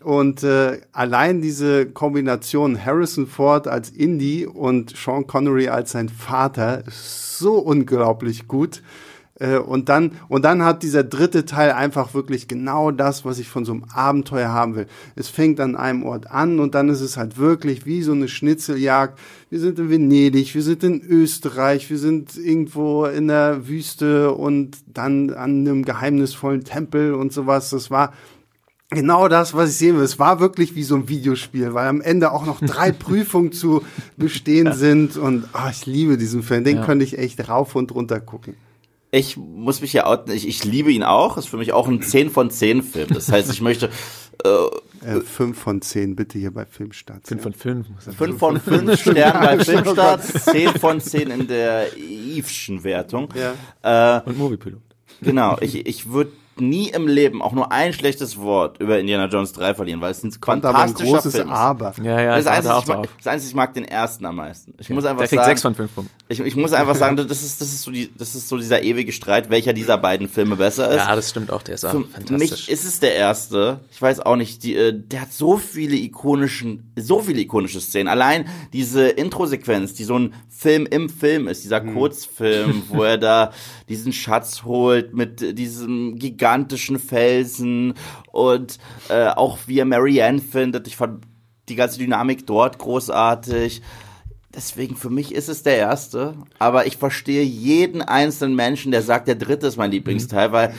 Und 0.01 0.45
äh, 0.45 0.79
allein 0.93 1.43
diese 1.43 1.87
Kombination 1.87 2.83
Harrison 2.85 3.27
Ford 3.27 3.67
als 3.67 3.91
Indy 3.91 4.47
und 4.47 4.97
Sean 4.97 5.27
Connery 5.27 5.67
als 5.67 5.91
sein 5.91 6.09
Vater 6.09 6.87
ist 6.87 7.39
so 7.39 7.55
unglaublich 7.55 8.47
gut. 8.47 8.81
Äh, 9.41 9.59
und 9.59 9.89
dann 9.89 10.13
und 10.29 10.45
dann 10.45 10.65
hat 10.65 10.83
dieser 10.83 11.05
dritte 11.05 11.45
Teil 11.45 11.73
einfach 11.73 12.15
wirklich 12.15 12.49
genau 12.49 12.91
das, 12.91 13.25
was 13.25 13.39
ich 13.39 13.49
von 13.49 13.65
so 13.65 13.73
einem 13.73 13.85
Abenteuer 13.93 14.49
haben 14.49 14.75
will. 14.77 14.87
Es 15.15 15.29
fängt 15.29 15.61
an 15.61 15.77
einem 15.77 16.03
Ort 16.05 16.31
an 16.31 16.59
und 16.59 16.75
dann 16.75 16.89
ist 16.89 17.01
es 17.01 17.17
halt 17.17 17.39
wirklich 17.39 17.87
wie 17.87 18.03
so 18.03 18.13
eine 18.13 18.29
Schnitzeljagd. 18.29 19.19
Wir 19.51 19.61
sind 19.61 19.79
in 19.79 19.91
Venedig, 19.91 20.55
wir 20.55 20.63
sind 20.63 20.83
in 20.85 21.01
Österreich, 21.03 21.89
wir 21.89 21.99
sind 21.99 22.37
irgendwo 22.37 23.05
in 23.07 23.29
der 23.29 23.69
Wüste 23.69 24.33
und 24.33 24.79
dann 24.87 25.31
an 25.31 25.61
einem 25.67 25.85
geheimnisvollen 25.85 26.65
Tempel 26.65 27.15
und 27.15 27.33
sowas. 27.33 27.71
Das 27.71 27.91
war 27.91 28.13
Genau 28.91 29.29
das, 29.29 29.53
was 29.53 29.69
ich 29.73 29.77
sehen 29.77 29.97
will. 29.99 30.03
Es 30.05 30.19
war 30.19 30.41
wirklich 30.41 30.75
wie 30.75 30.83
so 30.83 30.95
ein 30.95 31.11
Videospiel, 31.11 31.75
weil 31.75 31.87
am 31.89 32.01
Ende 32.01 32.33
auch 32.33 32.47
noch 32.47 32.59
drei 32.61 32.91
Prüfungen 33.05 33.53
zu 33.53 33.83
bestehen 34.17 34.73
sind 34.73 35.19
und 35.19 35.45
ah, 35.53 35.69
ich 35.71 35.85
liebe 35.85 36.17
diesen 36.17 36.43
Film. 36.43 36.65
Den 36.65 36.79
Ja. 36.79 36.87
könnte 36.87 37.05
ich 37.05 37.19
echt 37.19 37.51
rauf 37.51 37.75
und 37.75 37.95
runter 37.95 38.19
gucken. 38.19 38.55
Ich 39.11 39.37
muss 39.37 39.81
mich 39.81 39.93
ja 39.95 40.07
outen, 40.07 40.33
ich, 40.33 40.47
ich 40.47 40.65
liebe 40.65 40.93
ihn 40.93 41.03
auch. 41.03 41.39
Ist 41.39 41.49
für 41.49 41.57
mich 41.57 41.73
auch 41.73 41.89
ein 41.89 42.03
10 42.03 42.31
von 42.31 42.51
10 42.51 42.83
Film. 42.83 43.09
Das 43.13 43.31
heißt, 43.33 43.51
ich 43.53 43.61
möchte 43.61 43.91
Äh, 44.45 45.21
fünf 45.23 45.59
von 45.59 45.81
zehn 45.83 46.15
bitte 46.15 46.39
hier 46.39 46.53
bei 46.53 46.65
Filmstarts. 46.65 47.29
Fünf 47.29 47.43
von 47.43 47.53
fünf. 47.53 47.89
muss 47.89 48.07
er 48.07 48.13
5 48.13 48.39
von 48.39 48.61
5 48.61 49.01
Sternen 49.01 49.41
bei 49.41 49.59
Filmstarts, 49.65 50.45
10 50.45 50.69
von 50.79 51.01
10 51.01 51.31
in 51.31 51.49
der 51.49 51.93
Eve'schen 51.97 52.85
Wertung. 52.85 53.29
Ja. 53.83 54.19
Äh, 54.19 54.29
Und 54.29 54.39
Moviepilot. 54.39 54.81
genau, 55.21 55.57
ich, 55.61 55.87
ich 55.87 56.11
würde 56.11 56.31
nie 56.61 56.89
im 56.91 57.07
Leben 57.07 57.43
auch 57.43 57.53
nur 57.53 57.73
ein 57.73 57.93
schlechtes 57.93 58.39
Wort 58.39 58.81
über 58.81 58.99
Indiana 58.99 59.27
Jones 59.27 59.53
3 59.53 59.75
verlieren, 59.75 60.01
weil 60.01 60.11
es 60.11 60.23
ein 60.23 60.33
Kommt 60.41 60.65
ein 60.65 60.95
großes 60.95 61.35
Film 61.35 61.49
ist. 61.49 61.53
Aber. 61.55 61.93
Ja, 62.03 62.21
ja, 62.21 62.37
Das 62.37 62.47
Einzige, 62.47 62.75
auch 62.75 62.83
ich 62.83 62.89
mag, 62.89 63.09
das 63.19 63.27
Einzige, 63.27 63.49
ich 63.51 63.55
mag 63.55 63.75
den 63.75 63.85
ersten 63.85 64.25
am 64.27 64.37
meisten. 64.37 64.75
Ich 64.79 64.91
muss 64.91 65.05
einfach 65.05 65.21
Der 65.21 65.29
kriegt 65.29 65.41
sagen, 65.43 65.51
sechs 65.51 65.63
von 65.63 65.75
fünf 65.75 65.95
Punkten. 65.95 66.13
ich, 66.29 66.41
ich 66.41 66.57
muss 66.57 66.73
einfach 66.73 66.95
sagen, 66.95 67.17
das 67.17 67.43
ist, 67.43 67.61
das 67.61 67.69
ist 67.69 67.83
so 67.83 67.91
die, 67.91 68.11
das 68.17 68.35
ist 68.35 68.49
so 68.49 68.57
dieser 68.57 68.83
ewige 68.83 69.13
Streit, 69.13 69.51
welcher 69.51 69.73
dieser 69.73 69.99
beiden 69.99 70.29
Filme 70.29 70.57
besser 70.57 70.89
ist. 70.91 70.97
Ja, 70.97 71.15
das 71.17 71.31
stimmt 71.31 71.51
auch, 71.51 71.63
der 71.63 71.75
ist 71.77 71.85
auch 71.85 71.93
Für 71.93 72.05
fantastisch. 72.05 72.39
mich 72.39 72.69
ist 72.69 72.85
es 72.85 73.01
der 73.01 73.15
erste. 73.15 73.81
Ich 73.93 74.01
weiß 74.01 74.21
auch 74.21 74.37
nicht, 74.37 74.63
die, 74.63 74.75
äh, 74.77 74.93
der 74.93 75.23
hat 75.23 75.33
so 75.33 75.57
viele 75.57 75.97
ikonischen, 75.97 76.93
so 76.97 77.21
viele 77.21 77.41
ikonische 77.41 77.81
Szenen. 77.81 78.09
Allein 78.09 78.47
diese 78.73 79.09
Intro-Sequenz, 79.09 79.95
die 79.95 80.05
so 80.05 80.19
ein 80.19 80.35
Film 80.49 80.87
im 80.87 81.09
Film 81.09 81.47
ist, 81.49 81.65
dieser 81.65 81.81
Kurzfilm, 81.81 82.83
wo 82.89 83.03
er 83.05 83.19
da 83.19 83.53
diesen 83.89 84.13
Schatz 84.13 84.65
holt 84.65 85.15
mit 85.15 85.59
diesem 85.59 86.17
gigantischen 86.49 86.99
Felsen 86.99 87.95
und 88.33 88.79
äh, 89.09 89.29
auch 89.29 89.59
wie 89.67 89.79
er 89.79 89.85
Marianne 89.85 90.41
findet. 90.41 90.87
Ich 90.87 90.97
fand 90.97 91.25
die 91.69 91.75
ganze 91.75 91.99
Dynamik 91.99 92.47
dort 92.47 92.79
großartig. 92.79 93.83
Deswegen 94.55 94.97
für 94.97 95.11
mich 95.11 95.35
ist 95.35 95.49
es 95.49 95.63
der 95.63 95.77
erste, 95.77 96.35
aber 96.59 96.87
ich 96.87 96.97
verstehe 96.97 97.43
jeden 97.43 98.01
einzelnen 98.01 98.57
Menschen, 98.57 98.93
der 98.93 99.03
sagt, 99.03 99.29
der 99.29 99.35
dritte 99.35 99.67
ist 99.67 99.77
mein 99.77 99.91
Lieblingsteil, 99.91 100.53
weil 100.53 100.75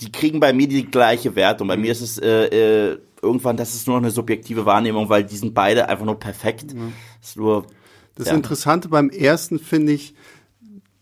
die 0.00 0.10
kriegen 0.10 0.40
bei 0.40 0.54
mir 0.54 0.66
die 0.66 0.86
gleiche 0.86 1.36
Wertung. 1.36 1.68
Bei 1.68 1.76
mir 1.76 1.92
ist 1.92 2.00
es 2.00 2.16
äh, 2.18 2.46
äh, 2.46 2.98
irgendwann, 3.20 3.58
das 3.58 3.74
ist 3.74 3.86
nur 3.86 3.96
noch 3.96 4.02
eine 4.02 4.10
subjektive 4.10 4.64
Wahrnehmung, 4.64 5.10
weil 5.10 5.24
die 5.24 5.36
sind 5.36 5.52
beide 5.52 5.90
einfach 5.90 6.06
nur 6.06 6.18
perfekt. 6.18 6.74
Ist 7.22 7.36
nur 7.36 7.66
Das 8.14 8.28
Ja. 8.28 8.34
Interessante 8.34 8.88
beim 8.88 9.10
ersten 9.10 9.58
finde 9.58 9.92
ich, 9.92 10.14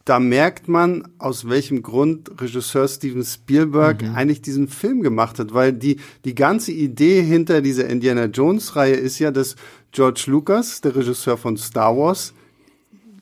da 0.08 0.20
merkt 0.20 0.68
man, 0.68 1.06
aus 1.18 1.48
welchem 1.48 1.82
Grund 1.82 2.40
Regisseur 2.40 2.88
Steven 2.88 3.24
Spielberg 3.24 4.02
eigentlich 4.14 4.40
diesen 4.40 4.68
Film 4.68 5.02
gemacht 5.02 5.38
hat, 5.38 5.52
weil 5.52 5.72
die, 5.72 6.00
die 6.24 6.34
ganze 6.34 6.72
Idee 6.72 7.22
hinter 7.22 7.60
dieser 7.60 7.86
Indiana 7.88 8.24
Jones 8.24 8.74
Reihe 8.74 8.94
ist 8.94 9.18
ja, 9.18 9.30
dass 9.30 9.56
George 9.92 10.24
Lucas, 10.28 10.80
der 10.80 10.96
Regisseur 10.96 11.36
von 11.36 11.56
Star 11.58 11.96
Wars, 11.96 12.32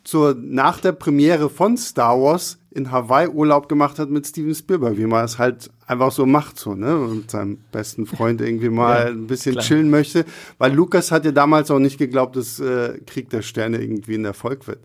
zur, 0.04 0.36
nach 0.38 0.80
der 0.80 0.92
Premiere 0.92 1.50
von 1.50 1.76
Star 1.76 2.20
Wars 2.20 2.58
in 2.70 2.92
Hawaii 2.92 3.26
Urlaub 3.26 3.68
gemacht 3.68 3.98
hat 3.98 4.10
mit 4.10 4.26
Steven 4.26 4.54
Spielberg, 4.54 4.96
wie 4.96 5.06
man 5.06 5.24
es 5.24 5.38
halt 5.38 5.70
einfach 5.86 6.12
so 6.12 6.26
macht, 6.26 6.58
so, 6.58 6.74
ne, 6.74 6.94
mit 6.94 7.30
seinem 7.30 7.58
besten 7.72 8.06
Freund 8.06 8.40
irgendwie 8.40 8.68
mal 8.68 9.08
ein 9.08 9.26
bisschen 9.26 9.52
klar. 9.52 9.64
chillen 9.64 9.90
möchte, 9.90 10.24
weil 10.58 10.72
Lukas 10.72 11.10
hat 11.10 11.24
ja 11.24 11.32
damals 11.32 11.70
auch 11.70 11.80
nicht 11.80 11.98
geglaubt, 11.98 12.36
dass 12.36 12.60
äh, 12.60 13.00
Krieg 13.06 13.30
der 13.30 13.42
Sterne 13.42 13.82
irgendwie 13.82 14.14
ein 14.14 14.24
Erfolg 14.24 14.68
wird. 14.68 14.80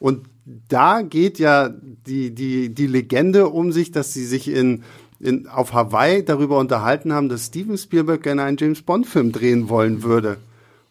Und 0.00 0.26
da 0.68 1.02
geht 1.02 1.38
ja 1.38 1.68
die, 1.68 2.34
die, 2.34 2.74
die 2.74 2.86
Legende 2.88 3.48
um 3.48 3.70
sich, 3.70 3.92
dass 3.92 4.12
sie 4.12 4.26
sich 4.26 4.48
in, 4.48 4.82
in, 5.20 5.46
auf 5.46 5.72
Hawaii 5.72 6.24
darüber 6.24 6.58
unterhalten 6.58 7.12
haben, 7.12 7.28
dass 7.28 7.46
Steven 7.46 7.78
Spielberg 7.78 8.24
gerne 8.24 8.42
einen 8.42 8.56
James 8.58 8.82
Bond 8.82 9.06
Film 9.06 9.30
drehen 9.30 9.68
wollen 9.68 10.02
würde. 10.02 10.38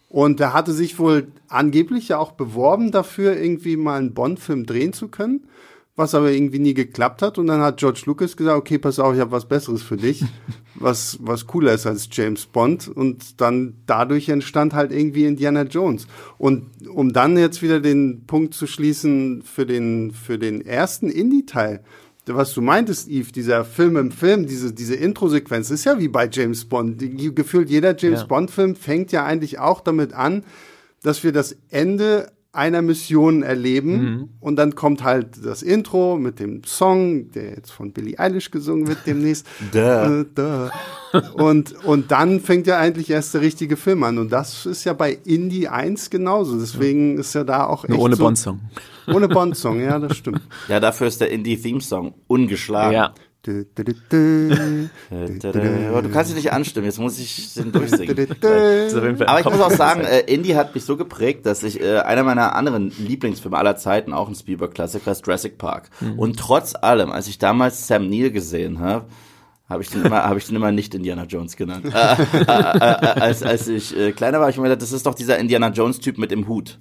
Und 0.09 0.39
er 0.39 0.53
hatte 0.53 0.73
sich 0.73 0.97
wohl 0.97 1.27
angeblich 1.47 2.09
ja 2.09 2.17
auch 2.17 2.31
beworben 2.31 2.91
dafür, 2.91 3.37
irgendwie 3.37 3.77
mal 3.77 3.99
einen 3.99 4.13
Bond-Film 4.13 4.65
drehen 4.65 4.91
zu 4.91 5.07
können, 5.07 5.43
was 5.99 6.15
aber 6.15 6.31
irgendwie 6.31 6.59
nie 6.59 6.73
geklappt 6.73 7.21
hat. 7.21 7.37
Und 7.37 7.47
dann 7.47 7.59
hat 7.59 7.77
George 7.77 8.03
Lucas 8.05 8.37
gesagt, 8.37 8.57
okay, 8.57 8.77
pass 8.77 8.99
auf, 8.99 9.13
ich 9.13 9.19
habe 9.19 9.33
was 9.33 9.47
Besseres 9.47 9.83
für 9.83 9.97
dich, 9.97 10.23
was, 10.75 11.19
was 11.21 11.45
cooler 11.45 11.73
ist 11.73 11.85
als 11.85 12.07
James 12.09 12.45
Bond. 12.45 12.87
Und 12.87 13.41
dann 13.41 13.73
dadurch 13.85 14.29
entstand 14.29 14.73
halt 14.73 14.93
irgendwie 14.93 15.25
Indiana 15.25 15.63
Jones. 15.63 16.07
Und 16.37 16.67
um 16.87 17.11
dann 17.11 17.37
jetzt 17.37 17.61
wieder 17.61 17.81
den 17.81 18.23
Punkt 18.25 18.53
zu 18.53 18.65
schließen 18.65 19.41
für 19.43 19.65
den, 19.65 20.11
für 20.11 20.39
den 20.39 20.61
ersten 20.65 21.09
Indie-Teil, 21.09 21.83
was 22.25 22.53
du 22.53 22.61
meintest, 22.61 23.09
Yves, 23.09 23.33
dieser 23.33 23.65
Film 23.65 23.97
im 23.97 24.11
Film, 24.11 24.45
diese, 24.45 24.71
diese 24.71 24.95
Intro-Sequenz, 24.95 25.69
ist 25.69 25.83
ja 25.83 25.99
wie 25.99 26.07
bei 26.07 26.29
James 26.31 26.63
Bond. 26.63 27.03
Gefühlt 27.35 27.69
jeder 27.69 27.97
James 27.97 28.21
Ja. 28.21 28.25
Bond-Film 28.27 28.75
fängt 28.75 29.11
ja 29.11 29.25
eigentlich 29.25 29.59
auch 29.59 29.81
damit 29.81 30.13
an, 30.13 30.45
dass 31.03 31.25
wir 31.25 31.33
das 31.33 31.57
Ende 31.69 32.31
einer 32.51 32.81
Mission 32.81 33.43
erleben 33.43 34.29
und 34.39 34.55
dann 34.55 34.73
kommt 34.73 35.03
halt 35.03 35.45
das 35.45 35.61
Intro 35.61 36.17
mit 36.17 36.39
dem 36.39 36.63
Song, 36.63 37.31
der 37.31 37.51
jetzt 37.51 37.71
von 37.71 37.91
Billie 37.91 38.17
Eilish 38.17 38.49
gesungen 38.49 38.87
wird 38.87 38.99
demnächst. 39.05 39.45
Duh. 39.71 39.77
Äh, 39.77 40.25
duh. 40.33 40.69
Und, 41.33 41.73
und 41.85 42.11
dann 42.11 42.39
fängt 42.39 42.65
ja 42.65 42.77
eigentlich 42.79 43.09
erst 43.11 43.35
der 43.35 43.41
richtige 43.41 43.77
Film 43.77 44.03
an. 44.03 44.17
Und 44.17 44.31
das 44.31 44.65
ist 44.65 44.83
ja 44.83 44.93
bei 44.93 45.17
Indie 45.25 45.67
1 45.67 46.09
genauso. 46.09 46.59
Deswegen 46.59 47.17
ist 47.19 47.33
ja 47.35 47.43
da 47.43 47.65
auch 47.65 47.87
Nur 47.87 47.97
echt 47.97 48.05
ohne 48.05 48.15
so, 48.15 48.23
Bond-Song. 48.23 48.59
Ohne 49.07 49.27
Bond-Song, 49.27 49.79
ja, 49.81 49.99
das 49.99 50.17
stimmt. 50.17 50.41
ja, 50.67 50.79
dafür 50.79 51.07
ist 51.07 51.21
der 51.21 51.31
Indie-Theme-Song 51.31 52.13
ungeschlagen. 52.27 52.93
Ja. 52.93 53.13
Dü. 53.45 53.65
Aber 55.89 56.01
du 56.01 56.09
kannst 56.09 56.29
dich 56.29 56.35
nicht 56.35 56.51
anstimmen, 56.51 56.85
jetzt 56.85 56.99
muss 56.99 57.17
ich 57.19 57.53
den 57.53 57.71
durchsingen. 57.71 58.27
Aber 59.27 59.39
ich 59.39 59.45
muss 59.45 59.61
auch 59.61 59.71
sagen, 59.71 60.01
äh, 60.01 60.19
Indie 60.21 60.55
hat 60.55 60.75
mich 60.75 60.83
so 60.83 60.97
geprägt, 60.97 61.45
dass 61.45 61.63
ich 61.63 61.81
äh, 61.81 61.99
einer 61.99 62.23
meiner 62.23 62.55
anderen 62.55 62.91
Lieblingsfilme 62.97 63.57
aller 63.57 63.77
Zeiten, 63.77 64.13
auch 64.13 64.27
ein 64.27 64.35
Spielberg-Klassiker, 64.35 65.11
ist 65.11 65.25
Jurassic 65.25 65.57
Park. 65.57 65.89
Und 66.17 66.37
trotz 66.37 66.75
allem, 66.75 67.11
als 67.11 67.27
ich 67.27 67.37
damals 67.37 67.87
Sam 67.87 68.09
Neill 68.09 68.31
gesehen 68.31 68.79
habe, 68.79 69.05
habe 69.69 69.83
ich 69.83 69.89
den 69.89 70.03
immer, 70.03 70.23
habe 70.23 70.39
ich 70.39 70.47
den 70.47 70.55
immer 70.55 70.71
nicht 70.71 70.95
Indiana 70.95 71.25
Jones 71.25 71.55
genannt. 71.55 71.85
Äh, 71.99 72.21
äh, 72.21 72.41
äh, 72.41 72.45
äh, 72.45 73.19
als, 73.19 73.43
als 73.43 73.67
ich 73.67 73.95
äh, 73.95 74.11
kleiner 74.11 74.39
war, 74.39 74.47
hab 74.47 74.51
ich 74.51 74.57
mir 74.57 74.63
gedacht, 74.63 74.81
das 74.81 74.91
ist 74.91 75.05
doch 75.05 75.13
dieser 75.15 75.37
Indiana 75.37 75.69
Jones 75.69 75.99
Typ 75.99 76.17
mit 76.17 76.31
dem 76.31 76.47
Hut. 76.47 76.79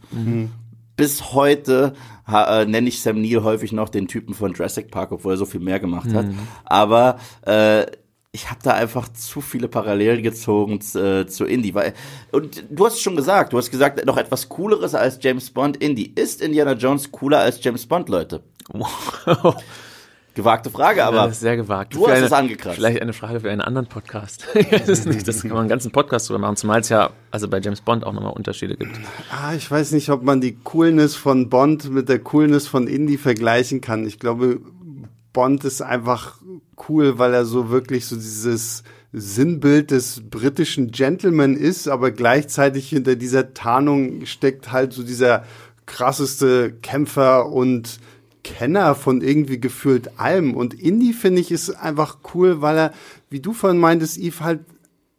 Bis 0.98 1.32
heute 1.32 1.94
äh, 2.30 2.66
nenne 2.66 2.88
ich 2.88 3.00
Sam 3.00 3.22
Neill 3.22 3.42
häufig 3.42 3.72
noch 3.72 3.88
den 3.88 4.08
Typen 4.08 4.34
von 4.34 4.52
Jurassic 4.52 4.90
Park, 4.90 5.12
obwohl 5.12 5.32
er 5.32 5.36
so 5.38 5.46
viel 5.46 5.60
mehr 5.60 5.80
gemacht 5.80 6.12
hat. 6.12 6.26
Aber 6.66 7.18
äh, 7.46 7.86
ich 8.32 8.50
habe 8.50 8.60
da 8.62 8.72
einfach 8.72 9.08
zu 9.08 9.40
viele 9.40 9.68
Parallelen 9.68 10.22
gezogen 10.22 10.80
äh, 10.94 11.26
zu 11.26 11.44
Indie. 11.46 11.74
Weil, 11.74 11.94
und 12.32 12.64
du 12.68 12.84
hast 12.84 13.00
schon 13.00 13.16
gesagt, 13.16 13.52
du 13.52 13.58
hast 13.58 13.70
gesagt, 13.70 14.04
noch 14.04 14.18
etwas 14.18 14.48
Cooleres 14.50 14.94
als 14.94 15.18
James 15.22 15.50
Bond 15.50 15.78
Indie. 15.78 16.12
Ist 16.14 16.42
Indiana 16.42 16.72
Jones 16.72 17.10
cooler 17.10 17.38
als 17.38 17.62
James 17.64 17.86
Bond, 17.86 18.08
Leute? 18.08 18.42
Gewagte 20.38 20.70
Frage, 20.70 21.04
aber 21.04 21.24
das 21.24 21.32
ist 21.32 21.40
sehr 21.40 21.56
gewagt. 21.56 21.96
du 21.96 22.04
Für 22.04 22.12
hast 22.12 22.18
eine, 22.18 22.26
es 22.26 22.32
angekratzt. 22.32 22.76
Vielleicht 22.76 23.02
eine 23.02 23.12
Frage 23.12 23.40
für 23.40 23.50
einen 23.50 23.60
anderen 23.60 23.88
Podcast. 23.88 24.46
es 24.54 25.04
nicht. 25.04 25.26
Das 25.26 25.42
kann 25.42 25.50
man 25.50 25.58
einen 25.62 25.68
ganzen 25.68 25.90
Podcast 25.90 26.28
drüber 26.28 26.38
machen, 26.38 26.54
zumal 26.54 26.78
es 26.78 26.90
ja 26.90 27.10
also 27.32 27.48
bei 27.48 27.58
James 27.58 27.80
Bond 27.80 28.04
auch 28.04 28.12
nochmal 28.12 28.34
Unterschiede 28.34 28.76
gibt. 28.76 28.92
Ah, 29.32 29.54
ich 29.56 29.68
weiß 29.68 29.90
nicht, 29.90 30.10
ob 30.10 30.22
man 30.22 30.40
die 30.40 30.54
Coolness 30.54 31.16
von 31.16 31.48
Bond 31.48 31.90
mit 31.90 32.08
der 32.08 32.20
Coolness 32.20 32.68
von 32.68 32.86
Indie 32.86 33.16
vergleichen 33.16 33.80
kann. 33.80 34.06
Ich 34.06 34.20
glaube, 34.20 34.60
Bond 35.32 35.64
ist 35.64 35.82
einfach 35.82 36.36
cool, 36.88 37.18
weil 37.18 37.34
er 37.34 37.44
so 37.44 37.70
wirklich 37.70 38.06
so 38.06 38.14
dieses 38.14 38.84
Sinnbild 39.12 39.90
des 39.90 40.22
britischen 40.30 40.92
Gentleman 40.92 41.56
ist, 41.56 41.88
aber 41.88 42.12
gleichzeitig 42.12 42.90
hinter 42.90 43.16
dieser 43.16 43.54
Tarnung 43.54 44.24
steckt 44.24 44.70
halt 44.70 44.92
so 44.92 45.02
dieser 45.02 45.42
krasseste 45.86 46.74
Kämpfer 46.80 47.50
und 47.50 47.98
Kenner 48.56 48.94
von 48.94 49.20
irgendwie 49.20 49.60
gefühlt 49.60 50.18
allem. 50.18 50.54
Und 50.54 50.74
Indie 50.74 51.12
finde 51.12 51.40
ich 51.40 51.50
ist 51.50 51.70
einfach 51.70 52.18
cool, 52.34 52.60
weil 52.62 52.76
er, 52.76 52.92
wie 53.30 53.40
du 53.40 53.52
vorhin 53.52 53.78
meintest, 53.78 54.18
Eve 54.18 54.40
halt 54.40 54.60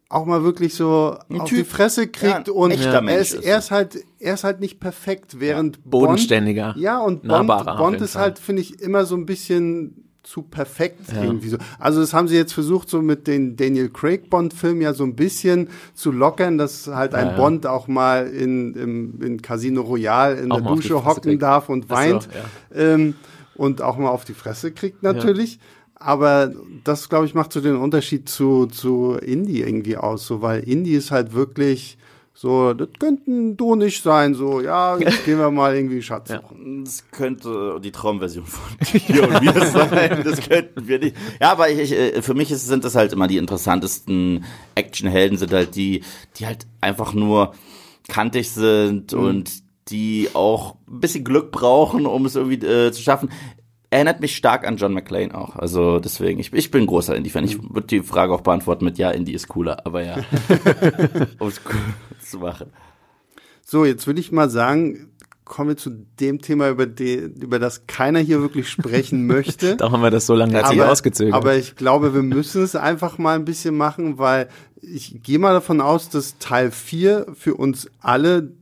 auch 0.08 0.26
mal 0.26 0.42
wirklich 0.42 0.74
so 0.74 1.16
auf 1.38 1.48
Typ. 1.48 1.58
die 1.58 1.64
Fresse 1.64 2.08
kriegt 2.08 2.48
Ja, 2.48 2.52
ein 2.52 2.52
und 2.52 2.70
echter 2.72 3.02
er, 3.06 3.18
ist, 3.18 3.32
ist 3.32 3.44
er 3.44 3.58
ist 3.58 3.70
halt 3.70 4.04
er 4.18 4.34
ist 4.34 4.42
halt 4.44 4.58
nicht 4.60 4.80
perfekt, 4.80 5.38
während 5.38 5.84
Bodenständiger, 5.88 6.72
Bond, 6.72 6.82
ja 6.82 6.98
und 6.98 7.22
Bond, 7.22 7.46
Bond 7.46 8.00
ist 8.00 8.16
halt 8.16 8.40
finde 8.40 8.62
ich 8.62 8.80
immer 8.80 9.04
so 9.04 9.14
ein 9.14 9.24
bisschen 9.24 10.09
zu 10.22 10.42
perfekt 10.42 11.12
irgendwie 11.14 11.48
so. 11.48 11.56
Also 11.78 12.00
das 12.00 12.12
haben 12.12 12.28
sie 12.28 12.36
jetzt 12.36 12.52
versucht 12.52 12.90
so 12.90 13.00
mit 13.00 13.26
den 13.26 13.56
Daniel 13.56 13.88
Craig 13.88 14.28
Bond 14.28 14.52
Filmen 14.52 14.82
ja 14.82 14.92
so 14.92 15.04
ein 15.04 15.16
bisschen 15.16 15.68
zu 15.94 16.12
lockern, 16.12 16.58
dass 16.58 16.86
halt 16.86 17.14
ein 17.14 17.26
Ja, 17.26 17.32
ja. 17.32 17.36
Bond 17.36 17.66
auch 17.66 17.88
mal 17.88 18.26
in 18.26 18.74
im 18.74 19.22
in 19.22 19.42
Casino 19.42 19.80
Royale 19.82 20.36
in 20.40 20.52
Auch 20.52 20.60
der 20.60 20.74
Dusche 20.74 21.04
hocken 21.04 21.38
darf 21.38 21.68
und 21.68 21.84
so, 21.84 21.90
weint 21.90 22.28
ja. 22.74 22.80
ähm, 22.80 23.14
und 23.54 23.82
auch 23.82 23.96
mal 23.96 24.10
auf 24.10 24.24
die 24.24 24.34
Fresse 24.34 24.72
kriegt 24.72 25.02
natürlich. 25.02 25.58
Aber 25.94 26.50
das, 26.82 27.10
glaube 27.10 27.26
ich, 27.26 27.34
macht 27.34 27.52
so 27.52 27.60
den 27.60 27.76
Unterschied 27.76 28.26
zu, 28.26 28.64
zu 28.66 29.18
Indie 29.20 29.60
irgendwie 29.60 29.98
aus, 29.98 30.26
so, 30.26 30.40
weil 30.40 30.60
Indie 30.60 30.94
ist 30.94 31.10
halt 31.10 31.34
wirklich 31.34 31.98
so, 32.42 32.72
das 32.72 32.88
könnten 32.98 33.58
du 33.58 33.74
nicht 33.74 34.02
sein, 34.02 34.32
so, 34.34 34.62
ja, 34.62 34.96
jetzt 34.96 35.26
gehen 35.26 35.38
wir 35.38 35.50
mal 35.50 35.76
irgendwie 35.76 36.00
Schatz 36.00 36.30
Ja. 36.30 36.40
suchen. 36.40 36.84
Das 36.86 37.04
könnte 37.10 37.78
die 37.84 37.90
Traumversion 37.92 38.46
von 38.46 38.78
dir 39.08 39.24
und 39.28 39.42
mir 39.42 39.52
sein. 39.66 40.22
Das 40.24 40.40
könnten 40.48 40.88
wir 40.88 41.00
nicht. 41.00 41.16
Ja, 41.38 41.52
aber 41.52 41.68
ich, 41.68 41.78
ich, 41.78 41.92
äh, 41.92 42.22
für 42.22 42.32
mich 42.32 42.50
ist, 42.50 42.66
sind 42.66 42.82
das 42.84 42.94
halt 42.94 43.12
immer 43.12 43.28
die 43.28 43.36
interessantesten 43.36 44.44
Actionhelden, 44.74 45.36
sind 45.36 45.52
halt 45.52 45.74
die, 45.76 46.02
die 46.38 46.46
halt 46.46 46.66
einfach 46.80 47.12
nur 47.12 47.52
kantig 48.08 48.50
sind 48.50 49.12
und 49.12 49.50
die 49.88 50.28
auch 50.32 50.76
ein 50.88 51.00
bisschen 51.00 51.24
Glück 51.24 51.52
brauchen, 51.52 52.06
um 52.06 52.24
es 52.24 52.36
irgendwie 52.36 52.64
äh, 52.66 52.90
zu 52.90 53.02
schaffen. 53.02 53.28
Erinnert 53.92 54.20
mich 54.20 54.36
stark 54.36 54.66
an 54.68 54.76
John 54.76 54.94
McClane 54.94 55.34
auch. 55.36 55.56
Also 55.56 55.98
deswegen, 55.98 56.38
ich, 56.38 56.52
ich 56.52 56.70
bin 56.70 56.84
ein 56.84 56.86
großer 56.86 57.16
Indie-Fan. 57.16 57.44
Ich 57.44 57.60
würde 57.60 57.88
die 57.88 58.02
Frage 58.02 58.32
auch 58.32 58.40
beantworten 58.42 58.84
mit 58.84 58.98
Ja, 58.98 59.10
Indie 59.10 59.34
ist 59.34 59.48
cooler, 59.48 59.84
aber 59.84 60.04
ja. 60.04 60.18
zu 62.30 62.38
machen. 62.38 62.72
So, 63.64 63.84
jetzt 63.84 64.06
will 64.06 64.18
ich 64.18 64.32
mal 64.32 64.50
sagen, 64.50 65.10
kommen 65.44 65.70
wir 65.70 65.76
zu 65.76 65.90
dem 66.20 66.40
Thema, 66.40 66.68
über, 66.70 66.86
die, 66.86 67.14
über 67.14 67.58
das 67.58 67.86
keiner 67.86 68.20
hier 68.20 68.40
wirklich 68.40 68.68
sprechen 68.68 69.26
möchte. 69.26 69.76
Da 69.80 69.90
haben 69.90 70.02
wir 70.02 70.10
das 70.10 70.26
so 70.26 70.34
lange 70.34 70.68
hier 70.70 70.88
ausgezögert. 70.90 71.34
aber 71.34 71.56
ich 71.56 71.76
glaube, 71.76 72.14
wir 72.14 72.22
müssen 72.22 72.62
es 72.62 72.76
einfach 72.76 73.18
mal 73.18 73.34
ein 73.34 73.44
bisschen 73.44 73.76
machen, 73.76 74.18
weil 74.18 74.48
ich 74.80 75.22
gehe 75.22 75.38
mal 75.38 75.52
davon 75.52 75.80
aus, 75.80 76.08
dass 76.08 76.38
Teil 76.38 76.70
4 76.70 77.26
für 77.34 77.54
uns 77.54 77.90
alle 78.00 78.52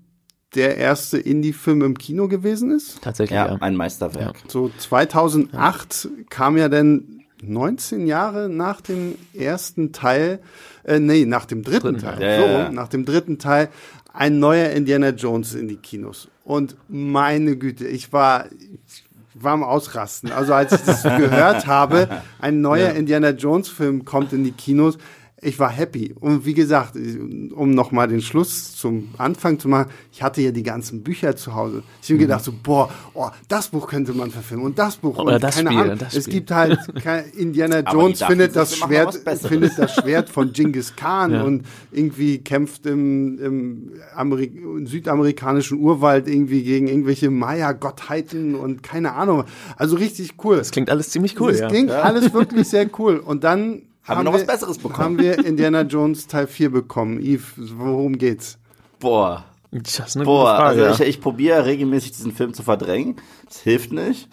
der 0.54 0.78
erste 0.78 1.18
Indie-Film 1.18 1.82
im 1.82 1.98
Kino 1.98 2.26
gewesen 2.26 2.70
ist. 2.70 3.02
Tatsächlich, 3.02 3.36
Ja, 3.36 3.48
ja. 3.48 3.56
ein 3.60 3.76
Meisterwerk. 3.76 4.36
So 4.48 4.70
2008 4.78 6.08
kam 6.30 6.56
ja 6.56 6.68
dann 6.70 7.17
19 7.43 8.07
Jahre 8.07 8.49
nach 8.49 8.80
dem 8.80 9.14
ersten 9.34 9.93
Teil, 9.93 10.41
äh, 10.84 10.99
nee, 10.99 11.24
nach 11.24 11.45
dem 11.45 11.62
dritten, 11.62 11.95
Dritten 11.95 11.99
Teil, 12.01 12.18
Teil. 12.18 12.41
so, 12.41 12.47
Ja, 12.47 12.53
ja, 12.53 12.59
ja. 12.64 12.70
nach 12.70 12.89
dem 12.89 13.05
dritten 13.05 13.39
Teil 13.39 13.68
ein 14.12 14.39
neuer 14.39 14.70
Indiana 14.70 15.11
Jones 15.11 15.55
in 15.55 15.68
die 15.68 15.76
Kinos. 15.76 16.28
Und 16.45 16.76
meine 16.89 17.57
Güte, 17.57 17.86
ich 17.86 18.12
war, 18.12 18.47
ich 18.89 19.05
war 19.34 19.53
am 19.53 19.62
Ausrasten. 19.62 20.32
Also 20.32 20.55
als 20.55 20.72
ich 20.72 20.80
das 20.80 21.03
gehört 21.18 21.66
habe, 21.66 22.09
ein 22.41 22.61
neuer 22.61 22.93
Indiana 22.93 23.30
Jones 23.30 23.68
Film 23.68 24.05
kommt 24.05 24.32
in 24.32 24.43
die 24.45 24.53
Kinos, 24.53 24.99
ich 25.41 25.59
war 25.59 25.70
happy. 25.70 26.14
Und 26.18 26.45
wie 26.47 26.55
gesagt, 26.55 26.97
um 26.97 27.70
nochmal 27.70 28.09
den 28.09 28.20
Schluss 28.20 28.74
zum 28.76 29.09
Anfang 29.18 29.59
zu 29.59 29.68
machen, 29.68 29.91
ich 30.12 30.22
hatte 30.22 30.41
ja 30.43 30.51
die 30.51 30.62
ganzen 30.64 31.03
Bücher 31.03 31.36
zu 31.36 31.55
Hause. 31.55 31.82
Ich 32.03 32.09
habe 32.09 32.14
mir 32.14 32.20
gedacht 32.26 32.45
so, 32.45 32.53
boah, 32.62 32.91
oh, 33.14 33.28
das 33.47 33.68
Buch 33.68 33.86
könnte 33.89 34.12
man 34.14 34.30
verfilmen 34.30 34.66
und 34.66 34.78
das 34.78 34.97
Buch 34.97 35.16
Oder 35.18 35.34
und 35.36 35.43
das 35.43 35.57
keine 35.57 35.70
Spiel, 35.70 35.80
Ahnung. 35.82 35.99
das 35.99 36.14
es 36.16 36.24
Spiel. 36.24 36.34
gibt 36.34 36.51
halt 36.51 36.78
kein, 37.03 37.24
Indiana 37.36 37.80
Jones 37.80 38.22
findet 38.22 38.57
das 38.57 38.76
Schwert, 38.76 39.14
findet 39.43 39.78
das 39.78 39.95
Schwert 39.95 40.28
von 40.28 40.53
Genghis 40.53 40.97
Khan 40.97 41.32
Ja. 41.32 41.43
und 41.45 41.64
irgendwie 41.93 42.39
kämpft 42.39 42.86
im, 42.86 43.39
im, 43.39 43.93
Amerik 44.16 44.57
im 44.57 44.86
südamerikanischen 44.86 45.78
Urwald 45.78 46.26
irgendwie 46.28 46.62
gegen 46.64 46.89
irgendwelche 46.89 47.30
Maya-Gottheiten 47.30 48.55
und 48.55 48.82
keine 48.82 49.12
Ahnung. 49.12 49.45
Also 49.76 49.97
richtig 49.97 50.34
cool. 50.45 50.57
Das 50.57 50.70
klingt 50.70 50.91
alles 50.91 51.11
ziemlich 51.11 51.41
cool, 51.41 51.53
Das 51.53 51.61
ja. 51.61 51.68
klingt 51.68 51.91
alles 51.91 52.32
wirklich 52.34 52.68
sehr 52.68 52.89
cool. 52.99 53.18
Und 53.18 53.45
dann 53.45 53.82
Haben 54.09 54.20
wir 54.20 54.24
noch 54.24 54.32
was 54.32 54.46
Besseres 54.46 54.78
bekommen. 54.78 54.98
Haben 54.98 55.18
wir 55.18 55.44
Indiana 55.44 55.82
Jones 55.82 56.26
Teil 56.26 56.46
4 56.46 56.70
bekommen. 56.70 57.20
Yves, 57.20 57.76
worum 57.76 58.16
geht's? 58.16 58.59
Boah. 58.98 59.44
Das 59.70 59.98
ist 59.98 60.16
eine 60.16 60.24
Boah, 60.24 60.44
gute 60.44 60.56
Frage, 60.56 60.86
also 60.86 61.02
ich, 61.04 61.11
ich 61.11 61.20
probiere 61.20 61.66
regelmäßig 61.66 62.12
diesen 62.12 62.32
Film 62.32 62.54
zu 62.54 62.62
verdrängen. 62.62 63.16
Es 63.48 63.61
hilft 63.61 63.92
nicht. 63.92 64.28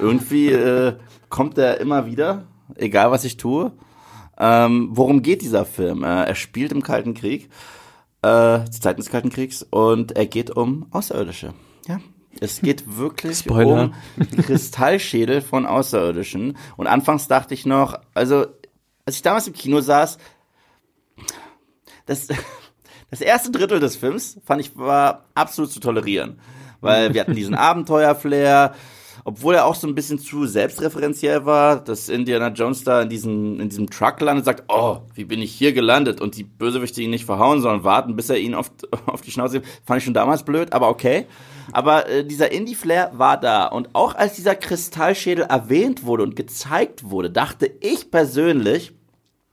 Irgendwie 0.00 0.50
äh, 0.50 0.96
kommt 1.28 1.58
er 1.58 1.80
immer 1.80 2.06
wieder, 2.06 2.44
egal 2.74 3.12
was 3.12 3.24
ich 3.24 3.36
tue. 3.36 3.70
Ähm, 4.36 4.88
worum 4.90 5.22
geht 5.22 5.42
dieser 5.42 5.64
Film? 5.64 6.02
Äh, 6.02 6.24
er 6.24 6.34
spielt 6.34 6.72
im 6.72 6.82
Kalten 6.82 7.14
Krieg, 7.14 7.50
äh, 8.22 8.64
zu 8.64 8.80
Zeiten 8.80 9.00
des 9.00 9.10
Kalten 9.10 9.30
Kriegs, 9.30 9.64
und 9.70 10.16
er 10.16 10.26
geht 10.26 10.50
um 10.50 10.86
Außerirdische. 10.90 11.54
Ja. 11.86 12.00
Es 12.40 12.60
geht 12.60 12.96
wirklich 12.98 13.38
Spoiler. 13.38 13.92
um 14.16 14.26
Kristallschädel 14.42 15.40
von 15.40 15.66
Außerirdischen. 15.66 16.56
Und 16.76 16.88
anfangs 16.88 17.28
dachte 17.28 17.54
ich 17.54 17.64
noch, 17.64 18.00
also 18.12 18.46
als 19.06 19.16
ich 19.16 19.22
damals 19.22 19.46
im 19.46 19.52
Kino 19.52 19.80
saß, 19.80 20.18
das, 22.06 22.28
das 23.10 23.20
erste 23.20 23.50
Drittel 23.50 23.80
des 23.80 23.96
Films 23.96 24.40
fand 24.44 24.60
ich 24.60 24.76
war 24.76 25.26
absolut 25.34 25.70
zu 25.70 25.80
tolerieren, 25.80 26.40
weil 26.80 27.14
wir 27.14 27.20
hatten 27.20 27.34
diesen 27.34 27.54
Abenteuerflair, 27.54 28.74
obwohl 29.24 29.54
er 29.54 29.64
auch 29.64 29.74
so 29.74 29.86
ein 29.86 29.94
bisschen 29.94 30.18
zu 30.18 30.46
selbstreferenziell 30.46 31.46
war, 31.46 31.82
dass 31.82 32.10
Indiana 32.10 32.48
Jones 32.48 32.84
da 32.84 33.02
in 33.02 33.08
diesem 33.08 33.58
in 33.58 33.70
diesem 33.70 33.88
Truck 33.88 34.20
landet 34.20 34.42
und 34.42 34.44
sagt, 34.44 34.64
oh, 34.68 34.98
wie 35.14 35.24
bin 35.24 35.40
ich 35.40 35.52
hier 35.52 35.72
gelandet? 35.72 36.20
Und 36.20 36.36
die 36.36 36.44
Bösewichte 36.44 37.00
ihn 37.00 37.10
nicht 37.10 37.24
verhauen, 37.24 37.62
sondern 37.62 37.84
warten, 37.84 38.16
bis 38.16 38.28
er 38.28 38.38
ihn 38.38 38.54
auf, 38.54 38.70
auf 39.06 39.22
die 39.22 39.30
Schnauze 39.30 39.60
gibt, 39.60 39.72
fand 39.86 39.98
ich 39.98 40.04
schon 40.04 40.14
damals 40.14 40.44
blöd, 40.44 40.72
aber 40.74 40.88
okay. 40.88 41.26
Aber 41.72 42.08
äh, 42.08 42.24
dieser 42.24 42.52
Indie-Flair 42.52 43.12
war 43.14 43.40
da. 43.40 43.66
Und 43.66 43.94
auch 43.94 44.14
als 44.14 44.34
dieser 44.34 44.54
Kristallschädel 44.54 45.46
erwähnt 45.46 46.04
wurde 46.04 46.22
und 46.22 46.36
gezeigt 46.36 47.08
wurde, 47.10 47.30
dachte 47.30 47.70
ich 47.80 48.10
persönlich, 48.10 48.92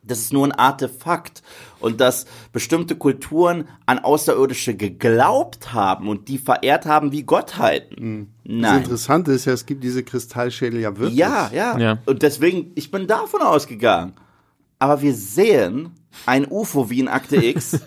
das 0.04 0.20
ist 0.20 0.34
nur 0.34 0.46
ein 0.46 0.52
Artefakt 0.52 1.42
und 1.82 2.00
dass 2.00 2.26
bestimmte 2.54 2.96
Kulturen 2.96 3.68
an 3.86 4.00
Außerirdische 4.00 4.76
geglaubt 4.76 5.74
haben 5.74 6.08
und 6.08 6.28
die 6.28 6.38
verehrt 6.38 6.86
haben 6.86 7.12
wie 7.12 7.24
Gottheiten. 7.24 8.34
Das 8.44 8.56
Nein. 8.56 8.84
Interessante 8.84 9.32
ist 9.32 9.46
ja, 9.46 9.54
es 9.54 9.66
gibt 9.66 9.84
diese 9.84 10.04
Kristallschädel 10.04 10.80
ja 10.80 10.98
wirklich. 10.98 11.18
Ja, 11.18 11.50
ja, 11.54 11.78
Ja. 11.78 11.98
Und 12.06 12.22
deswegen, 12.22 12.72
ich 12.76 12.92
bin 12.92 13.08
davon 13.08 13.42
ausgegangen. 13.42 14.14
Aber 14.80 15.02
wir 15.02 15.14
sehen 15.14 15.92
ein 16.26 16.48
UFO 16.50 16.90
wie 16.90 17.00
in 17.00 17.08
Akte 17.08 17.38
X. 17.38 17.80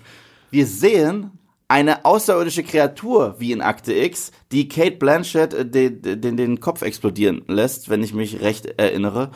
wir 0.50 0.66
sehen 0.66 1.30
eine 1.70 2.04
außerirdische 2.04 2.64
Kreatur 2.64 3.36
wie 3.38 3.52
in 3.52 3.60
Akte 3.60 3.94
X, 3.94 4.32
die 4.50 4.68
Kate 4.68 4.96
Blanchett 4.96 5.54
äh, 5.54 5.64
den, 5.64 6.02
den, 6.20 6.36
den 6.36 6.58
Kopf 6.58 6.82
explodieren 6.82 7.42
lässt, 7.46 7.88
wenn 7.88 8.02
ich 8.02 8.12
mich 8.12 8.40
recht 8.40 8.66
erinnere. 8.76 9.30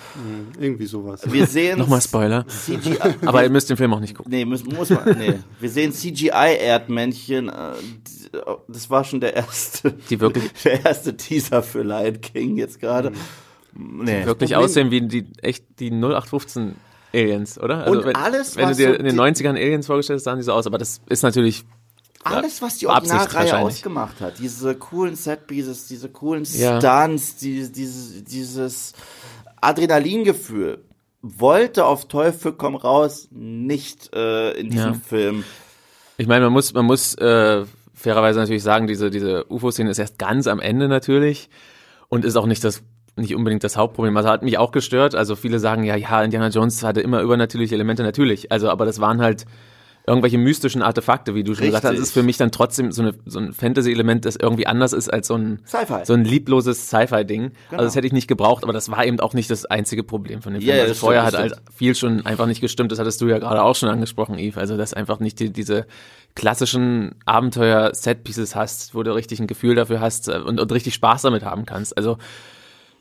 Irgendwie 0.59 0.87
sowas. 0.87 1.23
Wir 1.33 1.47
sehen 1.47 1.79
Nochmal 1.79 2.01
Spoiler. 2.01 2.45
CGI. 2.49 2.99
Aber 3.25 3.45
ihr 3.45 3.51
müsst 3.51 3.71
den 3.71 3.77
Film 3.77 3.95
auch 3.95 4.01
nicht 4.01 4.17
gucken. 4.17 4.33
Nee, 4.33 4.45
muss, 4.45 4.65
muss 4.65 4.91
man, 4.91 5.17
nee. 5.17 5.35
Wir 5.61 5.71
sehen 5.71 5.93
CGI-Erdmännchen. 5.93 7.49
äh, 7.49 7.53
die- 7.83 8.39
Das 8.69 8.91
war 8.91 9.05
schon 9.05 9.21
der 9.21 9.35
erste, 9.37 9.93
Die 10.11 10.21
wirklich- 10.21 10.51
der 10.65 10.85
erste 10.85 11.17
Teaser 11.17 11.63
für 11.63 11.83
Lion 11.83 12.21
King 12.21 12.57
jetzt 12.57 12.81
gerade. 12.81 13.13
Nee. 13.73 14.25
Wirklich 14.27 14.51
Problem- 14.51 14.65
aussehen 14.65 14.91
wie 14.91 15.03
die 15.03 15.27
echt 15.41 15.65
die 15.79 15.91
0815 15.91 16.75
Aliens, 17.15 17.59
oder? 17.61 17.85
Also 17.85 17.99
Und 18.01 18.07
wenn, 18.07 18.17
alles, 18.17 18.57
wenn 18.57 18.65
du 18.65 18.71
was 18.71 18.77
dir 18.77 18.89
so 18.89 18.95
in 18.95 19.05
den 19.05 19.15
die- 19.15 19.21
90ern 19.21 19.51
Aliens 19.57 19.87
vorgestellt 19.87 20.17
hast, 20.19 20.25
sahen 20.25 20.39
die 20.39 20.43
so 20.45 20.53
aus, 20.53 20.67
aber 20.67 20.79
das 20.79 21.01
ist 21.09 21.23
natürlich 21.23 21.65
alles, 22.25 22.63
was 22.63 22.79
die 22.79 22.87
Originalreihe 22.87 23.59
ausgemacht 23.59 24.21
hat. 24.21 24.39
Diese 24.39 24.75
coolen 24.75 25.15
Setpieces, 25.17 25.87
diese 25.87 26.09
coolen 26.09 26.45
Ja. 26.53 26.79
Stunts, 26.79 27.37
die, 27.37 27.71
dieses, 27.71 28.25
dieses 28.25 28.93
Adrenalingefühl 29.61 30.85
wollte 31.23 31.87
auf 31.87 32.07
Teufel 32.07 32.53
komm 32.53 32.77
raus 32.77 33.29
nicht 33.31 34.15
äh, 34.15 34.53
in 34.53 34.71
diesem 34.71 34.93
Ja. 34.93 35.01
Film. 35.07 35.45
Ich 36.19 36.27
meine, 36.27 36.45
man 36.45 36.53
muss, 36.53 36.75
man 36.75 36.85
muss 36.85 37.15
äh, 37.15 37.65
fairerweise 37.95 38.39
natürlich 38.41 38.63
sagen, 38.63 38.87
diese, 38.87 39.11
diese 39.11 39.51
UFO-Szene 39.51 39.91
ist 39.91 39.99
erst 39.99 40.19
ganz 40.19 40.47
am 40.47 40.61
Ende 40.61 40.89
natürlich 40.89 41.49
und 42.09 42.25
ist 42.25 42.37
auch 42.37 42.47
nicht 42.47 42.63
das 42.63 42.83
nicht 43.17 43.35
unbedingt 43.35 43.63
das 43.63 43.77
Hauptproblem. 43.77 44.17
Also 44.17 44.29
hat 44.29 44.43
mich 44.43 44.59
auch 44.59 44.73
gestört. 44.73 45.15
Also 45.15 45.37
viele 45.37 45.61
sagen 45.61 45.85
ja, 45.85 45.95
ja, 45.95 46.23
Indiana 46.23 46.49
Jones 46.49 46.83
hatte 46.83 47.01
immer 47.01 47.21
übernatürliche 47.21 47.75
Elemente, 47.75 48.03
natürlich. 48.03 48.51
Also, 48.51 48.69
aber 48.71 48.85
das 48.87 49.01
waren 49.01 49.23
halt 49.23 49.45
irgendwelche 50.07 50.37
mystischen 50.37 50.83
Artefakte, 50.83 51.35
wie 51.35 51.45
du 51.45 51.55
schon 51.55 51.67
gesagt 51.67 51.85
hast. 51.85 51.93
Richtig. 51.93 52.03
ist 52.09 52.13
für 52.13 52.23
mich 52.23 52.37
dann 52.37 52.51
trotzdem 52.51 52.93
so, 52.93 53.03
eine, 53.03 53.15
so 53.25 53.39
ein 53.39 53.55
Fantasy-Element, 53.55 54.27
das 54.27 54.37
irgendwie 54.37 54.67
anders 54.67 54.93
ist 54.93 55.09
als 55.09 55.29
so 55.29 55.35
ein, 55.35 55.61
so 56.05 56.13
ein 56.13 56.25
liebloses 56.25 56.89
Sci-Fi-Ding. 56.89 57.43
Genau. 57.43 57.55
Also 57.71 57.85
das 57.85 57.97
hätte 57.97 58.07
ich 58.07 58.13
nicht 58.13 58.29
gebraucht, 58.29 58.65
aber 58.65 58.75
das 58.75 58.91
war 58.91 59.05
eben 59.07 59.19
auch 59.21 59.33
nicht 59.33 59.51
das 59.51 59.65
einzige 59.65 60.05
Problem 60.05 60.43
von 60.43 60.53
dem 60.53 60.61
Film. 60.61 60.75
ja, 60.75 60.83
also 60.83 60.93
das 60.93 60.99
vorher 60.99 61.23
stimmt, 61.23 61.43
hat 61.43 61.51
halt 61.53 61.63
viel 61.75 61.95
schon 61.95 62.27
einfach 62.27 62.47
nicht 62.47 62.61
gestimmt. 62.61 62.93
Das 62.93 62.99
hattest 62.99 63.21
du 63.23 63.29
ja 63.29 63.39
gerade 63.39 63.63
auch 63.63 63.75
schon 63.75 63.89
angesprochen, 63.89 64.39
Eve. 64.39 64.61
Also 64.61 64.77
dass 64.77 64.93
einfach 64.93 65.21
nicht 65.21 65.41
die, 65.41 65.51
diese 65.51 65.87
klassischen 66.35 67.15
Abenteuer-Set-Pieces 67.25 68.55
hast, 68.55 68.95
wo 68.95 69.03
du 69.03 69.15
richtig 69.15 69.41
ein 69.41 69.47
Gefühl 69.47 69.75
dafür 69.75 70.01
hast 70.01 70.29
äh, 70.29 70.39
und, 70.39 70.61
und 70.61 70.73
richtig 70.73 70.95
Spaß 70.95 71.23
damit 71.23 71.45
haben 71.45 71.65
kannst. 71.65 71.97
Also 71.97 72.19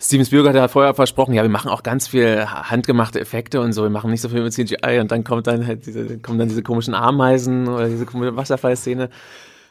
Steven 0.03 0.25
Spielberg 0.25 0.49
hat 0.49 0.61
ja 0.61 0.67
vorher 0.67 0.93
versprochen, 0.93 1.33
ja, 1.33 1.43
wir 1.43 1.49
machen 1.49 1.69
auch 1.71 1.81
ganz 1.81 2.07
viel 2.09 2.45
handgemachte 2.45 3.21
Effekte 3.21 3.61
und 3.61 3.71
so, 3.71 3.83
wir 3.83 3.89
machen 3.89 4.11
nicht 4.11 4.19
so 4.21 4.27
viel 4.27 4.41
mit 4.43 4.51
CGI 4.51 4.99
und 4.99 5.11
dann 5.11 5.23
kommt 5.23 5.47
dann 5.47 5.65
halt 5.65 5.85
diese, 5.85 6.17
kommen 6.19 6.39
dann 6.39 6.49
diese 6.49 6.61
komischen 6.61 6.93
Ameisen 6.93 7.67
oder 7.69 7.87
diese 7.87 8.05
komische 8.05 8.35
Wasserfallszene. 8.35 9.09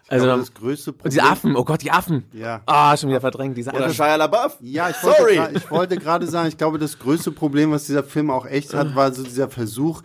Also, 0.09 0.29
Aber 0.29 0.39
das 0.41 0.53
größte 0.55 0.91
und 0.91 0.99
Problem. 0.99 1.11
diese 1.11 1.23
Affen, 1.23 1.55
oh 1.57 1.65
Gott, 1.65 1.83
die 1.83 1.91
Affen. 1.91 2.25
Ja. 2.33 2.61
Ah, 2.67 2.97
schon 2.97 3.09
wieder 3.11 3.21
verdrängt, 3.21 3.57
diese 3.57 3.71
Oder 3.73 3.85
Affen. 3.87 3.95
Shia 3.95 4.17
LaBeouf? 4.17 4.57
Ja, 4.61 4.89
ich 4.91 5.03
wollte, 5.03 5.19
Sorry. 5.21 5.39
gra- 5.39 5.57
ich 5.57 5.71
wollte 5.71 5.97
gerade 5.97 6.27
sagen, 6.27 6.49
ich 6.49 6.57
glaube, 6.59 6.79
das 6.79 6.99
größte 6.99 7.31
Problem, 7.31 7.71
was 7.71 7.85
dieser 7.87 8.03
Film 8.05 8.31
auch 8.31 8.47
echt 8.47 8.75
hat, 8.75 8.95
war 8.97 9.13
so 9.13 9.23
dieser 9.23 9.49
Versuch, 9.49 10.03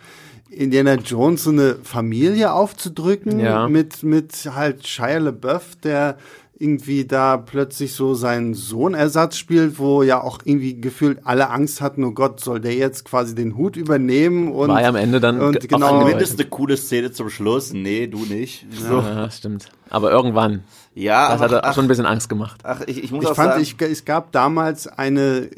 Indiana 0.50 0.94
Jones 0.94 1.44
so 1.44 1.50
eine 1.50 1.76
Familie 1.82 2.52
aufzudrücken 2.52 3.38
Ja. 3.40 3.68
mit, 3.68 4.02
mit 4.02 4.32
halt 4.54 4.86
Shia 4.86 5.18
LaBeouf, 5.18 5.76
der 5.82 6.16
irgendwie 6.60 7.04
da 7.04 7.36
plötzlich 7.36 7.92
so 7.94 8.14
seinen 8.14 8.54
Sohnersatz 8.54 9.36
spielt, 9.36 9.78
wo 9.78 10.02
ja 10.02 10.20
auch 10.22 10.40
irgendwie 10.44 10.80
gefühlt 10.80 11.20
alle 11.24 11.50
Angst 11.50 11.80
hatten, 11.80 12.02
oh 12.02 12.10
Gott, 12.10 12.40
soll 12.40 12.58
der 12.60 12.74
jetzt 12.74 13.04
quasi 13.04 13.34
den 13.36 13.56
Hut 13.56 13.76
übernehmen 13.76 14.50
und 14.50 14.68
War 14.68 14.82
ja 14.82 14.88
am 14.88 14.96
Ende 14.96 15.20
dann 15.20 15.40
und 15.40 15.68
genau. 15.68 16.00
Zumindest 16.00 16.40
eine 16.40 16.48
coole 16.48 16.76
Szene 16.76 17.12
zum 17.12 17.30
Schluss. 17.30 17.72
Nee, 17.72 18.08
du 18.08 18.24
nicht. 18.24 18.66
So. 18.72 18.98
Ja, 18.98 19.30
stimmt. 19.30 19.68
Aber 19.88 20.10
irgendwann, 20.10 20.64
Ja, 20.94 21.30
das 21.36 21.40
hat 21.40 21.64
ach, 21.64 21.74
schon 21.74 21.84
ein 21.84 21.88
bisschen 21.88 22.06
Angst 22.06 22.28
gemacht. 22.28 22.60
ach, 22.64 22.80
ich, 22.86 23.04
ich 23.04 23.12
muss 23.12 23.22
Ich 23.24 23.30
auch 23.30 23.36
fand, 23.36 23.52
sagen, 23.52 23.62
ich, 23.62 23.76
es 23.80 24.04
gab 24.04 24.32
damals 24.32 24.88
eine 24.88 25.48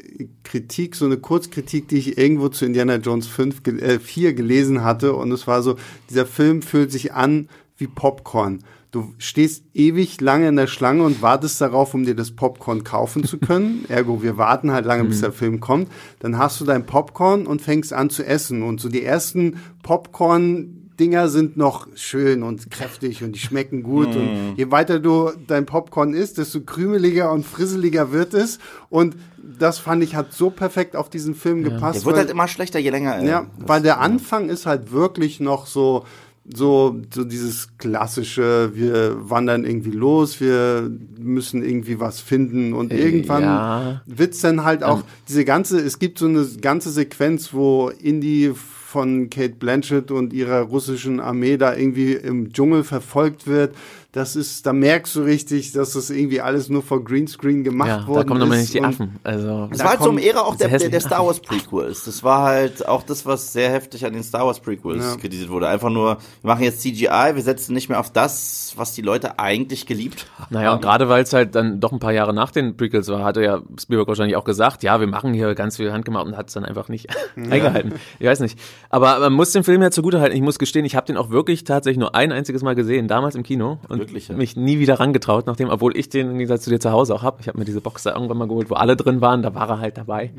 Kritik, 0.43 0.95
so 0.95 1.05
eine 1.05 1.17
Kurzkritik, 1.17 1.87
die 1.87 1.97
ich 1.97 2.17
irgendwo 2.17 2.49
zu 2.49 2.65
Indiana 2.65 2.97
Jones 2.97 3.25
5, 3.27 3.63
ge- 3.63 3.79
äh, 3.79 3.99
4 3.99 4.33
gelesen 4.33 4.83
hatte. 4.83 5.13
Und 5.13 5.31
es 5.31 5.47
war 5.47 5.63
so, 5.63 5.77
dieser 6.11 6.25
Film 6.27 6.61
fühlt 6.61 6.91
sich 6.91 7.13
an 7.13 7.49
wie 7.77 7.87
Popcorn. 7.87 8.59
Du 8.91 9.13
stehst 9.17 9.63
ewig 9.73 10.19
lange 10.19 10.49
in 10.49 10.57
der 10.57 10.67
Schlange 10.67 11.03
und 11.03 11.21
wartest 11.21 11.61
darauf, 11.61 11.93
um 11.93 12.05
dir 12.05 12.15
das 12.15 12.31
Popcorn 12.31 12.83
kaufen 12.83 13.23
zu 13.23 13.37
können. 13.37 13.85
Ergo, 13.89 14.21
wir 14.21 14.37
warten 14.37 14.71
halt 14.71 14.85
lange, 14.85 15.05
bis 15.05 15.21
der 15.21 15.31
Film 15.31 15.61
kommt. 15.61 15.89
Dann 16.19 16.37
hast 16.37 16.59
du 16.59 16.65
dein 16.65 16.85
Popcorn 16.85 17.47
und 17.47 17.61
fängst 17.61 17.93
an 17.93 18.09
zu 18.09 18.25
essen. 18.25 18.63
Und 18.63 18.81
so 18.81 18.89
die 18.89 19.03
ersten 19.03 19.57
Popcorn 19.81 20.77
Dinger 20.99 21.29
sind 21.29 21.57
noch 21.57 21.87
schön 21.95 22.43
und 22.43 22.69
kräftig 22.69 23.23
und 23.23 23.31
die 23.31 23.39
schmecken 23.39 23.81
gut. 23.81 24.15
Und 24.15 24.55
je 24.57 24.69
weiter 24.69 24.99
du 24.99 25.31
dein 25.47 25.65
Popcorn 25.65 26.13
isst, 26.13 26.37
desto 26.37 26.61
krümeliger 26.61 27.31
und 27.31 27.43
frisseliger 27.45 28.11
wird 28.11 28.33
es. 28.33 28.59
Und 28.89 29.15
das 29.41 29.79
fand 29.79 30.03
ich 30.03 30.15
hat 30.15 30.33
so 30.33 30.51
perfekt 30.51 30.95
auf 30.95 31.09
diesen 31.09 31.33
Film 31.33 31.63
gepasst. 31.63 32.01
der 32.01 32.05
wird 32.05 32.15
weil- 32.15 32.21
halt 32.23 32.29
immer 32.29 32.47
schlechter, 32.47 32.77
je 32.77 32.89
länger 32.91 33.15
er. 33.15 33.23
ja, 33.23 33.45
weil 33.57 33.81
der 33.81 33.99
Anfang 33.99 34.49
ist 34.49 34.65
halt 34.65 34.91
wirklich 34.91 35.39
noch 35.39 35.65
so, 35.65 36.05
so, 36.53 37.01
so 37.13 37.23
dieses 37.23 37.77
klassische, 37.77 38.71
wir 38.73 39.29
wandern 39.29 39.65
irgendwie 39.65 39.91
los, 39.91 40.39
wir 40.41 40.89
müssen 41.17 41.63
irgendwie 41.63 41.99
was 41.99 42.19
finden 42.19 42.73
und 42.73 42.91
irgendwann 42.91 43.43
ja. 43.43 44.01
wird's 44.05 44.41
dann 44.41 44.63
halt 44.63 44.83
auch 44.83 45.03
diese 45.27 45.45
ganze, 45.45 45.79
es 45.79 45.99
gibt 45.99 46.19
so 46.19 46.27
eine 46.27 46.45
ganze 46.61 46.89
Sequenz, 46.89 47.53
wo 47.53 47.89
Indy 47.89 48.53
von 48.91 49.29
Kate 49.29 49.55
Blanchett 49.57 50.11
und 50.11 50.33
ihrer 50.33 50.61
russischen 50.61 51.21
Armee 51.21 51.55
da 51.55 51.73
irgendwie 51.73 52.11
im 52.11 52.51
Dschungel 52.51 52.83
verfolgt 52.83 53.47
wird. 53.47 53.73
Das 54.13 54.35
ist, 54.35 54.65
da 54.65 54.73
merkst 54.73 55.15
du 55.15 55.21
richtig, 55.21 55.71
dass 55.71 55.93
das 55.93 56.09
irgendwie 56.09 56.41
alles 56.41 56.67
nur 56.67 56.83
vor 56.83 57.01
Greenscreen 57.01 57.63
gemacht 57.63 57.87
Ja, 57.87 58.07
worden 58.07 58.17
da 58.17 58.23
kommen 58.25 58.39
nochmal 58.41 58.57
ist 58.57 58.73
nicht 58.73 58.73
die 58.73 58.83
Affen. 58.83 59.15
Also, 59.23 59.67
Das 59.69 59.77
Da 59.77 59.83
war 59.85 59.91
halt 59.91 60.03
so 60.03 60.09
im 60.09 60.15
kommt 60.17 60.27
Ära 60.27 60.39
auch 60.41 60.55
der, 60.57 60.67
der, 60.67 60.99
Star 60.99 61.25
Wars 61.25 61.39
Prequels. 61.39 62.03
Das 62.03 62.21
war 62.21 62.41
halt 62.43 62.85
auch 62.85 63.03
das, 63.03 63.25
was 63.25 63.53
sehr 63.53 63.69
heftig 63.71 64.05
an 64.05 64.11
den 64.11 64.23
Star 64.23 64.45
Wars 64.45 64.59
Prequels 64.59 65.01
Ja. 65.01 65.15
kritisiert 65.15 65.49
wurde. 65.49 65.69
Einfach 65.69 65.89
nur, 65.89 66.17
wir 66.41 66.47
machen 66.47 66.61
jetzt 66.63 66.81
CGI, 66.81 67.35
wir 67.35 67.41
setzen 67.41 67.73
nicht 67.73 67.87
mehr 67.87 68.01
auf 68.01 68.11
das, 68.11 68.73
was 68.75 68.91
die 68.93 69.01
Leute 69.01 69.39
eigentlich 69.39 69.85
geliebt 69.85 70.25
haben. 70.37 70.55
Naja, 70.55 70.73
und 70.73 70.81
gerade 70.81 71.07
weil 71.07 71.23
es 71.23 71.31
halt 71.31 71.55
dann 71.55 71.79
doch 71.79 71.93
ein 71.93 71.99
paar 71.99 72.11
Jahre 72.11 72.33
nach 72.33 72.51
den 72.51 72.75
Prequels 72.75 73.07
war, 73.07 73.23
hatte 73.23 73.41
ja 73.41 73.61
Spielberg 73.79 74.09
wahrscheinlich 74.09 74.35
auch 74.35 74.43
gesagt, 74.43 74.83
ja, 74.83 74.99
wir 74.99 75.07
machen 75.07 75.33
hier 75.33 75.55
ganz 75.55 75.77
viel 75.77 75.93
handgemacht 75.93 76.25
und 76.25 76.35
hat 76.35 76.49
es 76.49 76.53
dann 76.53 76.65
einfach 76.65 76.89
nicht 76.89 77.07
eingehalten. 77.37 77.93
Ich 78.19 78.27
weiß 78.27 78.41
nicht. 78.41 78.59
Aber 78.89 79.19
man 79.19 79.31
muss 79.31 79.51
den 79.53 79.63
Film 79.63 79.81
ja 79.81 79.89
zugutehalten. 79.89 80.35
Ich 80.35 80.43
muss 80.43 80.59
gestehen, 80.59 80.83
ich 80.83 80.97
habe 80.97 81.05
den 81.07 81.15
auch 81.15 81.29
wirklich 81.29 81.63
tatsächlich 81.63 81.97
nur 81.99 82.13
ein 82.13 82.33
einziges 82.33 82.61
Mal 82.61 82.75
gesehen, 82.75 83.07
damals 83.07 83.35
im 83.35 83.43
Kino. 83.43 83.79
Und 83.87 84.00
Ja? 84.29 84.35
mich 84.35 84.55
nie 84.55 84.79
wieder 84.79 84.99
rangetraut, 84.99 85.47
nachdem, 85.47 85.69
obwohl 85.69 85.95
ich 85.97 86.09
den 86.09 86.31
im 86.31 86.37
Gegensatz 86.37 86.63
zu 86.63 86.69
dir 86.69 86.79
zu 86.79 86.91
Hause 86.91 87.13
auch 87.15 87.23
habe. 87.23 87.37
Ich 87.41 87.47
habe 87.47 87.57
mir 87.59 87.65
diese 87.65 87.81
Box 87.81 88.03
da 88.03 88.13
irgendwann 88.13 88.37
mal 88.37 88.47
geholt, 88.47 88.69
wo 88.69 88.75
alle 88.75 88.95
drin 88.95 89.21
waren. 89.21 89.41
Da 89.41 89.53
war 89.55 89.69
er 89.69 89.79
halt 89.79 89.97
dabei. 89.97 90.31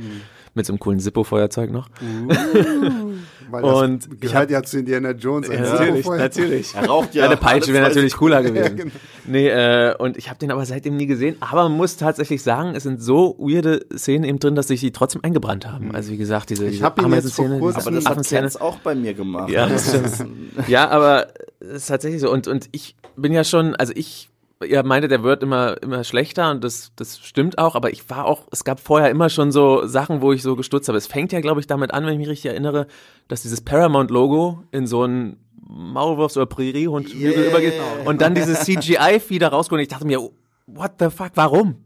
Mit 0.55 0.67
so 0.67 0.73
einem 0.73 0.81
coolen 0.81 1.01
Zippo-Feuerzeug 1.01 1.71
noch. 1.71 1.89
Weil 3.53 3.63
das 3.63 3.81
Und 3.83 4.09
ich 4.15 4.21
gehört 4.21 4.51
ja 4.51 4.63
zu 4.63 4.79
Indiana 4.79 5.11
Jones. 5.13 5.49
ein 5.51 5.61
natürlich, 5.63 6.07
natürlich. 6.07 6.75
Er 6.75 6.87
raucht 6.87 7.15
ja. 7.15 7.23
Ja, 7.25 7.29
eine 7.31 7.37
Peitsche 7.37 7.73
wäre 7.73 7.87
natürlich 7.87 8.15
cooler 8.17 8.43
gewesen. 8.43 8.77
genau. 8.77 8.91
Nee, 9.27 9.49
äh, 9.49 9.95
und 9.99 10.17
ich 10.17 10.29
habe 10.31 10.39
den 10.39 10.51
aber 10.51 10.65
seitdem 10.67 10.97
nie 10.97 11.07
gesehen. 11.07 11.37
Aber 11.41 11.65
man 11.69 11.77
muss 11.77 11.97
tatsächlich 11.97 12.43
sagen, 12.43 12.75
es 12.75 12.83
sind 12.83 13.01
so 13.03 13.37
weirde 13.39 13.85
Szenen 13.97 14.25
eben 14.25 14.39
drin, 14.41 14.55
dass 14.55 14.69
sich 14.69 14.81
die 14.81 14.91
trotzdem 14.91 15.23
eingebrannt 15.23 15.67
haben. 15.71 15.95
Also 15.95 16.11
wie 16.11 16.17
gesagt, 16.17 16.51
diese, 16.51 16.69
diese 16.69 16.83
hab 16.85 16.99
ihn 17.01 17.13
jetzt 17.13 17.35
vor 17.35 17.45
Ameisenszene, 17.47 17.59
kurzem- 17.61 17.95
diese 17.95 18.07
Aber 18.09 18.17
das 18.17 18.33
hat. 18.33 18.41
Kenz 18.41 18.57
auch 18.57 18.79
bei 18.79 18.95
mir 18.95 19.15
gemacht. 19.15 19.51
Ja, 19.51 19.69
das 19.69 19.89
stimmt. 20.17 20.69
ja, 20.69 20.89
aber 20.89 21.29
es 21.61 21.69
ist 21.83 21.87
tatsächlich 21.87 22.21
so. 22.21 22.31
Und, 22.33 22.49
und 22.49 22.69
ich 22.73 22.97
bin 23.17 23.33
ja 23.33 23.45
schon, 23.45 23.77
also 23.77 23.93
ich 23.95 24.29
ihr 24.65 24.85
meinte, 24.85 25.09
der 25.09 25.25
wird 25.25 25.43
immer, 25.43 25.77
immer 25.83 26.05
schlechter 26.05 26.53
und 26.53 26.63
das, 26.63 26.93
das 26.95 27.19
stimmt 27.19 27.59
auch, 27.59 27.75
aber 27.75 27.91
ich 27.93 28.09
war 28.11 28.27
auch, 28.27 28.47
es 28.53 28.63
gab 28.63 28.79
vorher 28.79 29.11
immer 29.11 29.29
schon 29.29 29.51
so 29.51 29.85
Sachen, 29.89 30.21
wo 30.23 30.33
ich 30.33 30.41
so 30.41 30.55
gestutzt 30.55 30.87
habe. 30.87 30.97
Es 30.97 31.09
fängt 31.09 31.33
ja, 31.33 31.41
glaube 31.41 31.59
ich, 31.61 31.67
damit 31.67 31.93
an, 31.93 32.07
wenn 32.07 32.13
ich 32.13 32.19
mich 32.21 32.29
richtig 32.29 32.53
erinnere, 32.53 32.87
dass 33.33 33.43
dieses 33.43 33.63
Paramount-Logo 33.63 34.63
in 34.73 34.87
so 34.87 35.05
ein 35.05 35.39
Maulwurfs- 35.67 36.37
oder 36.37 36.45
Präriehund 36.47 37.15
Yeah. 37.15 37.49
übergeht 37.49 37.73
und 38.05 38.21
dann 38.21 38.35
dieses 38.35 38.61
CGI-Vieh 38.65 39.39
da 39.39 39.49
rauskommt 39.49 39.79
und 39.79 39.83
ich 39.83 39.89
dachte 39.89 40.07
mir, 40.07 40.21
what 40.67 40.93
the 40.99 41.09
fuck, 41.09 41.31
warum? 41.35 41.77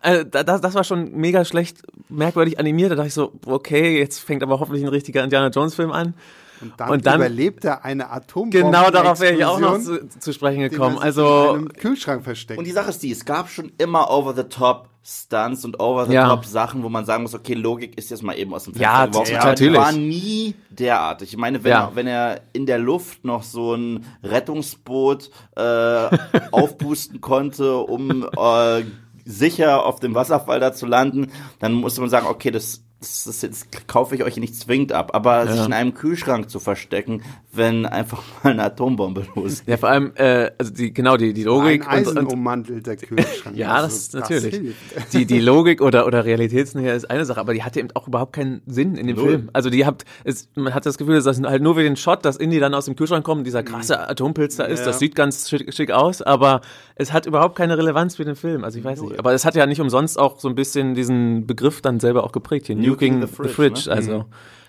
Also, 0.00 0.22
da- 0.24 0.44
das, 0.44 0.60
das 0.60 0.74
war 0.74 0.84
schon 0.84 1.12
mega 1.16 1.44
schlecht, 1.44 1.82
merkwürdig 2.08 2.60
animiert. 2.60 2.92
Da 2.92 2.94
dachte 2.96 3.08
ich 3.08 3.14
so, 3.14 3.32
okay, 3.46 3.98
jetzt 3.98 4.18
fängt 4.20 4.42
aber 4.44 4.60
hoffentlich 4.60 4.84
ein 4.84 4.88
richtiger 4.90 5.24
Indiana 5.24 5.48
Jones-Film 5.48 5.90
an. 5.90 6.14
Und 6.60 6.74
dann, 6.76 6.90
Und 6.90 7.06
dann- 7.06 7.16
überlebt 7.20 7.64
er 7.64 7.84
eine 7.84 8.10
Atombombe. 8.10 8.58
Genau 8.58 8.90
darauf 8.90 9.18
wäre 9.18 9.34
ich 9.34 9.44
auch 9.44 9.58
noch 9.58 9.80
zu, 9.80 10.06
zu 10.08 10.32
sprechen 10.32 10.60
gekommen. 10.60 10.96
In 10.98 11.02
Also, 11.02 11.50
einem 11.54 11.68
Kühlschrank 11.72 12.22
versteckt. 12.22 12.58
Und 12.58 12.66
die 12.66 12.70
Sache 12.70 12.90
ist 12.90 13.02
die, 13.02 13.10
es 13.10 13.24
gab 13.24 13.48
schon 13.50 13.72
immer 13.78 14.08
over-the-top 14.10 14.88
Stunts 15.04 15.64
und 15.64 15.76
Ja. 15.78 15.84
over-the-top 15.84 16.44
Sachen, 16.44 16.82
wo 16.84 16.88
man 16.88 17.04
sagen 17.04 17.22
muss, 17.24 17.34
okay, 17.34 17.54
Logik 17.54 17.98
ist 17.98 18.10
jetzt 18.10 18.22
mal 18.22 18.34
eben 18.38 18.54
aus 18.54 18.64
dem 18.64 18.74
Fenster 18.74 18.88
Ja, 18.98 19.06
geworfen. 19.06 19.32
ja, 19.32 19.44
natürlich. 19.46 19.80
war 19.80 19.92
nie 19.92 20.54
derartig. 20.70 21.30
Ich 21.32 21.36
meine, 21.36 21.64
wenn, 21.64 21.70
Ja. 21.72 21.86
er, 21.88 21.96
wenn 21.96 22.06
er 22.06 22.40
in 22.52 22.66
der 22.66 22.78
Luft 22.78 23.24
noch 23.24 23.42
so 23.42 23.74
ein 23.74 24.06
Rettungsboot 24.22 25.30
äh, 25.56 25.60
aufpusten 26.52 27.20
konnte, 27.20 27.76
um 27.78 28.26
äh, 28.36 28.84
sicher 29.24 29.84
auf 29.86 30.00
dem 30.00 30.14
Wasserfall 30.14 30.60
da 30.60 30.72
zu 30.72 30.86
landen, 30.86 31.32
dann 31.58 31.72
musste 31.74 32.00
man 32.00 32.10
sagen, 32.10 32.26
okay, 32.26 32.50
das 32.50 32.82
das 33.00 33.26
ist 33.26 33.42
jetzt 33.42 33.88
kaufe 33.88 34.14
ich 34.14 34.22
euch 34.22 34.36
nicht 34.36 34.54
zwingend 34.54 34.92
ab, 34.92 35.10
aber 35.12 35.48
sich 35.48 35.66
in 35.66 35.72
einem 35.72 35.92
Kühlschrank 35.92 36.48
zu 36.48 36.60
verstecken, 36.60 37.22
wenn 37.54 37.84
einfach 37.84 38.22
mal 38.42 38.50
eine 38.52 38.64
Atombombe 38.64 39.26
losgeht. 39.36 39.68
ja, 39.68 39.76
vor 39.76 39.90
allem, 39.90 40.12
äh, 40.14 40.50
also 40.58 40.72
die, 40.72 40.92
genau, 40.94 41.16
die, 41.18 41.34
die 41.34 41.42
Logik 41.44 41.86
ein 41.86 41.98
und, 42.06 42.08
und 42.12 42.18
eisenummantelter 42.18 42.96
Kühlschrank. 42.96 43.56
Ja, 43.56 43.72
Also, 43.74 43.86
das 43.86 43.96
ist 43.98 44.14
natürlich. 44.14 44.54
hilft. 44.54 45.12
die, 45.12 45.26
die 45.26 45.40
Logik 45.40 45.82
oder, 45.82 46.06
oder 46.06 46.24
Realitätsnähe 46.24 46.92
ist 46.94 47.10
eine 47.10 47.24
Sache, 47.26 47.40
aber 47.40 47.52
die 47.52 47.62
hatte 47.62 47.78
eben 47.80 47.88
auch 47.94 48.08
überhaupt 48.08 48.32
keinen 48.32 48.62
Sinn 48.66 48.94
in 48.96 49.06
dem 49.06 49.16
Null. 49.16 49.28
Film. 49.28 49.50
Also 49.52 49.68
die 49.68 49.84
habt, 49.84 50.04
es, 50.24 50.48
man 50.54 50.72
hat 50.74 50.86
das 50.86 50.96
Gefühl, 50.96 51.14
dass 51.16 51.24
das 51.24 51.42
halt 51.42 51.62
nur 51.62 51.74
für 51.74 51.82
den 51.82 51.96
Shot, 51.96 52.24
dass 52.24 52.36
Indy 52.38 52.58
dann 52.58 52.72
aus 52.72 52.86
dem 52.86 52.96
Kühlschrank 52.96 53.24
kommt, 53.24 53.46
dieser 53.46 53.62
krasse 53.62 54.08
Atompilz 54.08 54.56
da 54.56 54.64
ist, 54.64 54.80
Ja. 54.80 54.86
das 54.86 54.98
sieht 54.98 55.14
ganz 55.14 55.50
schick, 55.50 55.74
schick 55.74 55.90
aus, 55.90 56.22
aber 56.22 56.62
es 56.94 57.12
hat 57.12 57.26
überhaupt 57.26 57.56
keine 57.56 57.76
Relevanz 57.76 58.16
für 58.16 58.24
den 58.24 58.36
Film. 58.36 58.64
Also 58.64 58.78
ich 58.78 58.84
weiß 58.84 59.02
nicht. 59.02 59.18
Aber 59.18 59.34
es 59.34 59.44
hat 59.44 59.54
ja 59.56 59.66
nicht 59.66 59.80
umsonst 59.80 60.18
auch 60.18 60.38
so 60.40 60.48
ein 60.48 60.54
bisschen 60.54 60.94
diesen 60.94 61.46
Begriff 61.46 61.82
dann 61.82 62.00
selber 62.00 62.24
auch 62.24 62.32
geprägt 62.32 62.66
hier. 62.68 62.76
Nuking, 62.76 63.20
the 63.20 63.26
Fridge. 63.26 63.88
ne? 63.88 63.92
Also 63.94 64.24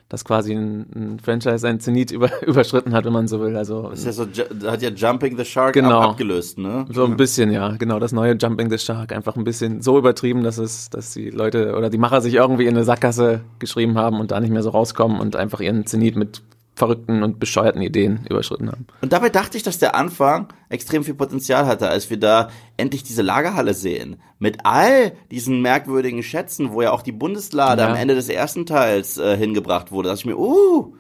dass 0.10 0.26
quasi 0.26 0.54
ein, 0.54 0.86
ein 0.96 1.20
Franchise 1.20 1.58
sein 1.60 1.80
Zenit 1.80 2.12
über, 2.12 2.30
überschritten 2.46 2.94
hat, 2.94 3.06
wenn 3.06 3.14
man 3.14 3.28
so 3.28 3.40
will. 3.42 3.56
Also 3.58 3.90
Das 3.90 4.00
ist 4.00 4.06
ja 4.06 4.12
so, 4.12 4.70
hat 4.70 4.82
ja 4.82 4.90
Jumping 4.90 5.38
the 5.38 5.46
Shark 5.46 5.74
Genau. 5.74 6.00
ab, 6.02 6.10
abgelöst, 6.12 6.58
ne? 6.58 6.86
so 6.90 7.06
ein 7.06 7.18
bisschen, 7.18 7.52
ja, 7.52 7.76
genau, 7.78 8.00
das 8.00 8.12
neue 8.12 8.34
Jumping 8.36 8.70
the 8.70 8.78
Shark 8.78 9.12
einfach 9.12 9.36
ein 9.36 9.44
bisschen 9.44 9.82
so 9.82 9.98
übertrieben, 9.98 10.44
dass 10.44 10.58
es, 10.58 10.90
dass 10.90 11.14
die 11.14 11.30
Leute 11.30 11.76
oder 11.76 11.90
die 11.90 11.98
Macher 11.98 12.22
sich 12.22 12.36
irgendwie 12.36 12.66
in 12.66 12.76
eine 12.76 12.84
Sackgasse 12.84 13.42
geschrieben 13.60 13.98
haben 13.98 14.20
und 14.20 14.32
da 14.32 14.40
nicht 14.40 14.52
mehr 14.52 14.64
so 14.64 14.70
rauskommen 14.70 15.20
und 15.20 15.36
einfach 15.36 15.60
ihren 15.62 15.86
Zenit 15.86 16.16
mit 16.16 16.42
verrückten 16.76 17.22
und 17.22 17.40
bescheuerten 17.40 17.82
Ideen 17.82 18.26
überschritten 18.30 18.68
haben. 18.72 18.88
Und 19.02 19.14
dabei 19.14 19.30
dachte 19.30 19.58
ich, 19.58 19.64
dass 19.64 19.78
der 19.78 19.94
Anfang 19.96 20.48
extrem 20.70 21.04
viel 21.04 21.14
Potenzial 21.14 21.68
hatte, 21.68 21.88
als 21.88 22.10
wir 22.10 22.18
da 22.18 22.50
endlich 22.78 23.04
diese 23.04 23.22
Lagerhalle 23.22 23.74
sehen. 23.76 24.18
Mit 24.40 24.66
all 24.66 25.12
diesen 25.30 25.62
merkwürdigen 25.62 26.24
Schätzen, 26.24 26.72
wo 26.72 26.82
ja 26.82 26.92
auch 26.92 27.04
die 27.04 27.12
Bundeslade 27.12 27.84
Ja. 27.84 27.90
am 27.90 27.96
Ende 27.96 28.16
des 28.16 28.28
ersten 28.28 28.66
Teils 28.66 29.18
äh, 29.20 29.38
hingebracht 29.38 29.92
wurde. 29.92 30.10
Da 30.10 30.16
dachte 30.16 30.22
ich 30.30 30.36
mir, 30.36 30.40
uh, 30.40 30.94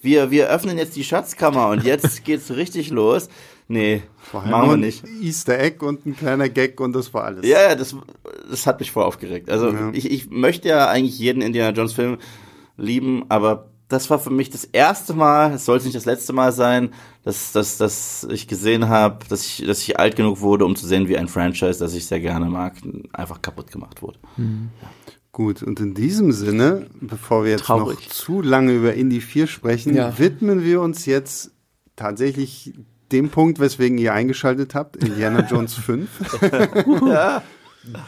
wir, 0.00 0.30
wir 0.30 0.48
öffnen 0.48 0.78
jetzt 0.78 0.96
die 0.96 1.04
Schatzkammer 1.04 1.68
und 1.68 1.84
jetzt 1.84 2.24
geht's 2.24 2.50
richtig 2.50 2.88
los. 2.90 3.28
Nee, 3.70 4.02
Vorher 4.16 4.50
machen 4.50 4.68
wir 4.70 4.74
ein 4.76 4.80
nicht. 4.80 5.04
Easter 5.22 5.58
Egg 5.58 5.84
und 5.84 6.06
ein 6.06 6.16
kleiner 6.16 6.48
Gag 6.48 6.80
und 6.80 6.94
das 6.94 7.12
war 7.12 7.24
alles. 7.24 7.46
Ja, 7.46 7.68
ja, 7.68 7.74
das, 7.74 7.94
das 8.48 8.66
hat 8.66 8.80
mich 8.80 8.92
voll 8.92 9.04
aufgeregt. 9.04 9.50
Also 9.50 9.68
Ja. 9.68 9.90
ich, 9.92 10.10
ich 10.10 10.30
möchte 10.30 10.68
ja 10.68 10.88
eigentlich 10.88 11.18
jeden 11.18 11.42
Indiana 11.42 11.76
Jones 11.76 11.92
Film 11.92 12.16
lieben, 12.78 13.26
aber 13.28 13.68
das 13.88 14.10
war 14.10 14.18
für 14.18 14.30
mich 14.30 14.50
das 14.50 14.64
erste 14.64 15.14
Mal, 15.14 15.52
es 15.54 15.64
sollte 15.64 15.84
nicht 15.86 15.96
das 15.96 16.04
letzte 16.04 16.32
Mal 16.34 16.52
sein, 16.52 16.90
dass, 17.24 17.52
dass, 17.52 17.78
dass 17.78 18.26
ich 18.30 18.46
gesehen 18.46 18.88
habe, 18.88 19.24
dass 19.28 19.44
ich, 19.46 19.64
dass 19.66 19.80
ich 19.80 19.98
alt 19.98 20.14
genug 20.16 20.40
wurde, 20.40 20.64
um 20.66 20.76
zu 20.76 20.86
sehen, 20.86 21.08
wie 21.08 21.16
ein 21.16 21.28
Franchise, 21.28 21.78
das 21.78 21.94
ich 21.94 22.06
sehr 22.06 22.20
gerne 22.20 22.46
mag, 22.46 22.74
einfach 23.12 23.40
kaputt 23.40 23.70
gemacht 23.70 24.02
wurde. 24.02 24.18
Gut, 25.32 25.62
und 25.62 25.80
in 25.80 25.94
diesem 25.94 26.32
Sinne, 26.32 26.86
bevor 27.00 27.44
wir 27.44 27.52
jetzt 27.52 27.64
Traurig. 27.64 27.98
noch 27.98 28.06
zu 28.12 28.42
lange 28.42 28.72
über 28.72 28.94
Indie 28.94 29.20
4 29.20 29.46
sprechen, 29.46 29.94
Ja. 29.94 30.18
widmen 30.18 30.62
wir 30.64 30.80
uns 30.82 31.06
jetzt 31.06 31.52
tatsächlich 31.96 32.74
dem 33.12 33.30
Punkt, 33.30 33.58
weswegen 33.58 33.96
ihr 33.98 34.12
eingeschaltet 34.12 34.74
habt, 34.74 34.96
Indiana 34.96 35.46
Jones 35.48 35.74
5. 35.76 36.08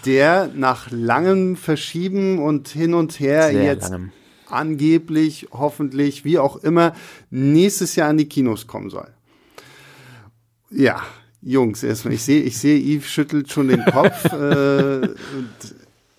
Der 0.04 0.50
nach 0.54 0.90
langem 0.90 1.56
Verschieben 1.56 2.38
und 2.38 2.68
hin 2.68 2.92
und 2.92 3.18
her 3.18 3.44
Sehr 3.50 3.64
jetzt 3.64 3.90
langem. 3.90 4.12
Angeblich, 4.52 5.48
hoffentlich, 5.52 6.24
wie 6.24 6.38
auch 6.38 6.56
immer, 6.56 6.94
nächstes 7.30 7.96
Jahr 7.96 8.08
an 8.08 8.18
die 8.18 8.28
Kinos 8.28 8.66
kommen 8.66 8.90
soll. 8.90 9.08
Ja, 10.70 11.00
Jungs, 11.42 11.82
erstmal, 11.82 12.14
ich 12.14 12.22
sehe, 12.22 12.42
ich 12.42 12.58
sehe, 12.58 12.78
Yves 12.78 13.10
schüttelt 13.10 13.50
schon 13.50 13.68
den 13.68 13.84
Kopf. 13.84 14.24
äh. 14.32 15.08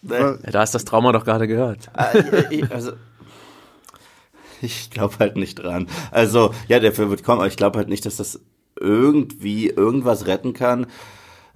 Ja, 0.04 0.34
da 0.52 0.60
hast 0.62 0.74
das 0.74 0.84
Trauma 0.86 1.12
doch 1.12 1.24
gerade 1.26 1.48
gehört. 1.48 1.92
Äh, 1.96 2.54
ich- 2.56 2.72
also, 2.72 2.94
ich 4.62 4.90
glaube 4.90 5.16
halt 5.20 5.36
nicht 5.38 5.56
dran. 5.56 5.88
Also, 6.12 6.54
ja, 6.68 6.80
der 6.80 6.92
Film 6.92 7.10
wird 7.10 7.24
kommen, 7.24 7.40
aber 7.40 7.48
ich 7.48 7.56
glaube 7.58 7.78
halt 7.78 7.88
nicht, 7.90 8.06
dass 8.06 8.16
das 8.18 8.40
irgendwie 8.80 9.68
irgendwas 9.70 10.26
retten 10.28 10.54
kann. 10.54 10.88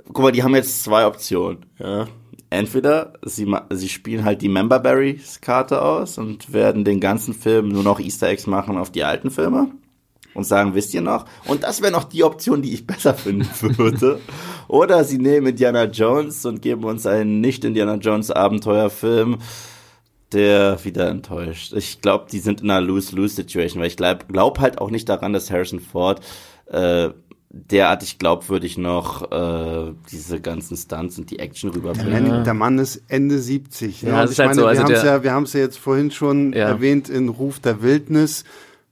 Guck 0.07 0.19
mal, 0.19 0.31
die 0.31 0.43
haben 0.43 0.53
jetzt 0.55 0.83
zwei 0.83 1.05
Optionen. 1.07 1.65
Ja. 1.79 2.07
Entweder 2.55 3.13
sie, 3.23 3.53
sie 3.71 3.89
spielen 3.89 4.23
halt 4.23 4.41
die 4.41 4.49
Member 4.49 4.79
Berries 4.79 5.41
Karte 5.41 5.81
aus 5.81 6.17
und 6.17 6.53
werden 6.53 6.85
den 6.85 6.99
ganzen 6.99 7.33
Film 7.33 7.69
nur 7.69 7.83
noch 7.83 7.99
Easter 7.99 8.29
Eggs 8.29 8.47
machen 8.47 8.77
auf 8.77 8.91
die 8.91 9.03
alten 9.03 9.29
Filme 9.29 9.71
und 10.33 10.43
sagen, 10.43 10.75
wisst 10.75 10.93
ihr 10.93 11.01
noch? 11.01 11.25
Und 11.47 11.63
das 11.63 11.81
wäre 11.81 11.91
noch 11.91 12.03
die 12.03 12.23
Option, 12.23 12.61
die 12.61 12.73
ich 12.73 12.87
besser 12.87 13.13
finden 13.13 13.49
würde. 13.77 14.19
Oder 14.67 15.03
sie 15.03 15.17
nehmen 15.17 15.47
Indiana 15.47 15.85
Jones 15.85 16.45
und 16.45 16.61
geben 16.61 16.83
uns 16.83 17.05
einen 17.05 17.41
nicht-Indiana 17.41 17.95
Jones 17.95 18.31
Abenteuerfilm, 18.31 19.39
der 20.31 20.83
wieder 20.83 21.09
enttäuscht. 21.09 21.73
Ich 21.73 22.01
glaube, 22.01 22.27
die 22.31 22.39
sind 22.39 22.61
in 22.61 22.69
einer 22.69 22.85
Lose-Lose-Situation, 22.85 23.81
weil 23.81 23.87
ich 23.87 23.97
glaube 23.97 24.25
glaub 24.31 24.59
halt 24.59 24.79
auch 24.79 24.91
nicht 24.91 25.09
daran, 25.09 25.33
dass 25.33 25.51
Harrison 25.51 25.79
Ford 25.79 26.21
äh, 26.67 27.09
derartig 27.55 28.19
glaubwürdig 28.19 28.77
noch 28.77 29.31
äh, 29.31 29.93
diese 30.11 30.41
ganzen 30.41 30.75
Stunts 30.75 31.17
und 31.17 31.31
die 31.31 31.39
Action 31.39 31.69
rüberbringt. 31.69 32.27
Der, 32.27 32.43
der 32.43 32.53
Mann 32.53 32.77
ist 32.79 33.01
Ende 33.07 33.39
70. 33.39 34.03
Ne? 34.03 34.09
Ja, 34.09 34.21
das 34.21 34.31
ich 34.31 34.33
ist 34.33 34.39
halt 34.39 34.49
meine, 34.49 34.61
so, 34.61 34.67
also 34.67 34.79
wir 34.81 34.85
haben 34.85 34.93
es 34.93 35.03
ja, 35.03 35.23
wir 35.23 35.31
haben's 35.33 35.53
ja 35.53 35.59
jetzt 35.61 35.77
vorhin 35.79 36.11
schon 36.11 36.51
Ja. 36.53 36.67
erwähnt 36.67 37.07
in 37.09 37.29
Ruf 37.29 37.59
der 37.59 37.81
Wildnis. 37.81 38.43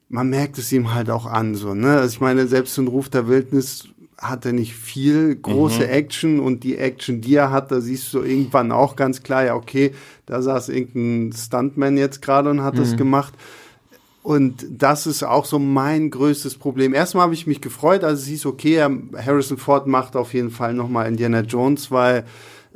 Man 0.07 0.30
merkt 0.30 0.57
es 0.57 0.72
ihm 0.72 0.93
halt 0.93 1.09
auch 1.09 1.26
an, 1.26 1.55
so, 1.55 1.74
ne? 1.74 1.97
Also 1.97 2.14
ich 2.14 2.22
meine, 2.22 2.47
selbst 2.47 2.78
in 2.78 2.88
Ruf 2.88 3.09
der 3.09 3.28
Wildnis 3.28 3.89
hat 4.18 4.45
er 4.45 4.53
nicht 4.53 4.74
viel 4.74 5.36
große 5.36 5.86
Action 5.89 6.39
und 6.39 6.64
die 6.64 6.78
Action, 6.78 7.20
die 7.20 7.36
er 7.36 7.51
hat, 7.51 7.72
da 7.72 7.82
siehst 7.82 8.14
du 8.14 8.22
irgendwann 8.22 8.72
auch 8.72 8.95
ganz 8.95 9.24
klar, 9.24 9.43
ja, 9.43 9.55
okay, 9.55 9.93
da 10.26 10.41
saß 10.41 10.70
irgendein 10.70 11.34
Stuntman 11.38 11.97
jetzt 11.97 12.22
gerade 12.22 12.49
und 12.49 12.64
hat 12.64 12.78
das 12.78 12.95
gemacht. 12.95 13.34
Und 14.24 14.65
das 14.69 15.05
ist 15.05 15.21
auch 15.21 15.43
so 15.43 15.59
mein 15.59 16.09
größtes 16.09 16.55
Problem. 16.55 16.93
Erstmal 16.93 17.26
habe 17.26 17.34
ich 17.34 17.45
mich 17.45 17.59
gefreut, 17.59 18.05
als 18.05 18.21
es 18.21 18.28
hieß, 18.28 18.45
okay, 18.45 18.82
Harrison 19.17 19.57
Ford 19.57 19.86
macht 19.86 20.15
auf 20.15 20.34
jeden 20.34 20.49
Fall 20.49 20.74
nochmal 20.74 21.09
Indiana 21.09 21.41
Jones, 21.41 21.91
weil 21.91 22.24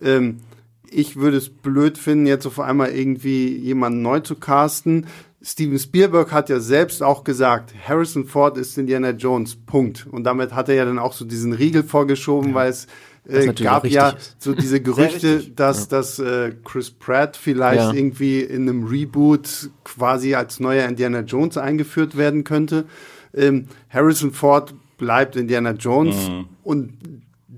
ähm, 0.01 0.41
ich 0.89 1.15
würde 1.15 1.37
es 1.37 1.49
blöd 1.49 1.97
finden, 1.97 2.27
jetzt 2.27 2.45
auf 2.45 2.59
einmal 2.59 2.89
irgendwie 2.89 3.55
jemanden 3.55 4.01
neu 4.01 4.19
zu 4.19 4.35
casten. 4.35 5.07
Steven 5.41 5.79
Spielberg 5.79 6.33
hat 6.33 6.49
ja 6.49 6.59
selbst 6.59 7.01
auch 7.01 7.23
gesagt, 7.23 7.73
Harrison 7.87 8.25
Ford 8.25 8.57
ist 8.57 8.77
Indiana 8.77 9.11
Jones, 9.11 9.55
Punkt. 9.55 10.05
Und 10.11 10.25
damit 10.25 10.53
hat 10.53 10.67
er 10.67 10.75
ja 10.75 10.83
dann 10.83 10.99
auch 10.99 11.13
so 11.13 11.23
diesen 11.23 11.53
Riegel 11.53 11.83
vorgeschoben, 11.83 12.55
weil 12.55 12.69
es 12.69 12.87
äh, 13.28 13.53
gab 13.53 13.86
ja 13.86 14.09
ist. 14.09 14.36
so 14.39 14.53
diese 14.53 14.82
Gerüchte, 14.82 15.39
dass, 15.55 15.88
dass 15.88 16.19
äh, 16.19 16.53
Chris 16.63 16.91
Pratt 16.91 17.38
vielleicht 17.38 17.82
Ja. 17.82 17.93
irgendwie 17.93 18.41
in 18.41 18.63
einem 18.69 18.86
Reboot 18.86 19.69
quasi 19.84 20.36
als 20.36 20.59
neuer 20.59 20.88
Indiana 20.88 21.21
Jones 21.21 21.57
eingeführt 21.57 22.17
werden 22.17 22.43
könnte. 22.43 22.86
Ähm, 23.34 23.67
Harrison 23.89 24.32
Ford 24.32 24.73
bleibt 24.97 25.36
Indiana 25.36 25.71
Jones 25.71 26.15
und 26.63 26.93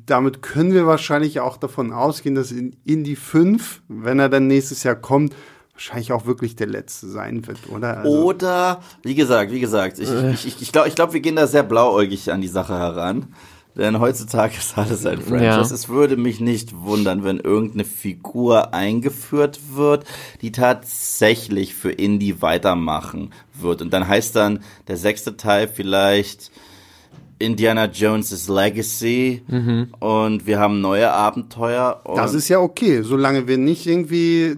damit 0.05 0.41
können 0.41 0.73
wir 0.73 0.87
wahrscheinlich 0.87 1.39
auch 1.39 1.57
davon 1.57 1.93
ausgehen, 1.93 2.35
dass 2.35 2.51
in 2.51 2.75
Indy 2.83 3.15
5, 3.15 3.81
wenn 3.87 4.19
er 4.19 4.27
dann 4.29 4.47
nächstes 4.47 4.83
Jahr 4.83 4.95
kommt, 4.95 5.35
wahrscheinlich 5.73 6.11
auch 6.11 6.25
wirklich 6.25 6.55
der 6.55 6.67
letzte 6.67 7.07
sein 7.07 7.47
wird, 7.47 7.69
oder? 7.69 7.99
Also, 7.99 8.23
Oder, 8.25 8.81
wie 9.03 9.15
gesagt, 9.15 9.51
wie 9.51 9.59
gesagt, 9.61 9.99
ich, 9.99 10.09
ich, 10.11 10.47
ich, 10.47 10.61
ich 10.61 10.71
glaube, 10.71 10.89
ich 10.89 10.95
glaub, 10.95 11.13
wir 11.13 11.21
gehen 11.21 11.35
da 11.37 11.47
sehr 11.47 11.63
blauäugig 11.63 12.31
an 12.31 12.41
die 12.41 12.47
Sache 12.49 12.73
heran. 12.77 13.27
Denn 13.75 13.99
heutzutage 13.99 14.57
ist 14.57 14.77
alles 14.77 15.05
ein 15.05 15.21
Franchise. 15.21 15.45
Ja. 15.45 15.61
Es 15.61 15.89
würde 15.89 16.17
mich 16.17 16.39
nicht 16.39 16.75
wundern, 16.75 17.23
wenn 17.23 17.39
irgendeine 17.39 17.85
Figur 17.85 18.73
eingeführt 18.73 19.59
wird, 19.73 20.05
die 20.41 20.51
tatsächlich 20.51 21.75
für 21.75 21.91
Indie 21.91 22.41
weitermachen 22.41 23.31
wird. 23.53 23.81
Und 23.81 23.93
dann 23.93 24.07
heißt 24.07 24.35
dann 24.35 24.59
der 24.87 24.97
sechste 24.97 25.37
Teil 25.37 25.67
vielleicht 25.67 26.51
Indiana 27.37 27.85
Jones' 27.85 28.49
Legacy 28.49 29.43
und 29.99 30.45
wir 30.45 30.59
haben 30.59 30.81
neue 30.81 31.11
Abenteuer. 31.13 32.01
Und 32.03 32.17
das 32.17 32.33
ist 32.33 32.49
ja 32.49 32.59
okay, 32.59 33.01
solange 33.01 33.47
wir 33.47 33.57
nicht 33.57 33.87
irgendwie 33.87 34.57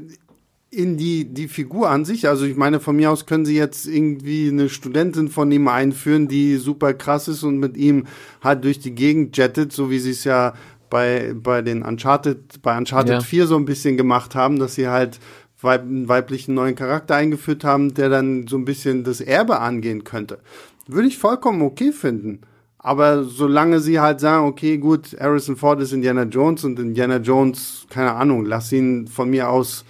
in 0.73 0.95
die, 0.95 1.25
die 1.25 1.49
Figur 1.49 1.89
an 1.89 2.05
sich, 2.05 2.29
also 2.29 2.45
ich 2.45 2.55
meine, 2.55 2.79
von 2.79 2.95
mir 2.95 3.11
aus 3.11 3.25
können 3.25 3.45
sie 3.45 3.57
jetzt 3.57 3.85
irgendwie 3.85 4.47
eine 4.47 4.69
Studentin 4.69 5.27
von 5.27 5.51
ihm 5.51 5.67
einführen, 5.67 6.29
die 6.29 6.55
super 6.55 6.93
krass 6.93 7.27
ist 7.27 7.43
und 7.43 7.59
mit 7.59 7.75
ihm 7.75 8.07
halt 8.41 8.63
durch 8.63 8.79
die 8.79 8.95
Gegend 8.95 9.35
jettet, 9.35 9.73
so 9.73 9.89
wie 9.89 9.99
sie 9.99 10.11
es 10.11 10.23
ja 10.23 10.53
bei, 10.89 11.33
bei 11.35 11.61
den 11.61 11.83
Uncharted, 11.83 12.61
bei 12.61 12.77
Uncharted 12.77 13.11
Ja. 13.11 13.19
4 13.19 13.47
so 13.47 13.57
ein 13.57 13.65
bisschen 13.65 13.97
gemacht 13.97 14.33
haben, 14.33 14.59
dass 14.59 14.75
sie 14.75 14.87
halt 14.87 15.19
weib, 15.61 15.81
einen 15.81 16.07
weiblichen 16.07 16.53
neuen 16.55 16.75
Charakter 16.75 17.15
eingeführt 17.15 17.65
haben, 17.65 17.93
der 17.93 18.07
dann 18.07 18.47
so 18.47 18.57
ein 18.57 18.65
bisschen 18.65 19.03
das 19.03 19.19
Erbe 19.19 19.59
angehen 19.59 20.05
könnte. 20.05 20.39
Würde 20.87 21.09
ich 21.09 21.17
vollkommen 21.17 21.61
okay 21.63 21.91
finden. 21.91 22.41
Aber 22.77 23.25
solange 23.25 23.79
sie 23.79 23.99
halt 23.99 24.21
sagen, 24.21 24.47
okay, 24.47 24.77
gut, 24.77 25.15
Harrison 25.19 25.55
Ford 25.55 25.81
ist 25.81 25.93
Indiana 25.93 26.23
Jones 26.23 26.63
und 26.63 26.79
Indiana 26.79 27.17
Jones, 27.17 27.85
keine 27.89 28.13
Ahnung, 28.13 28.45
lass 28.45 28.71
ihn 28.71 29.07
von 29.07 29.29
mir 29.29 29.49
aus 29.49 29.85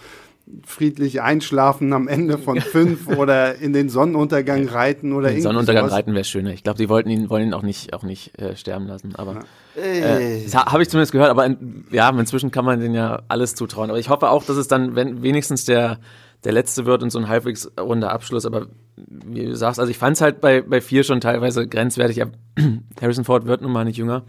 friedlich 0.66 1.22
einschlafen 1.22 1.94
am 1.94 2.08
Ende 2.08 2.38
von 2.38 2.60
fünf 2.62 3.08
oder 3.08 3.56
in 3.56 3.74
den 3.74 3.90
Sonnenuntergang 3.90 4.68
reiten 4.68 5.14
oder 5.14 5.28
Den 5.28 5.30
irgendwie 5.30 5.42
Sonnenuntergang 5.44 5.86
sowas. 5.86 5.98
reiten 5.98 6.14
wäre 6.14 6.24
schöner. 6.24 6.52
Ich 6.52 6.64
glaube, 6.64 6.78
die 6.78 6.90
wollten 6.90 7.10
ihn, 7.10 7.30
wollen 7.30 7.48
ihn 7.48 7.54
auch 7.54 7.64
nicht, 7.64 7.94
auch 7.94 8.04
nicht 8.04 8.38
äh, 8.40 8.56
sterben 8.56 8.88
lassen. 8.88 9.16
Aber 9.16 9.40
Äh, 9.76 10.48
habe 10.50 10.84
ich 10.84 10.90
zumindest 10.90 11.12
gehört. 11.12 11.30
Aber 11.30 11.46
in, 11.46 11.86
ja, 11.92 12.10
inzwischen 12.10 12.52
kann 12.52 12.66
man 12.66 12.80
denen 12.80 12.96
ja 12.96 13.22
alles 13.28 13.56
zutrauen. 13.56 13.90
Aber 13.90 14.00
ich 14.00 14.10
hoffe 14.10 14.30
auch, 14.30 14.44
dass 14.44 14.58
es 14.58 14.68
dann 14.68 14.96
wenn, 14.96 15.24
wenigstens 15.24 15.66
der 15.66 16.00
der 16.44 16.52
letzte 16.54 16.86
wird 16.86 17.04
und 17.04 17.12
so 17.12 17.20
ein 17.20 17.28
halbwegs 17.28 17.72
runder 17.80 18.12
Abschluss. 18.12 18.46
Aber 18.46 18.68
wie 18.98 19.46
du 19.46 19.56
sagst, 19.56 19.80
also 19.80 19.90
ich 19.92 19.98
fand 19.98 20.16
es 20.16 20.22
halt 20.22 20.42
bei 20.42 20.62
bei 20.62 20.82
vier 20.82 21.04
schon 21.04 21.22
teilweise 21.22 21.68
grenzwertig. 21.68 22.22
Aber 22.22 22.32
Harrison 23.02 23.24
Ford 23.26 23.46
wird 23.46 23.62
nun 23.62 23.72
mal 23.72 23.86
nicht 23.86 23.98
jünger. 23.98 24.24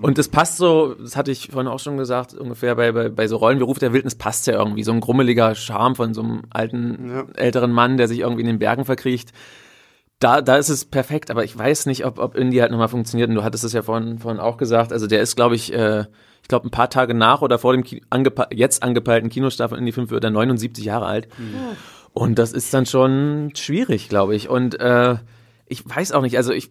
Und 0.00 0.18
das 0.18 0.28
passt 0.28 0.56
so, 0.58 0.94
das 0.94 1.16
hatte 1.16 1.30
ich 1.32 1.48
vorhin 1.52 1.70
auch 1.70 1.78
schon 1.80 1.96
gesagt, 1.96 2.34
ungefähr 2.34 2.74
bei, 2.76 2.92
bei, 2.92 3.08
bei 3.08 3.26
so 3.26 3.36
Rollen 3.36 3.58
wie 3.58 3.64
Ruf 3.64 3.78
der 3.78 3.92
Wildnis 3.92 4.14
passt 4.14 4.46
ja 4.46 4.54
irgendwie. 4.54 4.84
So 4.84 4.92
ein 4.92 5.00
grummeliger 5.00 5.54
Charme 5.54 5.96
von 5.96 6.14
so 6.14 6.22
einem 6.22 6.42
alten, 6.50 7.10
Ja. 7.10 7.26
älteren 7.34 7.72
Mann, 7.72 7.96
der 7.96 8.08
sich 8.08 8.20
irgendwie 8.20 8.42
in 8.42 8.46
den 8.46 8.58
Bergen 8.58 8.84
verkriecht. 8.84 9.32
Da, 10.20 10.42
da 10.42 10.56
ist 10.56 10.68
es 10.68 10.84
perfekt, 10.84 11.30
aber 11.30 11.44
ich 11.44 11.56
weiß 11.56 11.86
nicht, 11.86 12.04
ob, 12.04 12.18
ob 12.18 12.36
Indie 12.36 12.60
halt 12.60 12.70
nochmal 12.70 12.88
funktioniert. 12.88 13.28
Und 13.30 13.36
du 13.36 13.42
hattest 13.42 13.64
es 13.64 13.72
ja 13.72 13.82
vorhin, 13.82 14.18
vorhin 14.18 14.38
auch 14.40 14.56
gesagt. 14.58 14.92
Also 14.92 15.06
der 15.06 15.20
ist, 15.22 15.34
glaube 15.34 15.54
ich, 15.54 15.72
äh, 15.72 16.00
ich 16.00 16.06
glaube, 16.50 16.68
ein 16.68 16.70
paar 16.70 16.90
Tage 16.90 17.14
nach 17.14 17.40
oder 17.40 17.58
vor 17.58 17.72
dem 17.72 17.82
Ki 17.82 18.02
angepe 18.10 18.48
jetzt 18.52 18.82
angepeilten 18.82 19.30
Kinostart 19.30 19.70
von 19.70 19.78
Indie 19.78 19.92
5 19.92 20.10
wird 20.10 20.24
er 20.24 20.30
79 20.30 20.84
Jahre 20.84 21.06
alt. 21.06 21.28
Und 22.12 22.38
das 22.38 22.52
ist 22.52 22.74
dann 22.74 22.86
schon 22.86 23.52
schwierig, 23.54 24.08
glaube 24.08 24.34
ich. 24.34 24.48
Und 24.50 24.78
äh, 24.78 25.16
ich 25.66 25.88
weiß 25.88 26.12
auch 26.12 26.22
nicht, 26.22 26.36
also 26.36 26.52
ich 26.52 26.70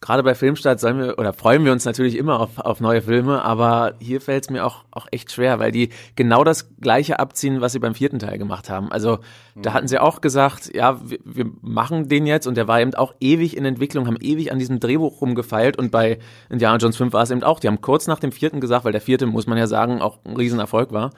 gerade 0.00 0.22
bei 0.22 0.34
Filmstart 0.34 0.80
sollen 0.80 0.98
wir 0.98 1.18
oder 1.18 1.32
freuen 1.32 1.64
wir 1.64 1.72
uns 1.72 1.84
natürlich 1.84 2.16
immer 2.16 2.40
auf, 2.40 2.58
auf 2.58 2.80
neue 2.80 3.02
Filme, 3.02 3.42
aber 3.44 3.94
hier 4.00 4.20
fällt 4.20 4.44
es 4.44 4.50
mir 4.50 4.64
auch, 4.64 4.84
auch 4.90 5.06
echt 5.10 5.30
schwer, 5.30 5.58
weil 5.58 5.72
die 5.72 5.90
genau 6.16 6.42
das 6.42 6.74
gleiche 6.80 7.18
abziehen, 7.18 7.60
was 7.60 7.72
sie 7.72 7.78
beim 7.78 7.94
vierten 7.94 8.18
Teil 8.18 8.38
gemacht 8.38 8.70
haben. 8.70 8.90
Also 8.90 9.18
da 9.62 9.72
hatten 9.72 9.88
sie 9.88 9.98
auch 9.98 10.20
gesagt, 10.20 10.74
ja, 10.74 11.00
wir, 11.08 11.18
wir 11.24 11.46
machen 11.62 12.08
den 12.08 12.26
jetzt 12.26 12.46
und 12.46 12.56
der 12.56 12.68
war 12.68 12.80
eben 12.80 12.94
auch 12.94 13.14
ewig 13.20 13.56
in 13.56 13.64
Entwicklung, 13.64 14.06
haben 14.06 14.16
ewig 14.20 14.52
an 14.52 14.58
diesem 14.58 14.80
Drehbuch 14.80 15.20
rumgefeilt 15.20 15.76
und 15.78 15.90
bei 15.90 16.18
Indiana 16.48 16.76
Jones 16.78 16.96
5 16.96 17.12
war 17.12 17.22
es 17.22 17.30
eben 17.30 17.42
auch. 17.42 17.60
Die 17.60 17.68
haben 17.68 17.80
kurz 17.80 18.06
nach 18.06 18.18
dem 18.18 18.32
vierten 18.32 18.60
gesagt, 18.60 18.84
weil 18.84 18.92
der 18.92 19.00
vierte, 19.00 19.26
muss 19.26 19.46
man 19.46 19.58
ja 19.58 19.66
sagen, 19.66 20.00
auch 20.00 20.18
ein 20.24 20.36
Riesenerfolg 20.36 20.92
war, 20.92 21.10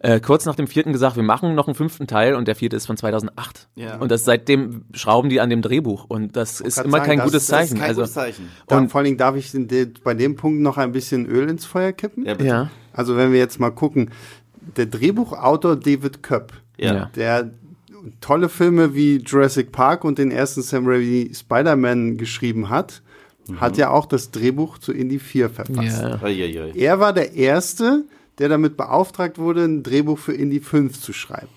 äh, 0.00 0.20
kurz 0.20 0.44
nach 0.46 0.54
dem 0.54 0.66
vierten 0.66 0.92
gesagt, 0.92 1.16
wir 1.16 1.22
machen 1.22 1.54
noch 1.54 1.66
einen 1.68 1.74
fünften 1.74 2.06
Teil 2.06 2.34
und 2.34 2.48
der 2.48 2.56
vierte 2.56 2.76
ist 2.76 2.86
von 2.86 2.96
2008. 2.96 3.68
Ja. 3.76 3.96
Und 3.98 4.10
das 4.10 4.24
seitdem 4.24 4.84
schrauben 4.92 5.28
die 5.28 5.40
an 5.40 5.50
dem 5.50 5.62
Drehbuch 5.62 6.04
und 6.08 6.36
das 6.36 6.60
ist 6.60 6.78
immer 6.78 6.98
sagen, 6.98 7.04
kein 7.06 7.18
das- 7.18 7.26
gutes 7.26 7.46
das 7.46 7.60
ist 7.62 7.68
Zeichen. 7.70 7.78
Kein 7.80 7.88
also 7.88 8.00
gutes 8.02 8.14
Zeichen. 8.14 8.48
Da, 8.66 8.78
Und- 8.78 8.88
vor 8.90 8.98
allen 8.98 9.04
Dingen 9.06 9.18
darf 9.18 9.36
ich 9.36 9.52
bei 10.02 10.14
dem 10.14 10.36
Punkt 10.36 10.60
noch 10.60 10.78
ein 10.78 10.92
bisschen 10.92 11.26
Öl 11.26 11.48
ins 11.48 11.64
Feuer 11.64 11.92
kippen. 11.92 12.24
Ja, 12.26 12.34
bitte. 12.34 12.48
ja. 12.48 12.70
Also 12.92 13.16
wenn 13.16 13.32
wir 13.32 13.38
jetzt 13.38 13.58
mal 13.60 13.70
gucken, 13.70 14.10
der 14.76 14.86
Drehbuchautor 14.86 15.76
David 15.76 16.22
Köpp. 16.22 16.52
Ja. 16.76 17.10
der 17.14 17.50
tolle 18.20 18.48
Filme 18.48 18.94
wie 18.94 19.16
Jurassic 19.16 19.72
Park 19.72 20.04
und 20.04 20.18
den 20.18 20.30
ersten 20.30 20.62
Sam 20.62 20.86
Raimi 20.86 21.30
Spider-Man 21.34 22.16
geschrieben 22.16 22.68
hat, 22.70 23.02
hat 23.56 23.76
ja 23.76 23.90
auch 23.90 24.06
das 24.06 24.30
Drehbuch 24.30 24.78
zu 24.78 24.92
Indie 24.92 25.18
4 25.18 25.50
verfasst. 25.50 26.02
Ja. 26.02 26.18
Er 26.74 27.00
war 27.00 27.12
der 27.12 27.34
Erste, 27.34 28.04
der 28.38 28.48
damit 28.48 28.76
beauftragt 28.76 29.38
wurde, 29.38 29.64
ein 29.64 29.82
Drehbuch 29.82 30.18
für 30.18 30.32
Indie 30.32 30.60
5 30.60 30.98
zu 30.98 31.12
schreiben. 31.12 31.48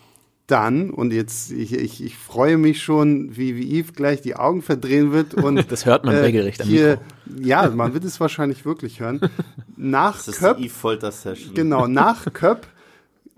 Dann, 0.48 0.92
und 0.92 1.12
jetzt, 1.12 1.52
ich, 1.52 1.74
ich, 1.74 2.02
ich 2.02 2.18
freue 2.18 2.58
mich 2.58 2.82
schon, 2.82 3.36
wie, 3.36 3.58
wie 3.58 3.82
Yves 3.82 3.94
gleich 3.94 4.22
die 4.22 4.38
Augen 4.38 4.62
verdrehen 4.62 5.12
wird. 5.12 5.34
Und, 5.34 5.58
äh, 5.58 5.64
Das 5.68 5.86
hört 5.86 6.06
man 6.06 6.16
regelrecht 6.16 6.62
am 6.62 6.68
hier, 6.68 7.00
Ja, 7.42 7.70
man 7.70 7.94
wird 7.94 8.06
es 8.06 8.22
wahrscheinlich 8.22 8.64
wirklich 8.66 9.02
hören. 9.02 9.20
Nach 9.76 10.16
Das 10.16 10.30
ist 10.30 10.40
Köpp 10.40 10.58
die 10.58 10.68
E-Folter-Session. 10.68 11.54
Genau, 11.54 11.88
nach 11.88 12.32
Köpp 12.34 12.66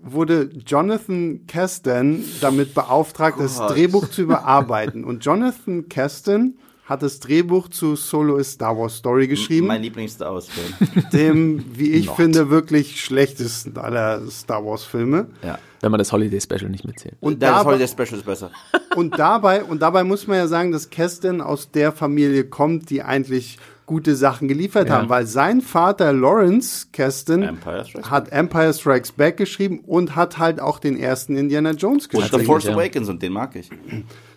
wurde 0.02 0.50
Jonathan 0.66 1.46
Kasten 1.46 2.24
damit 2.40 2.74
beauftragt, 2.74 3.38
das 3.40 3.58
Gott. 3.58 3.70
Drehbuch 3.70 4.08
zu 4.08 4.22
überarbeiten. 4.22 5.04
Und 5.04 5.24
Jonathan 5.24 5.88
Kasten 5.88 6.58
hat 6.86 7.02
das 7.02 7.20
Drehbuch 7.20 7.68
zu 7.68 7.94
Solo 7.94 8.36
a 8.38 8.42
Star 8.42 8.76
Wars 8.76 8.96
Story 8.96 9.28
geschrieben, 9.28 9.68
Mein 9.68 9.82
Lieblings-Star 9.82 10.34
Wars-Film. 10.34 10.74
dem, 11.12 11.64
wie 11.74 11.92
ich 11.92 12.06
Not. 12.06 12.16
finde, 12.16 12.50
wirklich 12.50 13.00
schlechtesten 13.04 13.76
aller 13.78 14.28
Star 14.30 14.64
Wars 14.64 14.84
Filme. 14.84 15.28
ja. 15.44 15.58
Wenn 15.82 15.92
man 15.92 15.98
das 15.98 16.12
Holiday 16.12 16.38
Special 16.38 16.68
nicht 16.68 16.84
mitzählt. 16.86 17.14
Und 17.20 17.42
das 17.42 17.64
Holiday 17.64 17.88
Special 17.88 18.18
ist 18.18 18.26
besser. 18.26 18.50
und 18.96 19.18
dabei, 19.18 19.64
und 19.64 19.80
dabei 19.80 20.04
muss 20.04 20.26
man 20.26 20.36
ja 20.36 20.46
sagen, 20.46 20.72
dass 20.72 20.90
Kasten 20.90 21.40
aus 21.40 21.70
der 21.70 21.92
Familie 21.92 22.44
kommt, 22.44 22.90
die 22.90 23.02
eigentlich 23.02 23.58
gute 23.90 24.14
Sachen 24.14 24.46
geliefert 24.46 24.88
Ja. 24.88 24.94
haben, 24.98 25.08
weil 25.08 25.26
sein 25.26 25.60
Vater 25.62 26.12
Lawrence 26.12 26.86
Kasten 26.92 27.42
Empire 27.42 27.84
Strikes 27.84 28.10
hat 28.10 28.30
Empire 28.32 28.72
Strikes 28.72 29.10
Back 29.12 29.36
geschrieben 29.36 29.80
und 29.84 30.14
hat 30.14 30.38
halt 30.38 30.60
auch 30.60 30.78
den 30.78 30.96
ersten 30.96 31.36
Indiana 31.36 31.72
Jones 31.72 32.06
Und 32.06 32.12
The 32.12 32.18
geschrieben. 32.20 32.44
Force 32.46 32.64
ja. 32.64 32.74
Awakens 32.74 33.08
und 33.08 33.20
den 33.20 33.32
mag 33.32 33.56
ich. 33.56 33.68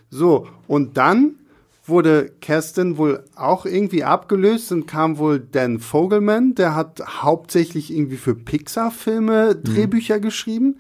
So, 0.10 0.48
und 0.68 0.98
dann 0.98 1.36
wurde 1.86 2.32
Kasten 2.42 2.98
wohl 2.98 3.24
auch 3.36 3.66
irgendwie 3.68 4.04
abgelöst 4.04 4.72
und 4.72 4.88
kam 4.88 5.18
wohl 5.20 5.40
Dan 5.40 5.80
Fogelman, 5.80 6.56
der 6.56 6.76
hat 6.76 7.02
hauptsächlich 7.22 7.94
irgendwie 7.94 8.18
für 8.18 8.34
Pixar-Filme 8.36 9.56
Mhm. 9.56 9.64
Drehbücher 9.64 10.20
geschrieben. 10.20 10.80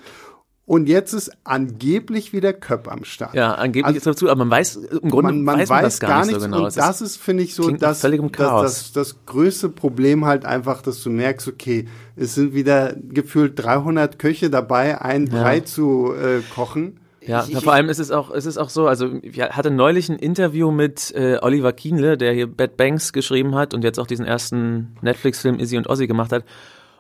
Und 0.65 0.87
jetzt 0.87 1.11
ist 1.11 1.29
angeblich 1.43 2.31
wieder 2.31 2.53
Köpp 2.53 2.89
am 2.89 3.03
Start. 3.03 3.33
Ja, 3.35 3.53
angeblich 3.55 3.85
Also- 3.85 3.97
ist 3.97 4.07
dazu, 4.07 4.29
aber 4.29 4.45
man 4.45 4.49
weiß, 4.51 4.77
im 4.77 5.09
Grunde 5.09 5.33
man, 5.33 5.41
man 5.43 5.55
weiß 5.59 5.69
weiß, 5.69 5.75
man 5.75 5.83
das 5.83 5.99
gar, 5.99 6.19
nicht 6.19 6.27
nichts 6.27 6.43
so 6.43 6.49
genau. 6.49 6.61
und 6.61 6.67
Es 6.67 6.75
das 6.75 7.01
ist- 7.01 7.17
finde 7.17 7.43
ich, 7.43 7.53
so 7.53 7.69
das, 7.69 7.99
das, 7.99 8.17
das, 8.37 8.91
das 8.93 9.25
größte 9.25 9.67
Problem 9.69 10.25
halt 10.25 10.45
einfach, 10.45 10.81
dass 10.81 11.03
du 11.03 11.09
merkst, 11.09 11.49
okay, 11.49 11.89
es 12.15 12.35
sind 12.35 12.53
wieder 12.53 12.93
gefühlt 12.95 13.61
300 13.61 14.17
Köche 14.19 14.49
dabei, 14.49 15.01
ein 15.01 15.25
Brei 15.25 15.59
zu 15.59 16.13
äh, 16.13 16.39
kochen. 16.55 16.99
Ja, 17.25 17.45
Ich- 17.47 17.57
vor 17.61 17.73
allem 17.73 17.89
ist 17.89 17.99
es 17.99 18.11
auch, 18.11 18.31
es 18.31 18.45
ist 18.45 18.57
auch 18.57 18.69
so, 18.69 18.87
also 18.87 19.11
ich 19.21 19.41
hatte 19.41 19.69
neulich 19.69 20.07
ein 20.09 20.17
Interview 20.17 20.71
mit 20.71 21.11
äh, 21.13 21.39
Oliver 21.41 21.73
Kienle, 21.73 22.17
der 22.17 22.31
hier 22.33 22.47
Bad 22.47 22.77
Banks 22.77 23.11
geschrieben 23.11 23.55
hat 23.55 23.73
und 23.73 23.83
jetzt 23.83 23.99
auch 23.99 24.07
diesen 24.07 24.25
ersten 24.25 24.95
Netflix-Film 25.01 25.59
Izzy 25.59 25.77
und 25.77 25.89
Ozzy 25.89 26.07
gemacht 26.07 26.31
hat. 26.31 26.45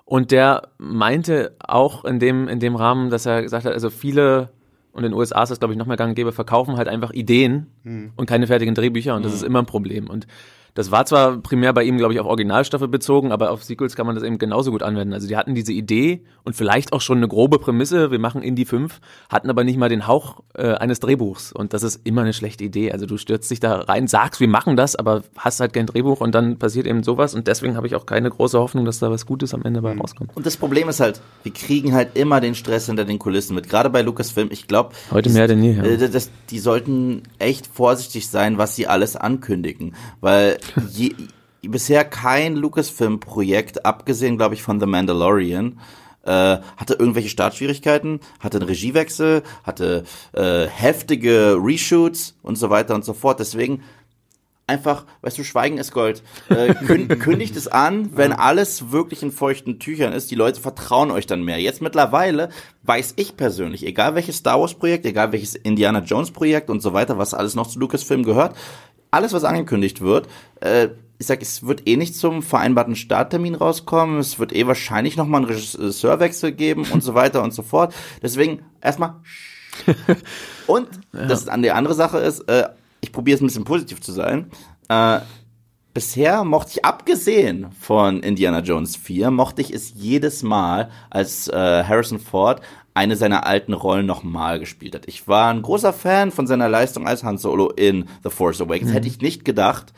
Und 0.05 0.31
der 0.31 0.69
meinte 0.77 1.55
auch 1.59 2.05
in 2.05 2.19
dem, 2.19 2.47
in 2.47 2.59
dem 2.59 2.75
Rahmen, 2.75 3.09
dass 3.09 3.25
er 3.25 3.41
gesagt 3.41 3.65
hat, 3.65 3.73
also 3.73 3.89
viele, 3.89 4.49
und 4.91 5.03
in 5.03 5.11
den 5.11 5.17
USA 5.17 5.43
ist 5.43 5.49
das, 5.49 5.59
glaube 5.59 5.73
ich, 5.73 5.77
noch 5.77 5.85
mehr 5.85 5.97
gang 5.97 6.09
und 6.09 6.15
gäbe, 6.15 6.31
verkaufen 6.31 6.77
halt 6.77 6.87
einfach 6.87 7.11
Ideen 7.11 7.67
und 8.15 8.25
keine 8.25 8.47
fertigen 8.47 8.75
Drehbücher 8.75 9.15
und 9.15 9.23
das 9.25 9.33
ist 9.33 9.43
immer 9.43 9.59
ein 9.59 9.65
Problem. 9.65 10.09
Und 10.09 10.27
das 10.73 10.89
war 10.89 11.05
zwar 11.05 11.37
primär 11.37 11.71
bei 11.73 11.83
ihm, 11.83 11.97
glaube 11.97 12.13
ich, 12.13 12.19
auf 12.19 12.25
Originalstoffe 12.25 12.89
bezogen, 12.89 13.31
aber 13.31 13.51
auf 13.51 13.63
Sequels 13.63 13.95
kann 13.95 14.07
man 14.07 14.15
das 14.15 14.23
eben 14.23 14.39
genauso 14.39 14.71
gut 14.71 14.81
anwenden. 14.81 15.13
Also 15.13 15.27
die 15.27 15.37
hatten 15.37 15.53
diese 15.53 15.71
Idee 15.71 16.21
und 16.43 16.55
vielleicht 16.55 16.93
auch 16.93 17.01
schon 17.01 17.17
eine 17.17 17.27
grobe 17.27 17.59
Prämisse, 17.59 18.09
wir 18.09 18.19
machen 18.19 18.41
Indie 18.41 18.65
5, 18.65 18.99
hatten 19.29 19.49
aber 19.49 19.63
nicht 19.63 19.77
mal 19.77 19.89
den 19.89 20.07
Hauch 20.07 20.41
äh, 20.55 20.73
eines 20.73 20.99
Drehbuchs. 20.99 21.53
Und 21.53 21.73
das 21.73 21.83
ist 21.83 22.01
immer 22.05 22.21
eine 22.21 22.33
schlechte 22.33 22.63
Idee. 22.63 22.91
Also 22.91 23.05
du 23.05 23.17
stürzt 23.17 23.51
dich 23.51 23.59
da 23.59 23.81
rein, 23.81 24.07
sagst, 24.07 24.39
wir 24.39 24.47
machen 24.47 24.75
das, 24.75 24.95
aber 24.95 25.23
hast 25.37 25.59
halt 25.59 25.73
kein 25.73 25.85
Drehbuch 25.85 26.21
und 26.21 26.33
dann 26.33 26.57
passiert 26.57 26.87
eben 26.87 27.03
sowas. 27.03 27.35
Und 27.35 27.47
deswegen 27.47 27.75
habe 27.77 27.85
ich 27.85 27.95
auch 27.95 28.07
keine 28.07 28.29
große 28.29 28.57
Hoffnung, 28.57 28.85
dass 28.85 28.99
da 28.99 29.11
was 29.11 29.27
Gutes 29.27 29.53
am 29.53 29.63
Ende 29.63 29.81
bei 29.81 29.95
rauskommt. 29.95 30.35
Und 30.35 30.45
das 30.45 30.57
Problem 30.57 30.89
ist 30.89 30.99
halt, 30.99 31.21
wir 31.43 31.53
kriegen 31.53 31.93
halt 31.93 32.17
immer 32.17 32.41
den 32.41 32.55
Stress 32.55 32.87
hinter 32.87 33.05
den 33.05 33.19
Kulissen 33.19 33.53
mit. 33.53 33.69
Gerade 33.69 33.91
bei 33.91 34.01
Lucasfilm, 34.01 34.49
ich 34.51 34.67
glaube, 34.67 34.93
Heute 35.11 35.29
mehr 35.29 35.47
denn 35.47 35.63
je, 35.63 35.73
ja. 35.73 35.83
äh, 35.83 36.09
das, 36.09 36.31
die 36.49 36.59
sollten 36.59 37.23
echt 37.37 37.67
vorsichtig 37.67 38.27
sein, 38.27 38.57
was 38.57 38.75
sie 38.75 38.87
alles 38.87 39.15
ankündigen, 39.15 39.95
weil 40.19 40.57
je, 40.89 41.13
bisher 41.61 42.05
kein 42.05 42.55
Lucasfilm-Projekt, 42.55 43.85
abgesehen, 43.85 44.37
glaube 44.37 44.55
ich, 44.55 44.63
von 44.63 44.79
The 44.79 44.85
Mandalorian, 44.85 45.79
äh, 46.23 46.57
hatte 46.77 46.93
irgendwelche 46.93 47.29
Startschwierigkeiten, 47.29 48.19
hatte 48.39 48.57
einen 48.57 48.67
Regiewechsel, 48.67 49.43
hatte 49.63 50.03
äh, 50.33 50.65
heftige 50.67 51.57
Reshoots 51.61 52.35
und 52.41 52.57
so 52.57 52.69
weiter 52.69 52.95
und 52.95 53.03
so 53.03 53.13
fort. 53.13 53.39
Deswegen 53.39 53.83
einfach, 54.67 55.05
weißt 55.21 55.37
du, 55.37 55.43
Schweigen 55.43 55.77
ist 55.77 55.91
Gold. 55.91 56.23
Äh, 56.49 56.73
kün 56.73 57.07
kündigt 57.19 57.55
es 57.55 57.67
an, 57.67 58.15
wenn 58.15 58.31
alles 58.31 58.91
wirklich 58.91 59.21
in 59.21 59.31
feuchten 59.31 59.79
Tüchern 59.79 60.13
ist. 60.13 60.31
Die 60.31 60.35
Leute 60.35 60.61
vertrauen 60.61 61.11
euch 61.11 61.27
dann 61.27 61.43
mehr. 61.43 61.59
Jetzt 61.59 61.81
mittlerweile 61.81 62.49
weiß 62.83 63.13
ich 63.17 63.35
persönlich, 63.35 63.85
egal 63.85 64.15
welches 64.15 64.37
Star 64.37 64.59
Wars 64.59 64.73
Projekt, 64.73 65.05
egal 65.05 65.31
welches 65.31 65.55
Indiana 65.55 65.99
Jones 65.99 66.31
Projekt 66.31 66.69
und 66.69 66.81
so 66.81 66.93
weiter, 66.93 67.17
was 67.17 67.33
alles 67.33 67.55
noch 67.55 67.67
zu 67.67 67.79
Lucasfilm 67.79 68.23
gehört, 68.23 68.55
alles 69.13 69.33
was 69.33 69.43
angekündigt 69.43 70.01
wird, 70.01 70.27
äh, 70.61 70.89
ich 71.19 71.27
sag, 71.27 71.41
es 71.41 71.65
wird 71.65 71.87
eh 71.87 71.95
nicht 71.95 72.15
zum 72.15 72.41
vereinbarten 72.41 72.95
Starttermin 72.95 73.55
rauskommen. 73.55 74.19
Es 74.19 74.39
wird 74.39 74.53
eh 74.53 74.67
wahrscheinlich 74.67 75.15
noch 75.15 75.25
mal 75.25 75.37
einen 75.37 75.45
Regisseurwechsel 75.45 76.51
geben 76.51 76.85
und 76.91 77.01
so 77.01 77.13
weiter 77.15 77.43
und 77.43 77.53
so 77.53 77.61
fort. 77.61 77.93
Deswegen 78.21 78.63
erstmal 78.81 79.15
und 80.67 80.87
das 81.11 81.47
an 81.47 81.63
die 81.63 81.71
andere 81.71 81.93
Sache 81.93 82.17
ist, 82.19 82.41
äh, 82.49 82.69
ich 83.01 83.11
probiere 83.11 83.35
es 83.35 83.41
ein 83.41 83.47
bisschen 83.47 83.63
positiv 83.63 84.01
zu 84.01 84.11
sein. 84.11 84.51
Äh, 84.89 85.19
bisher 85.93 86.43
mochte 86.43 86.71
ich, 86.73 86.85
abgesehen 86.85 87.71
von 87.79 88.21
Indiana 88.21 88.59
Jones 88.59 88.95
4, 88.95 89.31
mochte 89.31 89.61
ich 89.61 89.73
es 89.73 89.93
jedes 89.95 90.43
Mal, 90.43 90.89
als 91.09 91.47
äh, 91.47 91.83
Harrison 91.83 92.19
Ford 92.19 92.61
eine 92.95 93.15
seiner 93.15 93.45
alten 93.45 93.73
Rollen 93.73 94.05
nochmal 94.05 94.59
gespielt 94.59 94.93
hat. 94.93 95.07
Ich 95.07 95.27
war 95.27 95.51
ein 95.51 95.61
großer 95.63 95.93
Fan 95.93 96.31
von 96.31 96.45
seiner 96.45 96.69
Leistung 96.69 97.07
als 97.07 97.23
Han 97.23 97.37
Solo 97.37 97.69
in 97.69 98.05
The 98.23 98.29
Force 98.29 98.61
Awakens. 98.61 98.93
Hätte 98.93 99.07
ich 99.07 99.19
nicht 99.19 99.45
gedacht, 99.45 99.93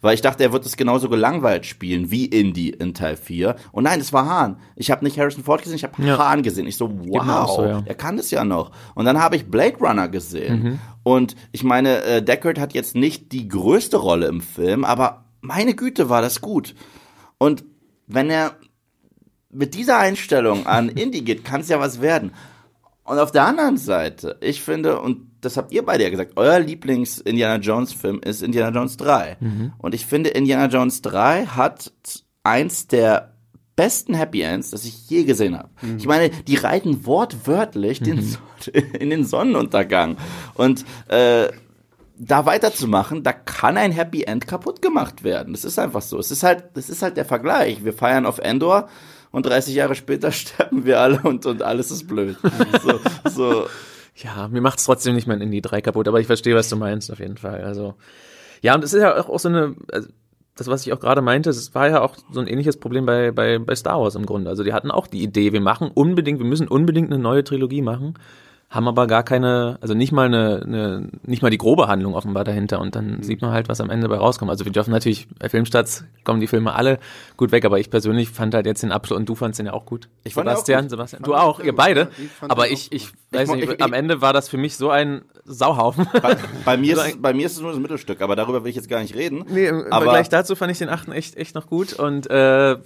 weil 0.00 0.14
ich 0.14 0.20
dachte, 0.22 0.44
er 0.44 0.52
wird 0.52 0.64
es 0.64 0.76
genauso 0.76 1.08
gelangweilt 1.08 1.66
spielen 1.66 2.10
wie 2.10 2.26
Indy 2.26 2.68
in 2.68 2.94
Teil 2.94 3.16
4. 3.16 3.56
Und 3.72 3.84
nein, 3.84 3.98
es 4.00 4.12
war 4.12 4.28
Han. 4.28 4.58
Ich 4.76 4.90
habe 4.90 5.04
nicht 5.04 5.18
Harrison 5.18 5.42
Ford 5.42 5.62
gesehen, 5.62 5.76
ich 5.76 5.84
habe 5.84 6.00
Ja. 6.02 6.18
Han 6.18 6.42
gesehen. 6.42 6.66
Ich 6.66 6.76
so, 6.76 6.90
wow, 7.08 7.56
so, 7.56 7.64
ja. 7.64 7.82
er 7.84 7.94
kann 7.94 8.16
das 8.16 8.30
ja 8.30 8.44
noch. 8.44 8.70
Und 8.94 9.04
dann 9.06 9.18
habe 9.20 9.34
ich 9.36 9.50
Blade 9.50 9.78
Runner 9.80 10.08
gesehen. 10.08 10.78
Und 11.02 11.34
ich 11.52 11.64
meine, 11.64 12.02
äh, 12.04 12.22
Deckard 12.22 12.58
hat 12.60 12.74
jetzt 12.74 12.94
nicht 12.94 13.32
die 13.32 13.48
größte 13.48 13.96
Rolle 13.96 14.26
im 14.26 14.40
Film, 14.40 14.84
aber 14.84 15.24
meine 15.40 15.74
Güte, 15.74 16.08
war 16.08 16.22
das 16.22 16.40
gut. 16.40 16.74
Und 17.38 17.64
wenn 18.06 18.30
er 18.30 18.56
mit 19.56 19.74
dieser 19.74 19.98
Einstellung 19.98 20.66
an 20.66 20.88
Indie 21.02 21.24
geht, 21.24 21.44
kann 21.44 21.60
es 21.60 21.68
ja 21.68 21.80
was 21.80 22.00
werden. 22.00 22.32
Und 23.04 23.18
auf 23.18 23.30
der 23.30 23.44
anderen 23.46 23.76
Seite, 23.76 24.36
ich 24.40 24.62
finde, 24.62 25.00
und 25.00 25.30
das 25.40 25.56
habt 25.56 25.72
ihr 25.72 25.84
beide 25.84 26.02
ja 26.02 26.10
gesagt, 26.10 26.32
euer 26.36 26.58
Lieblings-Indiana 26.58 27.56
Jones-Film 27.56 28.20
ist 28.24 28.42
Indiana 28.42 28.76
Jones 28.76 28.96
3. 28.96 29.36
Und 29.78 29.94
ich 29.94 30.06
finde, 30.06 30.30
Indiana 30.30 30.66
Jones 30.66 31.02
3 31.02 31.46
hat 31.46 31.92
eins 32.42 32.88
der 32.88 33.32
besten 33.76 34.14
Happy 34.14 34.40
Ends, 34.40 34.70
das 34.70 34.84
ich 34.86 35.08
je 35.08 35.22
gesehen 35.24 35.56
habe. 35.56 35.68
Ich 35.98 36.06
meine, 36.06 36.30
die 36.30 36.56
reiten 36.56 37.06
wortwörtlich 37.06 38.00
den, 38.00 38.22
Son- 38.22 38.40
in 38.98 39.10
den 39.10 39.24
Sonnenuntergang. 39.24 40.16
Und 40.54 40.84
äh, 41.08 41.48
da 42.18 42.46
weiterzumachen, 42.46 43.22
da 43.22 43.32
kann 43.34 43.76
ein 43.76 43.92
Happy 43.92 44.22
End 44.24 44.46
kaputt 44.48 44.80
gemacht 44.82 45.22
werden. 45.22 45.52
Das 45.52 45.64
ist 45.64 45.78
einfach 45.78 46.02
so. 46.02 46.18
Es 46.18 46.30
ist 46.30 46.42
halt, 46.42 46.64
das 46.74 46.88
ist 46.88 47.02
halt 47.02 47.16
der 47.18 47.26
Vergleich. 47.26 47.84
Wir 47.84 47.92
feiern 47.92 48.26
auf 48.26 48.38
Endor 48.38 48.88
und 49.36 49.44
30 49.44 49.74
Jahre 49.74 49.94
später 49.94 50.32
sterben 50.32 50.86
wir 50.86 50.98
alle 50.98 51.20
und, 51.20 51.44
und 51.44 51.62
alles 51.62 51.90
ist 51.90 52.08
blöd. 52.08 52.36
So, 52.82 53.00
so. 53.30 53.66
Ja, 54.18 54.48
mir 54.48 54.62
macht 54.62 54.78
es 54.78 54.86
trotzdem 54.86 55.14
nicht 55.14 55.26
mein 55.26 55.42
Indie 55.42 55.60
3 55.60 55.82
kaputt, 55.82 56.08
aber 56.08 56.18
ich 56.18 56.26
verstehe, 56.26 56.54
was 56.54 56.70
du 56.70 56.76
meinst, 56.76 57.12
auf 57.12 57.18
jeden 57.18 57.36
Fall. 57.36 57.62
Also, 57.62 57.96
ja, 58.62 58.74
und 58.74 58.82
es 58.82 58.94
ist 58.94 59.02
ja 59.02 59.14
auch 59.14 59.38
so 59.38 59.50
eine, 59.50 59.76
also, 59.92 60.08
das, 60.56 60.68
was 60.68 60.86
ich 60.86 60.94
auch 60.94 61.00
gerade 61.00 61.20
meinte, 61.20 61.50
es 61.50 61.74
war 61.74 61.86
ja 61.86 62.00
auch 62.00 62.16
so 62.32 62.40
ein 62.40 62.46
ähnliches 62.46 62.78
Problem 62.78 63.04
bei, 63.04 63.30
bei, 63.30 63.58
bei 63.58 63.74
Star 63.74 64.00
Wars 64.00 64.14
im 64.14 64.24
Grunde. 64.24 64.48
Also, 64.48 64.64
die 64.64 64.72
hatten 64.72 64.90
auch 64.90 65.06
die 65.06 65.22
Idee, 65.22 65.52
wir 65.52 65.60
machen 65.60 65.90
unbedingt, 65.92 66.38
wir 66.38 66.46
müssen 66.46 66.66
unbedingt 66.66 67.12
eine 67.12 67.22
neue 67.22 67.44
Trilogie 67.44 67.82
machen 67.82 68.14
haben 68.68 68.88
aber 68.88 69.06
gar 69.06 69.22
keine, 69.22 69.78
also 69.80 69.94
nicht 69.94 70.10
mal 70.10 70.26
eine, 70.26 70.62
eine 70.64 71.08
nicht 71.22 71.40
mal 71.40 71.50
die 71.50 71.58
grobe 71.58 71.86
Handlung 71.86 72.14
offenbar 72.14 72.42
dahinter 72.42 72.80
und 72.80 72.96
dann 72.96 73.18
mhm. 73.18 73.22
sieht 73.22 73.40
man 73.40 73.52
halt, 73.52 73.68
was 73.68 73.80
am 73.80 73.90
Ende 73.90 74.08
bei 74.08 74.16
rauskommt. 74.16 74.50
Also 74.50 74.64
wir 74.64 74.72
dürfen 74.72 74.90
natürlich, 74.90 75.28
bei 75.38 75.48
Filmstarts 75.48 76.04
kommen 76.24 76.40
die 76.40 76.48
Filme 76.48 76.74
alle 76.74 76.98
gut 77.36 77.52
weg, 77.52 77.64
aber 77.64 77.78
ich 77.78 77.90
persönlich 77.90 78.30
fand 78.30 78.54
halt 78.54 78.66
jetzt 78.66 78.82
den 78.82 78.90
Abschluss 78.90 79.18
und 79.18 79.28
du 79.28 79.36
fandst 79.36 79.60
den 79.60 79.66
ja 79.66 79.72
auch 79.72 79.86
gut. 79.86 80.08
Ich 80.24 80.34
fand 80.34 80.48
Sebastian, 80.48 80.78
auch 80.78 80.82
gut. 80.82 80.90
Sebastian, 80.90 81.22
du 81.22 81.34
auch, 81.34 81.60
ihr 81.60 81.76
beide. 81.76 82.08
Aber 82.40 82.68
ich, 82.68 82.90
ich, 82.90 83.12
weiß 83.30 83.52
nicht, 83.52 83.70
ich, 83.70 83.82
am 83.82 83.92
Ende 83.92 84.20
war 84.20 84.32
das 84.32 84.48
für 84.48 84.58
mich 84.58 84.76
so 84.76 84.90
ein 84.90 85.22
Sauhaufen. 85.46 86.06
Bei, 86.22 86.36
bei 86.64 86.76
mir, 86.76 86.96
ist, 86.96 87.22
bei 87.22 87.32
mir 87.32 87.46
ist 87.46 87.52
es 87.52 87.60
nur 87.60 87.72
das 87.72 87.80
Mittelstück, 87.80 88.20
aber 88.20 88.36
darüber 88.36 88.64
will 88.64 88.70
ich 88.70 88.76
jetzt 88.76 88.88
gar 88.88 89.00
nicht 89.00 89.14
reden. 89.14 89.44
Nee, 89.48 89.70
aber 89.90 90.04
gleich 90.06 90.28
dazu 90.28 90.56
fand 90.56 90.72
ich 90.72 90.78
den 90.78 90.88
achten 90.88 91.12
echt, 91.12 91.36
echt 91.36 91.54
noch 91.54 91.66
gut 91.66 91.92
und 91.92 92.28
äh, 92.30 92.76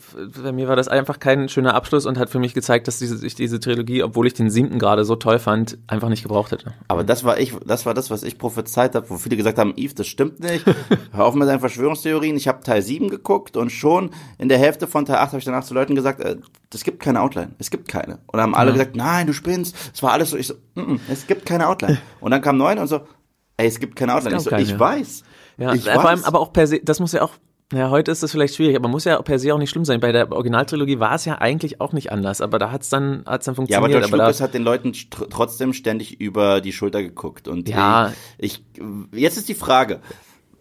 bei 0.42 0.52
mir 0.52 0.68
war 0.68 0.76
das 0.76 0.88
einfach 0.88 1.18
kein 1.18 1.48
schöner 1.48 1.74
Abschluss 1.74 2.06
und 2.06 2.18
hat 2.18 2.30
für 2.30 2.38
mich 2.38 2.54
gezeigt, 2.54 2.88
dass 2.88 2.98
diese, 2.98 3.24
ich 3.26 3.34
diese 3.34 3.60
Trilogie, 3.60 4.02
obwohl 4.02 4.26
ich 4.26 4.34
den 4.34 4.50
siebten 4.50 4.78
gerade 4.78 5.04
so 5.04 5.16
toll 5.16 5.38
fand, 5.38 5.78
einfach 5.86 6.08
nicht 6.08 6.22
gebraucht 6.22 6.52
hätte. 6.52 6.74
Aber 6.88 7.04
das 7.04 7.24
war 7.24 7.38
ich, 7.38 7.54
das 7.64 7.86
war 7.86 7.94
das, 7.94 8.10
was 8.10 8.22
ich 8.22 8.38
prophezeit 8.38 8.94
habe, 8.94 9.08
wo 9.10 9.16
viele 9.16 9.36
gesagt 9.36 9.58
haben, 9.58 9.74
Yves, 9.76 9.94
das 9.94 10.06
stimmt 10.06 10.40
nicht. 10.40 10.64
Hör 11.12 11.24
auf 11.24 11.34
mit 11.34 11.48
deinen 11.48 11.60
Verschwörungstheorien. 11.60 12.36
Ich 12.36 12.48
habe 12.48 12.62
Teil 12.62 12.82
7 12.82 13.08
geguckt 13.08 13.56
und 13.56 13.70
schon 13.70 14.10
in 14.38 14.48
der 14.48 14.58
Hälfte 14.58 14.86
von 14.86 15.06
Teil 15.06 15.16
8 15.16 15.28
habe 15.28 15.38
ich 15.38 15.44
danach 15.44 15.64
zu 15.64 15.74
Leuten 15.74 15.94
gesagt, 15.94 16.20
äh, 16.20 16.36
es 16.72 16.84
gibt 16.84 17.00
keine 17.00 17.20
Outline. 17.20 17.52
Es 17.58 17.70
gibt 17.70 17.88
keine. 17.88 18.18
Und 18.26 18.40
haben 18.40 18.54
alle 18.54 18.70
ja. 18.70 18.74
gesagt, 18.74 18.96
nein, 18.96 19.26
du 19.26 19.32
spinnst. 19.32 19.74
Es 19.92 20.02
war 20.02 20.12
alles 20.12 20.30
so. 20.30 20.36
Ich 20.36 20.46
so, 20.46 20.54
mm 20.74 20.80
-mm, 20.80 21.00
es 21.10 21.26
gibt 21.26 21.44
keine 21.46 21.68
Outline. 21.68 21.98
Und 22.20 22.30
dann 22.30 22.42
kam 22.42 22.49
neun 22.52 22.78
und 22.78 22.86
so, 22.86 23.00
ey, 23.56 23.66
es 23.66 23.80
gibt 23.80 23.96
keine 23.96 24.14
Outline. 24.14 24.36
Ich 24.36 24.42
so, 24.42 24.50
keine. 24.50 24.62
ich 24.62 24.78
weiß. 24.78 25.22
Ja, 25.58 25.74
ich 25.74 25.84
vor 25.84 26.08
allem 26.08 26.24
aber 26.24 26.40
auch 26.40 26.52
per 26.52 26.66
se, 26.66 26.80
das 26.82 27.00
muss 27.00 27.12
ja 27.12 27.22
auch 27.22 27.32
ja, 27.72 27.88
heute 27.88 28.10
ist 28.10 28.20
das 28.24 28.32
vielleicht 28.32 28.56
schwierig, 28.56 28.74
aber 28.74 28.88
muss 28.88 29.04
ja 29.04 29.22
per 29.22 29.38
se 29.38 29.54
auch 29.54 29.58
nicht 29.58 29.70
schlimm 29.70 29.84
sein. 29.84 30.00
Bei 30.00 30.10
der 30.10 30.32
Originaltrilogie 30.32 30.98
war 30.98 31.14
es 31.14 31.24
ja 31.24 31.38
eigentlich 31.38 31.80
auch 31.80 31.92
nicht 31.92 32.10
anders, 32.10 32.40
aber 32.40 32.58
da 32.58 32.72
hat's 32.72 32.88
dann, 32.88 33.22
hat's 33.26 33.44
dann 33.44 33.54
funktioniert. 33.54 33.70
Ja, 33.70 33.78
aber 33.78 33.88
George 33.88 34.06
aber 34.06 34.24
Lucas 34.24 34.40
hat 34.40 34.54
den 34.54 34.64
Leuten 34.64 34.92
trotzdem 35.10 35.72
ständig 35.72 36.20
über 36.20 36.60
die 36.60 36.72
Schulter 36.72 37.00
geguckt. 37.00 37.46
Und 37.46 37.68
ja. 37.68 38.12
ich, 38.38 38.64
jetzt 39.12 39.36
ist 39.36 39.48
die 39.48 39.54
Frage, 39.54 40.00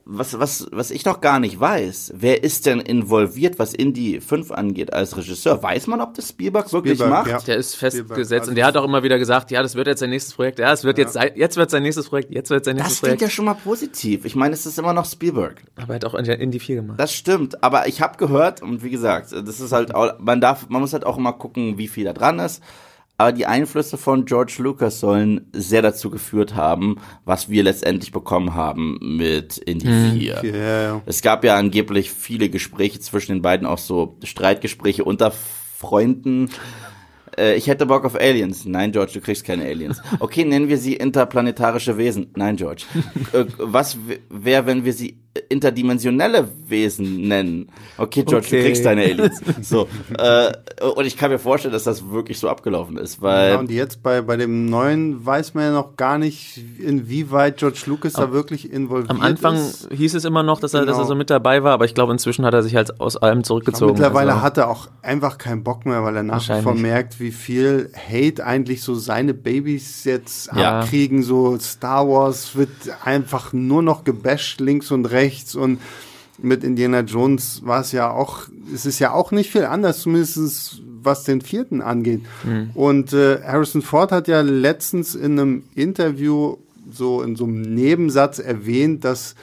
was, 0.05 0.39
was, 0.39 0.67
was 0.71 0.91
ich 0.91 1.05
noch 1.05 1.21
gar 1.21 1.39
nicht 1.39 1.59
weiß, 1.59 2.13
wer 2.15 2.43
ist 2.43 2.65
denn 2.65 2.79
involviert, 2.79 3.59
was 3.59 3.73
Indie 3.73 4.19
5 4.19 4.51
angeht 4.51 4.91
als 4.93 5.15
Regisseur? 5.15 5.61
Weiß 5.61 5.87
man, 5.87 6.01
ob 6.01 6.13
das 6.15 6.29
Spielberg, 6.29 6.67
Spielberg 6.67 6.85
wirklich 6.85 7.07
macht? 7.07 7.29
Ja. 7.29 7.39
Der 7.39 7.57
ist 7.57 7.75
festgesetzt 7.75 8.31
also 8.31 8.51
und 8.51 8.55
der 8.55 8.65
hat 8.65 8.75
auch 8.77 8.83
immer 8.83 9.03
wieder 9.03 9.19
gesagt, 9.19 9.51
ja, 9.51 9.61
das 9.61 9.75
wird 9.75 9.87
jetzt 9.87 9.99
sein 9.99 10.09
nächstes 10.09 10.33
Projekt, 10.33 10.59
ja, 10.59 10.71
es 10.71 10.83
wird 10.83 10.97
ja. 10.97 11.05
jetzt, 11.05 11.17
jetzt 11.35 11.57
wird 11.57 11.69
sein 11.69 11.83
nächstes 11.83 12.09
Projekt, 12.09 12.33
jetzt 12.33 12.49
wird 12.49 12.65
sein 12.65 12.75
nächstes 12.75 12.95
das 12.95 12.99
Projekt. 13.01 13.13
Das 13.13 13.19
klingt 13.19 13.31
ja 13.31 13.35
schon 13.35 13.45
mal 13.45 13.53
positiv. 13.53 14.25
Ich 14.25 14.35
meine, 14.35 14.53
es 14.53 14.65
ist 14.65 14.79
immer 14.79 14.93
noch 14.93 15.05
Spielberg. 15.05 15.61
Aber 15.75 15.93
er 15.93 15.95
hat 15.95 16.05
auch 16.05 16.15
Indie 16.15 16.59
4 16.59 16.77
gemacht. 16.77 16.99
Das 16.99 17.13
stimmt, 17.13 17.63
aber 17.63 17.87
ich 17.87 18.01
habe 18.01 18.17
gehört 18.17 18.61
und 18.61 18.83
wie 18.83 18.89
gesagt, 18.89 19.31
das 19.31 19.59
ist 19.59 19.71
halt, 19.71 19.93
auch, 19.93 20.19
man 20.19 20.41
darf, 20.41 20.69
man 20.69 20.81
muss 20.81 20.93
halt 20.93 21.05
auch 21.05 21.17
immer 21.17 21.33
gucken, 21.33 21.77
wie 21.77 21.87
viel 21.87 22.05
da 22.05 22.13
dran 22.13 22.39
ist. 22.39 22.63
Aber 23.19 23.33
die 23.33 23.45
Einflüsse 23.45 23.97
von 23.97 24.23
George 24.23 24.55
Lucas 24.59 25.01
sollen 25.01 25.41
sehr 25.51 25.81
dazu 25.81 26.09
geführt 26.09 26.55
haben, 26.55 27.01
was 27.25 27.49
wir 27.49 27.63
letztendlich 27.63 28.13
bekommen 28.13 28.53
haben 28.53 28.97
mit 29.01 29.57
Indie 29.57 29.89
hm. 29.89 30.11
4. 30.17 30.43
Yeah. 30.45 31.01
Es 31.05 31.21
gab 31.21 31.43
ja 31.43 31.57
angeblich 31.57 32.11
viele 32.11 32.49
Gespräche 32.49 33.01
zwischen 33.01 33.33
den 33.33 33.41
beiden, 33.41 33.67
auch 33.67 33.77
so 33.77 34.17
Streitgespräche 34.23 35.03
unter 35.03 35.31
Freunden. 35.31 36.49
Äh, 37.37 37.55
ich 37.55 37.67
hätte 37.67 37.87
Bock 37.87 38.05
auf 38.05 38.15
Aliens. 38.15 38.63
Nein, 38.63 38.93
George, 38.93 39.11
du 39.15 39.19
kriegst 39.19 39.43
keine 39.43 39.65
Aliens. 39.65 40.01
Okay, 40.21 40.45
nennen 40.45 40.69
wir 40.69 40.77
sie 40.77 40.93
interplanetarische 40.93 41.97
Wesen. 41.97 42.31
Nein, 42.37 42.55
George. 42.55 42.83
Äh, 43.33 43.45
was 43.57 43.97
wäre, 44.29 44.65
wenn 44.65 44.85
wir 44.85 44.93
sie 44.93 45.19
interdimensionelle 45.49 46.47
Wesen 46.67 47.27
nennen. 47.27 47.69
Okay, 47.97 48.23
George, 48.23 48.47
okay. 48.47 48.57
du 48.57 48.65
kriegst 48.65 48.85
deine 48.85 49.03
Aliens. 49.03 49.41
So. 49.61 49.87
äh, 50.17 50.51
und 50.95 51.05
ich 51.05 51.17
kann 51.17 51.31
mir 51.31 51.37
vorstellen, 51.37 51.73
dass 51.73 51.83
das 51.83 52.09
wirklich 52.09 52.39
so 52.39 52.49
abgelaufen 52.49 52.97
ist, 52.97 53.21
weil. 53.21 53.51
Ja, 53.51 53.59
und 53.59 53.69
jetzt 53.69 54.01
bei, 54.01 54.21
bei 54.21 54.37
dem 54.37 54.65
neuen 54.67 55.25
weiß 55.25 55.53
man 55.53 55.65
ja 55.65 55.71
noch 55.71 55.95
gar 55.95 56.17
nicht, 56.17 56.59
inwieweit 56.79 57.57
George 57.57 57.83
Lucas 57.87 58.15
am, 58.15 58.27
da 58.27 58.33
wirklich 58.33 58.71
involviert 58.71 59.11
ist. 59.11 59.19
Am 59.19 59.21
Anfang 59.21 59.55
ist. 59.55 59.89
hieß 59.91 60.15
es 60.15 60.25
immer 60.25 60.43
noch, 60.43 60.59
dass 60.59 60.73
er, 60.73 60.81
genau. 60.81 60.91
dass 60.91 60.97
er 60.97 61.01
genau. 61.01 61.09
so 61.09 61.15
mit 61.15 61.29
dabei 61.29 61.63
war, 61.63 61.73
aber 61.73 61.85
ich 61.85 61.93
glaube, 61.93 62.13
inzwischen 62.13 62.45
hat 62.45 62.53
er 62.53 62.63
sich 62.63 62.75
halt 62.75 62.99
aus 62.99 63.17
allem 63.17 63.43
zurückgezogen. 63.43 63.95
Glaube, 63.95 64.01
mittlerweile 64.01 64.33
also. 64.33 64.43
hat 64.43 64.57
er 64.57 64.69
auch 64.69 64.87
einfach 65.01 65.37
keinen 65.37 65.63
Bock 65.63 65.85
mehr, 65.85 66.03
weil 66.03 66.15
er 66.15 66.23
nach 66.23 66.47
wie 66.47 66.61
vor 66.61 66.75
merkt, 66.75 67.19
wie 67.19 67.31
viel 67.31 67.91
Hate 67.95 68.45
eigentlich 68.45 68.81
so 68.81 68.95
seine 68.95 69.33
Babys 69.33 70.03
jetzt 70.03 70.49
ja. 70.55 70.79
abkriegen. 70.79 71.23
So 71.23 71.57
Star 71.59 72.07
Wars 72.07 72.55
wird 72.55 72.69
einfach 73.03 73.53
nur 73.53 73.81
noch 73.81 74.03
gebasht 74.03 74.59
links 74.59 74.91
und 74.91 75.05
rechts 75.05 75.28
rechts 75.29 75.55
und 75.55 75.79
mit 76.41 76.63
Indiana 76.63 77.01
Jones 77.01 77.61
war 77.65 77.81
es 77.81 77.91
ja 77.91 78.11
auch, 78.11 78.43
es 78.73 78.85
ist 78.85 78.99
ja 78.99 79.13
auch 79.13 79.31
nicht 79.31 79.51
viel 79.51 79.65
anders, 79.65 79.99
zumindest 79.99 80.81
was 81.01 81.23
den 81.23 81.41
vierten 81.41 81.81
angeht. 81.81 82.21
Mhm. 82.43 82.71
Und 82.73 83.13
äh, 83.13 83.41
Harrison 83.43 83.81
Ford 83.81 84.11
hat 84.11 84.27
ja 84.27 84.41
letztens 84.41 85.15
in 85.15 85.39
einem 85.39 85.63
Interview 85.75 86.57
so 86.91 87.21
in 87.21 87.35
so 87.35 87.43
einem 87.45 87.61
Nebensatz 87.61 88.39
erwähnt, 88.39 89.03
dass 89.03 89.35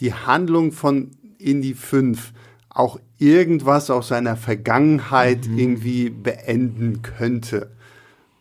die 0.00 0.14
Handlung 0.14 0.72
von 0.72 1.10
Indy 1.38 1.74
5 1.74 2.32
auch 2.68 2.98
irgendwas 3.18 3.90
aus 3.90 4.08
seiner 4.08 4.36
Vergangenheit 4.36 5.48
mhm. 5.48 5.58
irgendwie 5.58 6.10
beenden 6.10 7.02
könnte. 7.02 7.70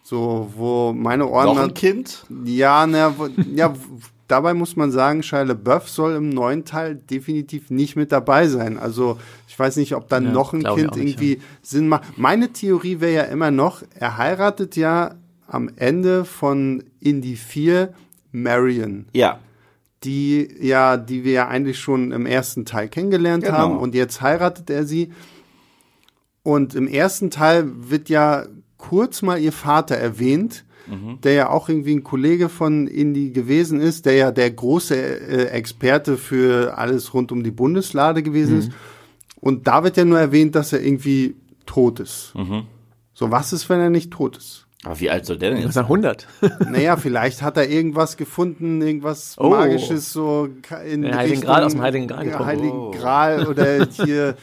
So, 0.03 0.51
wo 0.55 0.91
meine 0.93 1.27
Ohren. 1.27 1.45
Noch 1.45 1.57
ein 1.57 1.73
Kind? 1.73 2.25
Ja, 2.43 2.85
na, 2.85 3.13
ja, 3.55 3.73
dabei 4.31 4.53
muss 4.53 4.75
man 4.75 4.91
sagen, 4.91 5.23
Shia 5.23 5.41
LaBeouf 5.41 5.89
soll 5.89 6.15
im 6.15 6.29
neuen 6.29 6.63
Teil 6.63 6.95
definitiv 6.95 7.69
nicht 7.69 7.95
mit 7.95 8.11
dabei 8.11 8.47
sein. 8.47 8.79
Also 8.79 9.19
ich 9.47 9.59
weiß 9.59 9.75
nicht, 9.75 9.93
ob 9.93 10.07
dann 10.07 10.25
ja, 10.25 10.31
noch 10.31 10.53
ein 10.53 10.63
Kind 10.63 10.95
nicht, 10.95 10.97
irgendwie 10.97 11.35
ja. 11.35 11.41
Sinn 11.61 11.87
macht. 11.87 12.17
Meine 12.17 12.53
Theorie 12.53 13.01
wäre 13.01 13.13
ja 13.13 13.23
immer 13.23 13.51
noch, 13.51 13.83
er 13.93 14.17
heiratet 14.17 14.75
ja 14.77 15.15
am 15.47 15.69
Ende 15.75 16.23
von 16.23 16.83
Indie 17.01 17.35
4 17.35 17.93
Marion. 18.31 19.05
Ja. 19.11 19.39
Die 20.03 20.49
ja, 20.59 20.97
die 20.97 21.23
wir 21.23 21.33
ja 21.33 21.47
eigentlich 21.47 21.79
schon 21.79 22.11
im 22.11 22.25
ersten 22.25 22.65
Teil 22.65 22.87
kennengelernt 22.87 23.43
genau. 23.43 23.57
haben 23.57 23.77
und 23.77 23.93
jetzt 23.93 24.21
heiratet 24.21 24.69
er 24.69 24.85
sie. 24.85 25.11
Und 26.41 26.73
im 26.73 26.87
ersten 26.87 27.29
Teil 27.29 27.65
wird 27.67 28.09
ja 28.09 28.45
kurz 28.77 29.21
mal 29.21 29.39
ihr 29.39 29.51
Vater 29.51 29.95
erwähnt 29.95 30.63
mhm. 30.91 31.21
der 31.21 31.33
ja 31.33 31.49
auch 31.49 31.69
irgendwie 31.69 31.95
ein 31.95 32.03
Kollege 32.03 32.49
von 32.49 32.87
Indy 32.87 33.31
gewesen 33.31 33.79
ist, 33.79 34.05
der 34.05 34.13
ja 34.13 34.31
der 34.31 34.51
große 34.51 34.95
äh, 34.95 35.45
Experte 35.47 36.17
für 36.17 36.77
alles 36.77 37.13
rund 37.13 37.31
um 37.31 37.43
die 37.43 37.51
Bundeslade 37.51 38.21
gewesen 38.21 38.53
mhm. 38.53 38.59
ist. 38.59 38.71
Und 39.39 39.67
da 39.67 39.83
wird 39.83 39.97
ja 39.97 40.05
nur 40.05 40.19
erwähnt, 40.19 40.55
dass 40.55 40.73
er 40.73 40.81
irgendwie 40.81 41.35
tot 41.65 41.99
ist. 41.99 42.33
Mhm. 42.35 42.63
So, 43.13 43.31
was 43.31 43.53
ist, 43.53 43.69
wenn 43.69 43.79
er 43.79 43.89
nicht 43.89 44.11
tot 44.11 44.37
ist? 44.37 44.67
Aber 44.83 44.99
wie 44.99 45.09
alt 45.11 45.25
soll 45.25 45.37
der 45.37 45.51
denn 45.51 45.59
jetzt? 45.59 45.69
Ist 45.69 45.75
er 45.75 45.83
100? 45.83 46.27
naja, 46.71 46.97
vielleicht 46.97 47.41
hat 47.43 47.55
er 47.55 47.69
irgendwas 47.69 48.17
gefunden, 48.17 48.81
irgendwas 48.81 49.35
oh. 49.37 49.49
Magisches, 49.49 50.11
so 50.11 50.49
in 50.85 51.03
Den 51.03 51.15
Heiligen 51.15 51.41
Gral 51.41 51.63
aus 51.63 51.73
dem 51.73 51.81
Heiligen 51.81 52.07
Gral 52.07 52.25
getrunken. 52.25 52.45
Heiligen 52.45 52.91
Gral 52.91 53.47
oder 53.47 53.85
hier 53.91 54.35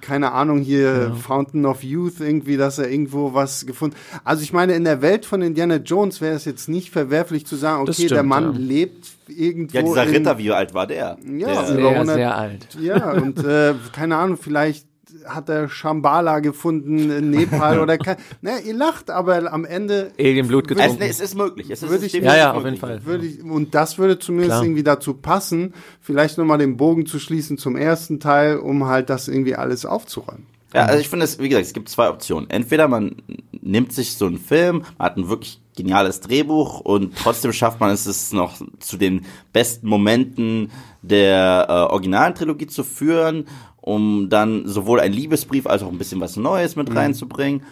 keine 0.00 0.32
Ahnung, 0.32 0.60
hier 0.60 1.08
ja. 1.08 1.14
Fountain 1.14 1.66
of 1.66 1.82
Youth 1.82 2.20
irgendwie, 2.20 2.56
dass 2.56 2.78
er 2.78 2.90
irgendwo 2.90 3.34
was 3.34 3.66
gefunden. 3.66 3.96
Also 4.24 4.42
ich 4.42 4.52
meine, 4.52 4.74
in 4.74 4.84
der 4.84 5.02
Welt 5.02 5.26
von 5.26 5.42
Indiana 5.42 5.76
Jones 5.76 6.20
wäre 6.20 6.34
es 6.34 6.44
jetzt 6.44 6.68
nicht 6.68 6.90
verwerflich 6.90 7.46
zu 7.46 7.56
sagen, 7.56 7.82
okay, 7.82 7.92
stimmt, 7.92 8.10
der 8.12 8.22
Mann 8.22 8.52
ja. 8.52 8.58
lebt 8.58 9.08
irgendwo. 9.28 9.76
Ja, 9.76 9.82
dieser 9.82 10.08
Ritter, 10.08 10.38
wie 10.38 10.50
alt 10.50 10.74
war 10.74 10.86
der? 10.86 11.18
Ja, 11.24 11.62
der, 11.62 11.78
über 11.78 11.90
100, 11.90 12.16
sehr 12.16 12.36
alt. 12.36 12.68
Ja, 12.80 13.12
und 13.12 13.44
äh, 13.44 13.74
keine 13.92 14.16
Ahnung, 14.16 14.38
vielleicht 14.40 14.86
hat 15.26 15.48
er 15.48 15.68
Shambhala 15.68 16.40
gefunden 16.40 17.10
in 17.10 17.30
Nepal 17.30 17.80
oder 17.80 17.98
kein, 17.98 18.16
naja, 18.40 18.58
ihr 18.64 18.74
lacht, 18.74 19.10
aber 19.10 19.52
am 19.52 19.64
Ende. 19.64 20.12
Alienblut 20.18 20.68
getrunken. 20.68 21.02
Es, 21.02 21.18
es 21.18 21.20
ist 21.20 21.34
möglich. 21.34 21.70
Es 21.70 21.82
ist 21.82 22.02
ich, 22.02 22.12
ja, 22.14 22.36
ja, 22.36 22.52
auf 22.52 22.64
jeden 22.64 22.76
Fall. 22.76 23.04
Würde 23.04 23.26
ich, 23.26 23.42
und 23.42 23.74
das 23.74 23.98
würde 23.98 24.18
zumindest 24.18 24.52
Klar. 24.52 24.64
irgendwie 24.64 24.82
dazu 24.82 25.14
passen, 25.14 25.74
vielleicht 26.00 26.38
nochmal 26.38 26.58
den 26.58 26.76
Bogen 26.76 27.06
zu 27.06 27.18
schließen 27.18 27.58
zum 27.58 27.76
ersten 27.76 28.20
Teil, 28.20 28.58
um 28.58 28.86
halt 28.86 29.10
das 29.10 29.28
irgendwie 29.28 29.54
alles 29.56 29.86
aufzuräumen. 29.86 30.46
Ja, 30.74 30.86
also 30.86 30.98
ich 30.98 31.08
finde 31.08 31.24
es, 31.24 31.38
wie 31.38 31.48
gesagt, 31.48 31.66
es 31.66 31.74
gibt 31.74 31.88
zwei 31.88 32.08
Optionen. 32.08 32.48
Entweder 32.48 32.88
man 32.88 33.16
nimmt 33.60 33.92
sich 33.92 34.14
so 34.14 34.26
einen 34.26 34.38
Film, 34.38 34.84
man 34.96 35.06
hat 35.06 35.16
ein 35.18 35.28
wirklich 35.28 35.60
geniales 35.76 36.20
Drehbuch 36.20 36.80
und 36.80 37.16
trotzdem 37.16 37.52
schafft 37.52 37.80
man 37.80 37.90
es, 37.90 38.06
es 38.06 38.32
noch 38.32 38.56
zu 38.78 38.96
den 38.96 39.24
besten 39.52 39.86
Momenten 39.86 40.70
der 41.02 41.66
äh, 41.68 41.72
originalen 41.92 42.34
Trilogie 42.34 42.66
zu 42.66 42.84
führen 42.84 43.46
um 43.82 44.30
dann 44.30 44.66
sowohl 44.66 45.00
ein 45.00 45.12
Liebesbrief 45.12 45.66
als 45.66 45.82
auch 45.82 45.90
ein 45.90 45.98
bisschen 45.98 46.20
was 46.20 46.36
Neues 46.36 46.76
mit 46.76 46.88
mhm. 46.88 46.96
reinzubringen. 46.96 47.62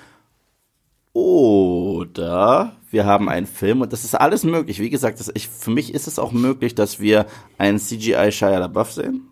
Oder 1.13 2.77
wir 2.91 3.05
haben 3.07 3.29
einen 3.29 3.47
Film 3.47 3.81
und 3.81 3.93
das 3.93 4.05
ist 4.05 4.15
alles 4.15 4.45
möglich. 4.45 4.81
Wie 4.81 4.91
gesagt, 4.91 5.19
das, 5.21 5.31
ich, 5.35 5.49
für 5.49 5.71
mich 5.71 5.95
ist 5.95 6.07
es 6.07 6.19
auch 6.19 6.33
möglich, 6.33 6.75
dass 6.75 7.01
wir 7.01 7.27
einen 7.59 7.79
CGI 7.79 8.31
Shia 8.31 8.59
LaBeouf 8.59 8.93
sehen. 8.93 9.29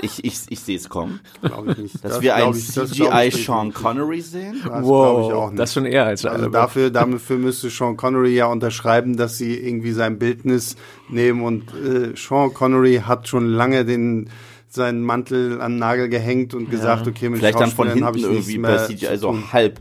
ich, 0.00 0.24
ich, 0.24 0.40
ich 0.48 0.60
sehe 0.60 0.76
es 0.76 0.88
kommen, 0.88 1.20
Glaube 1.40 1.72
ich 1.72 1.78
nicht. 1.78 1.94
dass 1.96 2.14
Das 2.14 2.20
wir 2.22 2.34
einen 2.34 2.54
ich- 2.54 2.68
CGI 2.68 3.30
Sean. 3.32 3.72
Connery 3.72 4.20
sehen. 4.20 4.60
Das 4.64 4.82
glaube 4.82 5.26
ich 5.26 5.32
auch 5.32 5.50
nicht. 5.50 5.58
das 5.58 5.72
schon 5.74 5.86
eher 5.86 6.06
als 6.06 6.24
Also 6.24 6.48
dafür, 6.48 6.90
dafür 6.90 7.38
müsste 7.38 7.70
Sean 7.70 7.96
Connery 7.96 8.34
ja 8.34 8.46
unterschreiben, 8.46 9.16
dass 9.16 9.38
sie 9.38 9.56
irgendwie 9.56 9.92
sein 9.92 10.18
Bildnis 10.18 10.76
nehmen 11.08 11.42
und 11.42 11.72
äh, 11.74 12.14
Sean 12.16 12.52
Connery 12.54 13.02
hat 13.06 13.28
schon 13.28 13.46
lange 13.48 13.84
den 13.84 14.30
seinen 14.74 15.02
Mantel 15.02 15.60
an 15.60 15.72
den 15.72 15.78
Nagel 15.78 16.08
gehängt 16.08 16.54
und 16.54 16.70
gesagt, 16.70 17.06
okay, 17.06 17.28
mit 17.28 17.38
Vielleicht 17.38 17.60
dann 17.60 17.70
von 17.70 17.88
hinten 17.88 18.06
ich 18.08 18.14
nichts 18.14 18.28
irgendwie 18.28 18.58
mehr 18.58 18.76
per 18.76 18.86
CGI 18.86 19.06
zu 19.06 19.18
so 19.18 19.30
tun. 19.30 19.52
halb. 19.52 19.80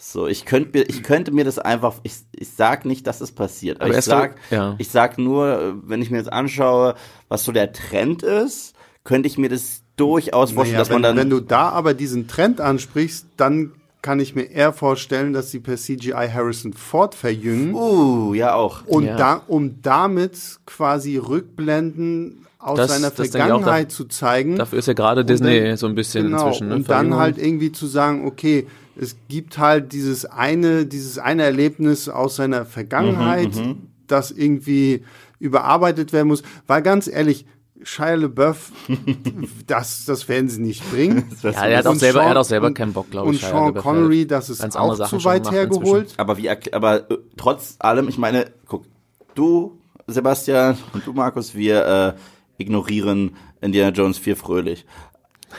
So, 0.00 0.28
ich 0.28 0.44
könnte 0.44 0.78
mir, 0.78 0.84
ich 0.88 1.02
könnte 1.02 1.32
mir 1.32 1.44
das 1.44 1.58
einfach, 1.58 1.96
ich, 2.04 2.14
ich 2.36 2.50
sag 2.50 2.84
nicht, 2.84 3.06
dass 3.08 3.20
es 3.20 3.32
passiert, 3.32 3.80
aber, 3.80 3.90
Aber 3.90 3.98
ich 3.98 4.04
sag, 4.04 4.36
ja. 4.50 4.76
ich 4.78 4.90
sag 4.90 5.18
nur, 5.18 5.76
wenn 5.84 6.00
ich 6.00 6.10
mir 6.10 6.18
jetzt 6.18 6.32
anschaue, 6.32 6.94
was 7.28 7.44
so 7.44 7.50
der 7.50 7.72
Trend 7.72 8.22
ist, 8.22 8.74
könnte 9.02 9.26
ich 9.26 9.38
mir 9.38 9.48
das 9.48 9.82
durchaus 9.96 10.52
vorstellen, 10.52 10.74
Naja, 10.74 10.78
dass 10.78 10.90
man 10.90 10.96
wenn, 10.98 11.02
dann, 11.02 11.16
wenn 11.16 11.30
du 11.30 11.40
da 11.40 11.70
aber 11.70 11.94
diesen 11.94 12.28
Trend 12.28 12.60
ansprichst, 12.60 13.26
dann 13.36 13.72
kann 14.00 14.20
ich 14.20 14.36
mir 14.36 14.44
eher 14.44 14.72
vorstellen, 14.72 15.32
dass 15.32 15.50
sie 15.50 15.58
per 15.58 15.76
CGI 15.76 16.28
Harrison 16.32 16.72
Ford 16.72 17.16
verjüngen 17.16 17.74
uh, 17.74 18.32
ja 18.34 18.54
auch. 18.54 18.86
und 18.86 19.04
Ja. 19.04 19.16
da, 19.16 19.42
um 19.48 19.82
damit 19.82 20.38
quasi 20.66 21.16
Rückblenden 21.16 22.46
aus 22.58 22.76
Das- 22.76 22.90
seiner 22.90 23.10
das 23.10 23.28
Vergangenheit 23.30 23.92
zu 23.92 24.04
zeigen. 24.06 24.56
Dafür 24.56 24.78
ist 24.80 24.86
ja 24.86 24.94
gerade 24.94 25.20
Und 25.22 25.30
Disney 25.30 25.60
dann- 25.60 25.76
so 25.76 25.86
ein 25.86 25.94
bisschen 25.94 26.24
genau, 26.24 26.46
inzwischen. 26.46 26.68
Ne? 26.68 26.74
Und 26.76 26.90
dann 26.90 27.14
halt 27.14 27.38
irgendwie 27.38 27.70
zu 27.72 27.86
sagen, 27.86 28.26
okay, 28.26 28.66
es 29.00 29.16
gibt 29.28 29.58
halt 29.58 29.92
dieses 29.92 30.24
eine, 30.24 30.84
dieses 30.86 31.18
eine 31.18 31.44
Erlebnis 31.44 32.08
aus 32.08 32.36
seiner 32.36 32.64
Vergangenheit, 32.66 33.54
Mhm, 33.54 33.82
das 34.08 34.30
irgendwie 34.32 35.04
überarbeitet 35.38 36.12
werden 36.12 36.26
muss. 36.28 36.42
Weil 36.66 36.82
ganz 36.82 37.06
ehrlich, 37.06 37.46
Shia 37.84 38.14
LaBeouf, 38.16 38.72
das, 39.68 40.04
das 40.04 40.28
werden 40.28 40.48
sie 40.48 40.60
nicht 40.60 40.88
bringen. 40.90 41.24
Ja, 41.44 41.50
er 41.64 41.78
hat 41.78 41.86
auch 41.86 41.92
Und 41.92 42.00
selber, 42.00 42.22
er 42.22 42.24
hat 42.30 42.32
Sean- 42.34 42.40
auch 42.40 42.44
selber 42.44 42.66
und- 42.66 42.74
keinen 42.74 42.92
Bock, 42.92 43.08
glaube 43.10 43.28
Und 43.28 43.34
ich. 43.36 43.40
Shia 43.42 43.50
Sean. 43.50 43.74
Connery, 43.74 44.26
das 44.26 44.50
ist 44.50 44.76
auch 44.76 44.96
Sachen 44.96 45.20
zu 45.20 45.24
weit 45.24 45.48
hergeholt. 45.50 46.14
Aber 46.16 46.36
wie, 46.38 46.50
erkl- 46.50 46.74
aber 46.74 47.08
äh, 47.08 47.18
trotz 47.36 47.76
allem, 47.78 48.08
ich 48.08 48.18
meine, 48.18 48.46
guck, 48.66 48.84
du, 49.36 49.78
Sebastian 50.08 50.76
und 50.92 51.06
du, 51.06 51.12
Markus, 51.12 51.54
wir 51.54 51.86
äh, 52.16 52.20
ignorieren 52.58 53.36
Indiana 53.60 53.90
Jones 53.90 54.18
4 54.18 54.36
fröhlich. 54.36 54.84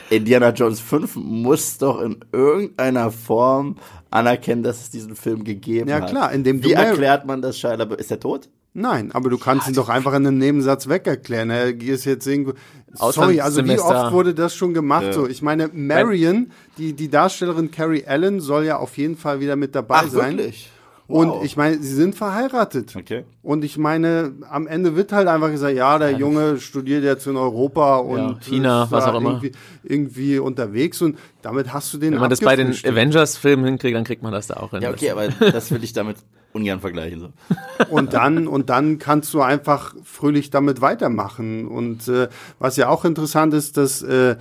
Indiana 0.08 0.50
Jones 0.50 0.78
5 0.80 1.16
muss 1.16 1.78
doch 1.78 2.00
in 2.00 2.20
irgendeiner 2.32 3.10
Form 3.10 3.76
anerkennen, 4.10 4.62
dass 4.62 4.80
es 4.82 4.90
diesen 4.90 5.16
Film 5.16 5.42
gegeben 5.42 5.88
Ja, 5.90 5.96
hat. 6.00 6.10
klar, 6.10 6.32
indem 6.32 6.60
du 6.60 6.68
Wie 6.68 6.72
erklärt 6.74 7.26
man 7.26 7.42
das 7.42 7.58
Shia 7.58 7.74
LaBeouf? 7.74 7.98
Ist 7.98 8.10
er 8.10 8.20
tot? 8.20 8.48
Nein, 8.72 9.10
aber 9.10 9.30
du 9.30 9.38
kannst 9.38 9.66
ihn 9.66 9.74
doch 9.74 9.88
einfach 9.88 10.12
in 10.14 10.24
einem 10.24 10.38
Nebensatz 10.38 10.88
wegerklären. 10.88 11.50
Er 11.50 11.76
ist 11.80 12.04
jetzt 12.04 12.24
irgendwo. 12.24 12.52
Sorry, 12.94 13.40
also 13.40 13.64
wie 13.66 13.80
oft 13.80 14.12
wurde 14.12 14.32
das 14.32 14.54
schon 14.54 14.74
gemacht? 14.74 15.06
Ja. 15.06 15.12
So, 15.12 15.26
ich 15.26 15.42
meine, 15.42 15.68
Marion, 15.72 16.52
die 16.78 16.92
die 16.92 17.08
Darstellerin 17.08 17.72
Carrie 17.72 18.04
Allen, 18.06 18.38
soll 18.40 18.64
ja 18.66 18.76
auf 18.78 18.96
jeden 18.96 19.16
Fall 19.16 19.40
wieder 19.40 19.56
mit 19.56 19.74
dabei 19.74 20.06
sein. 20.06 20.38
wirklich? 20.38 20.70
Und 21.10 21.44
ich 21.44 21.56
meine, 21.56 21.78
sie 21.78 21.94
sind 21.94 22.14
verheiratet. 22.14 22.94
Okay. 22.96 23.24
Und 23.42 23.64
ich 23.64 23.78
meine, 23.78 24.32
am 24.48 24.66
Ende 24.66 24.96
wird 24.96 25.12
halt 25.12 25.28
einfach 25.28 25.50
gesagt, 25.50 25.76
ja, 25.76 25.98
der 25.98 26.12
Junge 26.12 26.58
studiert 26.58 27.04
jetzt 27.04 27.26
in 27.26 27.36
Europa 27.36 27.96
und 27.96 28.42
China, 28.44 28.84
ist 28.84 28.92
was 28.92 29.04
auch 29.04 29.14
immer. 29.14 29.30
Irgendwie, 29.30 29.52
irgendwie 29.82 30.38
unterwegs 30.38 31.02
und 31.02 31.18
damit 31.42 31.72
hast 31.72 31.92
du 31.92 31.98
den 31.98 32.12
Wenn 32.12 32.20
man 32.20 32.30
das 32.30 32.40
bei 32.40 32.56
den. 32.56 32.70
Avengers-Filmen 32.70 33.64
hinkriegt, 33.64 33.96
dann 33.96 34.04
kriegt 34.04 34.22
man 34.22 34.32
das 34.32 34.46
da 34.46 34.54
auch 34.54 34.70
hin. 34.70 34.82
Ja, 34.82 34.90
okay, 34.90 35.10
aber 35.10 35.28
das 35.52 35.70
will 35.70 35.82
ich 35.82 35.92
damit 35.92 36.16
ungern 36.52 36.80
vergleichen. 36.80 37.20
So. 37.20 37.28
Und 37.90 38.12
dann, 38.12 38.46
und 38.46 38.68
dann 38.70 38.98
kannst 38.98 39.32
du 39.34 39.40
einfach 39.40 39.94
fröhlich 40.04 40.50
damit 40.50 40.80
weitermachen. 40.80 41.66
Und 41.66 42.08
äh, 42.08 42.28
was 42.58 42.76
ja 42.76 42.88
auch 42.88 43.04
interessant 43.04 43.54
ist, 43.54 43.76
dass 43.76 44.02
äh, 44.02 44.36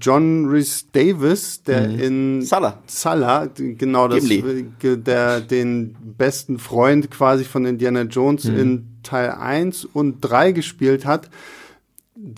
John 0.00 0.46
Rhys 0.46 0.90
Davis, 0.92 1.62
der 1.62 1.88
in 1.88 2.42
Salah. 2.42 2.78
Salah, 2.86 3.46
genau 3.46 4.08
das, 4.08 4.20
Gimli. 4.20 4.66
äh, 4.82 4.96
der 4.96 5.40
den 5.40 5.96
besten 6.16 6.58
Freund 6.58 7.10
quasi 7.10 7.44
von 7.44 7.66
Indiana 7.66 8.02
Jones 8.02 8.44
in 8.44 8.98
Teil 9.02 9.30
1 9.30 9.84
und 9.84 10.20
3 10.20 10.52
gespielt 10.52 11.04
hat, 11.04 11.30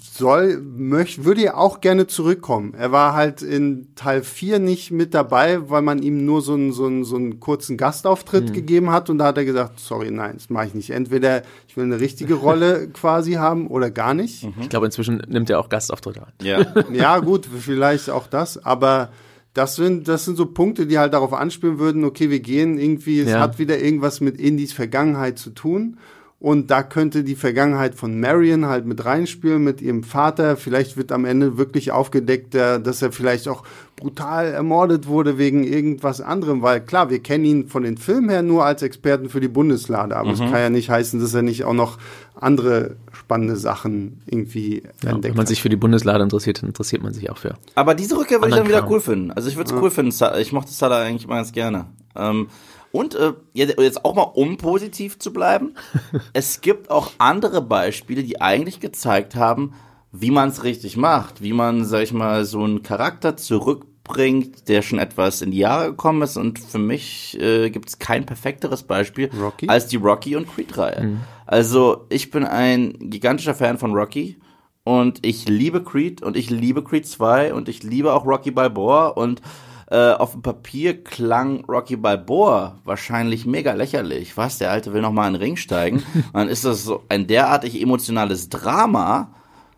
soll, 0.02 0.58
möcht, 0.60 1.24
würde 1.24 1.42
ja 1.42 1.54
auch 1.54 1.80
gerne 1.80 2.06
zurückkommen. 2.06 2.74
Er 2.76 2.90
war 2.90 3.14
halt 3.14 3.40
in 3.42 3.88
Teil 3.94 4.22
4 4.22 4.58
nicht 4.58 4.90
mit 4.90 5.14
dabei, 5.14 5.70
weil 5.70 5.82
man 5.82 6.02
ihm 6.02 6.24
nur 6.24 6.42
so 6.42 6.54
einen, 6.54 6.72
so 6.72 6.86
einen, 6.86 7.04
so 7.04 7.16
einen 7.16 7.38
kurzen 7.38 7.76
Gastauftritt 7.76 8.52
gegeben 8.52 8.90
hat 8.90 9.10
und 9.10 9.18
da 9.18 9.26
hat 9.26 9.38
er 9.38 9.44
gesagt, 9.44 9.78
sorry, 9.78 10.10
nein, 10.10 10.32
das 10.34 10.50
mache 10.50 10.66
ich 10.66 10.74
nicht. 10.74 10.90
Entweder 10.90 11.42
ich 11.68 11.76
will 11.76 11.84
eine 11.84 12.00
richtige 12.00 12.34
Rolle 12.46 12.88
quasi 12.88 13.34
haben 13.34 13.68
oder 13.68 13.90
gar 13.90 14.14
nicht. 14.14 14.48
Ich 14.60 14.68
glaube, 14.68 14.86
inzwischen 14.86 15.22
nimmt 15.28 15.50
er 15.50 15.60
auch 15.60 15.68
Gastauftritte 15.68 16.22
an. 16.22 16.32
Ja. 16.42 16.66
Ja, 16.92 17.18
gut, 17.18 17.46
vielleicht 17.46 18.10
auch 18.10 18.26
das, 18.26 18.64
aber 18.64 19.10
das 19.54 19.76
sind, 19.76 20.08
das 20.08 20.24
sind 20.24 20.36
so 20.36 20.46
Punkte, 20.46 20.86
die 20.86 20.98
halt 20.98 21.14
darauf 21.14 21.32
anspielen 21.32 21.78
würden, 21.78 22.04
okay, 22.04 22.30
wir 22.30 22.40
gehen 22.40 22.78
irgendwie, 22.78 23.20
es 23.20 23.30
Ja. 23.30 23.40
hat 23.40 23.58
wieder 23.58 23.78
irgendwas 23.78 24.20
mit 24.20 24.38
Indies 24.38 24.72
Vergangenheit 24.72 25.38
zu 25.38 25.50
tun. 25.50 25.98
Und 26.38 26.70
da 26.70 26.82
könnte 26.82 27.24
die 27.24 27.34
Vergangenheit 27.34 27.94
von 27.94 28.20
Marion 28.20 28.66
halt 28.66 28.84
mit 28.84 29.02
reinspielen, 29.06 29.64
mit 29.64 29.80
ihrem 29.80 30.02
Vater. 30.04 30.58
Vielleicht 30.58 30.98
wird 30.98 31.10
am 31.10 31.24
Ende 31.24 31.56
wirklich 31.56 31.92
aufgedeckt, 31.92 32.52
der- 32.52 32.78
dass 32.78 33.00
er 33.00 33.10
vielleicht 33.10 33.48
auch 33.48 33.62
brutal 33.96 34.48
ermordet 34.48 35.06
wurde 35.06 35.38
wegen 35.38 35.64
irgendwas 35.64 36.20
anderem. 36.20 36.60
Weil 36.60 36.82
klar, 36.82 37.08
wir 37.08 37.20
kennen 37.20 37.46
ihn 37.46 37.68
von 37.68 37.84
den 37.84 37.96
Filmen 37.96 38.28
her 38.28 38.42
nur 38.42 38.66
als 38.66 38.82
Experten 38.82 39.30
für 39.30 39.40
die 39.40 39.48
Bundeslade. 39.48 40.14
Aber 40.14 40.30
es 40.32 40.38
kann 40.38 40.52
ja 40.52 40.68
nicht 40.68 40.90
heißen, 40.90 41.18
dass 41.20 41.32
er 41.32 41.40
nicht 41.40 41.64
auch 41.64 41.72
noch 41.72 41.96
andere 42.38 42.96
spannende 43.12 43.56
Sachen 43.56 44.20
irgendwie 44.26 44.82
Ja, 45.02 45.12
entdeckt 45.12 45.24
wenn 45.24 45.30
man 45.32 45.38
hat. 45.40 45.48
sich 45.48 45.62
für 45.62 45.70
die 45.70 45.76
Bundeslade 45.76 46.22
interessiert, 46.22 46.60
dann 46.60 46.68
interessiert 46.68 47.02
man 47.02 47.14
sich 47.14 47.30
auch 47.30 47.38
für. 47.38 47.54
Aber 47.74 47.94
diese 47.94 48.14
Rückkehr 48.18 48.40
würde 48.40 48.50
ich 48.50 48.56
dann 48.56 48.68
wieder 48.68 48.80
Kram. 48.80 48.92
cool 48.92 49.00
finden. 49.00 49.30
Also 49.30 49.48
ich 49.48 49.56
würde 49.56 49.74
es 49.74 49.80
cool 49.82 49.90
finden. 49.90 50.14
Ich 50.38 50.52
mochte 50.52 50.70
Salah 50.70 51.00
eigentlich 51.00 51.24
immer 51.24 51.36
ganz 51.36 51.52
gerne. 51.52 51.86
Ähm, 52.14 52.48
und 52.96 53.14
äh, 53.14 53.34
jetzt 53.52 54.04
auch 54.04 54.14
mal, 54.14 54.22
um 54.22 54.56
positiv 54.56 55.18
zu 55.18 55.32
bleiben, 55.32 55.74
es 56.32 56.62
gibt 56.62 56.90
auch 56.90 57.12
andere 57.18 57.60
Beispiele, 57.60 58.22
die 58.22 58.40
eigentlich 58.40 58.80
gezeigt 58.80 59.36
haben, 59.36 59.74
wie 60.12 60.30
man 60.30 60.48
es 60.48 60.64
richtig 60.64 60.96
macht, 60.96 61.42
wie 61.42 61.52
man, 61.52 61.84
sag 61.84 62.02
ich 62.02 62.14
mal, 62.14 62.46
so 62.46 62.62
einen 62.64 62.82
Charakter 62.82 63.36
zurückbringt, 63.36 64.68
der 64.68 64.80
schon 64.80 64.98
etwas 64.98 65.42
in 65.42 65.50
die 65.50 65.58
Jahre 65.58 65.90
gekommen 65.90 66.22
ist. 66.22 66.38
Und 66.38 66.58
für 66.58 66.78
mich 66.78 67.38
äh, 67.38 67.68
gibt 67.68 67.90
es 67.90 67.98
kein 67.98 68.24
perfekteres 68.24 68.82
Beispiel 68.82 69.30
Rocky? 69.38 69.68
als 69.68 69.88
die 69.88 69.96
Rocky 69.96 70.34
und 70.34 70.48
Creed-Reihe. 70.48 71.18
Also 71.44 72.06
ich 72.08 72.30
bin 72.30 72.44
ein 72.44 72.94
gigantischer 72.98 73.54
Fan 73.54 73.76
von 73.76 73.92
Rocky. 73.92 74.38
Und 74.84 75.26
ich 75.26 75.48
liebe 75.48 75.82
Creed 75.82 76.22
und 76.22 76.36
ich 76.36 76.48
liebe 76.48 76.84
Creed 76.84 77.08
2 77.08 77.52
und 77.52 77.68
ich 77.68 77.82
liebe 77.82 78.14
auch 78.14 78.24
Rocky 78.24 78.52
Balboa 78.52 79.08
und 79.08 79.42
äh, 79.88 80.12
auf 80.12 80.32
dem 80.32 80.42
Papier 80.42 81.02
klang 81.02 81.64
Rocky 81.64 81.96
Balboa 81.96 82.80
wahrscheinlich 82.84 83.46
mega 83.46 83.72
lächerlich. 83.72 84.36
Was, 84.36 84.58
der 84.58 84.70
Alte 84.70 84.92
will 84.92 85.00
noch 85.00 85.12
mal 85.12 85.28
in 85.28 85.34
den 85.34 85.42
Ring 85.42 85.56
steigen? 85.56 86.02
Dann 86.32 86.48
ist 86.48 86.64
das 86.64 86.84
so 86.84 87.04
ein 87.08 87.26
derartig 87.26 87.80
emotionales 87.80 88.48
Drama, 88.48 89.32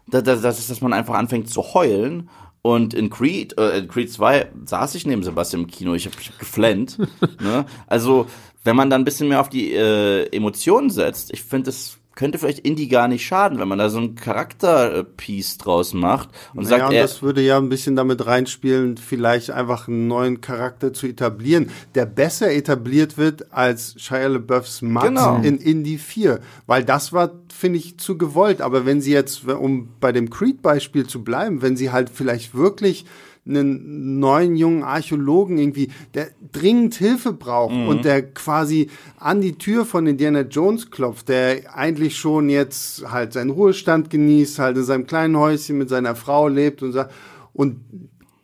dass, 0.06 0.22
dass, 0.22 0.66
dass 0.66 0.80
man 0.80 0.94
einfach 0.94 1.14
anfängt 1.14 1.50
zu 1.50 1.74
heulen. 1.74 2.30
Und 2.62 2.94
in 2.94 3.10
Creed, 3.10 3.58
äh, 3.58 3.78
in 3.78 3.88
Creed 3.88 4.10
2 4.10 4.50
saß 4.64 4.94
ich 4.94 5.06
neben 5.06 5.22
Sebastian 5.22 5.62
im 5.62 5.68
Kino, 5.68 5.94
ich 5.94 6.06
habe 6.06 6.16
hab 6.16 6.38
geflennt. 6.38 6.98
ne? 7.40 7.66
Also, 7.86 8.26
wenn 8.64 8.76
man 8.76 8.90
dann 8.90 9.02
ein 9.02 9.04
bisschen 9.04 9.28
mehr 9.28 9.40
auf 9.40 9.48
die 9.48 9.72
äh, 9.72 10.24
Emotionen 10.34 10.90
setzt, 10.90 11.32
ich 11.32 11.42
finde, 11.42 11.70
es 11.70 11.97
könnte 12.18 12.36
vielleicht 12.38 12.66
Indie 12.66 12.88
gar 12.88 13.06
nicht 13.06 13.24
schaden, 13.24 13.60
wenn 13.60 13.68
man 13.68 13.78
da 13.78 13.88
so 13.88 14.00
ein 14.00 14.16
Charakterpiece 14.16 15.56
draus 15.58 15.94
macht 15.94 16.30
und 16.52 16.64
Naja, 16.64 16.78
sagt, 16.78 16.90
und 16.90 16.96
das 16.96 17.22
würde 17.22 17.40
ja 17.42 17.58
ein 17.58 17.68
bisschen 17.68 17.94
damit 17.94 18.26
reinspielen, 18.26 18.96
vielleicht 18.96 19.52
einfach 19.52 19.86
einen 19.86 20.08
neuen 20.08 20.40
Charakter 20.40 20.92
zu 20.92 21.06
etablieren, 21.06 21.70
der 21.94 22.06
besser 22.06 22.50
etabliert 22.50 23.18
wird 23.18 23.52
als 23.52 23.94
Shia 23.98 24.26
LaBeoufs 24.26 24.82
Matt 24.82 25.04
Genau. 25.04 25.36
in 25.42 25.58
Indie 25.58 25.96
4. 25.98 26.40
Weil 26.66 26.82
das 26.82 27.12
war, 27.12 27.30
finde 27.56 27.78
ich, 27.78 27.98
zu 27.98 28.18
gewollt. 28.18 28.62
Aber 28.62 28.84
wenn 28.84 29.00
sie 29.00 29.12
jetzt, 29.12 29.46
um 29.46 29.90
bei 30.00 30.10
dem 30.10 30.28
Creed-Beispiel 30.28 31.06
zu 31.06 31.22
bleiben, 31.22 31.62
wenn 31.62 31.76
sie 31.76 31.92
halt 31.92 32.10
vielleicht 32.10 32.52
wirklich 32.52 33.04
einen 33.46 34.18
neuen 34.18 34.56
jungen 34.56 34.82
Archäologen 34.82 35.58
irgendwie, 35.58 35.88
der 36.14 36.28
dringend 36.52 36.94
Hilfe 36.94 37.32
braucht 37.32 37.74
und 37.74 38.04
der 38.04 38.22
quasi 38.22 38.88
an 39.18 39.40
die 39.40 39.56
Tür 39.56 39.84
von 39.84 40.06
Indiana 40.06 40.42
Jones 40.42 40.90
klopft, 40.90 41.28
der 41.28 41.74
eigentlich 41.76 42.16
schon 42.16 42.48
jetzt 42.50 43.10
halt 43.10 43.32
seinen 43.32 43.50
Ruhestand 43.50 44.10
genießt, 44.10 44.58
halt 44.58 44.76
in 44.76 44.84
seinem 44.84 45.06
kleinen 45.06 45.36
Häuschen 45.36 45.78
mit 45.78 45.88
seiner 45.88 46.14
Frau 46.14 46.48
lebt 46.48 46.82
und 46.82 46.92
sagt, 46.92 47.12
und 47.54 47.80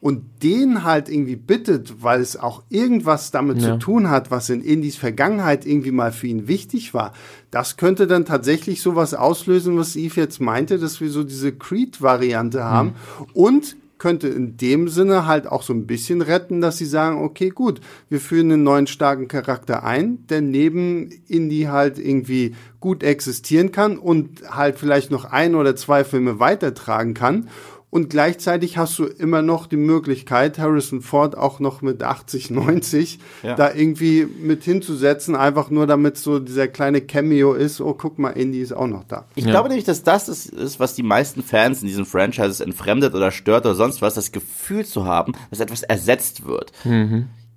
und 0.00 0.42
den 0.42 0.84
halt 0.84 1.08
irgendwie 1.08 1.34
bittet, 1.36 2.02
weil 2.02 2.20
es 2.20 2.36
auch 2.36 2.62
irgendwas 2.68 3.30
damit 3.30 3.62
Ja. 3.62 3.72
zu 3.72 3.78
tun 3.78 4.10
hat, 4.10 4.30
was 4.30 4.50
in 4.50 4.60
Indies 4.60 4.96
Vergangenheit 4.96 5.64
irgendwie 5.64 5.92
mal 5.92 6.12
für 6.12 6.26
ihn 6.26 6.46
wichtig 6.46 6.92
war, 6.92 7.14
das 7.50 7.78
könnte 7.78 8.06
dann 8.06 8.26
tatsächlich 8.26 8.82
sowas 8.82 9.14
auslösen, 9.14 9.78
was 9.78 9.96
Eve 9.96 10.20
jetzt 10.20 10.42
meinte, 10.42 10.78
dass 10.78 11.00
wir 11.00 11.08
so 11.08 11.24
diese 11.24 11.52
Creed-Variante 11.52 12.62
haben. 12.62 12.96
Und 13.32 13.76
könnte 14.04 14.28
in 14.28 14.58
dem 14.58 14.88
Sinne 14.88 15.24
halt 15.24 15.46
auch 15.46 15.62
so 15.62 15.72
ein 15.72 15.86
bisschen 15.86 16.20
retten, 16.20 16.60
dass 16.60 16.76
sie 16.76 16.84
sagen, 16.84 17.24
okay, 17.24 17.48
gut, 17.48 17.80
wir 18.10 18.20
führen 18.20 18.52
einen 18.52 18.62
neuen 18.62 18.86
starken 18.86 19.28
Charakter 19.28 19.82
ein, 19.82 20.26
der 20.26 20.42
neben 20.42 21.08
Indie 21.26 21.68
halt 21.68 21.98
irgendwie 21.98 22.54
gut 22.80 23.02
existieren 23.02 23.72
kann 23.72 23.96
und 23.96 24.42
halt 24.50 24.78
vielleicht 24.78 25.10
noch 25.10 25.24
ein 25.24 25.54
oder 25.54 25.74
zwei 25.74 26.04
Filme 26.04 26.38
weitertragen 26.38 27.14
kann. 27.14 27.48
Und 27.94 28.10
gleichzeitig 28.10 28.76
hast 28.76 28.98
du 28.98 29.04
immer 29.04 29.40
noch 29.40 29.68
die 29.68 29.76
Möglichkeit, 29.76 30.58
Harrison 30.58 31.00
Ford 31.00 31.38
auch 31.38 31.60
noch 31.60 31.80
mit 31.80 32.02
80, 32.02 32.50
90 32.50 33.20
Ja. 33.44 33.54
da 33.54 33.72
irgendwie 33.72 34.26
mit 34.26 34.64
hinzusetzen, 34.64 35.36
einfach 35.36 35.70
nur 35.70 35.86
damit 35.86 36.16
so 36.16 36.40
dieser 36.40 36.66
kleine 36.66 37.00
Cameo 37.02 37.52
ist, 37.54 37.80
oh, 37.80 37.94
guck 37.94 38.18
mal, 38.18 38.30
Indy 38.30 38.60
ist 38.62 38.72
auch 38.72 38.88
noch 38.88 39.04
da. 39.04 39.26
Ich 39.36 39.44
Ja. 39.44 39.52
glaube 39.52 39.68
nämlich, 39.68 39.84
dass 39.84 40.02
das 40.02 40.28
ist, 40.28 40.46
ist, 40.46 40.80
was 40.80 40.96
die 40.96 41.04
meisten 41.04 41.44
Fans 41.44 41.82
in 41.82 41.86
diesen 41.86 42.04
Franchises 42.04 42.58
entfremdet 42.58 43.14
oder 43.14 43.30
stört 43.30 43.64
oder 43.64 43.76
sonst 43.76 44.02
was, 44.02 44.14
das 44.14 44.32
Gefühl 44.32 44.84
zu 44.84 45.04
haben, 45.04 45.34
dass 45.50 45.60
etwas 45.60 45.84
ersetzt 45.84 46.44
wird. 46.46 46.72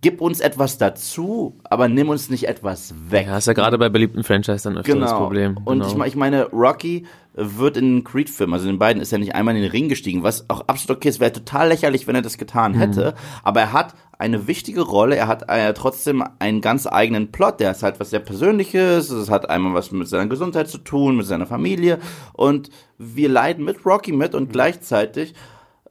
Gib 0.01 0.21
uns 0.21 0.39
etwas 0.41 0.77
dazu, 0.77 1.57
aber 1.63 1.87
nimm 1.89 2.09
uns 2.09 2.29
nicht 2.29 2.47
etwas 2.47 2.93
weg. 3.09 3.25
Ja, 3.27 3.37
ist 3.39 3.47
ja 3.47 3.53
gerade 3.53 3.79
bei 3.79 3.89
beliebten 3.89 4.23
Franchise 4.23 4.63
dann 4.63 4.77
öfter 4.77 4.95
das 4.95 5.11
Problem. 5.11 5.57
Und 5.65 5.79
genau. 5.79 5.87
ich, 5.87 5.95
mein- 5.95 6.07
ich 6.09 6.15
meine, 6.15 6.43
Rocky 6.51 7.05
wird 7.33 7.77
in 7.77 7.97
den 7.97 8.03
Creed-Filmen, 8.03 8.53
also 8.53 8.67
in 8.67 8.75
den 8.75 8.79
beiden, 8.79 9.01
ist 9.01 9.11
er 9.11 9.17
nicht 9.19 9.33
einmal 9.35 9.55
in 9.55 9.61
den 9.63 9.71
Ring 9.71 9.89
gestiegen, 9.89 10.21
was 10.23 10.49
auch 10.49 10.61
absolut 10.67 10.97
okay 10.97 11.09
ist. 11.09 11.19
Wäre 11.19 11.31
total 11.31 11.69
lächerlich, 11.69 12.05
wenn 12.07 12.15
er 12.15 12.21
das 12.21 12.37
getan 12.37 12.73
Mhm. 12.73 12.77
hätte. 12.79 13.13
Aber 13.43 13.59
er 13.61 13.73
hat 13.73 13.95
eine 14.19 14.47
wichtige 14.47 14.81
Rolle. 14.81 15.15
Er 15.15 15.27
hat 15.27 15.49
äh, 15.49 15.73
trotzdem 15.73 16.23
einen 16.39 16.61
ganz 16.61 16.87
eigenen 16.87 17.31
Plot. 17.31 17.59
Der 17.59 17.71
ist 17.71 17.81
halt 17.83 17.99
was 17.99 18.11
sehr 18.11 18.19
Persönliches. 18.19 19.09
Es 19.09 19.29
hat 19.31 19.49
einmal 19.49 19.73
was 19.73 19.91
mit 19.91 20.07
seiner 20.07 20.27
Gesundheit 20.27 20.67
zu 20.69 20.77
tun, 20.79 21.17
mit 21.17 21.25
seiner 21.25 21.45
Familie. 21.47 21.97
Und 22.33 22.69
wir 22.99 23.29
leiden 23.29 23.65
mit 23.65 23.85
Rocky 23.85 24.11
mit 24.11 24.33
und 24.35 24.51
gleichzeitig 24.51 25.33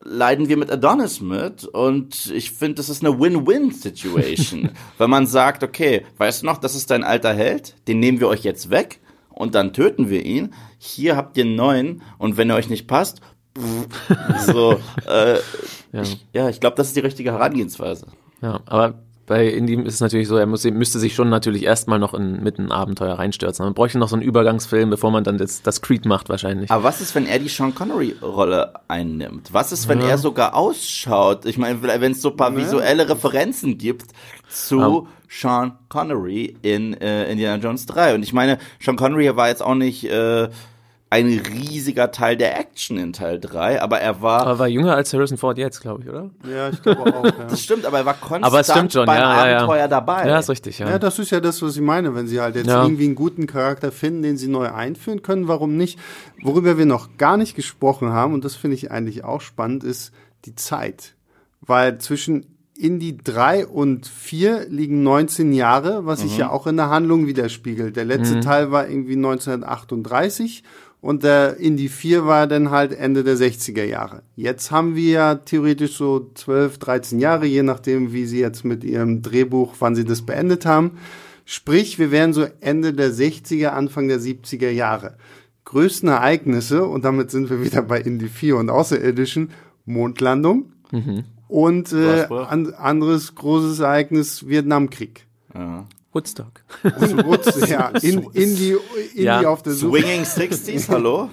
leiden 0.07 0.49
wir 0.49 0.57
mit 0.57 0.71
Adonis 0.71 1.21
mit 1.21 1.65
und 1.65 2.31
ich 2.35 2.53
finde, 2.53 2.77
das 2.77 2.89
ist 2.89 3.05
eine 3.05 3.19
Win-Win-Situation. 3.19 4.71
Wenn 4.99 5.11
man 5.11 5.27
sagt, 5.27 5.63
okay, 5.63 6.07
weißt 6.19 6.43
du 6.43 6.47
noch, 6.47 6.59
das 6.59 6.75
ist 6.75 6.91
dein 6.91 7.05
alter 7.05 7.35
Held, 7.35 7.75
den 7.89 8.01
nehmen 8.01 8.21
wir 8.21 8.29
euch 8.29 8.45
jetzt 8.45 8.71
weg 8.71 9.01
und 9.31 9.55
dann 9.55 9.73
töten 9.73 10.09
wir 10.09 10.25
ihn. 10.25 10.55
Hier 10.79 11.17
habt 11.17 11.37
ihr 11.37 11.45
einen 11.45 11.57
neuen 11.57 12.03
und 12.19 12.37
wenn 12.37 12.51
er 12.51 12.57
euch 12.57 12.69
nicht 12.69 12.87
passt, 12.87 13.21
so, 14.47 14.79
äh, 15.09 15.39
Ja. 15.93 16.03
Ich, 16.03 16.27
ja, 16.33 16.49
ich 16.49 16.61
glaube, 16.61 16.77
das 16.77 16.89
ist 16.89 16.97
die 16.97 17.01
richtige 17.01 17.33
Herangehensweise. 17.33 18.07
Ja, 18.43 18.61
aber 18.67 18.95
bei 19.27 19.49
Indy 19.49 19.75
ist 19.75 19.95
es 19.95 20.01
natürlich 20.01 20.29
so, 20.29 20.37
er 20.37 20.47
muss, 20.47 20.65
müsste 20.65 20.99
sich 20.99 21.15
schon 21.15 21.29
natürlich 21.29 21.65
erstmal 21.65 21.99
noch 21.99 22.15
in, 22.15 22.43
mit 22.43 22.59
ein 22.59 22.71
Abenteuer 22.71 23.15
reinstürzen. 23.15 23.65
Man 23.65 23.75
bräuchte 23.75 23.99
noch 23.99 24.09
so 24.09 24.15
einen 24.15 24.23
Übergangsfilm, 24.23 24.89
bevor 24.91 25.11
man 25.11 25.25
dann 25.25 25.37
das, 25.37 25.63
das 25.63 25.83
Creed 25.83 26.07
macht 26.07 26.29
wahrscheinlich. 26.29 26.71
Aber 26.71 26.85
was 26.85 27.01
ist, 27.01 27.15
wenn 27.15 27.27
er 27.27 27.39
die 27.39 27.49
Sean 27.49 27.75
Connery-Rolle 27.75 28.75
einnimmt? 28.87 29.53
Was 29.53 29.73
ist, 29.73 29.89
wenn 29.89 30.01
er 30.01 30.19
sogar 30.19 30.55
ausschaut? 30.55 31.45
Ich 31.45 31.59
meine, 31.59 31.83
wenn 31.83 32.13
es 32.13 32.23
so 32.23 32.31
ein 32.31 32.37
paar 32.37 32.57
visuelle 32.57 33.09
Referenzen 33.09 33.79
gibt 33.79 34.07
zu 34.49 34.79
Um. 34.79 35.09
Sean 35.29 35.73
Connery 35.89 36.57
in 36.63 36.95
äh, 36.95 37.31
Indiana 37.31 37.63
Jones 37.63 37.87
3. 37.87 38.15
Und 38.15 38.23
ich 38.23 38.33
meine, 38.33 38.59
Sean 38.81 38.97
Connery 38.97 39.37
war 39.37 39.49
jetzt 39.49 39.63
auch 39.63 39.75
nicht 39.75 40.05
äh, 40.05 40.49
ein 41.17 41.41
riesiger 41.41 42.11
Teil 42.11 42.37
der 42.37 42.59
Action 42.59 42.99
in 42.99 43.13
Teil 43.13 43.41
3, 43.41 43.81
aber 43.83 44.01
er 44.01 44.23
war. 44.23 44.43
Aber 44.47 44.59
war 44.59 44.69
jünger 44.69 44.95
als 44.95 45.13
Harrison 45.13 45.39
Ford 45.39 45.59
jetzt, 45.59 45.81
glaube 45.81 46.03
ich, 46.03 46.09
oder? 46.09 46.31
Ja, 46.49 46.69
ich 46.69 46.83
glaube 46.83 47.15
auch. 47.15 47.25
Ja. 47.25 47.45
das 47.49 47.61
stimmt, 47.63 47.85
aber 47.87 47.99
er 47.99 48.07
war 48.07 48.15
konstant 48.15 48.45
Aber 48.45 48.61
es 48.61 48.71
stimmt 48.71 48.93
schon, 48.93 49.07
beim 49.07 49.19
ja, 49.19 49.45
ja, 49.45 49.51
ja. 49.51 49.57
Abenteuer 49.59 49.89
dabei. 49.89 50.29
Ja, 50.29 50.39
ist 50.39 50.49
richtig, 50.51 50.79
ja. 50.79 50.89
Ja, 50.91 50.99
das 50.99 51.19
ist 51.19 51.31
ja 51.31 51.41
das, 51.41 51.61
was 51.63 51.75
ich 51.77 51.83
meine. 51.83 52.15
Wenn 52.15 52.27
sie 52.27 52.41
halt 52.41 52.57
jetzt 52.57 52.67
Ja. 52.69 52.83
irgendwie 52.83 53.05
einen 53.05 53.15
guten 53.15 53.47
Charakter 53.47 53.91
finden, 53.93 54.23
den 54.23 54.37
sie 54.37 54.49
neu 54.49 54.71
einführen 54.71 55.23
können, 55.23 55.49
warum 55.49 55.77
nicht? 55.77 55.99
Worüber 56.43 56.79
wir 56.79 56.87
noch 56.87 57.17
gar 57.19 57.37
nicht 57.37 57.57
gesprochen 57.57 58.11
haben, 58.11 58.35
und 58.35 58.45
das 58.45 58.55
finde 58.55 58.77
ich 58.77 58.91
eigentlich 58.91 59.25
auch 59.25 59.41
spannend, 59.41 59.85
ist 59.85 60.13
die 60.45 60.55
Zeit. 60.55 61.15
Weil 61.61 61.99
zwischen 61.99 62.47
Indie 62.79 63.17
3 63.17 63.67
und 63.67 64.07
4 64.07 64.67
liegen 64.69 65.03
19 65.03 65.53
Jahre, 65.55 66.05
was 66.05 66.21
sich 66.21 66.37
ja 66.37 66.51
auch 66.51 66.67
in 66.67 66.77
der 66.77 66.91
Handlung 66.91 67.27
widerspiegelt. 67.27 67.97
Der 67.97 68.05
letzte 68.05 68.41
Teil 68.41 68.71
war 68.71 68.87
irgendwie 68.87 69.17
1938 69.17 70.63
und 71.07 71.23
der 71.23 71.59
Indie 71.59 71.89
4 71.89 72.27
war 72.27 72.49
dann 72.49 72.73
halt 72.73 72.93
Ende 72.93 73.23
der 73.23 73.37
60er 73.37 73.85
Jahre. 73.85 74.23
Jetzt 74.35 74.73
haben 74.73 74.97
wir 74.97 75.11
ja 75.13 75.35
theoretisch 75.37 75.97
so 75.97 76.33
12, 76.35 76.79
13 76.79 77.21
Jahre, 77.21 77.47
je 77.47 77.63
nachdem, 77.63 78.13
wie 78.13 78.27
sie 78.27 78.41
jetzt 78.41 78.65
mit 78.65 78.83
ihrem 78.83 79.23
Drehbuch, 79.23 79.77
wann 79.79 79.95
sie 79.95 80.05
das 80.05 80.23
beendet 80.23 80.67
haben. 80.67 80.99
Sprich, 81.45 82.01
wir 82.01 82.11
wären 82.11 82.33
so 82.33 82.45
Ende 82.61 82.93
der 82.93 83.13
60er, 83.13 83.69
Anfang 83.69 84.09
der 84.09 84.19
70er 84.19 84.71
Jahre. 84.71 85.17
Größten 85.65 86.09
Ereignisse, 86.09 86.85
und 86.85 87.05
damit 87.05 87.31
sind 87.31 87.51
wir 87.51 87.63
wieder 87.63 87.83
bei 87.83 88.01
Indie 88.01 88.27
4 88.27 88.57
und 88.57 88.69
Außerirdischen, 88.69 89.51
Mondlandung 89.85 90.73
und 91.47 91.93
äh, 91.93 92.25
an, 92.25 92.75
anderes 92.75 93.37
großes 93.37 93.79
Ereignis, 93.79 94.49
Vietnamkrieg. 94.49 95.25
Ja. 95.55 95.87
Woodstock. 96.17 96.63
Rutz, 97.25 97.69
ja, 97.69 97.89
in, 98.03 98.23
Indie, 98.33 98.77
Indie 99.13 99.23
Ja. 99.23 99.47
auf 99.49 99.63
der 99.63 99.75
Suche. 99.75 99.99
Swinging 100.01 100.23
60s, 100.23 100.89
hallo? 100.89 101.29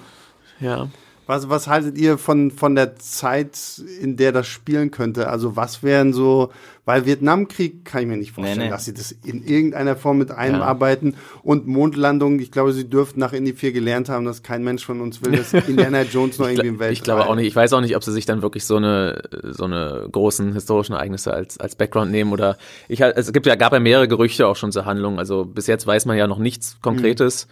Ja. 0.60 0.88
Was, 1.26 1.48
was 1.48 1.68
haltet 1.68 1.96
ihr 1.96 2.18
von, 2.18 2.50
von 2.50 2.74
der 2.74 2.96
Zeit, 2.96 3.58
in 4.00 4.16
der 4.16 4.32
das 4.32 4.46
spielen 4.46 4.90
könnte? 4.90 5.28
Also 5.30 5.56
was 5.56 5.82
wären 5.82 6.12
so, 6.12 6.50
weil 6.84 7.06
Vietnamkrieg 7.06 7.84
kann 7.84 8.02
ich 8.02 8.08
mir 8.08 8.16
nicht 8.18 8.32
vorstellen, 8.32 8.58
Nee, 8.58 8.64
nee. 8.64 8.70
dass 8.70 8.84
sie 8.84 8.92
das 8.92 9.10
in 9.10 9.42
irgendeiner 9.42 9.96
Form 9.96 10.18
mit 10.18 10.30
einarbeiten 10.30 11.16
und 11.42 11.66
Mondlandung, 11.66 12.40
ich 12.40 12.50
glaube, 12.50 12.72
sie 12.72 12.88
dürften 12.88 13.20
nach 13.20 13.32
Indie 13.32 13.54
4 13.54 13.72
gelernt 13.72 14.10
haben, 14.10 14.26
dass 14.26 14.42
kein 14.42 14.62
Mensch 14.64 14.84
von 14.84 15.00
uns 15.00 15.24
will, 15.24 15.32
dass 15.32 15.52
Indiana 15.68 16.02
Jones 16.02 16.38
noch 16.38 16.48
irgendwie 16.48 16.68
im 16.68 16.78
Welt 16.78 16.92
Ich 16.92 17.02
glaube 17.02 17.26
auch 17.26 17.34
nicht. 17.34 17.46
Ich 17.46 17.56
weiß 17.56 17.72
auch 17.72 17.80
nicht, 17.80 17.96
ob 17.96 18.04
sie 18.04 18.12
sich 18.12 18.26
dann 18.26 18.42
wirklich 18.42 18.66
so 18.66 18.76
eine 18.76 19.22
so 19.42 19.64
eine 19.64 20.06
großen 20.12 20.52
historischen 20.52 20.92
Ereignisse 20.92 21.32
als 21.32 21.58
als 21.58 21.74
Background 21.74 22.10
nehmen 22.10 22.32
oder 22.32 22.58
ich 22.88 23.00
es 23.00 23.32
gibt 23.32 23.46
ja 23.46 23.54
gab 23.54 23.72
ja 23.72 23.80
mehrere 23.80 24.08
Gerüchte 24.08 24.46
auch 24.46 24.56
schon 24.56 24.72
zur 24.72 24.84
Handlung. 24.84 25.18
Also 25.18 25.46
bis 25.46 25.66
jetzt 25.66 25.86
weiß 25.86 26.04
man 26.04 26.18
ja 26.18 26.26
noch 26.26 26.38
nichts 26.38 26.76
Konkretes, 26.82 27.48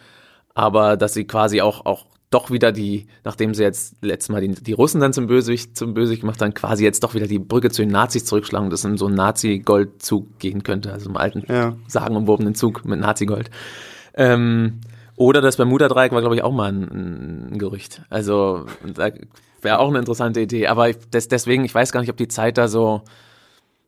aber 0.54 0.98
dass 0.98 1.14
sie 1.14 1.24
quasi 1.24 1.62
auch 1.62 1.86
auch 1.86 2.11
doch 2.32 2.50
wieder 2.50 2.72
die, 2.72 3.06
nachdem 3.24 3.54
sie 3.54 3.62
jetzt 3.62 3.94
letztes 4.02 4.28
Mal 4.30 4.40
die, 4.40 4.48
die 4.54 4.72
Russen 4.72 5.00
dann 5.00 5.12
zum 5.12 5.26
Bösewicht, 5.26 5.76
zum 5.76 5.94
Bösewicht 5.94 6.22
gemacht 6.22 6.40
haben, 6.42 6.54
quasi 6.54 6.84
jetzt 6.84 7.04
doch 7.04 7.14
wieder 7.14 7.26
die 7.26 7.38
Brücke 7.38 7.70
zu 7.70 7.82
den 7.82 7.90
Nazis 7.90 8.24
zurückschlagen, 8.24 8.70
dass 8.70 8.84
in 8.84 8.96
so 8.96 9.06
einen 9.06 9.14
Nazi-Goldzug 9.16 10.38
gehen 10.38 10.62
könnte, 10.62 10.92
also 10.92 11.08
im 11.10 11.16
alten, 11.16 11.44
Ja. 11.48 11.76
sagenumwobenen 11.86 12.54
Zug 12.54 12.84
mit 12.84 13.00
Nazi-Gold. 13.00 13.50
Ähm, 14.14 14.80
oder 15.16 15.40
das 15.40 15.56
Bermuda-Dreieck 15.56 16.12
war, 16.12 16.20
glaube 16.20 16.34
ich, 16.34 16.42
auch 16.42 16.52
mal 16.52 16.72
ein, 16.72 17.52
ein 17.52 17.58
Gerücht. 17.58 18.02
Also 18.10 18.64
wäre 19.60 19.78
auch 19.78 19.88
eine 19.88 19.98
interessante 19.98 20.40
Idee. 20.40 20.66
Aber 20.66 20.88
ich, 20.88 20.96
des, 21.10 21.28
deswegen, 21.28 21.64
ich 21.64 21.74
weiß 21.74 21.92
gar 21.92 22.00
nicht, 22.00 22.10
ob 22.10 22.16
die 22.16 22.28
Zeit 22.28 22.58
da 22.58 22.66
so 22.68 23.02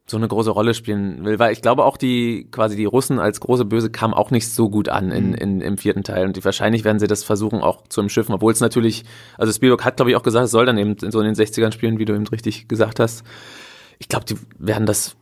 so 0.07 0.19
eine 0.19 0.29
große 0.29 0.51
Rolle 0.51 0.75
spielen 0.75 1.25
will, 1.25 1.39
weil 1.39 1.53
ich 1.53 1.63
glaube 1.63 1.85
auch 1.85 1.97
die 1.97 2.47
quasi 2.51 2.77
die 2.77 2.85
Russen 2.85 3.19
als 3.19 3.41
große 3.41 3.65
Böse 3.65 3.91
kamen 3.91 4.13
auch 4.13 4.31
nicht 4.31 4.53
so 4.53 4.69
gut 4.69 4.91
an 4.91 5.11
in, 5.11 5.33
in, 5.33 5.63
im 5.63 5.79
vierten 5.79 6.03
Teil 6.05 6.27
und 6.27 6.37
die, 6.37 6.45
wahrscheinlich 6.45 6.85
werden 6.85 6.99
sie 6.99 7.07
das 7.07 7.25
versuchen 7.25 7.61
auch 7.61 7.85
zu 7.89 8.03
umschiffen, 8.03 8.35
obwohl 8.35 8.53
es 8.53 8.61
natürlich, 8.61 9.05
also 9.39 9.51
Spielberg 9.51 9.83
hat 9.85 9.97
glaube 9.97 10.11
ich 10.11 10.17
auch 10.17 10.23
gesagt, 10.23 10.45
es 10.45 10.51
soll 10.51 10.67
dann 10.67 10.77
eben 10.77 10.97
in 11.03 11.11
so 11.11 11.21
in 11.21 11.27
den 11.27 11.35
60ern 11.35 11.73
spielen, 11.73 11.99
wie 11.99 12.05
du 12.05 12.15
eben 12.15 12.27
richtig 12.27 12.69
gesagt 12.69 13.01
hast. 13.01 13.25
Ich 13.99 14.09
glaube, 14.09 14.27
die 14.27 14.37
werden 14.59 14.85
das, 14.85 15.17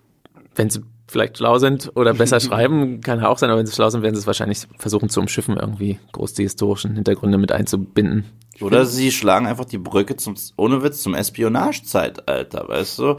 wenn 0.57 0.69
sie 0.69 0.81
vielleicht 1.07 1.39
schlau 1.39 1.59
sind 1.59 1.93
oder 1.95 2.15
besser 2.15 2.41
schreiben, 2.41 3.01
kann 3.03 3.21
ja 3.21 3.29
auch 3.29 3.39
sein, 3.39 3.51
aber 3.51 3.61
wenn 3.61 3.67
sie 3.67 3.75
schlau 3.75 3.89
sind, 3.89 4.03
werden 4.03 4.17
sie 4.17 4.21
es 4.21 4.27
wahrscheinlich 4.27 4.67
versuchen 4.79 5.09
zu 5.09 5.21
umschiffen, 5.21 5.59
irgendwie 5.59 6.01
groß 6.11 6.35
die 6.35 6.43
historischen 6.43 6.97
Hintergründe 6.97 7.39
mit 7.39 7.53
einzubinden. 7.53 8.25
Oder 8.61 8.85
sie 8.85 9.13
schlagen 9.13 9.47
einfach 9.47 9.65
die 9.65 9.79
Brücke 9.79 10.17
zum, 10.17 10.35
ohne 10.57 10.83
Witz, 10.83 11.03
zum 11.03 11.15
Espionagezeitalter, 11.15 12.69
weißt 12.69 12.99
du? 12.99 13.17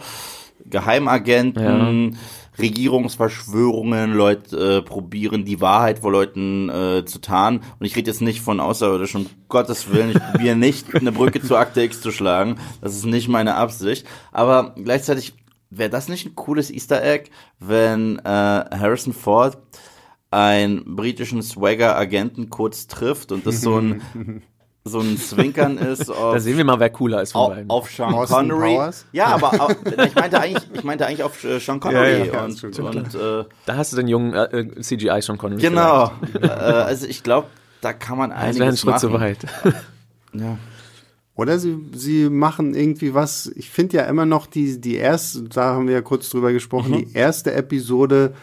Geheimagenten, 0.65 2.17
Regierungsverschwörungen, 2.59 4.13
Leute 4.13 4.77
äh, 4.77 4.81
probieren 4.81 5.45
die 5.45 5.59
Wahrheit 5.59 5.99
vor 5.99 6.11
Leuten 6.11 6.69
äh, 6.69 7.05
zu 7.05 7.19
tarnen. 7.19 7.61
Und 7.79 7.85
ich 7.85 7.95
rede 7.95 8.11
jetzt 8.11 8.21
nicht 8.21 8.41
von 8.41 8.59
Außerirdischen, 8.59 9.25
um 9.25 9.31
Gottes 9.49 9.91
Willen, 9.91 10.11
ich 10.11 10.19
probiere 10.19 10.55
nicht 10.55 10.93
eine 10.93 11.11
Brücke 11.11 11.41
zu 11.41 11.57
Akte 11.57 11.81
X 11.81 12.01
zu 12.01 12.11
schlagen. 12.11 12.57
Das 12.81 12.95
ist 12.95 13.05
nicht 13.05 13.27
meine 13.27 13.55
Absicht. 13.55 14.05
Aber 14.31 14.75
gleichzeitig 14.75 15.33
wäre 15.69 15.89
das 15.89 16.09
nicht 16.09 16.25
ein 16.25 16.35
cooles 16.35 16.69
Easter 16.69 17.03
Egg, 17.03 17.29
wenn 17.59 18.19
äh, 18.19 18.21
Harrison 18.23 19.13
Ford 19.13 19.57
einen 20.29 20.95
britischen 20.95 21.41
Swagger-Agenten 21.43 22.49
kurz 22.49 22.87
trifft 22.87 23.31
und 23.31 23.45
das 23.45 23.61
so 23.61 23.77
ein 23.77 24.01
so 24.85 24.99
ein 24.99 25.17
Zwinkern 25.17 25.77
ist 25.79 26.09
Da 26.09 26.13
auf, 26.13 26.39
sehen 26.39 26.57
wir 26.57 26.65
mal, 26.65 26.79
wer 26.79 26.89
cooler 26.89 27.21
ist 27.21 27.31
von 27.31 27.41
auf, 27.41 27.49
beiden. 27.49 27.69
auf 27.69 27.89
Sean 27.89 28.13
Austin 28.13 28.35
Connery. 28.49 28.75
Powers? 28.75 29.05
Ja, 29.13 29.25
aber 29.27 29.53
au- 29.61 29.69
ich 30.05 30.15
meinte 30.15 30.39
eigentlich, 30.39 30.63
ich 30.73 30.83
meinte 30.83 31.05
eigentlich 31.07 31.23
auf 31.23 31.43
äh, 31.43 31.59
Sean 31.59 31.79
Connery 31.79 32.19
Ja, 32.27 32.33
ja, 32.33 32.43
und, 32.45 32.57
stimmt, 32.57 32.79
und 32.79 33.15
äh, 33.15 33.45
da 33.65 33.75
hast 33.77 33.93
du 33.93 33.97
den 33.97 34.07
jungen 34.07 34.33
äh, 34.33 34.43
äh, 34.59 34.81
CGI 34.81 35.21
schon 35.21 35.37
Connery. 35.37 35.61
genau. 35.61 36.11
äh, 36.41 36.47
also 36.47 37.07
ich 37.07 37.23
glaube, 37.23 37.47
da 37.81 37.93
kann 37.93 38.17
man 38.17 38.31
vielleicht. 38.31 38.49
Das 38.49 38.55
wäre 38.59 38.63
ein 38.63 38.67
einiges 38.69 38.81
Schritt 38.81 38.91
machen. 38.91 38.99
zu 38.99 39.13
weit. 39.13 39.37
Ja. 40.33 40.57
Oder 41.35 41.57
sie, 41.59 41.77
sie 41.95 42.29
machen 42.29 42.75
irgendwie 42.75 43.13
was, 43.13 43.47
ich 43.55 43.69
finde 43.69 43.97
ja 43.97 44.03
immer 44.03 44.25
noch 44.25 44.45
die, 44.47 44.79
die 44.81 44.95
erste, 44.95 45.43
da 45.43 45.73
haben 45.75 45.87
wir 45.87 45.93
ja 45.95 46.01
kurz 46.01 46.29
drüber 46.29 46.51
gesprochen, 46.53 46.91
Mhm. 46.91 46.97
die 47.07 47.13
erste 47.15 47.53
Episode 47.53 48.33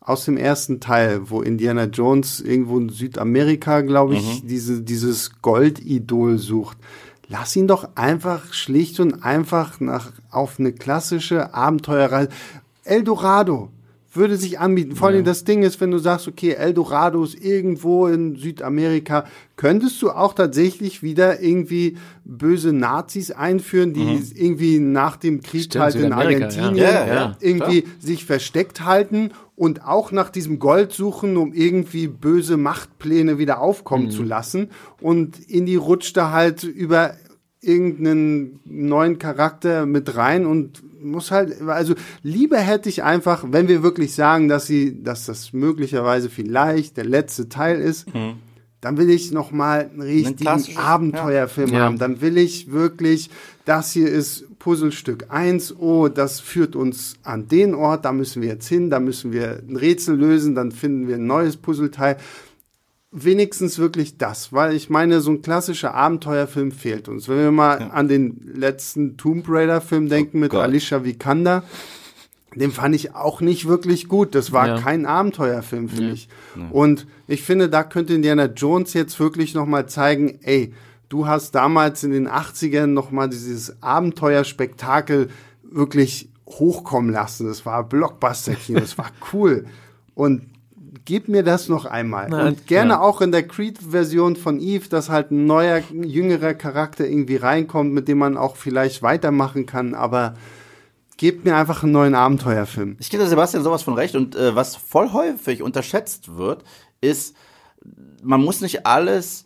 aus 0.00 0.24
dem 0.24 0.36
ersten 0.36 0.80
Teil, 0.80 1.30
wo 1.30 1.42
Indiana 1.42 1.84
Jones 1.84 2.40
irgendwo 2.40 2.78
in 2.78 2.88
Südamerika, 2.88 3.82
glaube 3.82 4.14
ich, 4.14 4.42
Mhm. 4.42 4.46
diese, 4.48 4.82
dieses 4.82 5.40
Goldidol 5.42 6.38
sucht. 6.38 6.78
Lass 7.28 7.54
ihn 7.54 7.68
doch 7.68 7.90
einfach 7.94 8.52
schlicht 8.52 8.98
und 8.98 9.22
einfach 9.22 9.78
nach, 9.78 10.12
auf 10.30 10.58
eine 10.58 10.72
klassische 10.72 11.54
Abenteuerreise. 11.54 12.30
Eldorado. 12.84 13.68
würde 14.12 14.36
sich 14.36 14.58
anbieten. 14.58 14.96
Vor 14.96 15.06
allem 15.06 15.22
das 15.22 15.44
Ding 15.44 15.62
ist, 15.62 15.80
wenn 15.80 15.92
du 15.92 15.98
sagst, 15.98 16.26
okay, 16.26 16.54
Eldorado 16.54 17.22
ist 17.22 17.40
irgendwo 17.40 18.08
in 18.08 18.34
Südamerika, 18.34 19.24
könntest 19.54 20.02
du 20.02 20.10
auch 20.10 20.32
tatsächlich 20.34 21.04
wieder 21.04 21.40
irgendwie 21.40 21.96
böse 22.24 22.72
Nazis 22.72 23.30
einführen, 23.30 23.92
die 23.92 24.20
irgendwie 24.34 24.80
nach 24.80 25.16
dem 25.16 25.42
Krieg 25.42 25.62
Stimmt, 25.66 25.84
halt 25.84 25.94
in 25.94 26.12
Argentinien 26.12 26.74
ja. 26.74 26.90
Ja, 26.90 27.06
ja, 27.06 27.36
irgendwie 27.38 27.84
sich 28.00 28.24
versteckt 28.24 28.84
halten 28.84 29.30
und 29.60 29.84
auch 29.84 30.10
nach 30.10 30.30
diesem 30.30 30.58
Gold 30.58 30.90
suchen, 30.90 31.36
um 31.36 31.52
irgendwie 31.52 32.08
böse 32.08 32.56
Machtpläne 32.56 33.36
wieder 33.36 33.60
aufkommen 33.60 34.10
zu 34.10 34.22
lassen. 34.22 34.70
Und 35.02 35.38
Indy 35.50 35.76
rutscht 35.76 36.16
da 36.16 36.30
halt 36.30 36.64
über 36.64 37.12
irgendeinen 37.60 38.60
neuen 38.64 39.18
Charakter 39.18 39.84
mit 39.84 40.16
rein 40.16 40.46
und 40.46 40.82
muss 41.02 41.30
halt, 41.30 41.60
also 41.60 41.94
lieber 42.22 42.56
hätte 42.56 42.88
ich 42.88 43.02
einfach, 43.02 43.44
wenn 43.50 43.68
wir 43.68 43.82
wirklich 43.82 44.14
sagen, 44.14 44.48
dass 44.48 44.66
sie, 44.66 45.02
dass 45.02 45.26
das 45.26 45.52
möglicherweise 45.52 46.30
vielleicht 46.30 46.96
der 46.96 47.04
letzte 47.04 47.50
Teil 47.50 47.82
ist, 47.82 48.08
dann 48.80 48.96
will 48.96 49.10
ich 49.10 49.30
noch 49.30 49.50
mal 49.50 49.90
einen 49.92 50.00
richtigen 50.02 50.76
Abenteuerfilm 50.76 51.70
Ja. 51.72 51.80
haben. 51.80 51.98
Dann 51.98 52.20
will 52.20 52.38
ich 52.38 52.70
wirklich, 52.72 53.30
das 53.64 53.92
hier 53.92 54.08
ist 54.08 54.46
Puzzlestück 54.58 55.26
eins. 55.30 55.74
oh, 55.76 56.08
das 56.08 56.40
führt 56.40 56.76
uns 56.76 57.14
an 57.22 57.48
den 57.48 57.74
Ort, 57.74 58.04
da 58.04 58.12
müssen 58.12 58.42
wir 58.42 58.48
jetzt 58.50 58.68
hin, 58.68 58.90
da 58.90 59.00
müssen 59.00 59.32
wir 59.32 59.62
ein 59.68 59.76
Rätsel 59.76 60.16
lösen, 60.16 60.54
dann 60.54 60.72
finden 60.72 61.08
wir 61.08 61.16
ein 61.16 61.26
neues 61.26 61.56
Puzzleteil. 61.56 62.16
Wenigstens 63.12 63.78
wirklich 63.78 64.18
das, 64.18 64.52
weil 64.52 64.72
ich 64.74 64.88
meine, 64.88 65.20
so 65.20 65.32
ein 65.32 65.42
klassischer 65.42 65.94
Abenteuerfilm 65.94 66.70
fehlt 66.70 67.08
uns. 67.08 67.28
Wenn 67.28 67.38
wir 67.38 67.50
mal 67.50 67.90
an 67.92 68.06
den 68.06 68.52
letzten 68.54 69.16
Tomb 69.16 69.46
Raider 69.48 69.80
Film 69.80 70.08
denken 70.08 70.38
mit 70.38 70.52
Gott. 70.52 70.62
Alicia 70.62 71.02
Vikander, 71.04 71.64
den 72.56 72.72
fand 72.72 72.94
ich 72.94 73.14
auch 73.14 73.40
nicht 73.40 73.68
wirklich 73.68 74.08
gut. 74.08 74.34
Das 74.34 74.50
war 74.52 74.66
Ja. 74.66 74.78
kein 74.80 75.06
Abenteuerfilm 75.06 75.88
für 75.88 76.02
mich. 76.02 76.28
Und 76.70 77.06
ich 77.28 77.42
finde, 77.42 77.68
da 77.68 77.84
könnte 77.84 78.14
Indiana 78.14 78.46
Jones 78.46 78.92
jetzt 78.94 79.20
wirklich 79.20 79.54
noch 79.54 79.66
mal 79.66 79.86
zeigen, 79.88 80.40
ey, 80.42 80.72
du 81.08 81.26
hast 81.26 81.54
damals 81.54 82.02
in 82.02 82.10
den 82.10 82.28
80ern 82.28 82.86
noch 82.86 83.10
mal 83.12 83.28
dieses 83.28 83.80
Abenteuerspektakel 83.82 85.28
wirklich 85.62 86.28
hochkommen 86.48 87.12
lassen. 87.12 87.46
Das 87.46 87.64
war 87.66 87.84
Blockbuster-Kino, 87.88 88.80
das 88.80 88.98
war 88.98 89.10
cool. 89.32 89.66
Und 90.14 90.42
gib 91.04 91.28
mir 91.28 91.42
das 91.42 91.68
noch 91.68 91.84
einmal. 91.84 92.26
Na, 92.30 92.46
und 92.48 92.66
gerne 92.66 92.94
ja. 92.94 93.00
auch 93.00 93.20
in 93.20 93.32
der 93.32 93.46
Creed-Version 93.46 94.36
von 94.36 94.60
Eve, 94.60 94.88
dass 94.88 95.08
halt 95.08 95.30
ein 95.30 95.46
neuer, 95.46 95.80
jüngerer 95.92 96.54
Charakter 96.54 97.06
irgendwie 97.06 97.36
reinkommt, 97.36 97.92
mit 97.92 98.08
dem 98.08 98.18
man 98.18 98.36
auch 98.36 98.56
vielleicht 98.56 99.02
weitermachen 99.02 99.66
kann, 99.66 99.94
aber 99.94 100.34
gebt 101.20 101.44
mir 101.44 101.54
einfach 101.54 101.82
einen 101.82 101.92
neuen 101.92 102.14
Abenteuerfilm. 102.14 102.96
Ich 102.98 103.10
gebe 103.10 103.26
Sebastian 103.26 103.62
sowas 103.62 103.82
von 103.82 103.92
recht 103.92 104.16
und 104.16 104.34
äh, 104.34 104.56
was 104.56 104.74
voll 104.74 105.12
häufig 105.12 105.62
unterschätzt 105.62 106.34
wird, 106.34 106.64
ist, 107.02 107.36
man 108.22 108.42
muss 108.42 108.62
nicht 108.62 108.86
alles 108.86 109.44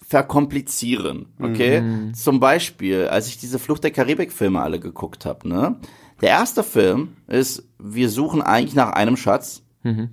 verkomplizieren, 0.00 1.26
okay? 1.38 1.82
Zum 2.14 2.40
Beispiel, 2.40 3.08
als 3.08 3.26
ich 3.26 3.36
diese 3.36 3.58
Flucht 3.58 3.84
der 3.84 3.90
Karibik-Filme 3.90 4.58
alle 4.58 4.80
geguckt 4.80 5.26
habe, 5.26 5.46
ne? 5.46 5.76
Der 6.22 6.30
erste 6.30 6.62
Film 6.62 7.16
ist, 7.26 7.68
wir 7.78 8.08
suchen 8.08 8.40
eigentlich 8.40 8.74
nach 8.74 8.92
einem 8.92 9.18
Schatz 9.18 9.64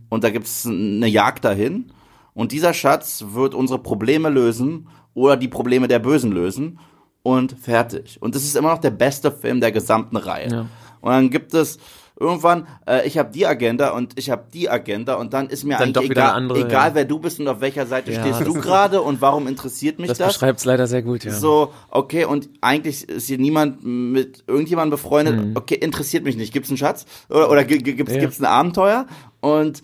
und 0.10 0.26
da 0.26 0.30
gibt's 0.30 0.66
eine 0.66 1.08
Jagd 1.08 1.46
dahin 1.46 1.94
und 2.34 2.52
dieser 2.52 2.74
Schatz 2.74 3.24
wird 3.32 3.56
unsere 3.56 3.80
Probleme 3.80 4.28
lösen 4.28 4.90
oder 5.14 5.38
die 5.38 5.48
Probleme 5.48 5.88
der 5.88 6.00
Bösen 6.00 6.34
lösen 6.34 6.78
und 7.24 7.54
fertig. 7.54 8.22
Und 8.22 8.36
das 8.36 8.44
ist 8.44 8.58
immer 8.58 8.72
noch 8.72 8.80
der 8.80 8.92
beste 8.92 9.32
Film 9.32 9.62
der 9.62 9.72
gesamten 9.72 10.18
Reihe. 10.18 10.50
Ja. 10.50 10.66
Und 11.02 11.12
dann 11.12 11.30
gibt 11.30 11.54
es 11.54 11.78
irgendwann, 12.22 12.68
äh, 12.86 13.08
ich 13.08 13.18
habe 13.18 13.32
die 13.32 13.46
Agenda 13.48 13.92
und 13.92 14.20
ich 14.20 14.30
habe 14.30 14.44
die 14.54 14.70
Agenda 14.70 15.14
und 15.16 15.34
dann 15.34 15.48
ist 15.48 15.64
mir 15.64 15.78
Dann 15.78 15.90
eigentlich 15.96 16.12
egal, 16.12 16.32
andere, 16.32 16.60
egal 16.60 16.90
ja. 16.90 16.96
wer 16.96 17.06
du 17.06 17.18
bist 17.18 17.40
und 17.40 17.48
auf 17.48 17.62
welcher 17.62 17.86
Seite 17.86 18.12
Ja, 18.12 18.20
stehst 18.20 18.46
du 18.46 18.54
gerade 18.62 19.02
und 19.02 19.22
warum 19.22 19.48
interessiert 19.48 20.00
mich 20.00 20.10
Das, 20.10 20.18
das? 20.18 20.34
beschreibt 20.34 20.60
es 20.60 20.66
leider 20.66 20.86
sehr 20.88 21.02
gut, 21.02 21.24
ja. 21.24 21.32
So, 21.32 21.72
okay, 21.90 22.26
und 22.26 22.50
eigentlich 22.60 23.08
ist 23.08 23.28
hier 23.28 23.38
niemand 23.38 23.86
mit 23.86 24.44
irgendjemandem 24.48 24.92
befreundet. 24.92 25.38
Mhm. 25.38 25.52
Okay, 25.56 25.76
interessiert 25.76 26.26
mich 26.26 26.36
nicht. 26.36 26.52
Gibt's 26.52 26.70
einen 26.70 26.78
Schatz? 26.78 27.06
Oder, 27.30 27.50
oder 27.50 27.64
gi- 27.64 27.78
gi- 27.78 27.94
gibt's, 27.96 28.14
Ja. 28.14 28.20
gibt's 28.20 28.40
ein 28.42 28.46
Abenteuer? 28.46 29.06
Und 29.40 29.82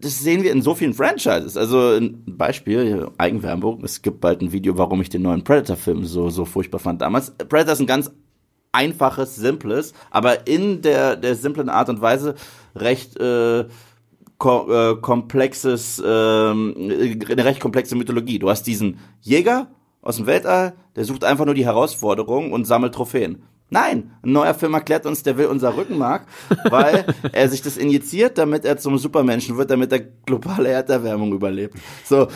das 0.00 0.18
sehen 0.18 0.42
wir 0.42 0.50
in 0.50 0.62
so 0.62 0.74
vielen 0.74 0.94
Franchises. 0.94 1.56
Also 1.56 1.90
ein 1.90 2.24
Beispiel, 2.26 3.06
Eigenwerbung. 3.16 3.84
Es 3.84 4.02
gibt 4.02 4.20
bald 4.20 4.42
ein 4.42 4.50
Video, 4.50 4.76
warum 4.76 5.00
ich 5.02 5.08
den 5.10 5.22
neuen 5.22 5.44
Predator-Film 5.44 6.04
so, 6.04 6.30
so 6.30 6.44
furchtbar 6.44 6.80
fand 6.80 7.00
damals. 7.00 7.30
Predator 7.30 7.74
ist 7.74 7.80
ein 7.80 7.86
ganz 7.86 8.10
einfaches, 8.72 9.36
simples, 9.36 9.92
aber 10.10 10.46
in 10.46 10.82
der, 10.82 11.16
der 11.16 11.34
simplen 11.34 11.68
Art 11.68 11.88
und 11.88 12.00
Weise 12.00 12.34
recht 12.74 13.18
äh, 13.18 13.66
ko 14.38 14.72
äh, 14.72 14.96
komplexes, 15.00 16.02
ähm, 16.04 16.74
eine 16.76 17.44
recht 17.44 17.60
komplexe 17.60 17.96
Mythologie. 17.96 18.38
Du 18.38 18.48
hast 18.48 18.64
diesen 18.64 18.98
Jäger 19.20 19.68
aus 20.02 20.16
dem 20.16 20.26
Weltall, 20.26 20.74
der 20.96 21.04
sucht 21.04 21.24
einfach 21.24 21.44
nur 21.44 21.54
die 21.54 21.66
Herausforderung 21.66 22.52
und 22.52 22.64
sammelt 22.64 22.94
Trophäen. 22.94 23.42
Nein, 23.72 24.10
ein 24.22 24.32
neuer 24.32 24.54
Film 24.54 24.74
erklärt 24.74 25.06
uns, 25.06 25.22
der 25.22 25.36
will 25.36 25.46
unser 25.46 25.76
Rückenmark, 25.76 26.26
weil 26.70 27.04
er 27.32 27.48
sich 27.48 27.62
das 27.62 27.76
injiziert, 27.76 28.36
damit 28.36 28.64
er 28.64 28.78
zum 28.78 28.98
Supermenschen 28.98 29.56
wird, 29.56 29.70
damit 29.70 29.92
er 29.92 30.00
globale 30.00 30.70
Erderwärmung 30.70 31.32
überlebt. 31.32 31.76
So, 32.04 32.26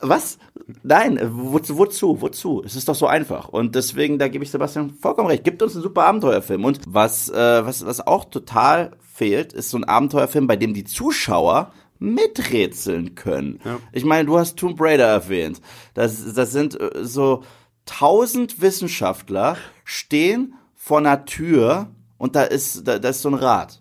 was? 0.00 0.38
Nein, 0.82 1.18
wozu, 1.32 1.78
wozu, 1.78 2.20
wozu? 2.20 2.62
Es 2.64 2.76
ist 2.76 2.88
doch 2.88 2.94
so 2.94 3.06
einfach. 3.06 3.48
Und 3.48 3.74
deswegen, 3.74 4.18
da 4.18 4.28
gebe 4.28 4.44
ich 4.44 4.50
Sebastian 4.50 4.90
vollkommen 4.90 5.28
recht. 5.28 5.44
Gibt 5.44 5.62
uns 5.62 5.74
einen 5.74 5.82
super 5.82 6.06
Abenteuerfilm. 6.06 6.64
Und 6.64 6.80
was, 6.86 7.28
äh, 7.28 7.66
was, 7.66 7.84
was 7.86 8.06
auch 8.06 8.24
total 8.24 8.96
fehlt, 9.00 9.52
ist 9.52 9.70
so 9.70 9.78
ein 9.78 9.84
Abenteuerfilm, 9.84 10.46
bei 10.46 10.56
dem 10.56 10.74
die 10.74 10.84
Zuschauer 10.84 11.72
miträtseln 11.98 13.14
können. 13.14 13.60
Ich 13.92 14.04
meine, 14.04 14.26
du 14.26 14.38
hast 14.38 14.56
Tomb 14.56 14.80
Raider 14.80 15.06
erwähnt. 15.06 15.60
Das, 15.94 16.34
das 16.34 16.52
sind 16.52 16.78
äh, 16.78 17.04
so 17.04 17.42
tausend 17.86 18.60
Wissenschaftler 18.60 19.56
stehen 19.84 20.54
vor 20.74 20.98
einer 20.98 21.24
Tür 21.24 21.88
und 22.18 22.36
da 22.36 22.42
ist, 22.42 22.86
da, 22.86 22.98
da 22.98 23.08
ist 23.08 23.22
so 23.22 23.30
ein 23.30 23.34
Rad. 23.34 23.80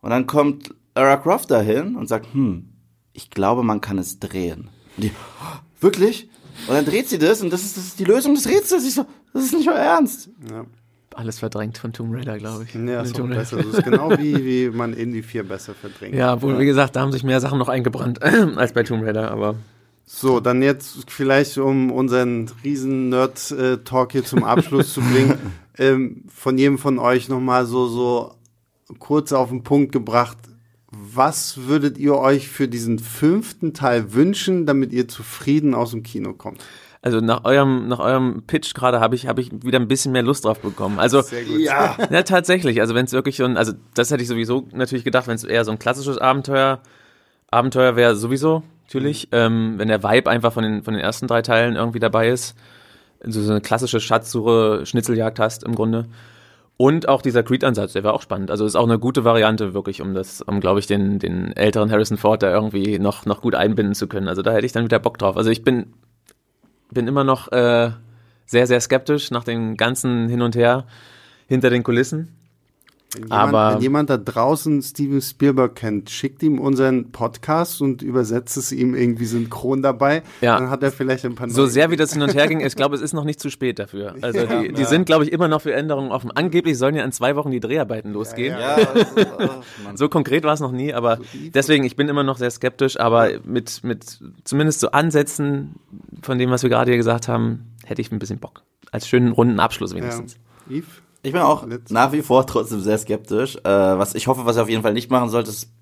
Und 0.00 0.10
dann 0.10 0.26
kommt 0.26 0.74
Lara 0.94 1.16
Croft 1.18 1.50
dahin 1.50 1.96
und 1.96 2.08
sagt, 2.08 2.32
hm, 2.32 2.72
ich 3.12 3.30
glaube, 3.30 3.62
man 3.62 3.80
kann 3.80 3.98
es 3.98 4.18
drehen. 4.18 4.70
Und 4.96 5.04
die, 5.04 5.12
wirklich? 5.80 6.28
Und 6.68 6.74
dann 6.74 6.84
dreht 6.86 7.08
sie 7.08 7.18
das 7.18 7.42
und 7.42 7.52
das 7.52 7.62
ist, 7.62 7.76
das 7.76 7.84
ist 7.84 7.98
die 7.98 8.04
Lösung 8.04 8.34
des 8.34 8.48
Rätsels. 8.48 8.84
Ich 8.86 8.94
so, 8.94 9.04
das 9.32 9.44
ist 9.44 9.54
nicht 9.54 9.68
euer 9.68 9.76
Ernst. 9.76 10.30
Alles 11.14 11.38
verdrängt 11.38 11.78
von 11.78 11.92
Tomb 11.92 12.14
Raider, 12.14 12.38
glaube 12.38 12.64
ich. 12.64 12.74
Ja, 12.74 13.02
ist 13.02 13.16
Tomb 13.16 13.30
besser. 13.30 13.56
Das 13.58 13.66
ist 13.66 13.84
genau 13.84 14.10
wie, 14.18 14.44
wie 14.44 14.70
man 14.74 14.92
Indie 14.92 15.22
4 15.22 15.44
besser 15.44 15.74
verdrängt. 15.74 16.14
Ja, 16.14 16.34
obwohl, 16.34 16.58
wie 16.58 16.66
gesagt, 16.66 16.96
da 16.96 17.00
haben 17.00 17.12
sich 17.12 17.24
mehr 17.24 17.40
Sachen 17.40 17.58
noch 17.58 17.68
eingebrannt 17.68 18.22
als 18.22 18.72
bei 18.72 18.82
Tomb 18.82 19.02
Raider, 19.04 19.30
aber 19.30 19.54
So, 20.06 20.40
dann 20.40 20.62
jetzt 20.62 21.10
vielleicht, 21.10 21.56
um 21.58 21.90
unseren 21.90 22.50
riesen 22.64 23.08
Nerd-Talk 23.10 24.12
hier 24.12 24.24
zum 24.24 24.44
Abschluss 24.44 24.92
zu 24.92 25.00
bringen, 25.00 25.38
ähm, 25.78 26.22
von 26.28 26.56
jedem 26.58 26.78
von 26.78 26.98
euch 26.98 27.28
nochmal 27.28 27.66
so, 27.66 27.86
so 27.88 28.34
kurz 28.98 29.32
auf 29.32 29.48
den 29.50 29.62
Punkt 29.62 29.92
gebracht. 29.92 30.38
Was 31.14 31.66
würdet 31.66 31.98
ihr 31.98 32.16
euch 32.16 32.48
für 32.48 32.68
diesen 32.68 32.98
fünften 32.98 33.74
Teil 33.74 34.12
wünschen, 34.12 34.66
damit 34.66 34.92
ihr 34.92 35.08
zufrieden 35.08 35.74
aus 35.74 35.90
dem 35.90 36.02
Kino 36.02 36.32
kommt? 36.32 36.62
also 37.06 37.20
nach 37.20 37.44
eurem, 37.44 37.86
nach 37.86 38.00
eurem 38.00 38.42
Pitch 38.48 38.74
gerade 38.74 38.98
habe 38.98 39.14
ich, 39.14 39.28
habe 39.28 39.40
ich 39.40 39.52
wieder 39.62 39.78
ein 39.78 39.86
bisschen 39.86 40.10
mehr 40.10 40.24
Lust 40.24 40.44
drauf 40.44 40.58
bekommen. 40.58 40.98
Also, 40.98 41.22
Sehr 41.22 41.44
gut. 41.44 41.60
Ja. 41.60 41.96
ja, 42.10 42.22
tatsächlich. 42.24 42.80
Also, 42.80 42.96
wenn 42.96 43.04
es 43.04 43.12
wirklich 43.12 43.36
so 43.36 43.44
ein, 43.44 43.56
also, 43.56 43.74
das 43.94 44.10
hätte 44.10 44.22
ich 44.22 44.28
sowieso 44.28 44.66
natürlich 44.72 45.04
gedacht, 45.04 45.28
wenn 45.28 45.36
es 45.36 45.44
eher 45.44 45.64
so 45.64 45.70
ein 45.70 45.78
klassisches 45.78 46.18
Abenteuer, 46.18 46.80
Abenteuer 47.48 47.94
wäre 47.94 48.16
sowieso, 48.16 48.64
natürlich. 48.86 49.28
Ähm, 49.30 49.74
wenn 49.76 49.86
der 49.86 50.02
Vibe 50.02 50.28
einfach 50.28 50.52
von 50.52 50.64
den, 50.64 50.82
von 50.82 50.94
den 50.94 51.00
ersten 51.00 51.28
drei 51.28 51.42
Teilen 51.42 51.76
irgendwie 51.76 52.00
dabei 52.00 52.28
ist. 52.28 52.56
Also 53.24 53.40
so 53.40 53.52
eine 53.52 53.60
klassische 53.60 54.00
Schatzsuche, 54.00 54.84
Schnitzeljagd 54.84 55.38
hast 55.38 55.62
im 55.62 55.76
Grunde. 55.76 56.06
Und 56.78 57.08
auch 57.08 57.22
dieser 57.22 57.42
Creed-Ansatz, 57.42 57.94
der 57.94 58.04
war 58.04 58.12
auch 58.12 58.20
spannend. 58.20 58.50
Also 58.50 58.66
ist 58.66 58.76
auch 58.76 58.84
eine 58.84 58.98
gute 58.98 59.24
Variante 59.24 59.72
wirklich, 59.72 60.02
um 60.02 60.12
das, 60.12 60.42
um 60.42 60.60
glaube 60.60 60.78
ich 60.78 60.86
den 60.86 61.18
den 61.18 61.56
älteren 61.56 61.90
Harrison 61.90 62.18
Ford 62.18 62.42
da 62.42 62.52
irgendwie 62.52 62.98
noch 62.98 63.24
noch 63.24 63.40
gut 63.40 63.54
einbinden 63.54 63.94
zu 63.94 64.08
können. 64.08 64.28
Also 64.28 64.42
da 64.42 64.52
hätte 64.52 64.66
ich 64.66 64.72
dann 64.72 64.84
wieder 64.84 64.98
Bock 64.98 65.16
drauf. 65.16 65.38
Also 65.38 65.50
ich 65.50 65.64
bin 65.64 65.94
bin 66.90 67.08
immer 67.08 67.24
noch 67.24 67.50
äh, 67.50 67.92
sehr 68.44 68.66
sehr 68.66 68.80
skeptisch 68.80 69.30
nach 69.30 69.44
dem 69.44 69.78
ganzen 69.78 70.28
Hin 70.28 70.42
und 70.42 70.54
Her 70.54 70.84
hinter 71.46 71.70
den 71.70 71.82
Kulissen. 71.82 72.36
Wenn 73.16 73.24
jemand, 73.24 73.32
Aber- 73.54 73.74
wenn 73.74 73.82
jemand 73.82 74.10
da 74.10 74.16
draußen 74.16 74.82
Steven 74.82 75.20
Spielberg 75.20 75.74
kennt, 75.74 76.10
schickt 76.10 76.42
ihm 76.42 76.58
unseren 76.58 77.12
Podcast 77.12 77.80
und 77.80 78.02
übersetzt 78.02 78.56
es 78.56 78.72
ihm 78.72 78.94
irgendwie 78.94 79.24
synchron 79.24 79.82
dabei. 79.82 80.22
Ja. 80.40 80.58
Dann 80.58 80.70
hat 80.70 80.82
er 80.82 80.92
vielleicht 80.92 81.24
ein 81.24 81.34
paar 81.34 81.48
So 81.48 81.62
neue- 81.62 81.70
sehr 81.70 81.90
wie 81.90 81.96
das 81.96 82.12
hin 82.12 82.22
und 82.22 82.34
her 82.34 82.46
ging, 82.48 82.60
ich 82.66 82.76
glaube, 82.76 82.94
es 82.94 83.00
ist 83.00 83.12
noch 83.12 83.24
nicht 83.24 83.40
zu 83.40 83.50
spät 83.50 83.78
dafür. 83.78 84.14
Also 84.20 84.46
die, 84.46 84.72
die 84.72 84.84
sind, 84.84 85.06
glaube 85.06 85.24
ich, 85.24 85.32
immer 85.32 85.48
noch 85.48 85.62
für 85.62 85.72
Änderungen 85.74 86.10
offen. 86.12 86.30
Angeblich 86.30 86.76
sollen 86.78 86.94
ja 86.94 87.04
in 87.04 87.12
zwei 87.12 87.36
Wochen 87.36 87.50
die 87.50 87.60
Dreharbeiten 87.60 88.12
losgehen. 88.12 88.58
Ja, 88.58 88.74
also, 88.74 89.06
oh. 89.38 89.48
So 89.94 90.08
konkret 90.08 90.44
war 90.44 90.54
es 90.54 90.60
noch 90.60 90.72
nie, 90.72 90.92
aber 90.92 91.18
deswegen, 91.54 91.84
ich 91.84 91.96
bin 91.96 92.08
immer 92.08 92.22
noch 92.22 92.36
sehr 92.38 92.50
skeptisch, 92.50 92.98
aber 92.98 93.30
mit, 93.44 93.82
mit 93.84 94.18
zumindest 94.44 94.80
so 94.80 94.90
Ansätzen 94.90 95.76
von 96.22 96.38
dem, 96.38 96.50
was 96.50 96.62
wir 96.62 96.70
gerade 96.70 96.90
hier 96.90 96.98
gesagt 96.98 97.28
haben, 97.28 97.72
hätte 97.84 98.00
ich 98.00 98.12
ein 98.12 98.18
bisschen 98.18 98.38
Bock. 98.38 98.62
Als 98.92 99.08
schönen 99.08 99.32
runden 99.32 99.60
Abschluss 99.60 99.92
ja. 99.92 99.98
wenigstens. 99.98 100.36
Yves? 100.68 100.86
Ich 101.26 101.32
bin 101.32 101.42
auch 101.42 101.66
nach 101.88 102.12
wie 102.12 102.22
vor 102.22 102.46
trotzdem 102.46 102.80
sehr 102.80 102.98
skeptisch. 102.98 103.56
Äh, 103.56 103.64
was 103.64 104.14
ich 104.14 104.28
hoffe, 104.28 104.46
was 104.46 104.54
er 104.54 104.62
auf 104.62 104.68
jeden 104.68 104.82
Fall 104.82 104.92
nicht 104.92 105.10
machen 105.10 105.28
sollte, 105.28 105.50
ist 105.50 105.72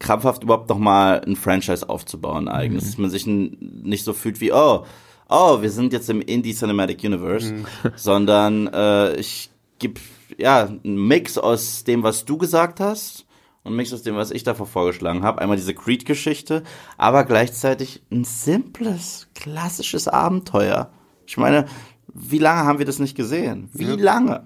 krampfhaft 0.00 0.42
überhaupt 0.42 0.68
noch 0.68 0.78
mal 0.78 1.20
ein 1.24 1.36
Franchise 1.36 1.88
aufzubauen 1.88 2.48
eigenes, 2.48 2.82
mhm. 2.82 2.88
dass 2.88 2.98
man 2.98 3.10
sich 3.10 3.26
nicht 3.26 4.04
so 4.04 4.12
fühlt 4.12 4.40
wie 4.40 4.52
oh 4.52 4.84
oh 5.28 5.62
wir 5.62 5.70
sind 5.70 5.92
jetzt 5.92 6.10
im 6.10 6.20
Indie 6.20 6.54
Cinematic 6.54 7.04
Universe, 7.04 7.52
mhm. 7.52 7.66
sondern 7.94 8.66
äh, 8.66 9.14
ich 9.14 9.50
gebe 9.78 10.00
ja 10.38 10.66
einen 10.66 11.06
Mix 11.06 11.38
aus 11.38 11.84
dem, 11.84 12.02
was 12.02 12.24
du 12.24 12.36
gesagt 12.36 12.80
hast 12.80 13.26
und 13.62 13.76
Mix 13.76 13.92
aus 13.92 14.02
dem, 14.02 14.16
was 14.16 14.32
ich 14.32 14.42
davor 14.42 14.66
vorgeschlagen 14.66 15.22
habe. 15.22 15.40
Einmal 15.40 15.56
diese 15.56 15.74
Creed-Geschichte, 15.74 16.64
aber 16.96 17.22
gleichzeitig 17.22 18.02
ein 18.10 18.24
simples, 18.24 19.28
klassisches 19.36 20.08
Abenteuer. 20.08 20.90
Ich 21.28 21.36
meine, 21.36 21.66
wie 22.14 22.38
lange 22.38 22.64
haben 22.64 22.78
wir 22.78 22.86
das 22.86 22.98
nicht 22.98 23.16
gesehen? 23.16 23.68
Wie 23.72 23.84
ja. 23.84 23.94
lange? 23.96 24.44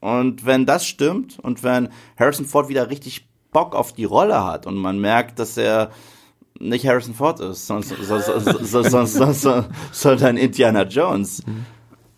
Und 0.00 0.44
wenn 0.44 0.66
das 0.66 0.86
stimmt 0.86 1.38
und 1.38 1.62
wenn 1.62 1.88
Harrison 2.18 2.44
Ford 2.44 2.68
wieder 2.68 2.90
richtig 2.90 3.26
Bock 3.52 3.74
auf 3.74 3.92
die 3.92 4.04
Rolle 4.04 4.44
hat 4.44 4.66
und 4.66 4.76
man 4.76 5.00
merkt, 5.00 5.38
dass 5.38 5.56
er 5.56 5.90
nicht 6.58 6.86
Harrison 6.86 7.14
Ford 7.14 7.40
ist, 7.40 7.66
sonst, 7.66 7.94
sonst, 8.02 8.90
sonst, 8.90 9.14
sonst, 9.14 9.68
sondern 9.92 10.36
Indiana 10.36 10.82
Jones, 10.82 11.42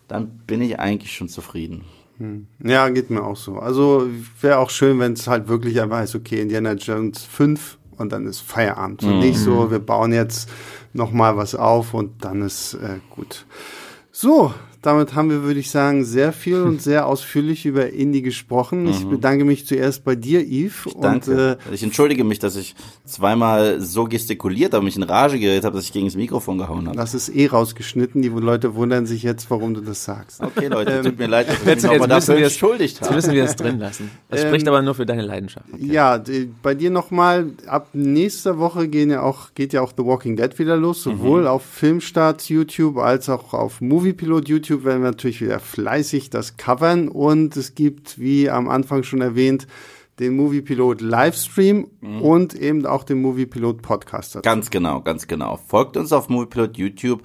dann 0.07 0.39
bin 0.45 0.61
ich 0.61 0.79
eigentlich 0.79 1.13
schon 1.13 1.29
zufrieden. 1.29 1.85
Hm. 2.17 2.47
Ja, 2.63 2.89
geht 2.89 3.09
mir 3.09 3.23
auch 3.23 3.37
so. 3.37 3.57
Also 3.57 4.07
wäre 4.41 4.57
auch 4.57 4.69
schön, 4.69 4.99
wenn 4.99 5.13
es 5.13 5.27
halt 5.27 5.47
wirklich 5.47 5.79
einfach 5.79 6.01
ist, 6.03 6.15
okay, 6.15 6.41
Indiana 6.41 6.73
Jones 6.73 7.23
5 7.23 7.77
und 7.97 8.11
dann 8.11 8.25
ist 8.25 8.41
Feierabend. 8.41 9.03
Und 9.03 9.15
mhm. 9.15 9.19
nicht 9.19 9.39
so, 9.39 9.71
wir 9.71 9.79
bauen 9.79 10.13
jetzt 10.13 10.49
noch 10.93 11.11
mal 11.11 11.37
was 11.37 11.55
auf 11.55 11.93
und 11.93 12.23
dann 12.23 12.41
ist 12.41 12.75
äh, 12.75 12.99
gut. 13.09 13.45
So, 14.11 14.53
damit 14.81 15.15
haben 15.15 15.29
wir, 15.29 15.43
würde 15.43 15.59
ich 15.59 15.71
sagen, 15.71 16.05
sehr 16.05 16.31
viel 16.31 16.61
und 16.61 16.81
sehr 16.81 17.07
ausführlich 17.07 17.65
über 17.65 17.91
Indie 17.91 18.21
gesprochen. 18.21 18.83
Mhm. 18.83 18.89
Ich 18.89 19.05
bedanke 19.05 19.45
mich 19.45 19.65
zuerst 19.65 20.03
bei 20.03 20.15
dir, 20.15 20.41
Yves. 20.41 20.85
Ich 20.85 20.93
danke. 20.93 21.31
Und, 21.31 21.37
äh, 21.37 21.73
ich 21.73 21.83
entschuldige 21.83 22.23
mich, 22.23 22.39
dass 22.39 22.55
ich 22.55 22.75
zweimal 23.05 23.81
so 23.81 24.05
gestikuliert 24.05 24.73
habe, 24.73 24.85
mich 24.85 24.95
in 24.95 25.03
Rage 25.03 25.39
geredet 25.39 25.65
habe, 25.65 25.75
dass 25.75 25.85
ich 25.85 25.93
gegen 25.93 26.07
das 26.07 26.15
Mikrofon 26.15 26.57
gehauen 26.57 26.87
habe. 26.87 26.97
Das 26.97 27.13
ist 27.13 27.29
eh 27.29 27.47
rausgeschnitten. 27.47 28.21
Die 28.21 28.29
Leute 28.29 28.75
wundern 28.75 29.05
sich 29.05 29.23
jetzt, 29.23 29.49
warum 29.49 29.73
du 29.73 29.81
das 29.81 30.03
sagst. 30.03 30.41
Okay, 30.41 30.67
Leute, 30.67 30.91
ähm, 30.91 31.05
tut 31.05 31.17
mir 31.17 31.27
leid, 31.27 31.49
dass 31.49 31.59
ich 31.59 31.65
mich 31.65 31.83
nochmal 31.83 32.07
dafür 32.07 32.37
entschuldigt 32.37 33.01
habe. 33.01 33.13
Jetzt 33.13 33.15
müssen 33.15 33.33
wir 33.33 33.43
es 33.43 33.55
drin 33.55 33.79
lassen. 33.79 34.11
Das 34.29 34.43
ähm, 34.43 34.47
spricht 34.47 34.67
aber 34.67 34.81
nur 34.81 34.95
für 34.95 35.05
deine 35.05 35.23
Leidenschaft. 35.23 35.65
Okay. 35.73 35.85
Ja, 35.85 36.21
bei 36.61 36.75
dir 36.75 36.91
nochmal, 36.91 37.47
ab 37.65 37.89
nächster 37.93 38.57
Woche 38.59 38.87
gehen 38.87 39.09
ja 39.09 39.21
auch, 39.21 39.53
geht 39.55 39.73
ja 39.73 39.81
auch 39.81 39.93
The 39.95 40.03
Walking 40.05 40.35
Dead 40.35 40.57
wieder 40.59 40.77
los, 40.77 41.03
sowohl 41.03 41.41
mhm. 41.41 41.47
auf 41.47 41.63
Filmstarts 41.63 42.49
YouTube 42.49 42.97
als 42.97 43.29
auch 43.29 43.53
auf 43.53 43.81
Moviepilot 43.81 44.47
YouTube 44.47 44.66
YouTube 44.67 44.85
werden 44.85 45.01
wir 45.01 45.11
natürlich 45.11 45.41
wieder 45.41 45.59
fleißig 45.59 46.29
das 46.29 46.57
covern 46.57 47.07
und 47.07 47.55
es 47.55 47.75
gibt, 47.75 48.19
wie 48.19 48.49
am 48.49 48.69
Anfang 48.69 49.03
schon 49.03 49.21
erwähnt, 49.21 49.67
den 50.19 50.35
Moviepilot 50.35 51.01
Livestream 51.01 51.87
mhm. 52.01 52.21
und 52.21 52.53
eben 52.55 52.85
auch 52.85 53.03
den 53.03 53.21
Moviepilot 53.21 53.81
Podcast. 53.81 54.35
Dazu. 54.35 54.41
Ganz 54.41 54.69
genau, 54.69 55.01
ganz 55.01 55.27
genau. 55.27 55.57
Folgt 55.57 55.95
uns 55.95 56.11
auf 56.11 56.29
Moviepilot 56.29 56.77
YouTube, 56.77 57.21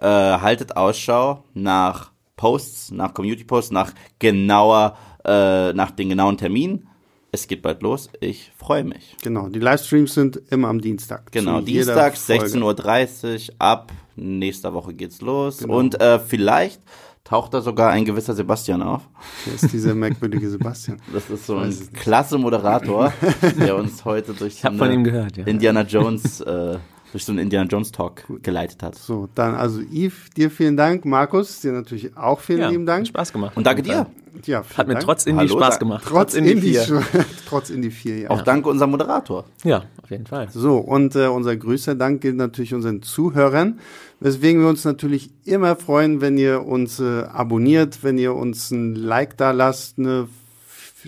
äh, 0.00 0.06
haltet 0.06 0.76
Ausschau 0.76 1.44
nach 1.54 2.12
Posts, 2.36 2.92
nach 2.92 3.12
Community 3.12 3.44
Posts, 3.44 3.72
nach 3.72 3.92
genauer, 4.18 4.96
äh, 5.24 5.72
nach 5.72 5.90
den 5.90 6.08
genauen 6.08 6.36
Terminen. 6.38 6.88
Es 7.30 7.46
geht 7.46 7.60
bald 7.60 7.82
los. 7.82 8.08
Ich 8.20 8.50
freue 8.56 8.84
mich. 8.84 9.16
Genau, 9.22 9.48
die 9.48 9.58
Livestreams 9.58 10.14
sind 10.14 10.40
immer 10.50 10.68
am 10.68 10.80
Dienstag. 10.80 11.30
Genau, 11.30 11.60
Dienstag 11.60 12.14
16.30 12.14 13.50
Uhr 13.50 13.54
ab 13.58 13.92
nächster 14.16 14.72
Woche 14.72 14.94
geht's 14.94 15.20
los. 15.20 15.58
Genau. 15.58 15.78
Und 15.78 16.00
äh, 16.00 16.18
vielleicht 16.18 16.80
taucht 17.24 17.52
da 17.52 17.60
sogar 17.60 17.90
ein 17.90 18.06
gewisser 18.06 18.32
Sebastian 18.32 18.82
auf. 18.82 19.02
Wer 19.44 19.54
ist 19.54 19.72
dieser 19.72 19.94
merkwürdige 19.94 20.48
Sebastian? 20.48 21.00
Das 21.12 21.28
ist 21.28 21.46
so 21.46 21.58
ein 21.58 21.76
klasse 21.92 22.38
Moderator, 22.38 23.12
der 23.58 23.76
uns 23.76 24.04
heute 24.06 24.32
durch 24.38 24.60
so 24.60 24.70
gehört, 24.70 25.36
ja. 25.36 25.44
Indiana 25.44 25.82
Jones 25.82 26.40
äh, 26.40 26.78
durch 27.12 27.24
so 27.24 27.32
einen 27.32 27.38
Indiana 27.40 27.68
Jones 27.68 27.92
Talk 27.92 28.24
geleitet 28.42 28.82
hat. 28.82 28.94
So, 28.94 29.28
dann 29.34 29.54
also 29.54 29.80
Yves, 29.80 30.30
dir 30.36 30.50
vielen 30.50 30.76
Dank. 30.76 31.04
Markus, 31.04 31.60
dir 31.60 31.72
natürlich 31.72 32.16
auch 32.16 32.40
vielen 32.40 32.60
ja, 32.60 32.68
lieben 32.68 32.86
Dank. 32.86 33.00
Hat 33.00 33.08
Spaß 33.08 33.32
gemacht. 33.32 33.56
Und 33.56 33.66
danke 33.66 33.82
dir. 33.82 34.06
Ja, 34.44 34.62
hat 34.76 34.86
mir 34.86 34.94
Dank. 34.94 35.04
trotz 35.04 35.26
Indie 35.26 35.48
Hallo, 35.48 35.58
Spaß 35.58 35.78
gemacht. 35.78 36.04
Trotz, 36.06 36.32
trotz 36.32 36.34
Indie 36.34 36.74
4. 36.74 37.02
trotz 37.48 37.70
Indie 37.70 37.90
4, 37.90 38.18
ja. 38.18 38.30
Auch 38.30 38.42
danke 38.42 38.68
unserem 38.68 38.90
Moderator. 38.90 39.44
Ja, 39.64 39.84
auf 40.02 40.10
jeden 40.10 40.26
Fall. 40.26 40.48
So, 40.50 40.76
und 40.76 41.16
äh, 41.16 41.26
unser 41.26 41.56
größter 41.56 41.94
Dank 41.94 42.20
gilt 42.20 42.36
natürlich 42.36 42.74
unseren 42.74 43.02
Zuhörern, 43.02 43.80
weswegen 44.20 44.60
wir 44.60 44.68
uns 44.68 44.84
natürlich 44.84 45.30
immer 45.44 45.76
freuen, 45.76 46.20
wenn 46.20 46.38
ihr 46.38 46.64
uns 46.64 47.00
äh, 47.00 47.22
abonniert, 47.22 48.04
wenn 48.04 48.18
ihr 48.18 48.34
uns 48.34 48.70
ein 48.70 48.94
Like 48.94 49.36
da 49.36 49.50
lasst, 49.50 49.98
eine 49.98 50.28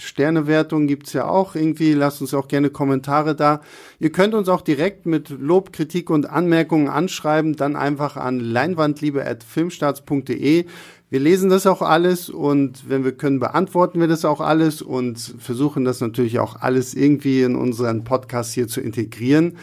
Sternewertung 0.01 0.87
gibt's 0.87 1.13
ja 1.13 1.29
auch 1.29 1.55
irgendwie. 1.55 1.93
Lasst 1.93 2.21
uns 2.21 2.35
auch 2.35 2.49
gerne 2.49 2.71
Kommentare 2.71 3.37
da. 3.37 3.61
Ihr 3.99 4.11
könnt 4.11 4.35
uns 4.35 4.49
auch 4.49 4.63
direkt 4.63 5.07
mit 5.07 5.31
Lob, 5.31 5.73
Kritik 5.73 6.11
und 6.11 6.29
Anmerkungen 6.29 6.89
anschreiben. 6.89 7.55
Dann 7.57 7.77
einfach 7.77 8.17
an 8.17 8.41
leinwandliebe.filmstarts.de. 8.41 10.65
Wir 11.11 11.21
lesen 11.21 11.51
das 11.51 11.67
auch 11.67 11.83
alles 11.83 12.31
und 12.31 12.89
wenn 12.89 13.05
wir 13.05 13.13
können, 13.13 13.41
beantworten 13.41 13.99
wir 13.99 14.07
das 14.07 14.25
auch 14.25 14.41
alles 14.41 14.81
und 14.81 15.19
versuchen 15.19 15.85
das 15.85 16.01
natürlich 16.01 16.39
auch 16.39 16.61
alles 16.61 16.95
irgendwie 16.95 17.43
in 17.43 17.57
unseren 17.57 18.05
Podcast 18.05 18.55
hier 18.55 18.69
zu 18.69 18.81
integrieren. 18.81 19.57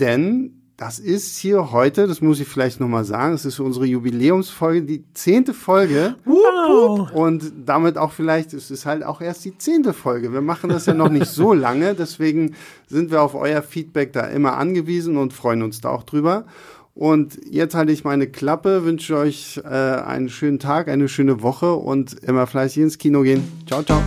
Denn 0.00 0.57
das 0.78 1.00
ist 1.00 1.36
hier 1.36 1.72
heute, 1.72 2.06
das 2.06 2.20
muss 2.20 2.38
ich 2.38 2.46
vielleicht 2.46 2.78
nochmal 2.78 3.04
sagen, 3.04 3.34
es 3.34 3.44
ist 3.44 3.58
unsere 3.58 3.84
Jubiläumsfolge, 3.84 4.82
die 4.82 5.04
zehnte 5.12 5.52
Folge. 5.52 6.14
Wow. 6.24 7.10
Und 7.12 7.52
damit 7.66 7.98
auch 7.98 8.12
vielleicht, 8.12 8.52
es 8.52 8.70
ist 8.70 8.86
halt 8.86 9.02
auch 9.02 9.20
erst 9.20 9.44
die 9.44 9.58
zehnte 9.58 9.92
Folge. 9.92 10.32
Wir 10.32 10.40
machen 10.40 10.70
das 10.70 10.86
ja 10.86 10.94
noch 10.94 11.10
nicht 11.10 11.26
so 11.26 11.52
lange, 11.54 11.94
deswegen 11.94 12.54
sind 12.86 13.10
wir 13.10 13.22
auf 13.22 13.34
euer 13.34 13.60
Feedback 13.62 14.12
da 14.12 14.28
immer 14.28 14.56
angewiesen 14.56 15.16
und 15.16 15.32
freuen 15.32 15.62
uns 15.62 15.80
da 15.80 15.88
auch 15.88 16.04
drüber. 16.04 16.46
Und 16.94 17.40
jetzt 17.50 17.74
halte 17.74 17.90
ich 17.90 18.04
meine 18.04 18.28
Klappe, 18.28 18.84
wünsche 18.84 19.16
euch 19.16 19.60
äh, 19.64 19.68
einen 19.68 20.28
schönen 20.28 20.60
Tag, 20.60 20.86
eine 20.86 21.08
schöne 21.08 21.42
Woche 21.42 21.74
und 21.74 22.14
immer 22.22 22.46
fleißig 22.46 22.84
ins 22.84 22.98
Kino 22.98 23.22
gehen. 23.22 23.42
Ciao, 23.66 23.82
ciao. 23.82 24.00